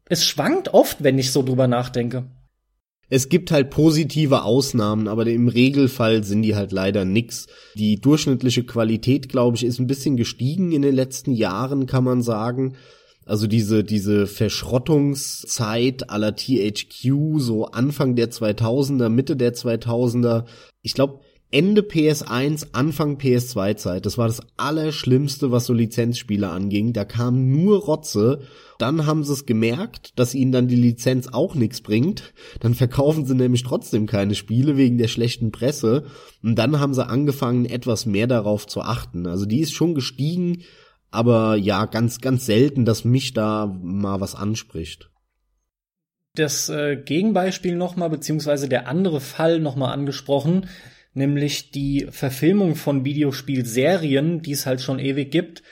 Es 0.08 0.24
schwankt 0.24 0.72
oft, 0.72 1.04
wenn 1.04 1.18
ich 1.18 1.32
so 1.32 1.42
drüber 1.42 1.68
nachdenke. 1.68 2.24
Es 3.10 3.28
gibt 3.28 3.50
halt 3.50 3.68
positive 3.68 4.42
Ausnahmen, 4.42 5.06
aber 5.06 5.26
im 5.26 5.48
Regelfall 5.48 6.24
sind 6.24 6.40
die 6.40 6.56
halt 6.56 6.72
leider 6.72 7.04
nix. 7.04 7.46
Die 7.74 8.00
durchschnittliche 8.00 8.64
Qualität, 8.64 9.28
glaube 9.28 9.58
ich, 9.58 9.64
ist 9.64 9.80
ein 9.80 9.86
bisschen 9.86 10.16
gestiegen 10.16 10.72
in 10.72 10.80
den 10.80 10.94
letzten 10.94 11.32
Jahren, 11.32 11.84
kann 11.84 12.04
man 12.04 12.22
sagen. 12.22 12.76
Also 13.26 13.46
diese, 13.46 13.84
diese 13.84 14.26
Verschrottungszeit 14.26 16.10
aller 16.10 16.36
THQ, 16.36 17.38
so 17.38 17.66
Anfang 17.66 18.16
der 18.16 18.30
2000er, 18.30 19.08
Mitte 19.08 19.36
der 19.36 19.54
2000er. 19.54 20.44
Ich 20.82 20.94
glaube, 20.94 21.20
Ende 21.54 21.82
PS1, 21.82 22.70
Anfang 22.72 23.16
PS2-Zeit. 23.16 24.06
Das 24.06 24.18
war 24.18 24.26
das 24.26 24.40
Allerschlimmste, 24.56 25.52
was 25.52 25.66
so 25.66 25.72
Lizenzspiele 25.72 26.48
anging. 26.48 26.92
Da 26.92 27.04
kam 27.04 27.52
nur 27.52 27.78
Rotze. 27.84 28.40
Dann 28.80 29.06
haben 29.06 29.22
sie 29.22 29.34
es 29.34 29.46
gemerkt, 29.46 30.18
dass 30.18 30.34
ihnen 30.34 30.50
dann 30.50 30.66
die 30.66 30.74
Lizenz 30.74 31.28
auch 31.28 31.54
nichts 31.54 31.80
bringt. 31.80 32.34
Dann 32.58 32.74
verkaufen 32.74 33.24
sie 33.24 33.36
nämlich 33.36 33.62
trotzdem 33.62 34.06
keine 34.06 34.34
Spiele 34.34 34.76
wegen 34.76 34.98
der 34.98 35.06
schlechten 35.06 35.52
Presse. 35.52 36.06
Und 36.42 36.56
dann 36.56 36.80
haben 36.80 36.92
sie 36.92 37.06
angefangen, 37.06 37.66
etwas 37.66 38.04
mehr 38.04 38.26
darauf 38.26 38.66
zu 38.66 38.80
achten. 38.80 39.28
Also 39.28 39.46
die 39.46 39.60
ist 39.60 39.74
schon 39.74 39.94
gestiegen 39.94 40.64
aber 41.14 41.56
ja, 41.56 41.86
ganz, 41.86 42.20
ganz 42.20 42.46
selten, 42.46 42.84
dass 42.84 43.04
mich 43.04 43.32
da 43.32 43.66
mal 43.66 44.20
was 44.20 44.34
anspricht. 44.34 45.10
Das 46.34 46.68
äh, 46.68 46.96
Gegenbeispiel 46.96 47.76
nochmal, 47.76 48.10
beziehungsweise 48.10 48.68
der 48.68 48.88
andere 48.88 49.20
Fall 49.20 49.60
nochmal 49.60 49.92
angesprochen, 49.92 50.68
nämlich 51.12 51.70
die 51.70 52.08
Verfilmung 52.10 52.74
von 52.74 53.04
Videospielserien, 53.04 54.42
die 54.42 54.52
es 54.52 54.66
halt 54.66 54.80
schon 54.80 54.98
ewig 54.98 55.30
gibt. 55.30 55.62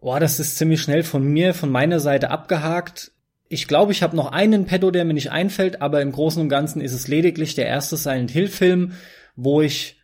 Boah, 0.00 0.20
das 0.20 0.38
ist 0.38 0.56
ziemlich 0.56 0.80
schnell 0.80 1.02
von 1.02 1.24
mir, 1.24 1.54
von 1.54 1.70
meiner 1.70 1.98
Seite 1.98 2.30
abgehakt. 2.30 3.10
Ich 3.48 3.66
glaube, 3.66 3.90
ich 3.90 4.02
habe 4.02 4.14
noch 4.14 4.30
einen 4.30 4.66
Pedo, 4.66 4.90
der 4.92 5.04
mir 5.04 5.14
nicht 5.14 5.32
einfällt, 5.32 5.82
aber 5.82 6.00
im 6.02 6.12
Großen 6.12 6.40
und 6.40 6.48
Ganzen 6.48 6.80
ist 6.80 6.92
es 6.92 7.08
lediglich 7.08 7.54
der 7.54 7.66
erste 7.66 7.96
Silent 7.96 8.30
Hill 8.30 8.48
Film, 8.48 8.92
wo 9.34 9.60
ich 9.60 9.96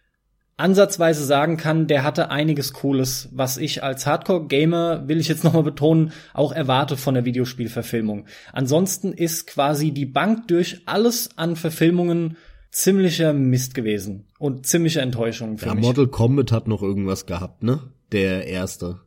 ansatzweise 0.61 1.25
sagen 1.25 1.57
kann, 1.57 1.87
der 1.87 2.05
hatte 2.05 2.31
einiges 2.31 2.73
Cooles, 2.73 3.29
was 3.33 3.57
ich 3.57 3.83
als 3.83 4.07
Hardcore-Gamer, 4.07 5.09
will 5.09 5.19
ich 5.19 5.29
jetzt 5.29 5.45
nochmal 5.45 5.63
betonen, 5.63 6.13
auch 6.33 6.53
erwarte 6.53 6.97
von 6.97 7.15
der 7.15 7.25
Videospielverfilmung. 7.25 8.27
Ansonsten 8.53 9.13
ist 9.13 9.47
quasi 9.47 9.91
die 9.91 10.07
Bank 10.07 10.49
durch 10.49 10.83
alles 10.87 11.31
an 11.37 11.57
Verfilmungen 11.57 12.37
ziemlicher 12.71 13.33
Mist 13.33 13.75
gewesen 13.75 14.27
und 14.39 14.67
ziemliche 14.67 15.01
Enttäuschung 15.01 15.59
für 15.59 15.67
ja, 15.67 15.75
mich. 15.75 15.85
Mortal 15.85 16.07
Kombat 16.07 16.53
hat 16.53 16.69
noch 16.69 16.83
irgendwas 16.83 17.27
gehabt, 17.27 17.63
ne? 17.63 17.81
Der 18.13 18.47
erste. 18.47 19.01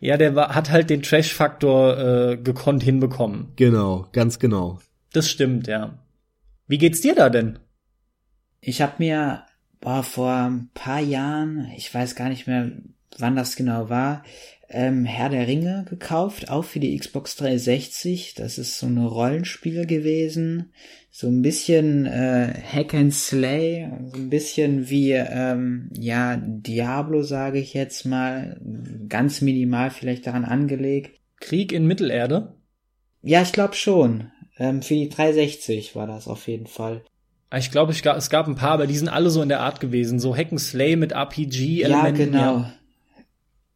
Ja, 0.00 0.16
der 0.16 0.36
war, 0.36 0.54
hat 0.54 0.70
halt 0.70 0.90
den 0.90 1.02
Trash-Faktor 1.02 1.98
äh, 1.98 2.36
gekonnt 2.36 2.82
hinbekommen. 2.82 3.48
Genau, 3.56 4.06
ganz 4.12 4.38
genau. 4.38 4.78
Das 5.12 5.28
stimmt, 5.28 5.66
ja. 5.66 5.98
Wie 6.68 6.78
geht's 6.78 7.00
dir 7.00 7.14
da 7.14 7.30
denn? 7.30 7.58
Ich 8.60 8.82
habe 8.82 8.94
mir 8.98 9.42
war 9.80 10.02
vor 10.02 10.32
ein 10.32 10.70
paar 10.74 11.00
Jahren, 11.00 11.70
ich 11.76 11.92
weiß 11.92 12.14
gar 12.14 12.28
nicht 12.28 12.46
mehr, 12.46 12.72
wann 13.18 13.36
das 13.36 13.56
genau 13.56 13.88
war, 13.88 14.22
ähm, 14.70 15.04
Herr 15.06 15.30
der 15.30 15.46
Ringe 15.46 15.86
gekauft, 15.88 16.50
auch 16.50 16.64
für 16.64 16.80
die 16.80 16.96
Xbox 16.96 17.36
360. 17.36 18.34
Das 18.34 18.58
ist 18.58 18.78
so 18.78 18.86
ein 18.86 18.98
Rollenspiel 18.98 19.86
gewesen. 19.86 20.72
So 21.10 21.26
ein 21.28 21.42
bisschen 21.42 22.06
äh, 22.06 22.52
Hack 22.70 22.94
and 22.94 23.14
Slay, 23.14 23.90
so 24.12 24.18
ein 24.18 24.28
bisschen 24.28 24.90
wie 24.90 25.12
ähm, 25.12 25.90
ja 25.98 26.36
Diablo, 26.36 27.22
sage 27.22 27.58
ich 27.58 27.72
jetzt 27.72 28.04
mal, 28.04 28.60
ganz 29.08 29.40
minimal 29.40 29.90
vielleicht 29.90 30.26
daran 30.26 30.44
angelegt. 30.44 31.18
Krieg 31.40 31.72
in 31.72 31.86
Mittelerde? 31.86 32.54
Ja, 33.22 33.42
ich 33.42 33.52
glaube 33.52 33.74
schon. 33.74 34.30
Ähm, 34.58 34.82
für 34.82 34.94
die 34.94 35.08
360 35.08 35.96
war 35.96 36.06
das 36.06 36.28
auf 36.28 36.46
jeden 36.46 36.66
Fall. 36.66 37.02
Ich 37.56 37.70
glaube, 37.70 37.92
es 37.92 38.30
gab 38.30 38.46
ein 38.46 38.56
paar, 38.56 38.72
aber 38.72 38.86
die 38.86 38.96
sind 38.96 39.08
alle 39.08 39.30
so 39.30 39.40
in 39.40 39.48
der 39.48 39.60
Art 39.60 39.80
gewesen. 39.80 40.20
So 40.20 40.36
Hack 40.36 40.50
and 40.50 40.60
Slay 40.60 40.96
mit 40.96 41.12
RPG-Elementen. 41.12 42.18
Ja, 42.18 42.24
genau. 42.26 42.58
Ja 42.58 42.72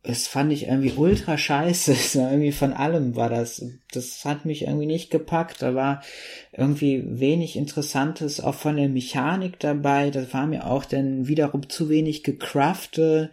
das 0.05 0.27
fand 0.27 0.53
ich 0.53 0.67
irgendwie 0.67 0.95
ultra 0.97 1.39
scheiße. 1.39 1.95
irgendwie 2.19 2.53
von 2.53 2.73
allem 2.73 3.15
war 3.15 3.29
das. 3.29 3.65
Das 3.93 4.25
hat 4.25 4.45
mich 4.45 4.63
irgendwie 4.63 4.87
nicht 4.87 5.11
gepackt. 5.11 5.63
Da 5.63 5.75
war 5.75 6.03
irgendwie 6.51 7.05
wenig 7.07 7.57
Interessantes 7.57 8.41
auch 8.41 8.55
von 8.55 8.77
der 8.77 8.89
Mechanik 8.89 9.61
dabei. 9.61 10.11
Das 10.11 10.35
war 10.35 10.47
mir 10.47 10.67
auch 10.67 10.85
dann 10.85 11.29
wiederum 11.29 11.69
zu 11.69 11.89
wenig 11.89 12.25
gecraftet, 12.25 13.31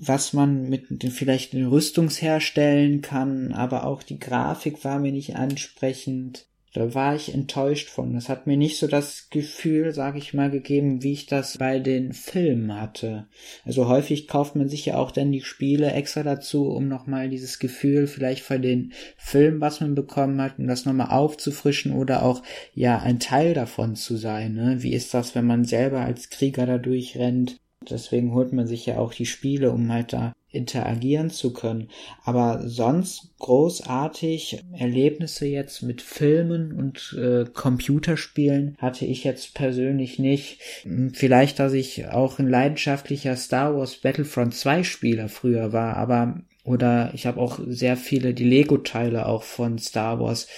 was 0.00 0.32
man 0.32 0.68
mit 0.68 0.86
den, 0.90 1.12
vielleicht 1.12 1.52
den 1.52 1.66
Rüstungsherstellen 1.66 3.00
kann. 3.00 3.52
Aber 3.52 3.84
auch 3.84 4.02
die 4.02 4.18
Grafik 4.18 4.84
war 4.84 4.98
mir 4.98 5.12
nicht 5.12 5.36
ansprechend. 5.36 6.46
Da 6.78 6.94
war 6.94 7.16
ich 7.16 7.34
enttäuscht 7.34 7.88
von. 7.88 8.14
Das 8.14 8.28
hat 8.28 8.46
mir 8.46 8.56
nicht 8.56 8.78
so 8.78 8.86
das 8.86 9.30
Gefühl, 9.30 9.92
sage 9.92 10.18
ich 10.18 10.32
mal, 10.32 10.48
gegeben, 10.48 11.02
wie 11.02 11.12
ich 11.12 11.26
das 11.26 11.58
bei 11.58 11.80
den 11.80 12.12
Filmen 12.12 12.80
hatte. 12.80 13.26
Also 13.64 13.88
häufig 13.88 14.28
kauft 14.28 14.54
man 14.54 14.68
sich 14.68 14.86
ja 14.86 14.96
auch 14.96 15.10
dann 15.10 15.32
die 15.32 15.40
Spiele 15.40 15.90
extra 15.90 16.22
dazu, 16.22 16.68
um 16.68 16.86
nochmal 16.86 17.30
dieses 17.30 17.58
Gefühl 17.58 18.06
vielleicht 18.06 18.44
von 18.44 18.62
den 18.62 18.92
Filmen, 19.16 19.60
was 19.60 19.80
man 19.80 19.96
bekommen 19.96 20.40
hat, 20.40 20.60
um 20.60 20.68
das 20.68 20.84
nochmal 20.84 21.10
aufzufrischen 21.10 21.90
oder 21.90 22.22
auch 22.22 22.44
ja 22.74 23.00
ein 23.00 23.18
Teil 23.18 23.54
davon 23.54 23.96
zu 23.96 24.16
sein. 24.16 24.52
Ne? 24.52 24.76
Wie 24.80 24.92
ist 24.92 25.12
das, 25.14 25.34
wenn 25.34 25.46
man 25.46 25.64
selber 25.64 26.02
als 26.02 26.30
Krieger 26.30 26.64
da 26.64 26.78
durchrennt? 26.78 27.58
Deswegen 27.88 28.34
holt 28.34 28.52
man 28.52 28.66
sich 28.66 28.86
ja 28.86 28.98
auch 28.98 29.14
die 29.14 29.26
Spiele, 29.26 29.70
um 29.70 29.92
halt 29.92 30.12
da 30.12 30.32
interagieren 30.50 31.30
zu 31.30 31.52
können. 31.52 31.88
Aber 32.24 32.66
sonst 32.66 33.34
großartig 33.38 34.64
Erlebnisse 34.72 35.46
jetzt 35.46 35.82
mit 35.82 36.00
Filmen 36.00 36.72
und 36.72 37.16
äh, 37.18 37.44
Computerspielen 37.52 38.76
hatte 38.78 39.04
ich 39.04 39.24
jetzt 39.24 39.54
persönlich 39.54 40.18
nicht. 40.18 40.60
Hm, 40.82 41.12
vielleicht, 41.12 41.58
dass 41.58 41.74
ich 41.74 42.06
auch 42.08 42.38
ein 42.38 42.48
leidenschaftlicher 42.48 43.36
Star 43.36 43.76
Wars 43.76 43.96
Battlefront 43.96 44.54
2 44.54 44.84
Spieler 44.84 45.28
früher 45.28 45.72
war, 45.72 45.96
aber 45.96 46.40
oder 46.64 47.12
ich 47.14 47.26
habe 47.26 47.40
auch 47.40 47.60
sehr 47.66 47.96
viele 47.96 48.34
die 48.34 48.44
Lego 48.44 48.78
Teile 48.78 49.26
auch 49.26 49.42
von 49.42 49.78
Star 49.78 50.20
Wars 50.20 50.48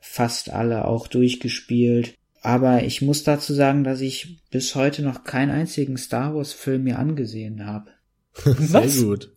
fast 0.00 0.50
alle 0.50 0.86
auch 0.86 1.06
durchgespielt. 1.06 2.14
Aber 2.42 2.82
ich 2.84 3.02
muss 3.02 3.22
dazu 3.22 3.52
sagen, 3.52 3.84
dass 3.84 4.00
ich 4.00 4.40
bis 4.50 4.74
heute 4.74 5.02
noch 5.02 5.24
keinen 5.24 5.50
einzigen 5.50 5.96
Star 5.98 6.34
Wars 6.34 6.52
Film 6.52 6.84
mir 6.84 6.98
angesehen 6.98 7.66
habe. 7.66 7.90
Sehr 8.34 8.84
Was? 8.84 9.02
gut. 9.02 9.32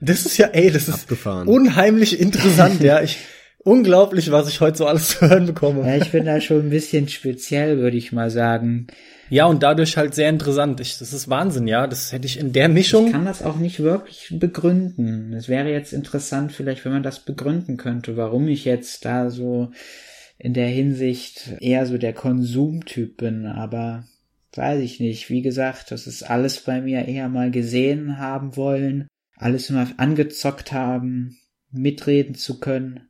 Das 0.00 0.26
ist 0.26 0.36
ja, 0.36 0.48
ey, 0.48 0.70
das 0.70 0.88
ist 0.88 1.06
unheimlich 1.24 2.20
interessant, 2.20 2.82
ja. 2.82 3.00
Ich, 3.02 3.18
unglaublich, 3.66 4.30
was 4.30 4.48
ich 4.48 4.60
heute 4.60 4.78
so 4.78 4.86
alles 4.86 5.08
zu 5.08 5.22
hören 5.22 5.46
bekomme. 5.46 5.86
Ja, 5.86 5.96
ich 5.96 6.12
bin 6.12 6.26
da 6.26 6.40
schon 6.40 6.66
ein 6.66 6.70
bisschen 6.70 7.08
speziell, 7.08 7.78
würde 7.78 7.96
ich 7.96 8.12
mal 8.12 8.30
sagen. 8.30 8.88
Ja, 9.28 9.46
und 9.46 9.62
dadurch 9.62 9.96
halt 9.96 10.14
sehr 10.14 10.28
interessant. 10.28 10.80
Ich, 10.80 10.98
das 10.98 11.12
ist 11.12 11.28
Wahnsinn, 11.28 11.66
ja. 11.66 11.86
Das 11.86 12.12
hätte 12.12 12.26
ich 12.26 12.38
in 12.38 12.52
der 12.52 12.68
Mischung. 12.68 13.06
Ich 13.06 13.12
kann 13.12 13.24
das 13.24 13.42
auch 13.42 13.56
nicht 13.56 13.80
wirklich 13.80 14.28
begründen. 14.38 15.32
Es 15.32 15.48
wäre 15.48 15.70
jetzt 15.70 15.92
interessant, 15.92 16.52
vielleicht, 16.52 16.84
wenn 16.84 16.92
man 16.92 17.02
das 17.02 17.20
begründen 17.20 17.76
könnte, 17.76 18.16
warum 18.16 18.48
ich 18.48 18.64
jetzt 18.64 19.04
da 19.04 19.30
so 19.30 19.72
in 20.38 20.54
der 20.54 20.68
Hinsicht 20.68 21.56
eher 21.60 21.86
so 21.86 21.98
der 21.98 22.12
Konsumtyp 22.12 23.16
bin, 23.16 23.46
aber 23.46 24.06
weiß 24.54 24.82
ich 24.82 25.00
nicht. 25.00 25.30
Wie 25.30 25.42
gesagt, 25.42 25.90
das 25.90 26.06
ist 26.06 26.22
alles 26.22 26.60
bei 26.60 26.80
mir 26.80 27.06
eher 27.06 27.28
mal 27.28 27.50
gesehen 27.50 28.18
haben 28.18 28.56
wollen, 28.56 29.06
alles 29.36 29.70
mal 29.70 29.88
angezockt 29.96 30.72
haben, 30.72 31.36
mitreden 31.70 32.34
zu 32.34 32.58
können. 32.60 33.00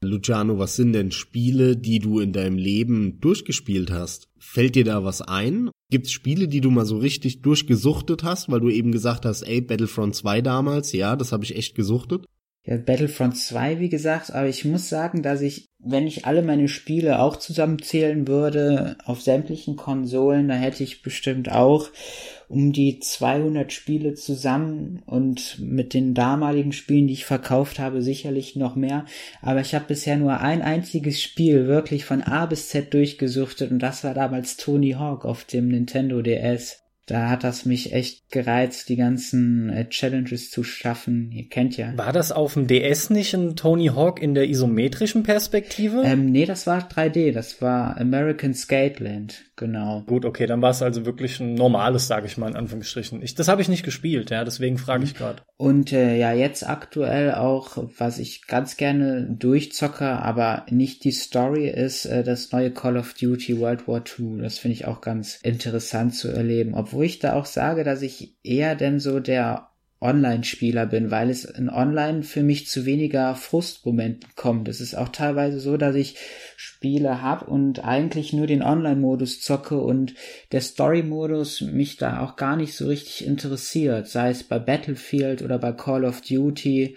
Luciano, 0.00 0.58
was 0.58 0.76
sind 0.76 0.92
denn 0.92 1.10
Spiele, 1.10 1.76
die 1.76 1.98
du 1.98 2.20
in 2.20 2.32
deinem 2.32 2.56
Leben 2.56 3.18
durchgespielt 3.20 3.90
hast? 3.90 4.28
Fällt 4.38 4.76
dir 4.76 4.84
da 4.84 5.02
was 5.02 5.22
ein? 5.22 5.70
Gibt's 5.90 6.12
Spiele, 6.12 6.46
die 6.46 6.60
du 6.60 6.70
mal 6.70 6.86
so 6.86 6.98
richtig 6.98 7.42
durchgesuchtet 7.42 8.22
hast, 8.22 8.48
weil 8.48 8.60
du 8.60 8.70
eben 8.70 8.92
gesagt 8.92 9.24
hast, 9.24 9.42
ey, 9.42 9.60
Battlefront 9.60 10.14
2 10.14 10.40
damals, 10.42 10.92
ja, 10.92 11.16
das 11.16 11.32
habe 11.32 11.42
ich 11.44 11.56
echt 11.56 11.74
gesuchtet? 11.74 12.26
Ja, 12.64 12.76
Battlefront 12.76 13.36
2, 13.36 13.80
wie 13.80 13.88
gesagt, 13.88 14.30
aber 14.30 14.46
ich 14.46 14.66
muss 14.66 14.90
sagen, 14.90 15.22
dass 15.22 15.40
ich, 15.40 15.70
wenn 15.78 16.06
ich 16.06 16.26
alle 16.26 16.42
meine 16.42 16.68
Spiele 16.68 17.20
auch 17.20 17.36
zusammenzählen 17.36 18.28
würde, 18.28 18.98
auf 19.06 19.22
sämtlichen 19.22 19.76
Konsolen, 19.76 20.48
da 20.48 20.54
hätte 20.54 20.84
ich 20.84 21.00
bestimmt 21.00 21.50
auch 21.50 21.88
um 22.48 22.72
die 22.72 22.98
200 22.98 23.72
Spiele 23.72 24.14
zusammen 24.14 25.02
und 25.06 25.58
mit 25.60 25.94
den 25.94 26.12
damaligen 26.12 26.72
Spielen, 26.72 27.06
die 27.06 27.14
ich 27.14 27.24
verkauft 27.24 27.78
habe, 27.78 28.02
sicherlich 28.02 28.56
noch 28.56 28.74
mehr. 28.74 29.06
Aber 29.40 29.60
ich 29.60 29.74
habe 29.74 29.86
bisher 29.88 30.16
nur 30.16 30.40
ein 30.40 30.60
einziges 30.60 31.22
Spiel 31.22 31.66
wirklich 31.68 32.04
von 32.04 32.22
A 32.22 32.44
bis 32.46 32.68
Z 32.68 32.92
durchgesuchtet 32.92 33.70
und 33.70 33.78
das 33.78 34.04
war 34.04 34.14
damals 34.14 34.56
Tony 34.58 34.92
Hawk 34.92 35.24
auf 35.24 35.44
dem 35.44 35.68
Nintendo 35.68 36.20
DS 36.20 36.87
da 37.08 37.30
hat 37.30 37.42
das 37.42 37.64
mich 37.64 37.92
echt 37.92 38.30
gereizt, 38.30 38.88
die 38.88 38.96
ganzen 38.96 39.70
äh, 39.70 39.88
Challenges 39.88 40.50
zu 40.50 40.62
schaffen. 40.62 41.32
Ihr 41.32 41.48
kennt 41.48 41.76
ja. 41.76 41.96
War 41.96 42.12
das 42.12 42.32
auf 42.32 42.54
dem 42.54 42.66
DS 42.66 43.10
nicht 43.10 43.32
ein 43.34 43.56
Tony 43.56 43.86
Hawk 43.86 44.20
in 44.20 44.34
der 44.34 44.48
isometrischen 44.48 45.22
Perspektive? 45.22 46.02
Ähm, 46.04 46.30
nee, 46.30 46.44
das 46.44 46.66
war 46.66 46.86
3D. 46.86 47.32
Das 47.32 47.62
war 47.62 47.96
American 47.98 48.52
Skateland, 48.52 49.44
genau. 49.56 50.02
Gut, 50.06 50.26
okay, 50.26 50.46
dann 50.46 50.60
war 50.60 50.70
es 50.70 50.82
also 50.82 51.06
wirklich 51.06 51.40
ein 51.40 51.54
normales, 51.54 52.06
sage 52.06 52.26
ich 52.26 52.36
mal 52.36 52.50
in 52.50 52.56
Anführungsstrichen. 52.56 53.22
Ich, 53.22 53.34
das 53.34 53.48
habe 53.48 53.62
ich 53.62 53.68
nicht 53.68 53.84
gespielt, 53.84 54.30
ja, 54.30 54.44
deswegen 54.44 54.76
frage 54.76 55.04
ich 55.04 55.14
gerade. 55.14 55.42
Und 55.56 55.92
äh, 55.92 56.16
ja, 56.16 56.32
jetzt 56.32 56.68
aktuell 56.68 57.34
auch, 57.34 57.78
was 57.98 58.18
ich 58.18 58.46
ganz 58.46 58.76
gerne 58.76 59.26
durchzocke, 59.28 60.06
aber 60.06 60.66
nicht 60.70 61.04
die 61.04 61.10
Story 61.10 61.68
ist, 61.68 62.04
äh, 62.04 62.22
das 62.22 62.52
neue 62.52 62.70
Call 62.70 62.96
of 62.96 63.14
Duty 63.14 63.58
World 63.58 63.88
War 63.88 64.04
II. 64.18 64.40
Das 64.40 64.58
finde 64.58 64.74
ich 64.74 64.86
auch 64.86 65.00
ganz 65.00 65.40
interessant 65.42 66.14
zu 66.14 66.28
erleben, 66.28 66.74
obwohl 66.74 66.97
wo 66.98 67.02
ich 67.02 67.20
da 67.20 67.34
auch 67.34 67.46
sage, 67.46 67.84
dass 67.84 68.02
ich 68.02 68.34
eher 68.42 68.74
denn 68.74 68.98
so 68.98 69.20
der 69.20 69.68
Online-Spieler 70.00 70.84
bin, 70.86 71.12
weil 71.12 71.30
es 71.30 71.44
in 71.44 71.70
Online 71.70 72.24
für 72.24 72.42
mich 72.42 72.66
zu 72.66 72.86
weniger 72.86 73.36
Frustmomenten 73.36 74.30
kommt. 74.34 74.66
Es 74.66 74.80
ist 74.80 74.96
auch 74.96 75.10
teilweise 75.10 75.60
so, 75.60 75.76
dass 75.76 75.94
ich 75.94 76.16
Spiele 76.56 77.22
habe 77.22 77.44
und 77.44 77.84
eigentlich 77.84 78.32
nur 78.32 78.48
den 78.48 78.64
Online-Modus 78.64 79.40
zocke 79.40 79.78
und 79.78 80.14
der 80.50 80.60
Story-Modus 80.60 81.60
mich 81.60 81.98
da 81.98 82.20
auch 82.20 82.34
gar 82.34 82.56
nicht 82.56 82.74
so 82.74 82.88
richtig 82.88 83.24
interessiert, 83.24 84.08
sei 84.08 84.30
es 84.30 84.42
bei 84.42 84.58
Battlefield 84.58 85.42
oder 85.42 85.60
bei 85.60 85.70
Call 85.70 86.04
of 86.04 86.20
Duty. 86.20 86.96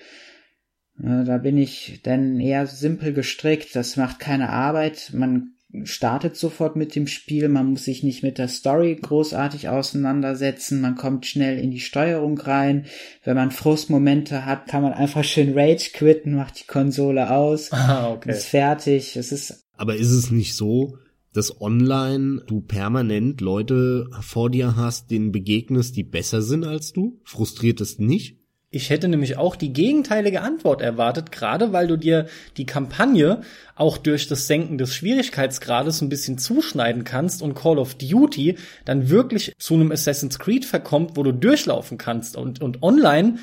Da 0.95 1.38
bin 1.38 1.58
ich 1.58 2.02
dann 2.02 2.39
eher 2.39 2.66
simpel 2.66 3.14
gestrickt. 3.14 3.76
Das 3.76 3.97
macht 3.97 4.18
keine 4.18 4.49
Arbeit. 4.49 5.12
Man 5.14 5.54
startet 5.84 6.36
sofort 6.36 6.76
mit 6.76 6.96
dem 6.96 7.08
Spiel, 7.08 7.48
man 7.50 7.72
muss 7.72 7.86
sich 7.86 8.04
nicht 8.04 8.24
mit 8.24 8.38
der 8.38 8.48
Story 8.48 8.98
großartig 9.02 9.70
auseinandersetzen, 9.70 10.82
man 10.82 10.96
kommt 10.96 11.26
schnell 11.26 11.58
in 11.60 11.72
die 11.72 11.80
Steuerung 11.80 12.38
rein. 12.38 12.86
Wenn 13.24 13.36
man 13.36 13.52
Frustmomente 13.52 14.46
hat, 14.46 14.68
kann 14.68 14.84
man 14.84 14.94
einfach 14.94 15.24
schön 15.24 15.58
Rage 15.58 15.92
quitten, 15.94 16.36
macht 16.36 16.60
die 16.60 16.68
Konsole 16.68 17.32
aus, 17.32 17.72
ah, 17.72 18.12
okay. 18.12 18.32
ist 18.32 18.48
fertig. 18.48 19.16
Es 19.16 19.32
ist 19.32 19.66
Aber 19.78 19.96
ist 19.96 20.12
es 20.12 20.32
nicht 20.32 20.56
so, 20.56 20.98
dass 21.34 21.62
online 21.62 22.44
du 22.48 22.62
permanent 22.62 23.40
Leute 23.40 24.10
vor 24.22 24.50
dir 24.50 24.76
hast, 24.76 25.12
denen 25.12 25.32
begegnest, 25.32 25.96
die 25.96 26.04
besser 26.04 26.42
sind 26.42 26.66
als 26.66 26.92
du? 26.92 27.22
Frustriert 27.24 27.80
es 27.80 28.00
nicht? 28.00 28.41
Ich 28.74 28.90
hätte 28.90 29.10
nämlich 29.10 29.36
auch 29.36 29.58
die 29.58 29.74
gegenteilige 29.74 30.42
Antwort 30.42 30.82
erwartet, 30.82 31.34
gerade 31.34 31.74
weil 31.74 31.88
du 31.88 31.98
dir 31.98 32.28
die 32.56 32.66
Kampagne 32.66 33.42
auch 33.76 33.98
durch 33.98 34.30
das 34.30 34.48
Senken 34.48 34.78
des 34.78 34.96
Schwierigkeitsgrades 34.96 36.00
ein 36.00 36.08
bisschen 36.08 36.38
zuschneiden 36.38 37.04
kannst 37.04 37.42
und 37.42 37.54
Call 37.54 37.78
of 37.78 37.96
Duty 37.96 38.58
dann 38.86 39.10
wirklich 39.10 39.54
zu 39.58 39.74
einem 39.74 39.92
Assassin's 39.92 40.40
Creed 40.40 40.64
verkommt, 40.64 41.18
wo 41.18 41.24
du 41.24 41.34
durchlaufen 41.34 41.98
kannst. 41.98 42.38
Und, 42.38 42.62
und 42.62 42.82
online 42.82 43.40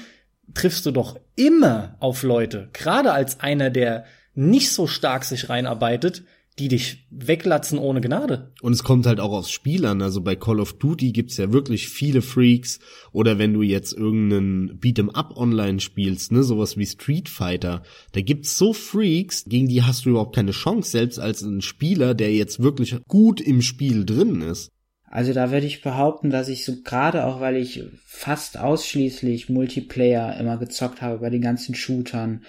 triffst 0.55 0.87
du 0.87 0.93
doch 0.93 1.21
immer 1.37 1.97
auf 2.01 2.23
Leute, 2.23 2.71
gerade 2.73 3.13
als 3.13 3.41
einer, 3.41 3.69
der 3.69 4.07
nicht 4.35 4.73
so 4.73 4.87
stark 4.87 5.25
sich 5.25 5.51
reinarbeitet, 5.51 6.23
die 6.59 6.69
dich 6.69 7.07
weglatzen 7.11 7.79
ohne 7.79 8.01
Gnade. 8.01 8.53
Und 8.61 8.73
es 8.73 8.83
kommt 8.83 9.07
halt 9.07 9.21
auch 9.21 9.33
aus 9.33 9.51
Spielern. 9.51 10.03
Also 10.03 10.21
bei 10.21 10.37
Call 10.37 10.61
of 10.61 10.75
Duty 10.75 11.13
gibt's 11.13 11.37
ja 11.37 11.53
wirklich 11.53 11.89
viele 11.89 12.23
Freaks. 12.23 12.81
Oder 13.13 13.39
wenn 13.39 13.55
du 13.55 13.63
jetzt 13.63 13.93
irgendeinen 13.93 14.79
Beat'em 14.81 15.11
Up 15.11 15.37
online 15.37 15.81
spielst, 15.81 16.33
ne, 16.33 16.43
sowas 16.43 16.77
wie 16.77 16.87
Street 16.87 17.29
Fighter, 17.29 17.83
da 18.13 18.21
gibt's 18.21 18.59
so 18.59 18.73
Freaks, 18.73 19.45
gegen 19.45 19.69
die 19.69 19.83
hast 19.83 20.05
du 20.05 20.11
überhaupt 20.11 20.35
keine 20.35 20.53
Chance, 20.53 20.91
selbst 20.91 21.19
als 21.19 21.43
ein 21.43 21.61
Spieler, 21.61 22.15
der 22.15 22.33
jetzt 22.33 22.63
wirklich 22.63 22.97
gut 23.07 23.41
im 23.41 23.63
Spiel 23.63 24.05
drin 24.05 24.41
ist. 24.41 24.71
Also 25.11 25.33
da 25.33 25.51
würde 25.51 25.67
ich 25.67 25.81
behaupten, 25.81 26.31
dass 26.31 26.49
ich 26.49 26.65
so 26.65 26.83
gerade 26.83 27.25
auch, 27.25 27.41
weil 27.41 27.57
ich 27.57 27.83
fast 28.05 28.59
ausschließlich 28.59 29.49
Multiplayer 29.49 30.39
immer 30.39 30.59
gezockt 30.59 31.01
habe 31.01 31.19
bei 31.19 31.31
den 31.31 31.41
ganzen 31.41 31.75
Shootern, 31.75 32.43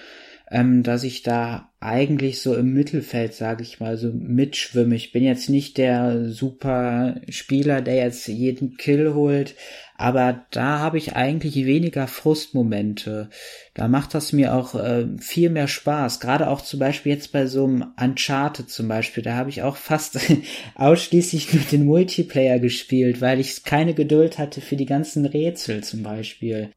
ähm, 0.52 0.84
dass 0.84 1.04
ich 1.04 1.24
da 1.24 1.70
eigentlich 1.80 2.42
so 2.42 2.56
im 2.56 2.74
Mittelfeld, 2.74 3.34
sage 3.34 3.64
ich 3.64 3.80
mal, 3.80 3.98
so 3.98 4.12
mitschwimme. 4.12 4.96
Ich 4.96 5.12
bin 5.12 5.24
jetzt 5.24 5.50
nicht 5.50 5.78
der 5.78 6.30
super 6.30 7.16
Spieler, 7.30 7.82
der 7.82 7.96
jetzt 7.96 8.28
jeden 8.28 8.76
Kill 8.76 9.14
holt, 9.14 9.56
aber 9.96 10.46
da 10.52 10.80
habe 10.80 10.98
ich 10.98 11.16
eigentlich 11.16 11.56
weniger 11.66 12.08
Frustmomente. 12.08 13.30
Da 13.74 13.88
macht 13.88 14.14
das 14.14 14.34
mir 14.34 14.56
auch 14.56 14.76
äh, 14.76 15.08
viel 15.20 15.50
mehr 15.50 15.68
Spaß. 15.68 16.20
Gerade 16.20 16.50
auch 16.50 16.62
zum 16.62 16.80
Beispiel 16.80 17.14
jetzt 17.14 17.32
bei 17.32 17.46
so 17.48 17.66
einem 17.66 17.94
Uncharted 18.02 18.70
zum 18.70 18.88
Beispiel, 18.88 19.24
da 19.24 19.36
habe 19.36 19.50
ich 19.50 19.62
auch 19.62 19.78
fast 19.78 20.20
ausschließlich 20.76 21.54
nur 21.54 21.64
den 21.64 21.86
Multiplayer 21.86 22.60
gespielt, 22.60 23.22
weil 23.22 23.40
ich 23.40 23.64
keine 23.64 23.94
Geduld 23.94 24.38
hatte 24.38 24.62
für 24.62 24.76
die 24.76 24.86
ganzen 24.86 25.26
Rätsel 25.26 25.84
zum 25.84 26.04
Beispiel. 26.04 26.72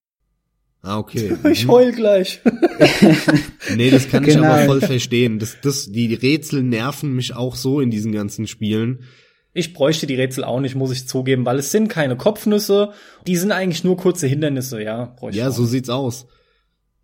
Ah, 0.82 0.98
okay. 0.98 1.36
Ich 1.50 1.68
heul 1.68 1.92
gleich. 1.92 2.40
nee, 3.76 3.90
das 3.90 4.08
kann 4.08 4.24
genau. 4.24 4.42
ich 4.42 4.46
aber 4.46 4.64
voll 4.64 4.80
verstehen. 4.80 5.38
Das, 5.38 5.56
das, 5.62 5.90
die 5.90 6.12
Rätsel 6.14 6.62
nerven 6.62 7.14
mich 7.14 7.34
auch 7.34 7.54
so 7.54 7.80
in 7.80 7.90
diesen 7.90 8.12
ganzen 8.12 8.48
Spielen. 8.48 9.04
Ich 9.54 9.74
bräuchte 9.74 10.06
die 10.06 10.16
Rätsel 10.16 10.44
auch 10.44 10.60
nicht, 10.60 10.74
muss 10.74 10.92
ich 10.92 11.06
zugeben, 11.06 11.44
weil 11.46 11.58
es 11.58 11.70
sind 11.70 11.88
keine 11.88 12.16
Kopfnüsse. 12.16 12.92
Die 13.26 13.36
sind 13.36 13.52
eigentlich 13.52 13.84
nur 13.84 13.96
kurze 13.96 14.26
Hindernisse, 14.26 14.82
ja. 14.82 15.14
Bräuchte 15.16 15.38
ja, 15.38 15.50
so 15.50 15.64
sieht's 15.64 15.90
aus. 15.90 16.26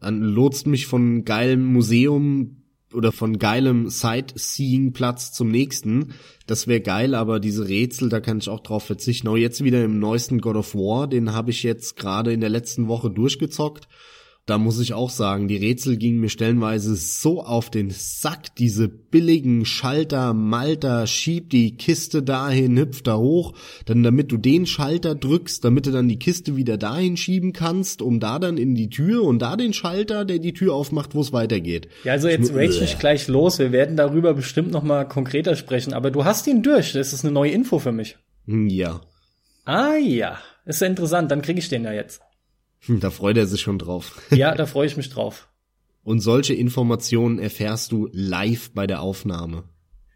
Dann 0.00 0.22
lotst 0.22 0.66
mich 0.66 0.86
von 0.86 1.24
geilem 1.24 1.64
Museum 1.64 2.57
oder 2.92 3.12
von 3.12 3.38
geilem 3.38 3.88
Sightseeing-Platz 3.88 5.32
zum 5.32 5.50
nächsten. 5.50 6.14
Das 6.46 6.66
wäre 6.66 6.80
geil, 6.80 7.14
aber 7.14 7.40
diese 7.40 7.68
Rätsel, 7.68 8.08
da 8.08 8.20
kann 8.20 8.38
ich 8.38 8.48
auch 8.48 8.60
drauf 8.60 8.84
verzichten. 8.84 9.28
Auch 9.28 9.36
jetzt 9.36 9.62
wieder 9.62 9.84
im 9.84 9.98
neuesten 9.98 10.40
God 10.40 10.56
of 10.56 10.74
War, 10.74 11.06
den 11.06 11.32
habe 11.32 11.50
ich 11.50 11.62
jetzt 11.62 11.96
gerade 11.96 12.32
in 12.32 12.40
der 12.40 12.50
letzten 12.50 12.88
Woche 12.88 13.10
durchgezockt 13.10 13.88
da 14.48 14.56
muss 14.56 14.80
ich 14.80 14.94
auch 14.94 15.10
sagen, 15.10 15.46
die 15.46 15.58
Rätsel 15.58 15.98
gingen 15.98 16.20
mir 16.20 16.30
stellenweise 16.30 16.96
so 16.96 17.42
auf 17.42 17.68
den 17.68 17.90
Sack, 17.90 18.54
diese 18.56 18.88
billigen 18.88 19.66
Schalter, 19.66 20.32
Malter, 20.32 21.06
schieb 21.06 21.50
die 21.50 21.76
Kiste 21.76 22.22
dahin, 22.22 22.78
hüpft 22.78 23.06
da 23.08 23.18
hoch, 23.18 23.52
dann 23.84 24.02
damit 24.02 24.32
du 24.32 24.38
den 24.38 24.64
Schalter 24.64 25.14
drückst, 25.14 25.62
damit 25.64 25.84
du 25.84 25.90
dann 25.90 26.08
die 26.08 26.18
Kiste 26.18 26.56
wieder 26.56 26.78
dahin 26.78 27.18
schieben 27.18 27.52
kannst, 27.52 28.00
um 28.00 28.20
da 28.20 28.38
dann 28.38 28.56
in 28.56 28.74
die 28.74 28.88
Tür 28.88 29.24
und 29.24 29.40
da 29.40 29.54
den 29.54 29.74
Schalter, 29.74 30.24
der 30.24 30.38
die 30.38 30.54
Tür 30.54 30.74
aufmacht, 30.74 31.14
wo 31.14 31.20
es 31.20 31.34
weitergeht. 31.34 31.88
Ja, 32.04 32.12
also 32.12 32.28
jetzt 32.28 32.54
rage 32.54 32.82
ich 32.82 32.98
gleich 32.98 33.28
los, 33.28 33.58
wir 33.58 33.70
werden 33.70 33.98
darüber 33.98 34.32
bestimmt 34.32 34.70
noch 34.70 34.82
mal 34.82 35.04
konkreter 35.04 35.56
sprechen, 35.56 35.92
aber 35.92 36.10
du 36.10 36.24
hast 36.24 36.46
ihn 36.46 36.62
durch, 36.62 36.94
das 36.94 37.12
ist 37.12 37.22
eine 37.22 37.34
neue 37.34 37.50
Info 37.50 37.78
für 37.78 37.92
mich. 37.92 38.16
Ja. 38.46 39.02
Ah 39.66 39.96
ja, 39.96 40.38
ist 40.64 40.80
ja 40.80 40.86
interessant, 40.86 41.30
dann 41.30 41.42
krieg 41.42 41.58
ich 41.58 41.68
den 41.68 41.84
ja 41.84 41.92
jetzt. 41.92 42.22
Hm, 42.86 43.00
da 43.00 43.10
freut 43.10 43.36
er 43.36 43.46
sich 43.46 43.60
schon 43.60 43.78
drauf. 43.78 44.20
Ja, 44.30 44.54
da 44.54 44.66
freue 44.66 44.86
ich 44.86 44.96
mich 44.96 45.10
drauf. 45.10 45.48
Und 46.02 46.20
solche 46.20 46.54
Informationen 46.54 47.38
erfährst 47.38 47.92
du 47.92 48.08
live 48.12 48.70
bei 48.72 48.86
der 48.86 49.02
Aufnahme. 49.02 49.64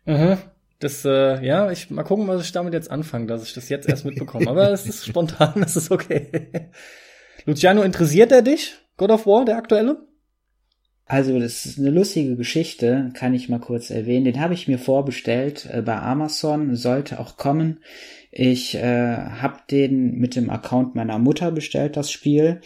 Mhm. 0.07 0.39
Das, 0.79 1.05
äh, 1.05 1.45
ja, 1.45 1.71
ich 1.71 1.91
mal 1.91 2.03
gucken, 2.03 2.27
was 2.29 2.43
ich 2.45 2.53
damit 2.53 2.75
jetzt 2.75 2.91
anfange, 2.91 3.27
dass 3.27 3.45
ich 3.45 3.55
das 3.55 3.69
jetzt 3.69 3.89
erst 3.89 4.05
mitbekomme. 4.05 4.49
Aber 4.49 4.71
es 4.73 4.87
ist 4.87 5.07
spontan, 5.09 5.53
das 5.61 5.77
ist 5.77 5.91
okay. 5.91 6.71
Luciano, 7.45 7.83
interessiert 7.83 8.33
er 8.33 8.43
dich? 8.43 8.75
God 8.97 9.11
of 9.11 9.27
War, 9.27 9.45
der 9.45 9.57
aktuelle? 9.57 10.07
Also, 11.07 11.39
das 11.39 11.67
ist 11.67 11.79
eine 11.79 11.91
lustige 11.91 12.37
Geschichte, 12.37 13.11
kann 13.15 13.35
ich 13.35 13.49
mal 13.49 13.59
kurz 13.59 13.91
erwähnen. 13.91 14.25
Den 14.25 14.41
habe 14.41 14.55
ich 14.55 14.69
mir 14.69 14.79
vorbestellt 14.79 15.69
äh, 15.71 15.83
bei 15.83 15.99
Amazon, 15.99 16.75
sollte 16.77 17.21
auch 17.21 17.37
kommen. 17.37 17.81
Ich 18.31 18.75
äh, 18.77 19.17
habe 19.17 19.59
den 19.71 20.17
mit 20.17 20.37
dem 20.37 20.49
Account 20.49 20.95
meiner 20.95 21.19
Mutter 21.19 21.53
bestellt, 21.53 21.99
das 21.99 22.11
Spiel 22.11 22.63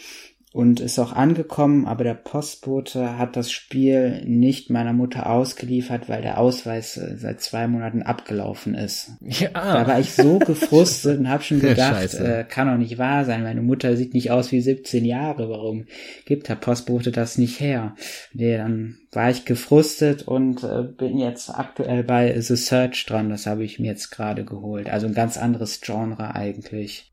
und 0.56 0.80
ist 0.80 0.98
auch 0.98 1.12
angekommen, 1.12 1.84
aber 1.84 2.02
der 2.02 2.14
Postbote 2.14 3.18
hat 3.18 3.36
das 3.36 3.52
Spiel 3.52 4.22
nicht 4.24 4.70
meiner 4.70 4.94
Mutter 4.94 5.28
ausgeliefert, 5.28 6.08
weil 6.08 6.22
der 6.22 6.38
Ausweis 6.38 6.96
äh, 6.96 7.18
seit 7.18 7.42
zwei 7.42 7.68
Monaten 7.68 8.02
abgelaufen 8.02 8.74
ist. 8.74 9.10
Ja. 9.20 9.50
Da 9.52 9.86
war 9.86 10.00
ich 10.00 10.14
so 10.14 10.38
gefrustet 10.38 11.18
und 11.18 11.28
habe 11.28 11.42
schon 11.42 11.60
gedacht, 11.60 12.14
äh, 12.14 12.46
kann 12.48 12.68
doch 12.68 12.78
nicht 12.78 12.96
wahr 12.96 13.26
sein. 13.26 13.42
Meine 13.42 13.60
Mutter 13.60 13.98
sieht 13.98 14.14
nicht 14.14 14.30
aus 14.30 14.50
wie 14.50 14.62
17 14.62 15.04
Jahre. 15.04 15.50
Warum 15.50 15.84
gibt 16.24 16.48
der 16.48 16.54
Postbote 16.54 17.12
das 17.12 17.36
nicht 17.36 17.60
her? 17.60 17.94
Nee, 18.32 18.56
dann 18.56 18.96
war 19.12 19.28
ich 19.28 19.44
gefrustet 19.44 20.26
und 20.26 20.64
äh, 20.64 20.84
bin 20.84 21.18
jetzt 21.18 21.50
aktuell 21.50 22.02
bei 22.02 22.40
The 22.40 22.56
Search 22.56 23.04
dran. 23.04 23.28
Das 23.28 23.46
habe 23.46 23.62
ich 23.62 23.78
mir 23.78 23.88
jetzt 23.88 24.10
gerade 24.10 24.46
geholt. 24.46 24.88
Also 24.88 25.06
ein 25.06 25.14
ganz 25.14 25.36
anderes 25.36 25.82
Genre 25.82 26.34
eigentlich. 26.34 27.12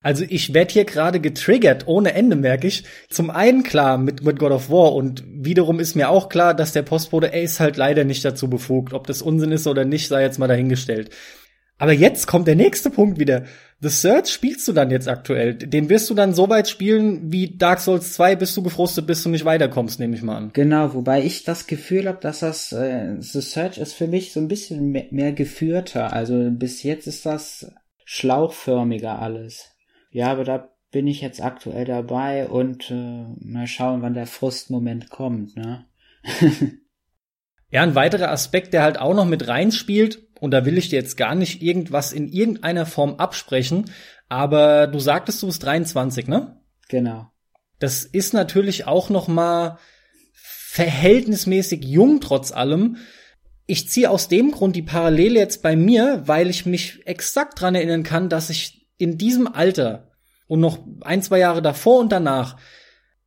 Also 0.00 0.24
ich 0.28 0.54
werde 0.54 0.72
hier 0.72 0.84
gerade 0.84 1.20
getriggert, 1.20 1.88
ohne 1.88 2.14
Ende 2.14 2.36
merke 2.36 2.68
ich. 2.68 2.84
Zum 3.10 3.30
einen 3.30 3.64
klar 3.64 3.98
mit, 3.98 4.24
mit 4.24 4.38
God 4.38 4.52
of 4.52 4.70
War 4.70 4.94
und 4.94 5.24
wiederum 5.26 5.80
ist 5.80 5.96
mir 5.96 6.08
auch 6.08 6.28
klar, 6.28 6.54
dass 6.54 6.72
der 6.72 6.82
Postbote 6.82 7.32
Ace 7.34 7.58
halt 7.58 7.76
leider 7.76 8.04
nicht 8.04 8.24
dazu 8.24 8.48
befugt. 8.48 8.94
Ob 8.94 9.06
das 9.06 9.22
Unsinn 9.22 9.50
ist 9.50 9.66
oder 9.66 9.84
nicht, 9.84 10.06
sei 10.08 10.22
jetzt 10.22 10.38
mal 10.38 10.46
dahingestellt. 10.46 11.10
Aber 11.78 11.92
jetzt 11.92 12.26
kommt 12.26 12.48
der 12.48 12.56
nächste 12.56 12.90
Punkt 12.90 13.18
wieder. 13.20 13.44
The 13.80 13.88
Search 13.88 14.28
spielst 14.28 14.66
du 14.66 14.72
dann 14.72 14.90
jetzt 14.90 15.08
aktuell. 15.08 15.54
Den 15.54 15.88
wirst 15.88 16.10
du 16.10 16.14
dann 16.14 16.34
so 16.34 16.48
weit 16.48 16.68
spielen 16.68 17.32
wie 17.32 17.56
Dark 17.56 17.78
Souls 17.78 18.14
2, 18.14 18.34
bis 18.34 18.54
du 18.54 18.62
gefrustet 18.62 19.06
bist 19.06 19.24
und 19.24 19.32
nicht 19.32 19.44
weiterkommst, 19.44 20.00
nehme 20.00 20.16
ich 20.16 20.22
mal 20.22 20.36
an. 20.36 20.50
Genau, 20.52 20.94
wobei 20.94 21.22
ich 21.22 21.44
das 21.44 21.68
Gefühl 21.68 22.08
habe, 22.08 22.18
dass 22.20 22.40
das 22.40 22.72
äh, 22.72 23.14
The 23.20 23.40
Search 23.40 23.78
ist 23.78 23.94
für 23.94 24.08
mich 24.08 24.32
so 24.32 24.40
ein 24.40 24.48
bisschen 24.48 24.90
mehr, 24.90 25.06
mehr 25.10 25.32
geführter. 25.32 26.12
Also 26.12 26.50
bis 26.50 26.82
jetzt 26.82 27.06
ist 27.06 27.24
das 27.24 27.70
schlauchförmiger 28.04 29.20
alles. 29.22 29.77
Ja, 30.18 30.32
aber 30.32 30.42
da 30.42 30.68
bin 30.90 31.06
ich 31.06 31.20
jetzt 31.20 31.40
aktuell 31.40 31.84
dabei 31.84 32.48
und 32.48 32.90
äh, 32.90 33.24
mal 33.38 33.68
schauen, 33.68 34.02
wann 34.02 34.14
der 34.14 34.26
Frustmoment 34.26 35.10
kommt, 35.10 35.56
ne? 35.56 35.86
ja, 37.70 37.84
ein 37.84 37.94
weiterer 37.94 38.32
Aspekt, 38.32 38.74
der 38.74 38.82
halt 38.82 38.98
auch 38.98 39.14
noch 39.14 39.26
mit 39.26 39.46
reinspielt, 39.46 40.26
und 40.40 40.50
da 40.50 40.64
will 40.64 40.76
ich 40.76 40.88
dir 40.88 40.98
jetzt 40.98 41.16
gar 41.16 41.36
nicht 41.36 41.62
irgendwas 41.62 42.12
in 42.12 42.26
irgendeiner 42.26 42.84
Form 42.84 43.14
absprechen, 43.14 43.92
aber 44.28 44.88
du 44.88 44.98
sagtest, 44.98 45.40
du 45.40 45.46
bist 45.46 45.62
23, 45.62 46.26
ne? 46.26 46.60
Genau. 46.88 47.30
Das 47.78 48.02
ist 48.02 48.34
natürlich 48.34 48.88
auch 48.88 49.10
noch 49.10 49.28
mal 49.28 49.78
verhältnismäßig 50.32 51.84
jung 51.84 52.20
trotz 52.20 52.50
allem. 52.50 52.96
Ich 53.66 53.88
ziehe 53.88 54.10
aus 54.10 54.26
dem 54.26 54.50
Grund 54.50 54.74
die 54.74 54.82
Parallele 54.82 55.38
jetzt 55.38 55.62
bei 55.62 55.76
mir, 55.76 56.24
weil 56.26 56.50
ich 56.50 56.66
mich 56.66 57.06
exakt 57.06 57.60
dran 57.60 57.76
erinnern 57.76 58.02
kann, 58.02 58.28
dass 58.28 58.50
ich 58.50 58.88
in 58.98 59.16
diesem 59.16 59.46
Alter 59.46 60.07
und 60.48 60.60
noch 60.60 60.78
ein, 61.02 61.22
zwei 61.22 61.38
Jahre 61.38 61.62
davor 61.62 62.00
und 62.00 62.10
danach 62.10 62.56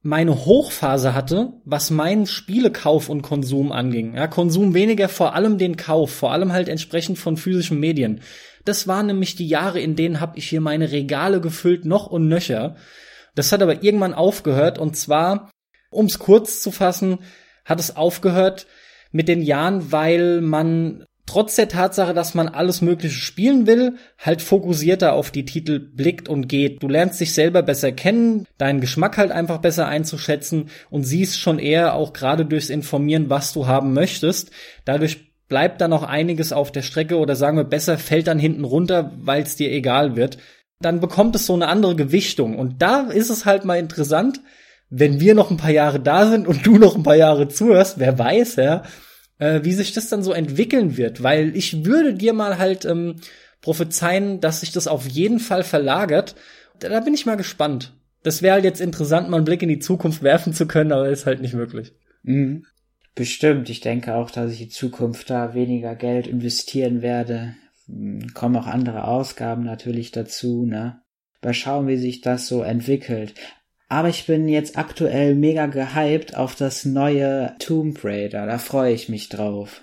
meine 0.03 0.45
Hochphase 0.45 1.13
hatte, 1.13 1.53
was 1.63 1.91
meinen 1.91 2.25
Spielekauf 2.25 3.07
und 3.07 3.21
Konsum 3.21 3.71
anging. 3.71 4.15
Ja, 4.15 4.27
Konsum 4.27 4.73
weniger, 4.73 5.07
vor 5.07 5.35
allem 5.35 5.59
den 5.59 5.77
Kauf, 5.77 6.11
vor 6.11 6.31
allem 6.31 6.51
halt 6.51 6.67
entsprechend 6.67 7.19
von 7.19 7.37
physischen 7.37 7.79
Medien. 7.79 8.21
Das 8.65 8.87
waren 8.87 9.05
nämlich 9.05 9.35
die 9.35 9.47
Jahre, 9.47 9.79
in 9.79 9.95
denen 9.95 10.19
habe 10.19 10.37
ich 10.37 10.49
hier 10.49 10.61
meine 10.61 10.91
Regale 10.91 11.39
gefüllt, 11.39 11.85
noch 11.85 12.07
und 12.07 12.27
nöcher. 12.27 12.75
Das 13.35 13.51
hat 13.51 13.61
aber 13.61 13.83
irgendwann 13.83 14.15
aufgehört 14.15 14.79
und 14.79 14.97
zwar, 14.97 15.51
ums 15.91 16.17
kurz 16.17 16.61
zu 16.61 16.71
fassen, 16.71 17.19
hat 17.63 17.79
es 17.79 17.95
aufgehört 17.95 18.65
mit 19.11 19.27
den 19.27 19.41
Jahren, 19.41 19.91
weil 19.91 20.41
man 20.41 21.05
trotz 21.25 21.55
der 21.55 21.67
Tatsache, 21.67 22.13
dass 22.13 22.33
man 22.33 22.47
alles 22.47 22.81
Mögliche 22.81 23.15
spielen 23.15 23.67
will, 23.67 23.95
halt 24.17 24.41
fokussierter 24.41 25.13
auf 25.13 25.31
die 25.31 25.45
Titel 25.45 25.79
blickt 25.79 26.27
und 26.27 26.47
geht. 26.47 26.83
Du 26.83 26.87
lernst 26.87 27.19
dich 27.19 27.33
selber 27.33 27.61
besser 27.63 27.91
kennen, 27.91 28.45
deinen 28.57 28.81
Geschmack 28.81 29.17
halt 29.17 29.31
einfach 29.31 29.59
besser 29.59 29.87
einzuschätzen 29.87 30.69
und 30.89 31.03
siehst 31.03 31.39
schon 31.39 31.59
eher 31.59 31.95
auch 31.95 32.13
gerade 32.13 32.45
durchs 32.45 32.69
Informieren, 32.69 33.29
was 33.29 33.53
du 33.53 33.67
haben 33.67 33.93
möchtest. 33.93 34.51
Dadurch 34.85 35.31
bleibt 35.47 35.81
dann 35.81 35.93
auch 35.93 36.03
einiges 36.03 36.53
auf 36.53 36.71
der 36.71 36.81
Strecke 36.81 37.17
oder 37.17 37.35
sagen 37.35 37.57
wir 37.57 37.65
besser 37.65 37.97
fällt 37.97 38.27
dann 38.27 38.39
hinten 38.39 38.63
runter, 38.63 39.11
weil 39.17 39.43
es 39.43 39.55
dir 39.55 39.71
egal 39.71 40.15
wird. 40.15 40.37
Dann 40.79 40.99
bekommt 40.99 41.35
es 41.35 41.45
so 41.45 41.53
eine 41.53 41.67
andere 41.67 41.95
Gewichtung 41.95 42.57
und 42.57 42.81
da 42.81 43.01
ist 43.01 43.29
es 43.29 43.45
halt 43.45 43.65
mal 43.65 43.77
interessant, 43.77 44.41
wenn 44.89 45.19
wir 45.19 45.35
noch 45.35 45.51
ein 45.51 45.57
paar 45.57 45.71
Jahre 45.71 45.99
da 45.99 46.29
sind 46.29 46.47
und 46.47 46.65
du 46.65 46.77
noch 46.77 46.95
ein 46.95 47.03
paar 47.03 47.15
Jahre 47.15 47.47
zuhörst, 47.47 47.99
wer 47.99 48.19
weiß, 48.19 48.57
ja, 48.57 48.83
äh, 49.41 49.63
wie 49.63 49.73
sich 49.73 49.91
das 49.91 50.07
dann 50.07 50.21
so 50.23 50.31
entwickeln 50.31 50.97
wird, 50.97 51.23
weil 51.23 51.57
ich 51.57 51.83
würde 51.83 52.13
dir 52.13 52.31
mal 52.31 52.59
halt 52.59 52.85
ähm, 52.85 53.15
prophezeien, 53.61 54.39
dass 54.39 54.61
sich 54.61 54.71
das 54.71 54.87
auf 54.87 55.07
jeden 55.07 55.39
Fall 55.39 55.63
verlagert. 55.63 56.35
Da, 56.79 56.89
da 56.89 56.99
bin 56.99 57.15
ich 57.15 57.25
mal 57.25 57.37
gespannt. 57.37 57.93
Das 58.23 58.43
wäre 58.43 58.53
halt 58.53 58.63
jetzt 58.63 58.79
interessant, 58.79 59.29
mal 59.29 59.37
einen 59.37 59.45
Blick 59.45 59.63
in 59.63 59.69
die 59.69 59.79
Zukunft 59.79 60.21
werfen 60.21 60.53
zu 60.53 60.67
können, 60.67 60.91
aber 60.91 61.09
ist 61.09 61.25
halt 61.25 61.41
nicht 61.41 61.55
möglich. 61.55 61.93
Mhm. 62.21 62.65
Bestimmt. 63.15 63.69
Ich 63.69 63.81
denke 63.81 64.13
auch, 64.13 64.29
dass 64.29 64.53
ich 64.53 64.61
in 64.61 64.69
Zukunft 64.69 65.29
da 65.31 65.55
weniger 65.55 65.95
Geld 65.95 66.27
investieren 66.27 67.01
werde. 67.01 67.55
Hm, 67.87 68.33
kommen 68.35 68.55
auch 68.55 68.67
andere 68.67 69.05
Ausgaben 69.05 69.63
natürlich 69.63 70.11
dazu, 70.11 70.67
ne? 70.67 71.01
Mal 71.41 71.55
schauen, 71.55 71.87
wie 71.87 71.97
sich 71.97 72.21
das 72.21 72.47
so 72.47 72.61
entwickelt. 72.61 73.33
Aber 73.91 74.07
ich 74.07 74.25
bin 74.25 74.47
jetzt 74.47 74.77
aktuell 74.77 75.35
mega 75.35 75.65
gehypt 75.65 76.37
auf 76.37 76.55
das 76.55 76.85
neue 76.85 77.55
Tomb 77.59 78.01
Raider. 78.05 78.45
Da 78.45 78.57
freue 78.57 78.93
ich 78.93 79.09
mich 79.09 79.27
drauf. 79.27 79.81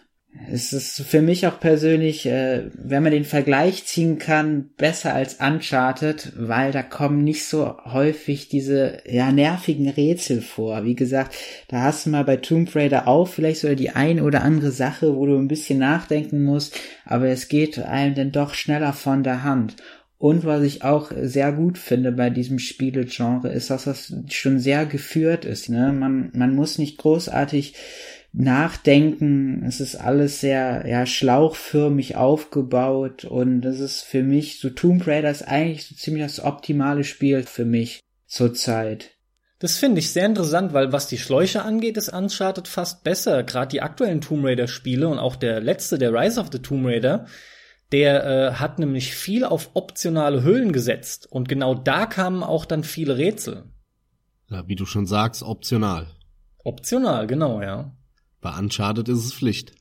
es 0.51 0.73
ist 0.73 1.03
für 1.03 1.21
mich 1.21 1.47
auch 1.47 1.61
persönlich, 1.61 2.25
äh, 2.25 2.71
wenn 2.73 3.03
man 3.03 3.13
den 3.13 3.27
Vergleich 3.27 3.85
ziehen 3.85 4.19
kann, 4.19 4.71
besser 4.79 5.13
als 5.13 5.35
Uncharted, 5.35 6.33
weil 6.37 6.73
da 6.73 6.83
kommen 6.83 7.23
nicht 7.23 7.45
so 7.45 7.77
häufig 7.85 8.49
diese 8.49 9.03
ja 9.05 9.31
nervigen 9.31 9.91
Rätsel 9.91 10.41
vor. 10.41 10.87
Wie 10.87 10.95
gesagt, 10.95 11.35
da 11.69 11.83
hast 11.83 12.07
du 12.07 12.11
mal 12.11 12.25
bei 12.25 12.39
Tomb 12.39 12.75
Raider 12.75 13.09
auch 13.09 13.29
vielleicht 13.29 13.61
so 13.61 13.75
die 13.75 13.91
ein 13.91 14.23
oder 14.23 14.41
andere 14.41 14.71
Sache, 14.71 15.17
wo 15.17 15.27
du 15.27 15.37
ein 15.37 15.49
bisschen 15.49 15.81
nachdenken 15.81 16.45
musst, 16.45 16.81
aber 17.05 17.27
es 17.29 17.49
geht 17.49 17.79
einem 17.79 18.15
dann 18.15 18.33
doch 18.33 18.55
schneller 18.55 18.95
von 18.95 19.23
der 19.23 19.43
Hand. 19.45 19.77
Und 20.19 20.45
was 20.45 20.63
ich 20.65 20.83
auch 20.83 21.13
sehr 21.23 21.53
gut 21.53 21.79
finde 21.79 22.11
bei 22.11 22.29
diesem 22.29 22.59
Spielegenre 22.59 23.53
ist, 23.53 23.71
dass 23.71 23.85
das 23.85 24.13
schon 24.31 24.59
sehr 24.59 24.85
geführt 24.85 25.45
ist. 25.45 25.69
Ne? 25.69 25.93
Man, 25.93 26.33
man 26.35 26.57
muss 26.57 26.79
nicht 26.79 26.99
großartig 26.99 27.75
nachdenken. 28.33 29.65
Es 29.65 29.81
ist 29.81 29.95
alles 29.95 30.41
sehr 30.41 30.85
ja, 30.87 31.07
schlauchförmig 31.07 32.17
aufgebaut 32.17 33.25
und 33.25 33.63
das 33.63 33.79
ist 33.81 34.03
für 34.03 34.23
mich, 34.23 34.59
so 34.61 34.71
Tomb 34.71 35.07
Raider 35.07 35.31
ist 35.31 35.43
eigentlich 35.43 35.87
so 35.87 35.95
ziemlich 35.95 36.25
das 36.25 36.41
optimale 36.45 37.05
Spiel 37.05 37.45
für 37.45 37.65
mich 37.65 38.01
zurzeit. 38.27 39.13
Das 39.61 39.77
finde 39.77 39.99
ich 39.99 40.13
sehr 40.13 40.27
interessant, 40.27 40.73
weil 40.73 40.93
was 40.93 41.09
die 41.09 41.19
Schläuche 41.19 41.63
angeht, 41.63 41.97
ist 41.97 42.11
Uncharted 42.11 42.69
fast 42.69 43.03
besser. 43.03 43.43
Gerade 43.43 43.71
die 43.71 43.83
aktuellen 43.83 44.21
Tomb 44.21 44.45
Raider 44.45 44.69
Spiele 44.69 45.09
und 45.09 45.19
auch 45.19 45.35
der 45.35 45.61
letzte, 45.61 45.99
der 45.99 46.13
Rise 46.13 46.41
of 46.41 46.49
the 46.53 46.61
Tomb 46.61 46.87
Raider, 46.87 47.27
der 47.93 48.25
äh, 48.25 48.53
hat 48.55 48.79
nämlich 48.79 49.15
viel 49.15 49.45
auf 49.45 49.71
optionale 49.75 50.45
Hüllen 50.45 50.73
gesetzt 50.73 51.27
und 51.31 51.49
genau 51.49 51.75
da 51.75 52.07
kamen 52.07 52.43
auch 52.43 52.65
dann 52.65 52.85
viele 52.85 53.17
Rätsel. 53.17 53.65
Ja, 54.51 54.67
wie 54.67 54.77
du 54.77 54.87
schon 54.87 55.07
sagst, 55.07 55.43
optional. 55.43 56.07
Optional, 56.65 57.27
genau, 57.27 57.63
ja. 57.63 57.93
Bei 58.41 58.57
Uncharted 58.59 59.09
ist 59.09 59.25
es 59.25 59.35
Pflicht. 59.35 59.73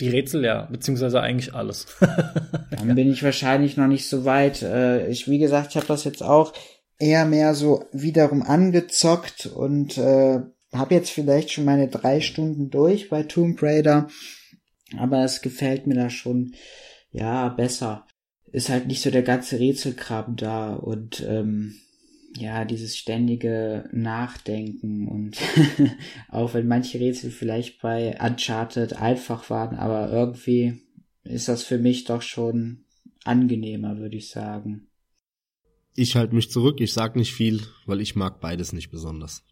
Die 0.00 0.08
Rätsel 0.08 0.44
ja, 0.44 0.62
beziehungsweise 0.70 1.20
eigentlich 1.20 1.54
alles. 1.54 1.86
Dann 2.70 2.94
bin 2.94 3.10
ich 3.10 3.22
wahrscheinlich 3.22 3.76
noch 3.76 3.86
nicht 3.86 4.08
so 4.08 4.24
weit. 4.24 4.62
Äh, 4.62 5.08
ich, 5.08 5.28
wie 5.28 5.38
gesagt, 5.38 5.70
ich 5.70 5.76
habe 5.76 5.86
das 5.86 6.04
jetzt 6.04 6.22
auch 6.22 6.52
eher 6.98 7.24
mehr 7.24 7.54
so 7.54 7.84
wiederum 7.92 8.42
angezockt 8.42 9.46
und 9.46 9.98
äh, 9.98 10.40
habe 10.72 10.94
jetzt 10.94 11.10
vielleicht 11.10 11.52
schon 11.52 11.64
meine 11.64 11.88
drei 11.88 12.20
Stunden 12.20 12.70
durch 12.70 13.10
bei 13.10 13.22
Tomb 13.24 13.62
Raider. 13.62 14.08
Aber 14.98 15.24
es 15.24 15.42
gefällt 15.42 15.86
mir 15.86 15.94
da 15.94 16.10
schon, 16.10 16.54
ja, 17.12 17.48
besser. 17.48 18.06
Ist 18.50 18.68
halt 18.68 18.86
nicht 18.86 19.02
so 19.02 19.10
der 19.10 19.22
ganze 19.22 19.58
Rätselkram 19.58 20.36
da 20.36 20.74
und 20.74 21.24
ähm, 21.26 21.74
ja, 22.36 22.64
dieses 22.64 22.96
ständige 22.96 23.88
Nachdenken 23.92 25.06
und 25.08 25.36
auch 26.28 26.54
wenn 26.54 26.66
manche 26.66 26.98
Rätsel 26.98 27.30
vielleicht 27.30 27.80
bei 27.80 28.18
Uncharted 28.20 28.94
einfach 28.94 29.50
waren, 29.50 29.76
aber 29.76 30.10
irgendwie 30.10 30.80
ist 31.24 31.48
das 31.48 31.62
für 31.62 31.78
mich 31.78 32.04
doch 32.04 32.22
schon 32.22 32.84
angenehmer, 33.24 33.98
würde 33.98 34.16
ich 34.16 34.30
sagen. 34.30 34.88
Ich 35.94 36.16
halte 36.16 36.34
mich 36.34 36.50
zurück, 36.50 36.80
ich 36.80 36.92
sag 36.92 37.16
nicht 37.16 37.34
viel, 37.34 37.60
weil 37.86 38.00
ich 38.00 38.16
mag 38.16 38.40
beides 38.40 38.72
nicht 38.72 38.90
besonders. 38.90 39.44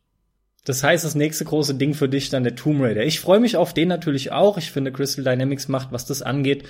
Das 0.64 0.82
heißt, 0.82 1.04
das 1.04 1.14
nächste 1.14 1.44
große 1.44 1.74
Ding 1.74 1.94
für 1.94 2.08
dich 2.08 2.28
dann 2.28 2.44
der 2.44 2.54
Tomb 2.54 2.80
Raider. 2.82 3.04
Ich 3.04 3.20
freue 3.20 3.40
mich 3.40 3.56
auf 3.56 3.72
den 3.72 3.88
natürlich 3.88 4.32
auch. 4.32 4.58
Ich 4.58 4.70
finde, 4.70 4.92
Crystal 4.92 5.24
Dynamics 5.24 5.68
macht, 5.68 5.92
was 5.92 6.06
das 6.06 6.22
angeht, 6.22 6.64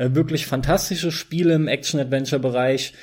äh, 0.00 0.14
wirklich 0.14 0.46
fantastische 0.46 1.12
Spiele 1.12 1.54
im 1.54 1.68
Action-Adventure-Bereich. 1.68 2.94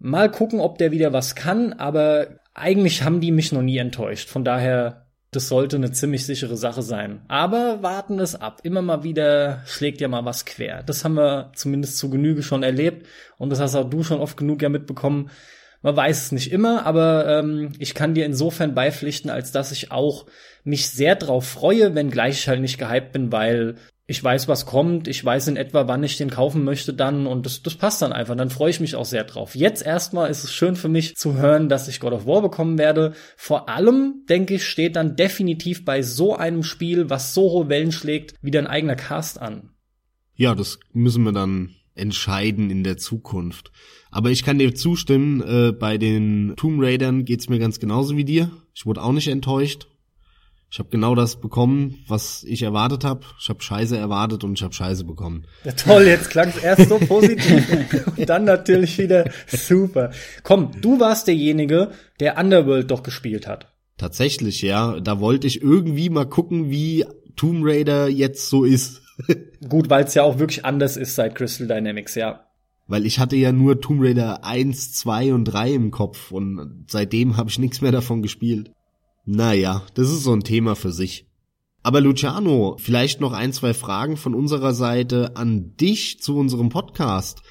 Mal 0.00 0.28
gucken, 0.28 0.58
ob 0.58 0.76
der 0.76 0.90
wieder 0.90 1.12
was 1.12 1.36
kann, 1.36 1.72
aber 1.74 2.40
eigentlich 2.52 3.04
haben 3.04 3.20
die 3.20 3.30
mich 3.30 3.52
noch 3.52 3.62
nie 3.62 3.78
enttäuscht. 3.78 4.28
Von 4.28 4.44
daher, 4.44 5.06
das 5.30 5.48
sollte 5.48 5.76
eine 5.76 5.92
ziemlich 5.92 6.26
sichere 6.26 6.56
Sache 6.56 6.82
sein. 6.82 7.22
Aber 7.28 7.84
warten 7.84 8.18
es 8.18 8.34
ab. 8.34 8.60
Immer 8.64 8.82
mal 8.82 9.04
wieder 9.04 9.62
schlägt 9.66 10.00
ja 10.00 10.08
mal 10.08 10.24
was 10.24 10.44
quer. 10.44 10.82
Das 10.82 11.04
haben 11.04 11.14
wir 11.14 11.52
zumindest 11.54 11.96
zu 11.96 12.10
Genüge 12.10 12.42
schon 12.42 12.64
erlebt 12.64 13.06
und 13.38 13.50
das 13.50 13.60
hast 13.60 13.76
auch 13.76 13.88
du 13.88 14.02
schon 14.02 14.20
oft 14.20 14.36
genug 14.36 14.62
ja 14.62 14.68
mitbekommen. 14.68 15.30
Man 15.80 15.96
weiß 15.96 16.24
es 16.24 16.32
nicht 16.32 16.52
immer, 16.52 16.86
aber 16.86 17.26
ähm, 17.38 17.72
ich 17.78 17.94
kann 17.94 18.14
dir 18.14 18.26
insofern 18.26 18.74
beipflichten, 18.74 19.30
als 19.30 19.52
dass 19.52 19.72
ich 19.72 19.90
auch 19.92 20.26
mich 20.64 20.90
sehr 20.90 21.14
drauf 21.16 21.46
freue, 21.46 21.94
wenn 21.94 22.10
gleich 22.10 22.40
ich 22.40 22.48
halt 22.48 22.60
nicht 22.60 22.78
gehypt 22.78 23.12
bin, 23.12 23.32
weil 23.32 23.76
ich 24.06 24.22
weiß, 24.22 24.48
was 24.48 24.66
kommt, 24.66 25.06
ich 25.06 25.24
weiß 25.24 25.48
in 25.48 25.56
etwa, 25.56 25.86
wann 25.86 26.02
ich 26.02 26.16
den 26.16 26.28
kaufen 26.28 26.64
möchte 26.64 26.92
dann 26.92 27.26
und 27.26 27.46
das, 27.46 27.62
das 27.62 27.76
passt 27.76 28.02
dann 28.02 28.12
einfach. 28.12 28.36
Dann 28.36 28.50
freue 28.50 28.70
ich 28.70 28.80
mich 28.80 28.96
auch 28.96 29.04
sehr 29.04 29.24
drauf. 29.24 29.54
Jetzt 29.54 29.84
erstmal 29.84 30.28
ist 30.30 30.42
es 30.42 30.52
schön 30.52 30.74
für 30.74 30.88
mich 30.88 31.16
zu 31.16 31.34
hören, 31.34 31.68
dass 31.68 31.86
ich 31.86 32.00
God 32.00 32.12
of 32.12 32.26
War 32.26 32.42
bekommen 32.42 32.78
werde. 32.78 33.14
Vor 33.36 33.68
allem, 33.68 34.24
denke 34.28 34.54
ich, 34.54 34.64
steht 34.66 34.96
dann 34.96 35.14
definitiv 35.14 35.84
bei 35.84 36.02
so 36.02 36.34
einem 36.34 36.64
Spiel, 36.64 37.10
was 37.10 37.32
so 37.32 37.42
hohe 37.52 37.68
Wellen 37.68 37.92
schlägt, 37.92 38.34
wieder 38.42 38.58
ein 38.58 38.66
eigener 38.66 38.96
Cast 38.96 39.40
an. 39.40 39.70
Ja, 40.34 40.54
das 40.54 40.80
müssen 40.92 41.22
wir 41.22 41.32
dann 41.32 41.76
entscheiden 41.94 42.70
in 42.70 42.82
der 42.82 42.96
Zukunft. 42.96 43.70
Aber 44.10 44.30
ich 44.30 44.42
kann 44.42 44.58
dir 44.58 44.74
zustimmen, 44.74 45.42
äh, 45.42 45.72
bei 45.72 45.96
den 45.96 46.54
Tomb 46.56 46.82
Raidern 46.82 47.24
geht's 47.24 47.48
mir 47.48 47.58
ganz 47.58 47.78
genauso 47.78 48.16
wie 48.16 48.24
dir. 48.24 48.50
Ich 48.74 48.84
wurde 48.84 49.02
auch 49.02 49.12
nicht 49.12 49.28
enttäuscht. 49.28 49.86
Ich 50.72 50.78
habe 50.78 50.88
genau 50.88 51.14
das 51.14 51.38
bekommen, 51.38 52.02
was 52.08 52.44
ich 52.44 52.62
erwartet 52.62 53.04
habe. 53.04 53.26
Ich 53.38 53.50
habe 53.50 53.62
Scheiße 53.62 53.94
erwartet 53.94 54.42
und 54.42 54.54
ich 54.54 54.62
habe 54.62 54.72
Scheiße 54.72 55.04
bekommen. 55.04 55.46
Ja, 55.64 55.72
toll, 55.72 56.04
jetzt 56.04 56.30
klang 56.30 56.48
es 56.48 56.56
erst 56.56 56.88
so 56.88 56.98
positiv 56.98 57.66
und 58.16 58.26
dann 58.26 58.44
natürlich 58.44 58.96
wieder 58.96 59.30
super. 59.46 60.12
Komm, 60.42 60.70
du 60.80 60.98
warst 60.98 61.26
derjenige, 61.26 61.90
der 62.20 62.38
Underworld 62.38 62.90
doch 62.90 63.02
gespielt 63.02 63.46
hat. 63.46 63.70
Tatsächlich, 63.98 64.62
ja. 64.62 64.98
Da 64.98 65.20
wollte 65.20 65.46
ich 65.46 65.60
irgendwie 65.60 66.08
mal 66.08 66.24
gucken, 66.24 66.70
wie 66.70 67.04
Tomb 67.36 67.66
Raider 67.66 68.08
jetzt 68.08 68.48
so 68.48 68.64
ist. 68.64 69.02
Gut, 69.68 69.90
weil 69.90 70.04
es 70.04 70.14
ja 70.14 70.22
auch 70.22 70.38
wirklich 70.38 70.64
anders 70.64 70.96
ist 70.96 71.16
seit 71.16 71.34
Crystal 71.34 71.66
Dynamics, 71.66 72.14
ja. 72.14 72.46
Weil 72.86 73.04
ich 73.04 73.18
hatte 73.18 73.36
ja 73.36 73.52
nur 73.52 73.82
Tomb 73.82 74.00
Raider 74.02 74.42
1, 74.42 74.94
2 74.94 75.34
und 75.34 75.44
3 75.44 75.72
im 75.72 75.90
Kopf 75.90 76.32
und 76.32 76.86
seitdem 76.88 77.36
habe 77.36 77.50
ich 77.50 77.58
nichts 77.58 77.82
mehr 77.82 77.92
davon 77.92 78.22
gespielt. 78.22 78.70
Naja, 79.24 79.82
das 79.94 80.10
ist 80.10 80.24
so 80.24 80.32
ein 80.32 80.42
Thema 80.42 80.74
für 80.74 80.92
sich. 80.92 81.26
Aber 81.82 82.00
Luciano, 82.00 82.76
vielleicht 82.78 83.20
noch 83.20 83.32
ein, 83.32 83.52
zwei 83.52 83.74
Fragen 83.74 84.16
von 84.16 84.34
unserer 84.34 84.74
Seite 84.74 85.36
an 85.36 85.76
dich 85.76 86.20
zu 86.20 86.36
unserem 86.36 86.68
Podcast. 86.68 87.42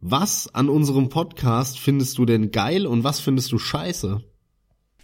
Was 0.00 0.52
an 0.52 0.68
unserem 0.68 1.08
Podcast 1.08 1.78
findest 1.78 2.18
du 2.18 2.26
denn 2.26 2.50
geil 2.50 2.86
und 2.86 3.04
was 3.04 3.20
findest 3.20 3.52
du 3.52 3.58
scheiße? 3.58 4.22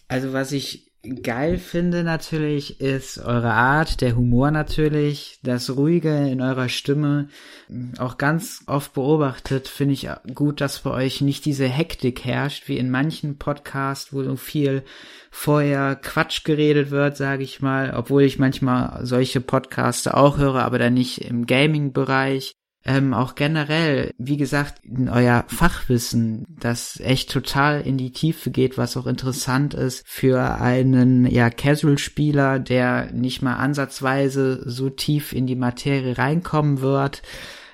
Also 0.09 0.33
was 0.33 0.53
ich 0.53 0.88
geil 1.23 1.59
finde 1.59 2.05
natürlich, 2.05 2.81
ist 2.81 3.19
eure 3.19 3.53
Art, 3.53 4.01
der 4.01 4.17
Humor 4.17 4.51
natürlich, 4.51 5.39
das 5.43 5.77
Ruhige 5.77 6.29
in 6.29 6.41
eurer 6.41 6.69
Stimme. 6.69 7.29
Auch 7.99 8.19
ganz 8.19 8.63
oft 8.67 8.95
beobachtet 8.95 9.69
finde 9.69 9.95
ich 9.95 10.09
gut, 10.35 10.61
dass 10.61 10.81
bei 10.81 10.91
euch 10.91 11.21
nicht 11.21 11.45
diese 11.45 11.67
Hektik 11.67 12.25
herrscht, 12.25 12.69
wie 12.69 12.79
in 12.79 12.91
manchen 12.91 13.39
Podcasts, 13.39 14.13
wo 14.13 14.23
so 14.23 14.37
viel 14.37 14.83
vorher 15.31 15.97
Quatsch 15.97 16.45
geredet 16.45 16.91
wird, 16.91 17.17
sage 17.17 17.43
ich 17.43 17.61
mal, 17.61 17.95
obwohl 17.97 18.23
ich 18.23 18.39
manchmal 18.39 19.05
solche 19.05 19.41
Podcasts 19.41 20.09
auch 20.09 20.39
höre, 20.39 20.65
aber 20.65 20.79
dann 20.79 20.95
nicht 20.95 21.19
im 21.19 21.47
Gaming-Bereich 21.47 22.55
ähm, 22.89 23.13
auch 23.13 23.35
generell, 23.35 24.15
wie 24.17 24.39
gesagt, 24.39 24.81
euer 25.11 25.45
Fachwissen, 25.49 26.47
das 26.59 26.99
echt 27.01 27.31
total 27.31 27.83
in 27.83 27.99
die 27.99 28.13
Tiefe 28.13 28.51
geht, 28.51 28.79
was 28.79 28.97
auch 28.97 29.07
interessant 29.07 29.75
ist 29.75 30.05
für 30.07 30.59
einen 30.59 31.27
ja 31.27 31.51
Casual-Spieler, 31.51 32.59
der 32.59 33.13
nicht 33.13 33.43
mal 33.43 33.57
ansatzweise 33.57 34.63
so 34.65 34.89
tief 34.89 35.35
in 35.35 35.47
die 35.47 35.55
Materie 35.55 36.17
reinkommen 36.17 36.81
wird. 36.81 37.21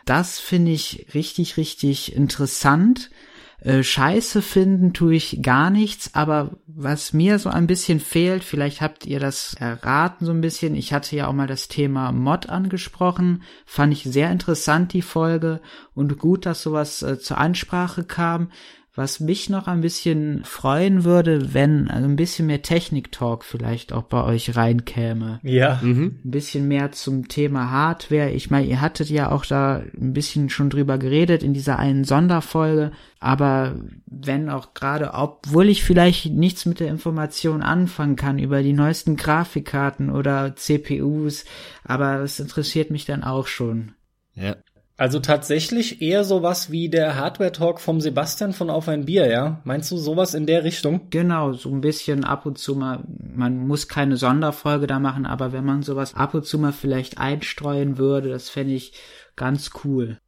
Das 0.05 0.41
finde 0.41 0.73
ich 0.73 1.07
richtig, 1.15 1.57
richtig 1.59 2.17
interessant. 2.17 3.11
Äh, 3.61 3.83
Scheiße 3.83 4.43
finden 4.43 4.93
tue 4.93 5.15
ich 5.15 5.41
gar 5.43 5.71
nichts, 5.71 6.15
aber 6.15 6.57
was 6.67 7.13
mir 7.13 7.39
so 7.39 7.49
ein 7.49 7.67
bisschen 7.67 8.01
fehlt, 8.01 8.45
vielleicht 8.45 8.81
habt 8.81 9.07
ihr 9.07 9.21
das 9.21 9.55
erraten 9.55 10.27
so 10.27 10.33
ein 10.33 10.41
bisschen, 10.41 10.75
ich 10.75 10.93
hatte 10.93 11.17
ja 11.17 11.29
auch 11.29 11.33
mal 11.33 11.47
das 11.47 11.69
Thema 11.69 12.13
Mod 12.13 12.49
angesprochen, 12.49 13.43
fand 13.65 13.93
ich 13.93 14.05
sehr 14.05 14.31
interessant 14.31 14.93
die 14.93 15.03
Folge 15.03 15.61
und 15.95 16.19
gut, 16.19 16.47
dass 16.47 16.63
sowas 16.63 17.03
äh, 17.03 17.19
zur 17.19 17.39
Ansprache 17.39 18.05
kam. 18.05 18.51
Was 18.97 19.19
mich 19.19 19.51
noch 19.51 19.67
ein 19.67 19.81
bisschen 19.81 20.45
freuen 20.45 21.03
würde, 21.03 21.53
wenn 21.53 21.91
also 21.91 22.07
ein 22.07 22.15
bisschen 22.15 22.47
mehr 22.47 22.63
Technik-Talk 22.63 23.45
vielleicht 23.45 23.93
auch 23.93 24.05
bei 24.05 24.23
euch 24.23 24.55
reinkäme. 24.55 25.41
Ja. 25.43 25.81
Mhm. 25.83 26.21
Ein 26.25 26.31
bisschen 26.31 26.69
mehr 26.69 26.93
zum 26.93 27.27
Thema 27.27 27.73
Hardware. 27.73 28.31
Ich 28.31 28.51
meine, 28.51 28.69
ihr 28.69 28.81
hattet 28.81 29.11
ja 29.11 29.33
auch 29.33 29.45
da 29.45 29.83
ein 30.01 30.13
bisschen 30.13 30.49
schon 30.49 30.71
drüber 30.71 30.97
geredet 30.97 31.43
in 31.43 31.55
dieser 31.55 31.81
einen 31.81 32.05
Sonderfolge. 32.05 32.93
Aber 33.19 33.75
wenn 34.07 34.49
auch 34.49 34.75
gerade, 34.75 35.15
obwohl 35.15 35.69
ich 35.69 35.83
vielleicht 35.83 36.27
nichts 36.27 36.65
mit 36.65 36.79
der 36.79 36.89
Information 36.89 37.63
anfangen 37.63 38.15
kann 38.15 38.39
über 38.39 38.63
die 38.63 38.75
neuesten 38.75 39.17
Grafikkarten 39.17 40.09
oder 40.09 40.55
CPUs, 40.55 41.47
aber 41.83 42.21
es 42.21 42.39
interessiert 42.39 42.93
mich 42.93 43.07
dann 43.07 43.25
auch 43.25 43.49
schon. 43.49 43.93
Ja, 44.37 44.55
Also 44.97 45.19
tatsächlich 45.19 46.03
eher 46.03 46.23
sowas 46.23 46.71
wie 46.71 46.89
der 46.89 47.17
Hardware-Talk 47.17 47.81
vom 47.81 48.01
Sebastian 48.01 48.53
von 48.53 48.71
Auf 48.71 48.89
ein 48.89 49.07
Bier, 49.07 49.27
ja? 49.27 49.61
Meinst 49.65 49.91
du 49.91 49.97
sowas 49.97 50.35
in 50.35 50.47
der 50.47 50.63
Richtung? 50.63 51.09
Genau, 51.11 51.53
so 51.53 51.71
ein 51.71 51.81
bisschen 51.81 52.23
ab 52.23 52.47
und 52.47 52.59
zu 52.59 52.77
mal, 52.77 53.03
man 53.35 53.67
muss 53.67 53.89
keine 53.89 54.17
Sonderfolge 54.17 54.87
da 54.87 55.01
machen, 55.01 55.27
aber 55.27 55.53
wenn 55.53 55.65
man 55.65 55.83
sowas 55.83 56.15
ab 56.15 56.35
und 56.35 56.47
zu 56.47 56.61
mal 56.61 56.73
vielleicht 56.73 57.19
einstreuen 57.19 57.99
würde, 57.99 58.29
das 58.29 58.51
fände 58.51 58.75
ich 58.75 58.93
ganz 59.35 59.71
cool. 59.85 60.19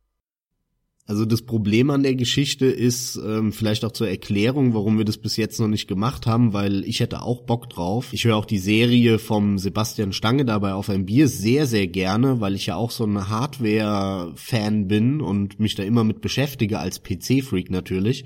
Also 1.08 1.24
das 1.24 1.42
Problem 1.42 1.90
an 1.90 2.02
der 2.02 2.16
Geschichte 2.16 2.66
ist 2.66 3.14
ähm, 3.16 3.52
vielleicht 3.52 3.84
auch 3.84 3.92
zur 3.92 4.08
Erklärung, 4.08 4.74
warum 4.74 4.98
wir 4.98 5.04
das 5.04 5.18
bis 5.18 5.36
jetzt 5.36 5.60
noch 5.60 5.68
nicht 5.68 5.86
gemacht 5.86 6.26
haben, 6.26 6.52
weil 6.52 6.82
ich 6.84 6.98
hätte 6.98 7.22
auch 7.22 7.42
Bock 7.42 7.70
drauf. 7.70 8.08
Ich 8.12 8.24
höre 8.24 8.34
auch 8.34 8.44
die 8.44 8.58
Serie 8.58 9.20
vom 9.20 9.56
Sebastian 9.56 10.12
Stange 10.12 10.44
dabei 10.44 10.74
auf 10.74 10.90
ein 10.90 11.06
Bier 11.06 11.28
sehr, 11.28 11.66
sehr 11.68 11.86
gerne, 11.86 12.40
weil 12.40 12.56
ich 12.56 12.66
ja 12.66 12.74
auch 12.74 12.90
so 12.90 13.04
ein 13.04 13.28
Hardware-Fan 13.28 14.88
bin 14.88 15.20
und 15.20 15.60
mich 15.60 15.76
da 15.76 15.84
immer 15.84 16.02
mit 16.02 16.20
beschäftige 16.20 16.80
als 16.80 17.04
PC-Freak 17.04 17.70
natürlich. 17.70 18.24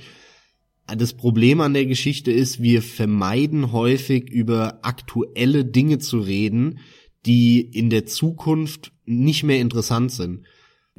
Das 0.87 1.13
Problem 1.13 1.61
an 1.61 1.75
der 1.75 1.85
Geschichte 1.85 2.33
ist, 2.33 2.63
wir 2.63 2.81
vermeiden 2.81 3.73
häufig 3.73 4.31
über 4.31 4.79
aktuelle 4.83 5.67
Dinge 5.67 5.99
zu 5.99 6.19
reden, 6.19 6.79
die 7.27 7.61
in 7.61 7.91
der 7.91 8.07
Zukunft 8.07 8.93
nicht 9.05 9.43
mehr 9.43 9.61
interessant 9.61 10.13
sind 10.13 10.47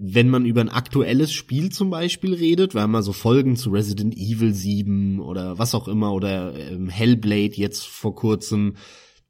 wenn 0.04 0.30
man 0.30 0.46
über 0.46 0.62
ein 0.62 0.70
aktuelles 0.70 1.32
Spiel 1.32 1.72
zum 1.72 1.92
Beispiel 1.92 2.34
redet, 2.34 2.74
haben 2.74 2.92
mal 2.92 3.04
so 3.04 3.14
Folgen 3.14 3.56
zu 3.56 3.70
Resident 3.70 4.18
Evil 4.18 4.52
7 4.52 5.20
oder 5.20 5.60
was 5.60 5.76
auch 5.76 5.88
immer 5.88 6.12
oder 6.14 6.58
ähm, 6.58 6.90
Hellblade 6.90 7.54
jetzt 7.54 7.86
vor 7.86 8.16
kurzem, 8.16 8.78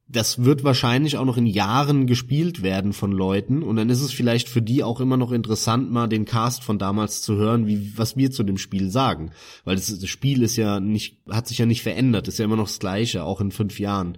das 0.07 0.45
wird 0.45 0.63
wahrscheinlich 0.63 1.17
auch 1.17 1.25
noch 1.25 1.35
in 1.35 1.45
Jahren 1.45 2.07
gespielt 2.07 2.63
werden 2.63 2.93
von 2.93 3.11
Leuten 3.11 3.63
und 3.63 3.75
dann 3.75 3.89
ist 3.89 4.01
es 4.01 4.13
vielleicht 4.13 4.47
für 4.47 4.61
die 4.61 4.81
auch 4.81 5.01
immer 5.01 5.17
noch 5.17 5.33
interessant, 5.33 5.91
mal 5.91 6.07
den 6.07 6.23
Cast 6.23 6.63
von 6.63 6.79
damals 6.79 7.21
zu 7.21 7.35
hören, 7.35 7.67
wie 7.67 7.91
was 7.97 8.15
wir 8.15 8.31
zu 8.31 8.43
dem 8.43 8.57
Spiel 8.57 8.89
sagen, 8.91 9.31
weil 9.65 9.75
das, 9.75 9.87
das 9.87 10.09
Spiel 10.09 10.41
ist 10.41 10.55
ja 10.55 10.79
nicht, 10.79 11.17
hat 11.29 11.49
sich 11.49 11.57
ja 11.57 11.65
nicht 11.65 11.81
verändert, 11.81 12.29
ist 12.29 12.39
ja 12.39 12.45
immer 12.45 12.55
noch 12.55 12.67
das 12.67 12.79
Gleiche, 12.79 13.25
auch 13.25 13.41
in 13.41 13.51
fünf 13.51 13.77
Jahren 13.77 14.17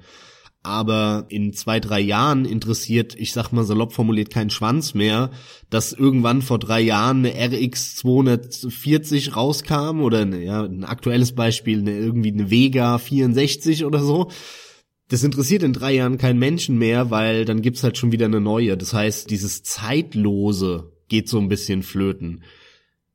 aber 0.64 1.26
in 1.28 1.52
zwei, 1.52 1.82
drei 1.82 2.00
Jahren 2.00 2.46
interessiert, 2.46 3.16
ich 3.16 3.34
sag 3.34 3.52
mal 3.52 3.66
salopp 3.66 3.92
formuliert, 3.92 4.30
kein 4.30 4.50
Schwanz 4.50 4.94
mehr, 4.94 5.30
dass 5.70 5.92
irgendwann 5.92 6.42
vor 6.42 6.58
drei 6.58 6.80
Jahren 6.80 7.26
eine 7.26 7.34
RX 7.36 7.98
240 7.98 9.36
rauskam 9.36 10.02
oder 10.02 10.20
eine, 10.20 10.42
ja, 10.42 10.64
ein 10.64 10.86
aktuelles 10.86 11.36
Beispiel, 11.36 11.80
eine, 11.80 11.92
irgendwie 11.92 12.32
eine 12.32 12.50
Vega 12.50 12.98
64 12.98 13.84
oder 13.84 14.00
so. 14.00 14.32
Das 15.10 15.24
interessiert 15.24 15.64
in 15.64 15.74
drei 15.74 15.94
Jahren 15.94 16.18
keinen 16.18 16.40
Menschen 16.40 16.78
mehr, 16.78 17.12
weil 17.12 17.44
dann 17.44 17.62
gibt's 17.62 17.84
halt 17.84 17.98
schon 17.98 18.14
wieder 18.14 18.26
eine 18.26 18.40
neue. 18.40 18.78
Das 18.78 18.94
heißt, 18.94 19.30
dieses 19.30 19.64
Zeitlose 19.64 20.94
geht 21.10 21.28
so 21.28 21.40
ein 21.40 21.50
bisschen 21.50 21.84
flöten 21.84 22.44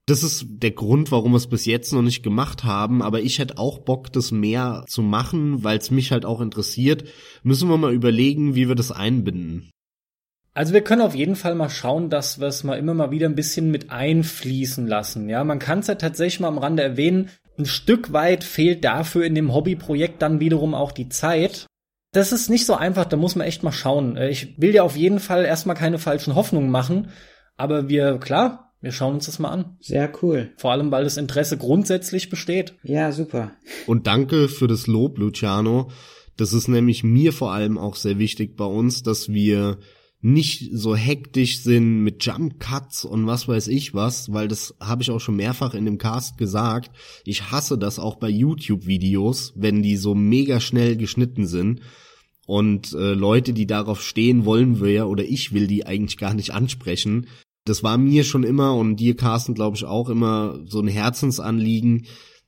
das 0.09 0.23
ist 0.23 0.47
der 0.49 0.71
Grund, 0.71 1.13
warum 1.13 1.33
wir 1.33 1.37
es 1.37 1.49
bis 1.49 1.67
jetzt 1.67 1.93
noch 1.93 2.03
nicht 2.03 2.23
gemacht 2.23 2.65
haben. 2.65 3.03
Aber 3.03 3.21
ich 3.21 3.39
hätte 3.39 3.59
auch 3.59 3.79
Bock, 3.79 4.13
das 4.13 4.33
mehr 4.33 4.85
zu 4.89 5.03
machen, 5.03 5.63
weil 5.65 5.79
es 5.79 5.91
mich 5.91 6.13
halt 6.13 6.25
auch 6.25 6.41
interessiert. 6.41 7.05
Müssen 7.43 7.69
wir 7.69 7.77
mal 7.77 7.93
überlegen, 7.93 8.55
wie 8.55 8.69
wir 8.69 8.75
das 8.75 8.91
einbinden. 8.91 9.71
Also 10.55 10.73
wir 10.73 10.81
können 10.81 11.03
auf 11.03 11.15
jeden 11.15 11.37
Fall 11.37 11.55
mal 11.55 11.69
schauen, 11.69 12.11
dass 12.11 12.41
wir 12.41 12.49
es 12.49 12.65
mal 12.65 12.79
immer 12.79 12.95
mal 12.95 13.11
wieder 13.11 13.29
ein 13.29 13.35
bisschen 13.35 13.71
mit 13.71 13.91
einfließen 13.91 14.87
lassen. 14.87 15.29
Ja, 15.29 15.45
man 15.45 15.59
kann 15.59 15.81
es 15.81 15.87
ja 15.87 15.95
tatsächlich 15.95 16.41
mal 16.41 16.49
am 16.49 16.59
Rande 16.59 16.83
erwähnen. 16.83 17.29
Ein 17.59 17.67
Stück 17.67 18.13
weit 18.13 18.45
fehlt 18.45 18.85
dafür 18.85 19.25
in 19.25 19.35
dem 19.35 19.53
Hobbyprojekt 19.53 20.23
dann 20.23 20.41
wiederum 20.41 20.75
auch 20.75 20.93
die 20.93 21.11
Zeit. 21.11 21.67
Das 22.13 22.33
ist 22.33 22.49
nicht 22.49 22.65
so 22.65 22.75
einfach, 22.75 23.05
da 23.05 23.17
muss 23.17 23.37
man 23.37 23.47
echt 23.47 23.63
mal 23.63 23.73
schauen. 23.73 24.17
Ich 24.17 24.59
will 24.59 24.75
ja 24.75 24.83
auf 24.83 24.97
jeden 24.97 25.21
Fall 25.21 25.45
erstmal 25.45 25.77
keine 25.77 25.99
falschen 25.99 26.35
Hoffnungen 26.35 26.71
machen. 26.71 27.11
Aber 27.57 27.89
wir, 27.89 28.19
klar, 28.19 28.68
wir 28.81 28.93
schauen 28.93 29.15
uns 29.15 29.27
das 29.27 29.39
mal 29.39 29.51
an. 29.51 29.77
Sehr 29.81 30.11
cool. 30.23 30.53
Vor 30.57 30.73
allem, 30.73 30.91
weil 30.91 31.05
das 31.05 31.17
Interesse 31.17 31.57
grundsätzlich 31.57 32.31
besteht. 32.31 32.75
Ja, 32.83 33.11
super. 33.13 33.53
Und 33.87 34.07
danke 34.07 34.49
für 34.49 34.69
das 34.69 34.87
Lob, 34.87 35.19
Luciano. 35.19 35.91
Das 36.37 36.53
ist 36.53 36.69
nämlich 36.69 37.03
mir 37.03 37.33
vor 37.33 37.53
allem 37.53 37.79
auch 37.79 37.97
sehr 37.97 38.19
wichtig 38.19 38.57
bei 38.57 38.65
uns, 38.65 39.03
dass 39.03 39.29
wir 39.29 39.79
nicht 40.21 40.71
so 40.73 40.97
hektisch 40.97 41.63
sind 41.63 42.03
mit 42.03 42.25
Jump 42.25 42.59
Cuts 42.59 43.05
und 43.05 43.27
was 43.27 43.47
weiß 43.47 43.69
ich 43.69 43.95
was, 43.95 44.33
weil 44.33 44.49
das 44.49 44.75
habe 44.81 45.03
ich 45.03 45.11
auch 45.11 45.21
schon 45.21 45.37
mehrfach 45.37 45.75
in 45.75 45.85
dem 45.85 45.99
Cast 45.99 46.39
gesagt. 46.39 46.91
Ich 47.25 47.51
hasse 47.51 47.79
das 47.79 47.99
auch 47.99 48.17
bei 48.17 48.29
YouTube 48.29 48.87
Videos, 48.87 49.53
wenn 49.55 49.83
die 49.83 49.97
so 49.97 50.15
mega 50.15 50.61
schnell 50.61 50.97
geschnitten 50.97 51.47
sind. 51.47 51.81
Und 52.47 52.95
äh, 52.95 53.13
Leute, 53.13 53.53
die 53.53 53.67
darauf 53.67 54.03
stehen, 54.03 54.45
wollen 54.45 54.81
wir 54.81 54.91
ja 54.91 55.05
oder 55.05 55.25
ich 55.25 55.53
will 55.53 55.67
die 55.67 55.87
eigentlich 55.87 56.17
gar 56.17 56.35
nicht 56.35 56.53
ansprechen, 56.53 57.27
das 57.69 57.83
war 57.83 57.99
mir 57.99 58.25
schon 58.25 58.45
immer 58.45 58.75
und 58.75 58.97
dir, 58.97 59.17
Carsten, 59.17 59.55
glaube 59.55 59.77
ich, 59.77 59.85
auch 59.85 60.09
immer 60.09 60.61
so 60.67 60.81
ein 60.81 60.89
Herzensanliegen. 60.89 62.07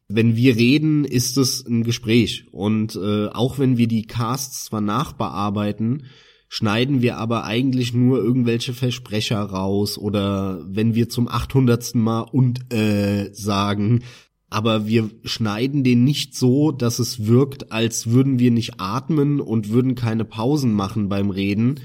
Wenn 0.09 0.35
wir 0.35 0.57
reden, 0.57 1.05
ist 1.05 1.37
es 1.37 1.65
ein 1.65 1.85
Gespräch. 1.85 2.47
Und 2.51 2.97
äh, 2.97 3.29
auch 3.29 3.59
wenn 3.59 3.77
wir 3.77 3.87
die 3.87 4.07
Casts 4.07 4.65
zwar 4.65 4.81
nachbearbeiten, 4.81 6.05
schneiden 6.49 7.01
wir 7.01 7.19
aber 7.19 7.45
eigentlich 7.45 7.95
nur 7.95 8.19
irgendwelche 8.19 8.75
Versprecher 8.75 9.41
raus 9.41 9.99
oder 9.99 10.65
wenn 10.67 10.97
wir 10.97 11.09
zum 11.09 11.29
800. 11.29 11.95
Mal 11.95 12.23
und 12.23 12.73
äh 12.73 13.33
sagen, 13.33 14.03
aber 14.51 14.89
wir 14.89 15.11
schneiden 15.23 15.85
den 15.85 16.03
nicht 16.03 16.35
so, 16.35 16.73
dass 16.73 16.99
es 16.99 17.27
wirkt, 17.27 17.71
als 17.71 18.09
würden 18.09 18.41
wir 18.41 18.51
nicht 18.51 18.81
atmen 18.81 19.41
und 19.41 19.71
würden 19.71 19.95
keine 19.95 20.25
Pausen 20.25 20.73
machen 20.73 21.09
beim 21.09 21.31
Reden, 21.31 21.81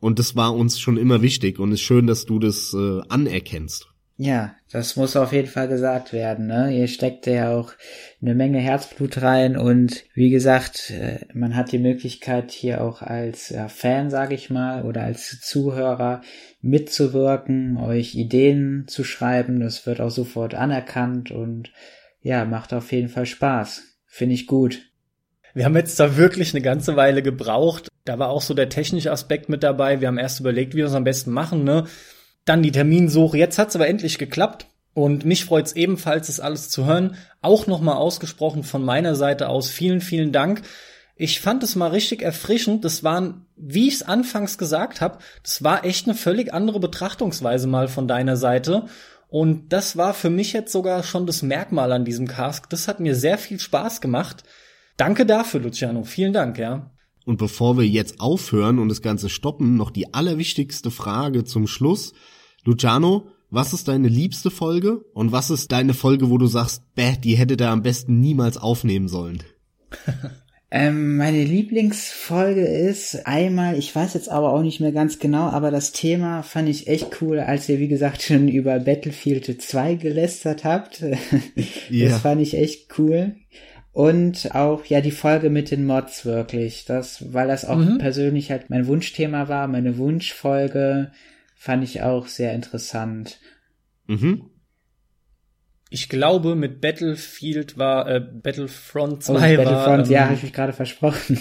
und 0.00 0.18
das 0.18 0.34
war 0.36 0.54
uns 0.54 0.80
schon 0.80 0.96
immer 0.96 1.22
wichtig 1.22 1.58
und 1.58 1.72
ist 1.72 1.82
schön, 1.82 2.06
dass 2.06 2.24
du 2.24 2.38
das 2.38 2.74
äh, 2.74 3.00
anerkennst. 3.08 3.86
Ja, 4.22 4.54
das 4.70 4.96
muss 4.96 5.16
auf 5.16 5.32
jeden 5.32 5.48
Fall 5.48 5.66
gesagt 5.66 6.12
werden. 6.12 6.46
Ne? 6.46 6.76
Ihr 6.76 6.88
steckt 6.88 7.26
ja 7.26 7.56
auch 7.56 7.72
eine 8.20 8.34
Menge 8.34 8.58
Herzblut 8.58 9.22
rein 9.22 9.56
und 9.56 10.04
wie 10.12 10.28
gesagt, 10.28 10.90
äh, 10.90 11.20
man 11.32 11.56
hat 11.56 11.72
die 11.72 11.78
Möglichkeit 11.78 12.50
hier 12.50 12.84
auch 12.84 13.00
als 13.00 13.54
Fan, 13.68 14.10
sage 14.10 14.34
ich 14.34 14.50
mal, 14.50 14.84
oder 14.84 15.04
als 15.04 15.40
Zuhörer 15.40 16.20
mitzuwirken, 16.60 17.78
euch 17.78 18.14
Ideen 18.14 18.84
zu 18.88 19.04
schreiben. 19.04 19.58
Das 19.58 19.86
wird 19.86 20.02
auch 20.02 20.10
sofort 20.10 20.54
anerkannt 20.54 21.30
und 21.30 21.72
ja, 22.20 22.44
macht 22.44 22.74
auf 22.74 22.92
jeden 22.92 23.08
Fall 23.08 23.24
Spaß. 23.24 23.84
Finde 24.06 24.34
ich 24.34 24.46
gut. 24.46 24.89
Wir 25.54 25.64
haben 25.64 25.76
jetzt 25.76 25.98
da 25.98 26.16
wirklich 26.16 26.54
eine 26.54 26.62
ganze 26.62 26.96
Weile 26.96 27.22
gebraucht. 27.22 27.88
Da 28.04 28.18
war 28.18 28.28
auch 28.30 28.42
so 28.42 28.54
der 28.54 28.68
technische 28.68 29.12
Aspekt 29.12 29.48
mit 29.48 29.62
dabei. 29.62 30.00
Wir 30.00 30.08
haben 30.08 30.18
erst 30.18 30.40
überlegt, 30.40 30.74
wie 30.74 30.78
wir 30.78 30.86
es 30.86 30.94
am 30.94 31.04
besten 31.04 31.32
machen, 31.32 31.64
ne? 31.64 31.84
Dann 32.44 32.62
die 32.62 32.72
Terminsuche. 32.72 33.36
Jetzt 33.36 33.58
hat's 33.58 33.76
aber 33.76 33.88
endlich 33.88 34.18
geklappt. 34.18 34.66
Und 34.92 35.24
mich 35.24 35.44
freut's 35.44 35.72
ebenfalls, 35.72 36.26
das 36.26 36.40
alles 36.40 36.68
zu 36.68 36.86
hören. 36.86 37.16
Auch 37.42 37.66
nochmal 37.66 37.96
ausgesprochen 37.96 38.64
von 38.64 38.84
meiner 38.84 39.14
Seite 39.14 39.48
aus. 39.48 39.70
Vielen, 39.70 40.00
vielen 40.00 40.32
Dank. 40.32 40.62
Ich 41.14 41.40
fand 41.40 41.62
es 41.62 41.76
mal 41.76 41.88
richtig 41.88 42.22
erfrischend. 42.22 42.84
Das 42.84 43.04
waren, 43.04 43.46
wie 43.56 43.88
ich 43.88 43.94
es 43.94 44.02
anfangs 44.02 44.58
gesagt 44.58 45.00
habe, 45.00 45.18
das 45.42 45.62
war 45.62 45.84
echt 45.84 46.06
eine 46.06 46.14
völlig 46.14 46.54
andere 46.54 46.80
Betrachtungsweise 46.80 47.66
mal 47.68 47.88
von 47.88 48.08
deiner 48.08 48.36
Seite. 48.36 48.86
Und 49.28 49.72
das 49.72 49.96
war 49.96 50.12
für 50.14 50.30
mich 50.30 50.52
jetzt 50.52 50.72
sogar 50.72 51.02
schon 51.02 51.26
das 51.26 51.42
Merkmal 51.42 51.92
an 51.92 52.04
diesem 52.04 52.26
Cask. 52.26 52.68
Das 52.70 52.88
hat 52.88 52.98
mir 52.98 53.14
sehr 53.14 53.38
viel 53.38 53.60
Spaß 53.60 54.00
gemacht. 54.00 54.42
Danke 55.00 55.24
dafür, 55.24 55.60
Luciano. 55.60 56.04
Vielen 56.04 56.34
Dank, 56.34 56.58
ja. 56.58 56.90
Und 57.24 57.38
bevor 57.38 57.78
wir 57.78 57.86
jetzt 57.86 58.20
aufhören 58.20 58.78
und 58.78 58.90
das 58.90 59.00
Ganze 59.00 59.30
stoppen, 59.30 59.74
noch 59.76 59.90
die 59.90 60.12
allerwichtigste 60.12 60.90
Frage 60.90 61.44
zum 61.44 61.66
Schluss. 61.66 62.12
Luciano, 62.66 63.28
was 63.48 63.72
ist 63.72 63.88
deine 63.88 64.08
liebste 64.08 64.50
Folge 64.50 65.02
und 65.14 65.32
was 65.32 65.48
ist 65.48 65.72
deine 65.72 65.94
Folge, 65.94 66.28
wo 66.28 66.36
du 66.36 66.46
sagst, 66.46 66.82
bäh, 66.96 67.16
die 67.16 67.36
hätte 67.36 67.56
der 67.56 67.70
am 67.70 67.80
besten 67.80 68.20
niemals 68.20 68.58
aufnehmen 68.58 69.08
sollen? 69.08 69.42
ähm, 70.70 71.16
meine 71.16 71.44
Lieblingsfolge 71.44 72.66
ist 72.66 73.26
einmal, 73.26 73.78
ich 73.78 73.96
weiß 73.96 74.12
jetzt 74.12 74.28
aber 74.28 74.52
auch 74.52 74.62
nicht 74.62 74.80
mehr 74.80 74.92
ganz 74.92 75.18
genau, 75.18 75.48
aber 75.48 75.70
das 75.70 75.92
Thema 75.92 76.42
fand 76.42 76.68
ich 76.68 76.88
echt 76.88 77.22
cool, 77.22 77.38
als 77.38 77.70
ihr, 77.70 77.78
wie 77.78 77.88
gesagt, 77.88 78.20
schon 78.24 78.48
über 78.48 78.78
Battlefield 78.80 79.62
2 79.62 79.94
gelästert 79.94 80.64
habt. 80.64 81.00
das 81.56 81.90
yeah. 81.90 82.18
fand 82.18 82.42
ich 82.42 82.52
echt 82.52 82.98
cool 82.98 83.34
und 83.92 84.54
auch 84.54 84.84
ja 84.84 85.00
die 85.00 85.10
Folge 85.10 85.50
mit 85.50 85.70
den 85.70 85.84
Mods 85.84 86.24
wirklich, 86.24 86.84
das, 86.84 87.32
weil 87.32 87.48
das 87.48 87.64
auch 87.64 87.76
mhm. 87.76 87.98
persönlich 87.98 88.50
halt 88.50 88.70
mein 88.70 88.86
Wunschthema 88.86 89.48
war, 89.48 89.66
meine 89.68 89.98
Wunschfolge 89.98 91.10
fand 91.56 91.84
ich 91.84 92.02
auch 92.02 92.26
sehr 92.26 92.54
interessant. 92.54 93.38
Mhm. 94.06 94.46
Ich 95.90 96.08
glaube, 96.08 96.54
mit 96.54 96.80
Battlefield 96.80 97.76
war 97.76 98.08
äh, 98.08 98.20
Battlefront 98.20 99.24
2 99.24 99.32
oh, 99.32 99.34
war. 99.34 99.64
Battlefront, 99.64 100.06
ähm, 100.06 100.12
ja, 100.12 100.24
habe 100.24 100.34
ich 100.34 100.42
mich 100.44 100.52
gerade 100.52 100.72
versprochen. 100.72 101.40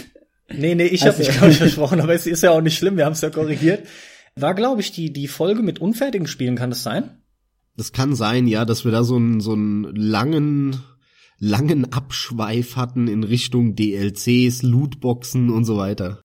Nee, 0.52 0.74
nee, 0.74 0.86
ich 0.86 1.04
also, 1.04 1.32
habe 1.32 1.46
mich 1.46 1.52
ich 1.52 1.58
versprochen, 1.58 2.02
aber 2.02 2.16
es 2.16 2.26
ist 2.26 2.42
ja 2.42 2.50
auch 2.50 2.62
nicht 2.62 2.76
schlimm, 2.76 2.98
wir 2.98 3.06
haben 3.06 3.14
es 3.14 3.22
ja 3.22 3.30
korrigiert. 3.30 3.88
War, 4.36 4.56
glaube 4.56 4.82
ich, 4.82 4.92
die, 4.92 5.14
die 5.14 5.28
Folge 5.28 5.62
mit 5.62 5.80
unfertigen 5.80 6.26
Spielen, 6.26 6.56
kann 6.56 6.72
das 6.72 6.82
sein? 6.82 7.22
Das 7.78 7.92
kann 7.92 8.16
sein, 8.16 8.48
ja, 8.48 8.66
dass 8.66 8.84
wir 8.84 8.92
da 8.92 9.04
so 9.04 9.16
einen, 9.16 9.42
so 9.42 9.54
einen 9.54 9.96
langen 9.96 10.82
langen 11.40 11.92
Abschweif 11.92 12.76
hatten 12.76 13.08
in 13.08 13.24
Richtung 13.24 13.76
DLCs, 13.76 14.62
Lootboxen 14.62 15.50
und 15.50 15.66
so 15.66 15.78
weiter. 15.78 16.22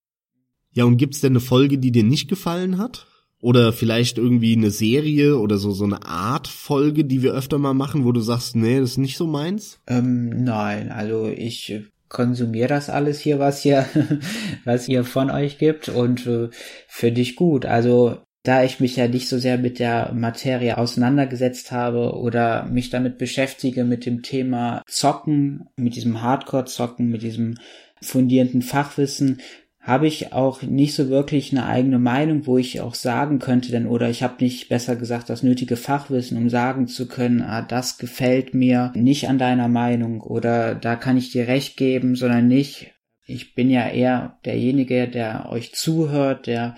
Ja, 0.72 0.84
und 0.84 0.96
gibt's 0.96 1.20
denn 1.20 1.32
eine 1.32 1.40
Folge, 1.40 1.78
die 1.78 1.92
dir 1.92 2.04
nicht 2.04 2.28
gefallen 2.28 2.78
hat? 2.78 3.06
Oder 3.40 3.72
vielleicht 3.72 4.16
irgendwie 4.16 4.56
eine 4.56 4.70
Serie 4.70 5.38
oder 5.38 5.58
so, 5.58 5.70
so 5.72 5.84
eine 5.84 6.06
Art 6.06 6.48
Folge, 6.48 7.04
die 7.04 7.22
wir 7.22 7.34
öfter 7.34 7.58
mal 7.58 7.74
machen, 7.74 8.04
wo 8.04 8.12
du 8.12 8.20
sagst, 8.20 8.56
nee, 8.56 8.80
das 8.80 8.92
ist 8.92 8.98
nicht 8.98 9.18
so 9.18 9.26
meins? 9.26 9.80
Ähm, 9.86 10.44
nein, 10.44 10.90
also 10.90 11.26
ich 11.26 11.82
konsumiere 12.08 12.68
das 12.68 12.88
alles 12.88 13.20
hier, 13.20 13.38
was 13.38 13.60
hier, 13.60 13.86
was 14.64 14.88
ihr 14.88 15.04
von 15.04 15.30
euch 15.30 15.58
gibt 15.58 15.90
und 15.90 16.26
äh, 16.26 16.48
finde 16.88 17.20
ich 17.20 17.36
gut. 17.36 17.66
Also 17.66 18.23
da 18.44 18.62
ich 18.62 18.78
mich 18.78 18.94
ja 18.96 19.08
nicht 19.08 19.28
so 19.28 19.38
sehr 19.38 19.56
mit 19.58 19.78
der 19.78 20.12
Materie 20.12 20.76
auseinandergesetzt 20.76 21.72
habe 21.72 22.12
oder 22.12 22.66
mich 22.66 22.90
damit 22.90 23.16
beschäftige 23.16 23.84
mit 23.84 24.04
dem 24.04 24.22
Thema 24.22 24.82
Zocken, 24.86 25.70
mit 25.76 25.96
diesem 25.96 26.20
Hardcore-Zocken, 26.20 27.08
mit 27.08 27.22
diesem 27.22 27.56
fundierenden 28.02 28.60
Fachwissen, 28.60 29.40
habe 29.80 30.06
ich 30.06 30.32
auch 30.32 30.62
nicht 30.62 30.94
so 30.94 31.08
wirklich 31.08 31.52
eine 31.52 31.66
eigene 31.66 31.98
Meinung, 31.98 32.46
wo 32.46 32.58
ich 32.58 32.80
auch 32.82 32.94
sagen 32.94 33.38
könnte, 33.38 33.70
denn 33.70 33.86
oder 33.86 34.10
ich 34.10 34.22
habe 34.22 34.42
nicht 34.42 34.68
besser 34.68 34.96
gesagt 34.96 35.30
das 35.30 35.42
nötige 35.42 35.76
Fachwissen, 35.76 36.36
um 36.36 36.50
sagen 36.50 36.86
zu 36.86 37.08
können, 37.08 37.42
ah, 37.42 37.62
das 37.62 37.96
gefällt 37.96 38.54
mir 38.54 38.92
nicht 38.94 39.28
an 39.28 39.38
deiner 39.38 39.68
Meinung 39.68 40.20
oder 40.20 40.74
da 40.74 40.96
kann 40.96 41.16
ich 41.16 41.32
dir 41.32 41.48
recht 41.48 41.78
geben, 41.78 42.14
sondern 42.14 42.46
nicht. 42.46 42.92
Ich 43.26 43.54
bin 43.54 43.70
ja 43.70 43.88
eher 43.88 44.38
derjenige, 44.44 45.08
der 45.08 45.48
euch 45.50 45.74
zuhört, 45.74 46.46
der 46.46 46.76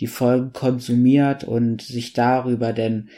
die 0.00 0.06
Folgen 0.06 0.52
konsumiert 0.52 1.44
und 1.44 1.82
sich 1.82 2.12
darüber 2.12 2.72
denn 2.72 3.10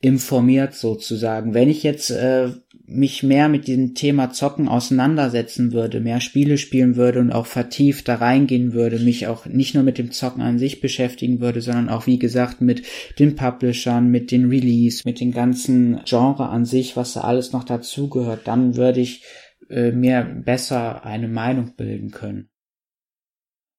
informiert 0.00 0.74
sozusagen. 0.74 1.54
Wenn 1.54 1.68
ich 1.68 1.82
jetzt 1.82 2.10
äh, 2.10 2.50
mich 2.86 3.22
mehr 3.22 3.48
mit 3.48 3.66
diesem 3.66 3.94
Thema 3.94 4.30
Zocken 4.30 4.68
auseinandersetzen 4.68 5.72
würde, 5.72 6.00
mehr 6.00 6.20
Spiele 6.20 6.58
spielen 6.58 6.96
würde 6.96 7.18
und 7.18 7.32
auch 7.32 7.46
vertieft 7.46 8.06
da 8.06 8.16
reingehen 8.16 8.72
würde, 8.72 8.98
mich 8.98 9.26
auch 9.26 9.46
nicht 9.46 9.74
nur 9.74 9.82
mit 9.82 9.98
dem 9.98 10.12
Zocken 10.12 10.42
an 10.42 10.58
sich 10.58 10.80
beschäftigen 10.80 11.40
würde, 11.40 11.60
sondern 11.60 11.88
auch 11.88 12.06
wie 12.06 12.18
gesagt 12.18 12.60
mit 12.60 12.82
den 13.18 13.34
Publishern, 13.34 14.10
mit 14.10 14.30
den 14.30 14.48
Release, 14.48 15.02
mit 15.04 15.18
den 15.18 15.32
ganzen 15.32 16.00
Genre 16.04 16.48
an 16.48 16.64
sich, 16.64 16.96
was 16.96 17.14
da 17.14 17.22
alles 17.22 17.52
noch 17.52 17.64
dazugehört, 17.64 18.42
dann 18.44 18.76
würde 18.76 19.00
ich 19.00 19.24
äh, 19.68 19.90
mir 19.90 20.22
besser 20.44 21.04
eine 21.04 21.28
Meinung 21.28 21.74
bilden 21.76 22.10
können. 22.10 22.48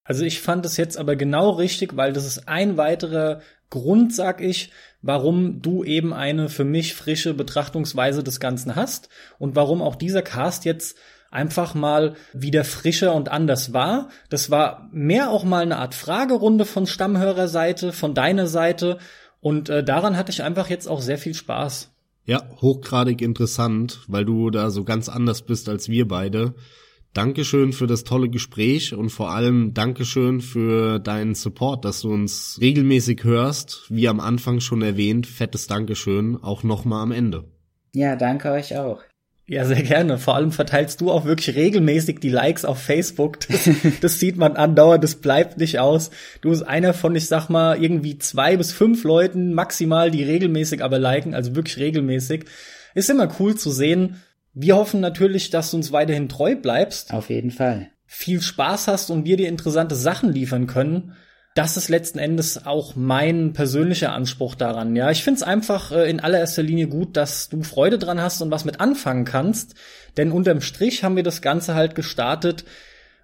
Also 0.07 0.23
ich 0.23 0.39
fand 0.39 0.65
es 0.65 0.77
jetzt 0.77 0.97
aber 0.97 1.17
genau 1.17 1.51
richtig, 1.51 1.97
weil 1.97 2.13
das 2.13 2.25
ist 2.25 2.47
ein 2.47 2.77
weiterer 2.77 3.41
Grund, 3.69 4.15
sag 4.15 4.39
ich, 4.41 4.71
warum 5.01 5.61
du 5.61 5.83
eben 5.83 6.13
eine 6.13 6.47
für 6.47 6.63
mich 6.63 6.95
frische 6.95 7.33
Betrachtungsweise 7.33 8.23
des 8.23 8.39
Ganzen 8.39 8.75
hast 8.75 9.09
und 9.37 9.55
warum 9.57 9.81
auch 9.81 9.95
dieser 9.95 10.21
Cast 10.21 10.63
jetzt 10.63 10.97
einfach 11.29 11.75
mal 11.75 12.15
wieder 12.31 12.63
frischer 12.63 13.13
und 13.13 13.29
anders 13.29 13.73
war. 13.73 14.07
Das 14.29 14.49
war 14.49 14.89
mehr 14.93 15.29
auch 15.29 15.43
mal 15.43 15.63
eine 15.63 15.77
Art 15.77 15.93
Fragerunde 15.93 16.63
von 16.63 16.87
Stammhörerseite, 16.87 17.91
von 17.91 18.13
deiner 18.13 18.47
Seite 18.47 18.99
und 19.41 19.67
äh, 19.67 19.83
daran 19.83 20.15
hatte 20.15 20.31
ich 20.31 20.41
einfach 20.41 20.69
jetzt 20.69 20.87
auch 20.87 21.01
sehr 21.01 21.17
viel 21.17 21.33
Spaß. 21.33 21.91
Ja, 22.23 22.43
hochgradig 22.61 23.21
interessant, 23.21 24.01
weil 24.07 24.23
du 24.23 24.49
da 24.51 24.69
so 24.69 24.85
ganz 24.85 25.09
anders 25.09 25.41
bist 25.41 25.67
als 25.67 25.89
wir 25.89 26.07
beide. 26.07 26.55
Dankeschön 27.17 27.73
für 27.73 27.87
das 27.87 28.03
tolle 28.03 28.29
Gespräch 28.29 28.93
und 28.93 29.09
vor 29.09 29.31
allem 29.31 29.73
Dankeschön 29.73 30.39
für 30.39 30.99
deinen 30.99 31.33
Support, 31.33 31.83
dass 31.83 32.01
du 32.01 32.11
uns 32.11 32.59
regelmäßig 32.61 33.23
hörst. 33.23 33.87
Wie 33.89 34.07
am 34.07 34.19
Anfang 34.19 34.59
schon 34.59 34.83
erwähnt, 34.83 35.25
fettes 35.25 35.65
Dankeschön, 35.65 36.37
auch 36.39 36.61
nochmal 36.61 37.01
am 37.01 37.11
Ende. 37.11 37.45
Ja, 37.95 38.15
danke 38.15 38.51
euch 38.51 38.77
auch. 38.77 39.01
Ja, 39.47 39.65
sehr 39.65 39.81
gerne. 39.81 40.19
Vor 40.19 40.35
allem 40.35 40.51
verteilst 40.51 41.01
du 41.01 41.09
auch 41.09 41.25
wirklich 41.25 41.55
regelmäßig 41.55 42.19
die 42.19 42.29
Likes 42.29 42.65
auf 42.65 42.83
Facebook. 42.83 43.39
Das, 43.47 43.67
das 44.01 44.19
sieht 44.19 44.37
man 44.37 44.55
andauernd, 44.55 45.03
das 45.03 45.15
bleibt 45.15 45.57
nicht 45.57 45.79
aus. 45.79 46.11
Du 46.41 46.51
bist 46.51 46.67
einer 46.67 46.93
von, 46.93 47.15
ich 47.15 47.27
sag 47.27 47.49
mal, 47.49 47.81
irgendwie 47.81 48.19
zwei 48.19 48.57
bis 48.57 48.71
fünf 48.71 49.03
Leuten 49.03 49.55
maximal, 49.55 50.11
die 50.11 50.23
regelmäßig 50.23 50.83
aber 50.83 50.99
liken, 50.99 51.33
also 51.33 51.55
wirklich 51.55 51.77
regelmäßig. 51.77 52.45
Ist 52.93 53.09
immer 53.09 53.27
cool 53.39 53.55
zu 53.55 53.71
sehen, 53.71 54.21
wir 54.59 54.75
hoffen 54.75 55.01
natürlich, 55.01 55.51
dass 55.51 55.69
du 55.69 55.77
uns 55.77 55.91
weiterhin 55.91 56.29
treu 56.29 56.55
bleibst. 56.55 57.13
Auf 57.13 57.29
jeden 57.29 57.51
Fall. 57.51 57.91
Viel 58.07 58.41
Spaß 58.41 58.87
hast 58.87 59.11
und 59.11 59.23
wir 59.23 59.37
dir 59.37 59.49
interessante 59.49 59.95
Sachen 59.95 60.33
liefern 60.33 60.65
können. 60.65 61.13
Das 61.53 61.77
ist 61.77 61.89
letzten 61.89 62.17
Endes 62.17 62.65
auch 62.65 62.95
mein 62.95 63.53
persönlicher 63.53 64.13
Anspruch 64.13 64.55
daran. 64.55 64.95
Ja, 64.95 65.11
ich 65.11 65.23
find's 65.23 65.43
einfach 65.43 65.91
äh, 65.91 66.09
in 66.09 66.19
allererster 66.19 66.63
Linie 66.63 66.87
gut, 66.87 67.15
dass 67.17 67.49
du 67.49 67.61
Freude 67.61 67.99
dran 67.99 68.19
hast 68.19 68.41
und 68.41 68.49
was 68.49 68.65
mit 68.65 68.79
anfangen 68.79 69.25
kannst. 69.25 69.75
Denn 70.17 70.31
unterm 70.31 70.61
Strich 70.61 71.03
haben 71.03 71.15
wir 71.15 71.23
das 71.23 71.43
Ganze 71.43 71.75
halt 71.75 71.93
gestartet, 71.93 72.65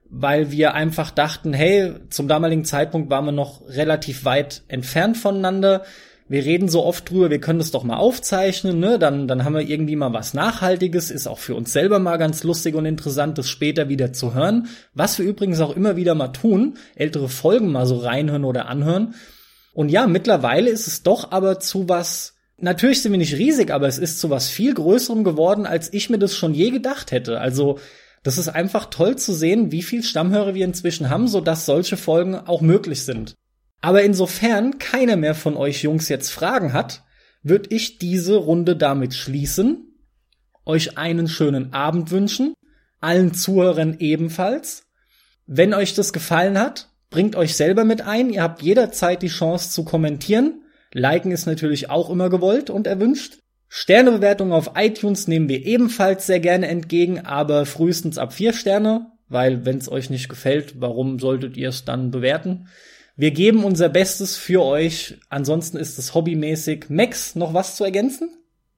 weil 0.10 0.52
wir 0.52 0.76
einfach 0.76 1.10
dachten, 1.10 1.54
hey, 1.54 1.94
zum 2.10 2.28
damaligen 2.28 2.66
Zeitpunkt 2.66 3.10
waren 3.10 3.26
wir 3.26 3.32
noch 3.32 3.68
relativ 3.68 4.24
weit 4.24 4.62
entfernt 4.68 5.18
voneinander 5.18 5.84
wir 6.30 6.46
reden 6.46 6.70
so 6.70 6.84
oft 6.84 7.10
drüber, 7.10 7.30
wir 7.30 7.40
können 7.40 7.60
das 7.60 7.72
doch 7.72 7.84
mal 7.84 7.98
aufzeichnen, 7.98 8.80
ne? 8.80 8.98
Dann, 8.98 9.28
dann 9.28 9.44
haben 9.44 9.54
wir 9.54 9.62
irgendwie 9.62 9.96
mal 9.96 10.14
was 10.14 10.34
Nachhaltiges, 10.34 11.12
ist 11.12 11.28
auch 11.28 11.40
für 11.40 11.56
uns 11.56 11.74
selber 11.74 12.00
mal 12.00 12.18
ganz 12.18 12.44
lustig 12.44 12.76
und 12.76 12.86
interessant, 12.86 13.38
das 13.38 13.50
später 13.50 13.90
wieder 13.90 14.14
zu 14.14 14.34
hören. 14.34 14.68
Was 14.94 15.20
wir 15.20 15.26
übrigens 15.26 15.60
auch 15.60 15.76
immer 15.76 15.96
wieder 15.96 16.16
mal 16.16 16.30
tun, 16.30 16.78
ältere 16.96 17.28
Folgen 17.30 17.72
mal 17.72 17.86
so 17.86 17.98
reinhören 17.98 18.46
oder 18.46 18.68
anhören. 18.68 19.16
Und 19.74 19.90
ja, 19.90 20.08
mittlerweile 20.08 20.70
ist 20.70 20.88
es 20.88 21.04
doch 21.04 21.32
aber 21.32 21.60
zu 21.60 21.90
was, 21.90 22.36
natürlich 22.58 23.02
sind 23.02 23.12
wir 23.12 23.20
nicht 23.20 23.36
riesig, 23.36 23.72
aber 23.72 23.88
es 23.88 23.98
ist 23.98 24.20
zu 24.20 24.30
was 24.30 24.48
viel 24.48 24.74
Größerem 24.74 25.24
geworden, 25.24 25.66
als 25.66 25.92
ich 25.92 26.10
mir 26.10 26.20
das 26.20 26.36
schon 26.36 26.54
je 26.54 26.70
gedacht 26.70 27.12
hätte. 27.12 27.40
Also, 27.40 27.80
das 28.24 28.38
ist 28.38 28.48
einfach 28.48 28.86
toll 28.86 29.18
zu 29.18 29.34
sehen, 29.34 29.74
wie 29.74 29.84
viel 29.84 30.02
Stammhörer 30.02 30.56
wir 30.56 30.64
inzwischen 30.64 31.10
haben, 31.10 31.28
so 31.28 31.42
dass 31.42 31.66
solche 31.66 31.98
Folgen 31.98 32.36
auch 32.36 32.62
möglich 32.62 33.04
sind. 33.04 33.36
Aber 33.84 34.02
insofern 34.02 34.80
keiner 34.80 35.18
mehr 35.18 35.36
von 35.36 35.58
euch 35.58 35.84
Jungs 35.84 36.08
jetzt 36.08 36.30
Fragen 36.30 36.72
hat, 36.72 37.04
würde 37.42 37.76
ich 37.76 37.98
diese 37.98 38.38
Runde 38.38 38.78
damit 38.78 39.14
schließen, 39.14 40.00
euch 40.66 40.98
einen 40.98 41.28
schönen 41.28 41.74
Abend 41.74 42.10
wünschen, 42.10 42.54
allen 43.02 43.34
Zuhörern 43.34 43.98
ebenfalls. 44.00 44.84
Wenn 45.48 45.74
euch 45.74 45.94
das 45.96 46.14
gefallen 46.14 46.58
hat, 46.58 46.92
bringt 47.10 47.36
euch 47.36 47.58
selber 47.58 47.84
mit 47.84 48.02
ein. 48.04 48.30
Ihr 48.30 48.42
habt 48.42 48.62
jederzeit 48.62 49.22
die 49.22 49.28
Chance 49.28 49.72
zu 49.72 49.84
kommentieren. 49.84 50.62
Liken 50.94 51.34
ist 51.34 51.46
natürlich 51.46 51.90
auch 51.90 52.10
immer 52.10 52.30
gewollt 52.30 52.70
und 52.70 52.88
erwünscht. 52.88 53.40
Sternebewertungen 53.68 54.54
auf 54.54 54.72
iTunes 54.78 55.28
nehmen 55.28 55.50
wir 55.50 55.66
ebenfalls 55.66 56.26
sehr 56.26 56.40
gerne 56.40 56.70
entgegen, 56.70 57.26
aber 57.26 57.66
frühestens 57.66 58.18
ab 58.18 58.32
vier 58.32 58.54
Sterne, 58.54 59.12
weil 59.28 59.66
wenn 59.66 59.78
es 59.78 59.92
euch 59.92 60.10
nicht 60.10 60.30
gefällt, 60.30 60.80
warum 60.80 61.20
solltet 61.20 61.58
ihr 61.58 61.68
es 61.68 61.84
dann 61.84 62.12
bewerten? 62.12 62.70
Wir 63.16 63.32
geben 63.32 63.64
unser 63.64 63.90
Bestes 63.90 64.38
für 64.38 64.64
euch. 64.64 65.20
Ansonsten 65.30 65.78
ist 65.78 66.00
es 66.00 66.16
hobbymäßig. 66.16 66.86
Max, 66.90 67.36
noch 67.36 67.54
was 67.54 67.76
zu 67.76 67.84
ergänzen? 67.84 68.30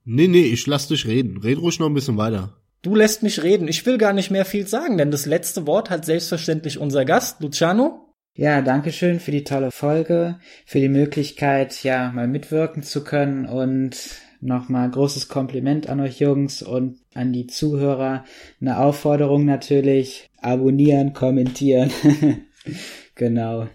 Nee, 0.04 0.28
nee, 0.28 0.44
ich 0.44 0.68
lass 0.68 0.88
dich 0.88 1.08
reden. 1.08 1.38
Red 1.38 1.58
ruhig 1.60 1.80
noch 1.80 1.88
ein 1.88 1.94
bisschen 1.94 2.18
weiter. 2.18 2.58
Du 2.82 2.96
lässt 2.96 3.24
mich 3.24 3.42
reden. 3.42 3.68
Ich 3.68 3.86
will 3.86 3.98
gar 3.98 4.14
nicht 4.14 4.30
mehr 4.30 4.46
viel 4.46 4.68
sagen, 4.68 4.98
denn 4.98 5.10
das 5.10 5.26
letzte 5.26 5.66
Wort 5.66 5.90
hat 5.90 6.06
selbstverständlich 6.06 6.78
unser 6.78 7.06
Gast, 7.06 7.42
Luciano. 7.42 8.14
Ja, 8.36 8.62
danke 8.62 8.92
schön 8.92 9.22
für 9.22 9.32
die 9.32 9.46
tolle 9.46 9.72
Folge, 9.72 10.40
für 10.66 10.82
die 10.82 10.90
Möglichkeit, 10.90 11.84
ja, 11.84 12.12
mal 12.12 12.28
mitwirken 12.28 12.84
zu 12.84 13.04
können 13.04 13.46
und 13.46 13.98
nochmal 14.42 14.92
großes 14.92 15.30
Kompliment 15.30 15.88
an 15.88 16.02
euch 16.02 16.20
Jungs 16.20 16.62
und 16.62 17.00
an 17.14 17.32
die 17.32 17.48
Zuhörer. 17.48 18.26
Eine 18.60 18.80
Aufforderung 18.80 19.46
natürlich, 19.46 20.30
abonnieren, 20.42 21.14
kommentieren. 21.14 21.92
genau. 23.16 23.68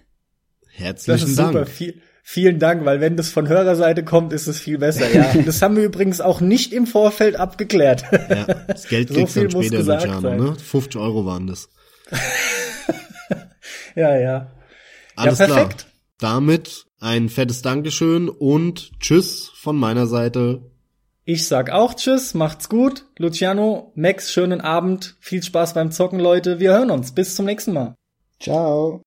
Herzlichen 0.72 1.20
das 1.20 1.28
ist 1.28 1.38
Dank. 1.38 1.52
Super. 1.52 1.66
Viel, 1.66 2.00
vielen 2.22 2.58
Dank, 2.58 2.84
weil 2.84 3.00
wenn 3.00 3.16
das 3.16 3.30
von 3.30 3.48
Hörerseite 3.48 4.04
kommt, 4.04 4.32
ist 4.32 4.46
es 4.46 4.60
viel 4.60 4.78
besser. 4.78 5.12
Ja, 5.12 5.32
das 5.46 5.62
haben 5.62 5.76
wir 5.76 5.84
übrigens 5.84 6.20
auch 6.20 6.40
nicht 6.40 6.72
im 6.72 6.86
Vorfeld 6.86 7.36
abgeklärt. 7.36 8.04
Ja, 8.12 8.44
das 8.66 8.88
Geld 8.88 9.08
so 9.10 9.14
kriegst 9.14 9.36
dann 9.36 9.50
später, 9.50 9.82
Luciano, 9.82 10.34
ne? 10.34 10.56
50 10.56 11.00
Euro 11.00 11.26
waren 11.26 11.46
das. 11.46 11.68
ja, 13.94 14.16
ja. 14.16 14.50
Alles 15.16 15.38
ja, 15.38 15.46
perfekt. 15.46 15.86
Klar. 16.18 16.32
Damit 16.32 16.86
ein 17.00 17.28
fettes 17.28 17.62
Dankeschön 17.62 18.28
und 18.28 18.92
Tschüss 19.00 19.50
von 19.54 19.76
meiner 19.76 20.06
Seite. 20.06 20.62
Ich 21.24 21.46
sag 21.46 21.70
auch 21.70 21.94
Tschüss, 21.94 22.34
macht's 22.34 22.68
gut. 22.68 23.06
Luciano, 23.16 23.92
Max, 23.94 24.32
schönen 24.32 24.60
Abend. 24.60 25.16
Viel 25.20 25.42
Spaß 25.42 25.74
beim 25.74 25.92
Zocken, 25.92 26.18
Leute. 26.18 26.60
Wir 26.60 26.72
hören 26.72 26.90
uns. 26.90 27.12
Bis 27.12 27.34
zum 27.36 27.46
nächsten 27.46 27.72
Mal. 27.72 27.94
Ciao. 28.40 29.02